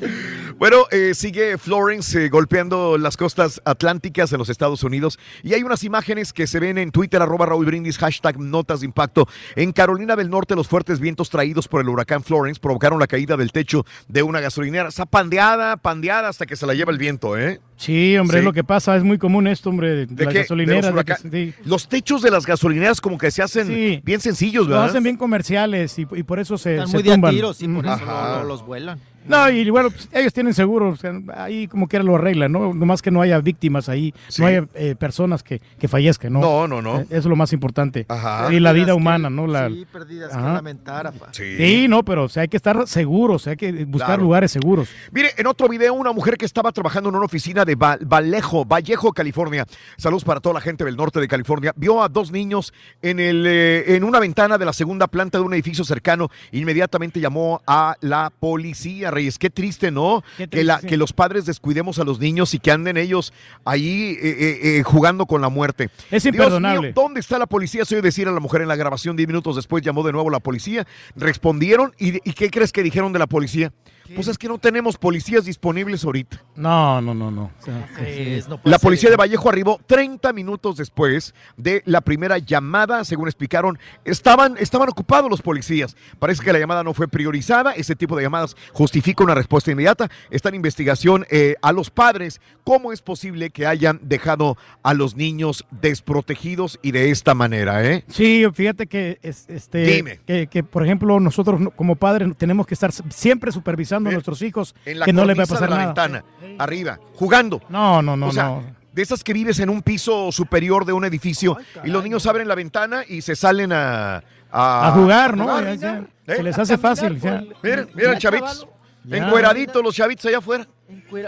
[0.59, 5.63] Bueno, eh, sigue Florence eh, golpeando las costas atlánticas en los Estados Unidos y hay
[5.63, 9.27] unas imágenes que se ven en Twitter, arroba Raúl Brindis, hashtag notas de impacto.
[9.57, 13.37] En Carolina del Norte, los fuertes vientos traídos por el huracán Florence provocaron la caída
[13.37, 13.72] del techo
[14.09, 14.89] de una gasolinera.
[14.89, 17.61] Está pandeada, pandeada hasta que se la lleva el viento, ¿eh?
[17.77, 18.39] Sí, hombre, Sí.
[18.41, 18.97] es lo que pasa.
[18.97, 20.41] Es muy común esto, hombre, de, ¿De las qué?
[20.41, 20.83] gasolineras.
[20.85, 21.55] De los de que- huracanes.
[21.57, 21.63] sí.
[21.69, 24.01] Los techos de las gasolineras como que se hacen Sí.
[24.05, 24.91] bien sencillos, Lo ¿verdad?
[24.91, 27.35] hacen bien comerciales y, y por eso se, Están se muy de tumban.
[27.35, 28.99] tiros y por eso no, no los vuelan.
[29.27, 32.75] No, y bueno, pues, ellos tienen seguro, o sea, ahí como quiera lo arreglan, ¿no?
[32.75, 34.43] Nomás que no haya víctimas ahí, Sí.
[34.43, 36.41] no haya eh, personas que, que fallezcan, ¿no?
[36.41, 37.01] No, no, no.
[37.01, 38.05] Eh, Eso es lo más importante.
[38.09, 38.49] Ajá.
[38.49, 39.47] Sí, la vida que- humana, ¿no?
[39.47, 40.55] La, Sí, pérdidas que Ajá.
[40.55, 41.29] lamentar, apa.
[41.33, 44.23] Sí, no, pero o sea, hay que estar seguros, hay que buscar Claro.
[44.25, 44.89] lugares seguros.
[45.13, 48.65] Mire, en otro video, una mujer que estaba trabajando en una oficina de Va- Vallejo,
[48.65, 49.67] Vallejo, California.
[49.97, 51.73] Saludos para toda la gente del norte de California.
[51.77, 55.45] Vio a dos niños en, el, eh, en una ventana de la segunda planta de
[55.45, 56.29] un edificio cercano.
[56.51, 59.39] Inmediatamente llamó a la policía, Reyes.
[59.39, 60.25] Qué triste, ¿no?
[60.37, 63.33] Qué que, la- que los padres descuidemos a los niños y que anden ellos
[63.65, 65.91] ahí eh, eh, eh, jugando con la muerte.
[66.11, 66.89] Es Dios imperdonable.
[66.89, 67.85] mío, ¿Dónde está la policía?
[67.85, 69.15] Se oye decir a la mujer en la grabación.
[69.17, 70.87] Diez minutos después llamó de nuevo la policía.
[71.15, 71.93] Respondieron.
[71.99, 73.73] ¿Y, y qué crees que dijeron de la policía?
[74.15, 76.43] Pues es que no tenemos policías disponibles ahorita.
[76.57, 77.51] No, no, no, no.
[77.59, 78.87] O sea, Es, no puede La ser.
[78.87, 83.79] policía de Vallejo arribó 30 minutos después de la primera llamada, según explicaron.
[84.05, 85.97] Estaban, estaban ocupados los policías.
[86.19, 87.73] Parece que la llamada no fue priorizada.
[87.73, 90.11] Ese tipo de llamadas justifica una respuesta inmediata.
[90.31, 92.41] Está en investigación eh, a los padres.
[92.65, 97.85] ¿Cómo es posible que hayan dejado a los niños desprotegidos y de esta manera?
[97.85, 98.05] ¿eh?
[98.09, 100.21] Sí, fíjate que, es- este, Dime.
[100.27, 104.43] Que, que, por ejemplo, nosotros no- como padres tenemos que estar siempre supervisando a nuestros
[104.43, 105.87] hijos En la que no les va a pasar de la nada.
[105.87, 106.25] ventana,
[106.59, 107.61] arriba, jugando.
[107.69, 108.65] No, no, no, o sea, no.
[108.93, 112.49] de esas que vives en un piso superior de un edificio y los niños abren
[112.49, 114.23] la ventana y se salen a...
[114.55, 115.45] A jugar, ¿no?
[115.45, 115.65] jugar.
[115.65, 116.05] Ya, ya.
[116.27, 116.37] ¿Eh?
[116.37, 117.19] Se les hace fácil.
[117.19, 117.43] ya.
[117.63, 118.67] Miren, miren, chavitos.
[119.11, 120.67] Encueraditos los chavitos allá afuera.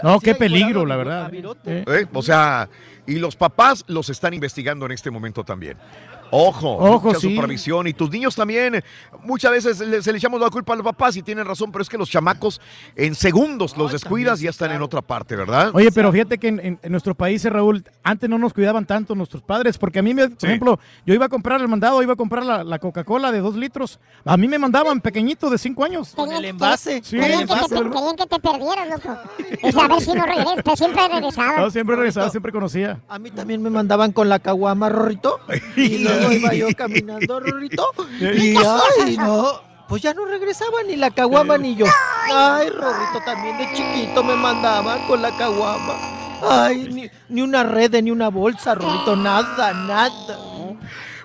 [0.03, 1.33] No, qué peligro, la verdad.
[1.33, 1.83] Eh.
[1.87, 2.05] ¿Eh?
[2.13, 2.69] O sea,
[3.07, 5.77] y los papás los están investigando en este momento también.
[6.37, 7.33] Ojo, Ojo, mucha sí.
[7.35, 7.87] supervisión.
[7.87, 8.83] Y tus niños también,
[9.23, 11.81] muchas veces le- se le echamos la culpa a los papás y tienen razón, pero
[11.81, 12.59] es que los chamacos
[12.95, 15.71] en segundos los descuidas y ya están en otra parte, ¿verdad?
[15.73, 18.85] Oye, pero fíjate que en, en- en nuestro país, eh, Raúl, antes no nos cuidaban
[18.85, 22.01] tanto nuestros padres, porque a mí, me, por ejemplo, yo iba a comprar el mandado,
[22.03, 25.57] iba a comprar la, la Coca-Cola de dos litros, a mí me mandaban pequeñito de
[25.57, 26.13] cinco años.
[26.15, 27.01] Con el envase.
[27.03, 29.17] Sí, el que te, envase, querían que te perdieras, loco.
[29.61, 31.57] Es a ver si no regresas, pero siempre regresaba.
[31.61, 32.99] No, siempre regresaba, siempre conocía.
[33.07, 35.39] A mí también me mandaban con la caguama, Rorrito.
[35.75, 37.89] Y luego iba yo caminando, Rorrito.
[38.19, 39.61] Y ay, no.
[39.87, 41.85] Pues ya no regresaba ni la caguama ni yo.
[42.33, 45.93] Ay, Rorrito también de chiquito me mandaban con la caguama.
[46.41, 50.37] Ay, ni, ni una red, ni una bolsa, Rorrito, nada, nada.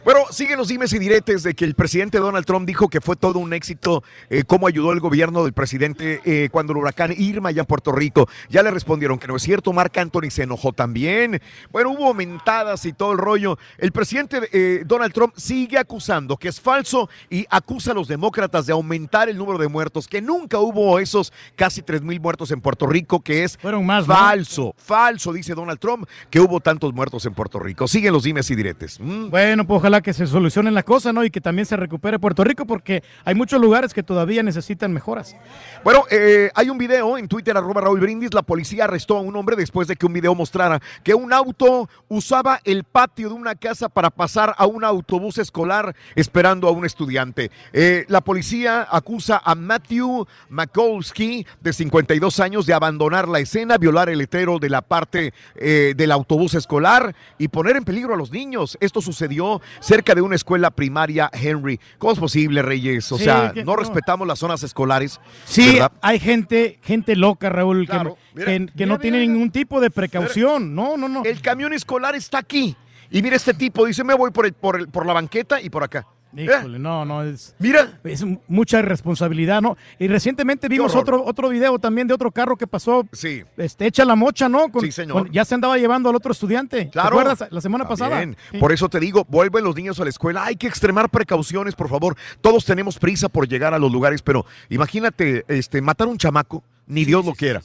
[0.02, 3.16] Bueno, siguen los dimes y diretes de que el presidente Donald Trump dijo que fue
[3.16, 7.50] todo un éxito eh, cómo ayudó el gobierno del presidente eh, cuando el huracán Irma
[7.50, 8.26] allá en Puerto Rico.
[8.48, 11.42] Ya le respondieron que no es cierto, Marc Anthony se enojó también.
[11.70, 13.58] Bueno, hubo mentadas y todo el rollo.
[13.76, 18.64] El presidente eh, Donald Trump sigue acusando que es falso y acusa a los demócratas
[18.64, 22.62] de aumentar el número de muertos, que nunca hubo esos casi 3 mil muertos en
[22.62, 24.14] Puerto Rico, que es Fueron más, ¿no?
[24.14, 27.86] falso, falso, dice Donald Trump, que hubo tantos muertos en Puerto Rico.
[27.86, 28.98] Siguen los dimes y diretes.
[28.98, 29.28] Mm.
[29.28, 31.24] Bueno, pues ojalá ojalá que se solucione la cosa, ¿no?
[31.24, 35.34] Y que también se recupere Puerto Rico, porque hay muchos lugares que todavía necesitan mejoras.
[35.82, 38.32] Bueno, eh, hay un video en Twitter, arroba Raúl Brindis.
[38.32, 41.88] La policía arrestó a un hombre después de que un video mostrara que un auto
[42.06, 46.84] usaba el patio de una casa para pasar a un autobús escolar esperando a un
[46.84, 47.50] estudiante.
[47.72, 54.08] Eh, la policía acusa a Matthew Makolsky, de 52 años, de abandonar la escena, violar
[54.08, 58.30] el letrero de la parte eh, del autobús escolar y poner en peligro a los
[58.30, 58.78] niños.
[58.80, 61.80] Esto sucedió cerca de una escuela primaria Henry.
[61.98, 63.10] ¿Cómo es posible, Reyes?
[63.12, 63.76] O Sí, sea, que no, no.
[63.76, 65.20] respetamos las zonas escolares.
[65.44, 65.92] Sí, ¿verdad?
[66.00, 69.90] hay gente, gente loca, Raúl, que- Claro, que, mira, que no tiene ningún tipo de
[69.90, 70.74] precaución.
[70.74, 71.22] No, no, no.
[71.24, 72.76] El camión escolar está aquí.
[73.10, 75.68] Y mira este tipo, dice, me voy por, el- por, el- por la banqueta y
[75.70, 76.06] por acá.
[76.36, 77.98] Híjole, no, no, es, Mira.
[78.04, 79.76] es mucha irresponsabilidad, ¿no?
[79.98, 83.42] Y recientemente vimos otro, otro video también de otro carro que pasó, Sí.
[83.56, 84.70] este, echa la mocha, ¿no?
[84.70, 85.24] Con- Sí, señor.
[85.24, 86.84] con- ya se andaba llevando al otro estudiante.
[86.84, 87.08] ¿Te Claro.
[87.18, 87.44] acuerdas?
[87.50, 88.22] La semana pasada.
[88.50, 88.58] Sí.
[88.58, 90.44] Por eso te digo, vuelven los niños a la escuela.
[90.44, 92.16] Hay que extremar precauciones, por favor.
[92.40, 96.62] Todos tenemos prisa por llegar a los lugares, pero imagínate, este, matar a un chamaco,
[96.86, 97.60] ni Dios lo quiera.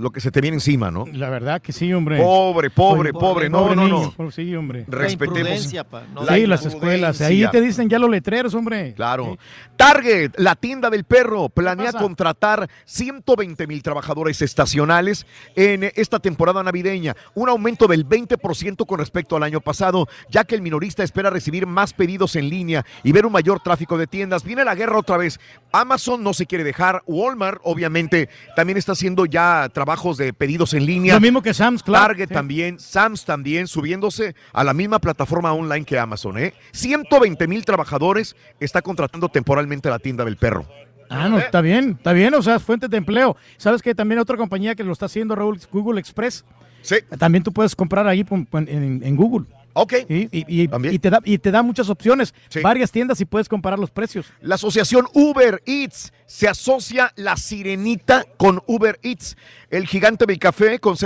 [0.00, 1.04] Lo que se te viene encima, ¿no?
[1.12, 2.16] La verdad que sí, hombre.
[2.18, 3.50] Pobre, pobre, pobre.
[3.50, 4.12] No, no, niño, no.
[4.12, 4.84] pobre, Sí, hombre.
[4.88, 5.72] Respetemos.
[5.90, 7.20] pa, no la sí, las escuelas.
[7.20, 8.94] Ahí te dicen ya los letreros, hombre.
[8.94, 9.36] Claro.
[9.76, 17.14] Target, la tienda del perro, planea contratar 120 mil trabajadores estacionales en esta temporada navideña,
[17.34, 21.66] un aumento del 20% con respecto al año pasado, ya que el minorista espera recibir
[21.66, 24.44] más pedidos en línea y ver un mayor tráfico de tiendas.
[24.44, 25.38] Viene la guerra otra vez.
[25.72, 30.86] Amazon no se quiere dejar, Walmart obviamente también está haciendo ya trabajos de pedidos en
[30.86, 31.14] línea.
[31.14, 31.96] Lo mismo que Sam's Club.
[31.96, 32.34] Target Sí.
[32.34, 36.38] también, Sam's también, subiéndose a la misma plataforma online que Amazon.
[36.38, 36.54] ¿eh?
[36.70, 40.64] 120 mil trabajadores está contratando temporalmente la tienda del perro.
[41.08, 43.36] Ah, no, está bien, está bien, o sea, es fuente de empleo.
[43.56, 46.44] ¿Sabes que también otra compañía que lo está haciendo, Raúl, Google Express?
[46.82, 46.96] Sí.
[47.18, 49.46] También tú puedes comprar ahí en, en Google.
[49.82, 49.94] Ok.
[50.08, 53.48] Y, y- y- y te da, y te da muchas opciones, varias tiendas y puedes
[53.48, 54.26] comparar los precios.
[54.40, 59.36] La asociación Uber Eats se asocia la sirenita con Uber Eats.
[59.70, 60.96] El gigante del café con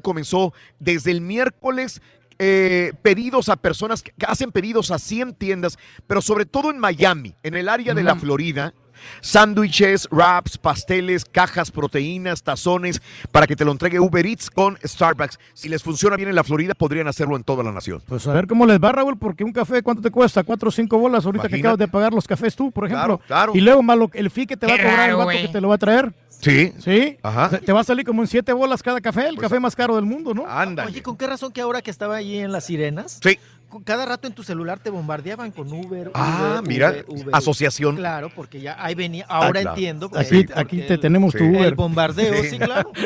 [0.00, 2.00] comenzó desde el miércoles.
[2.40, 7.36] eh, pedidos a personas que hacen pedidos a 100 tiendas, pero sobre todo en Miami,
[7.44, 8.22] en el área de la Ujú.
[8.22, 8.74] Florida.
[9.20, 13.02] Sándwiches, wraps, pasteles, cajas, proteínas, tazones,
[13.32, 15.38] para que te lo entregue Uber Eats con Starbucks.
[15.54, 18.02] Si les funciona bien en la Florida, podrían hacerlo en toda la nación.
[18.06, 20.44] Pues a ver cómo les va, Raúl, porque un café, ¿cuánto te cuesta?
[20.44, 23.18] ¿Cuatro o cinco bolas ahorita que acabas de pagar los cafés tú, por ejemplo?
[23.18, 23.52] Claro, claro.
[23.54, 25.60] Y luego más lo- el fee que te va a cobrar el vato que te
[25.60, 26.12] lo va a traer.
[26.40, 26.72] Sí.
[26.78, 27.16] Sí.
[27.22, 27.48] Ajá.
[27.58, 29.96] Te va a salir como en siete bolas cada café, el Pues, café más caro
[29.96, 30.44] del mundo, ¿no?
[30.46, 30.84] Anda.
[30.84, 33.18] Oye, ¿con qué razón que ahora que estaba allí en las sirenas?
[33.22, 33.38] Sí.
[33.82, 36.10] Cada rato en tu celular te bombardeaban con Uber.
[36.14, 37.28] Ah, Uber, mira, Uber, Uber.
[37.34, 37.96] asociación.
[37.96, 39.24] Claro, porque ya ahí venía.
[39.28, 39.70] Ahora claro.
[39.70, 40.10] entiendo.
[40.14, 41.74] Aquí- aquí te tenemos tu el Uber.
[41.74, 42.50] bombardeo, Sí.
[42.50, 42.92] sí, claro.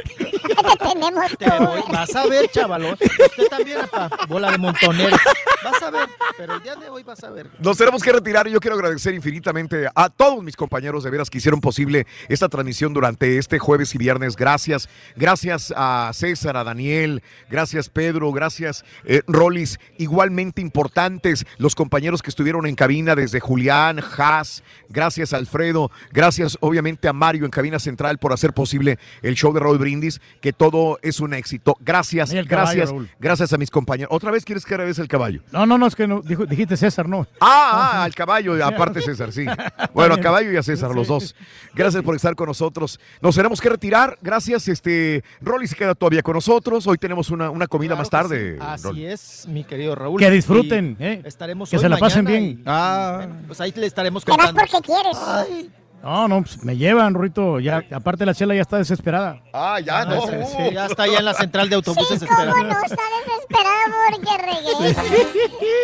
[0.89, 2.93] Tenemos Te voy- vas a ver, chavalo.
[2.93, 5.17] Usted también, apa, bola de montonero.
[5.65, 7.51] Vas a ver, pero el día de hoy vas a ver.
[7.59, 11.31] Nos tenemos que retirar y yo quiero agradecer infinitamente a todos mis compañeros de veras
[11.31, 14.37] que hicieron posible esta transmisión durante este jueves y viernes.
[14.37, 14.89] Gracias.
[15.17, 19.79] Gracias a César, a Daniel, gracias Pedro, gracias eh, Rolis.
[19.99, 27.09] Igualmente importantes los compañeros que estuvieron en cabina desde Julián, Haas, gracias Alfredo, gracias obviamente
[27.09, 30.99] a Mario en cabina central por hacer posible el show de Raúl Brindis, que todo
[31.03, 31.77] es un éxito.
[31.81, 33.11] Gracias, el caballo, gracias, Raúl.
[33.19, 34.15] gracias a mis compañeros.
[34.15, 35.43] ¿Otra vez quieres que agradezca el caballo?
[35.53, 37.27] No, no, no, es que no, dijo- dijiste César, no.
[37.41, 39.45] Ah, ah, al caballo, aparte César, sí.
[39.95, 41.35] Bueno, a caballo y a César, los dos.
[41.75, 43.01] Gracias por estar con nosotros.
[43.21, 44.19] Nos tenemos que retirar.
[44.23, 45.25] Gracias, este.
[45.41, 46.87] Rolly se queda todavía con nosotros.
[46.87, 48.57] Hoy tenemos una, una comida Claro más tarde.
[48.59, 48.65] sí.
[48.65, 49.07] Así Rolly.
[49.07, 50.21] es, mi querido Raúl.
[50.21, 51.23] Que disfruten, Y eh.
[51.25, 52.45] Estaremos Que hoy, se la pasen bien.
[52.45, 53.15] y- Ah.
[53.17, 54.61] bueno, pues ahí le estaremos Te vas contando.
[54.71, 55.69] porque quieres.
[56.03, 57.59] No, no, pues me llevan, Rito.
[57.61, 59.41] Ya, aparte la chela ya está desesperada.
[59.53, 60.23] Ah, ya, no.
[60.23, 60.57] sí, sí.
[60.69, 62.75] Sí, ya está allá en la central de autobuses Sí, cómo esperando.
[62.75, 65.19] no, está desesperado porque regrese.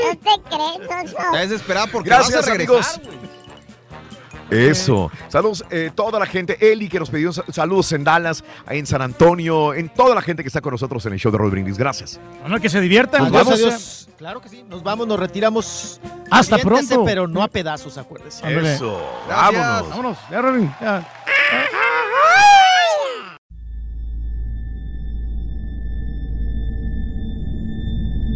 [0.04, 3.33] No te crees, Está desesperada porque Gracias, vas a regresar, amigos.
[4.50, 5.10] Eso.
[5.28, 6.56] Saludos, eh, toda la gente.
[6.72, 10.42] Eli, que nos pidió sal- saludos en Dallas, en San Antonio, en toda la gente
[10.42, 11.78] que está con nosotros en el show de Roll Brindis.
[11.78, 12.20] Gracias.
[12.42, 13.22] No, no, que se diviertan.
[13.26, 13.54] Adiós, Vamos.
[13.54, 14.08] adiós.
[14.18, 16.00] Claro que sí, nos vamos, nos retiramos.
[16.30, 17.04] Hasta pronto.
[17.04, 18.42] pero no a pedazos, acuérdese.
[18.74, 19.00] Eso.
[19.28, 19.88] Vámonos.
[19.88, 20.18] Vámonos.
[20.30, 21.08] Ya, Rolín, ya.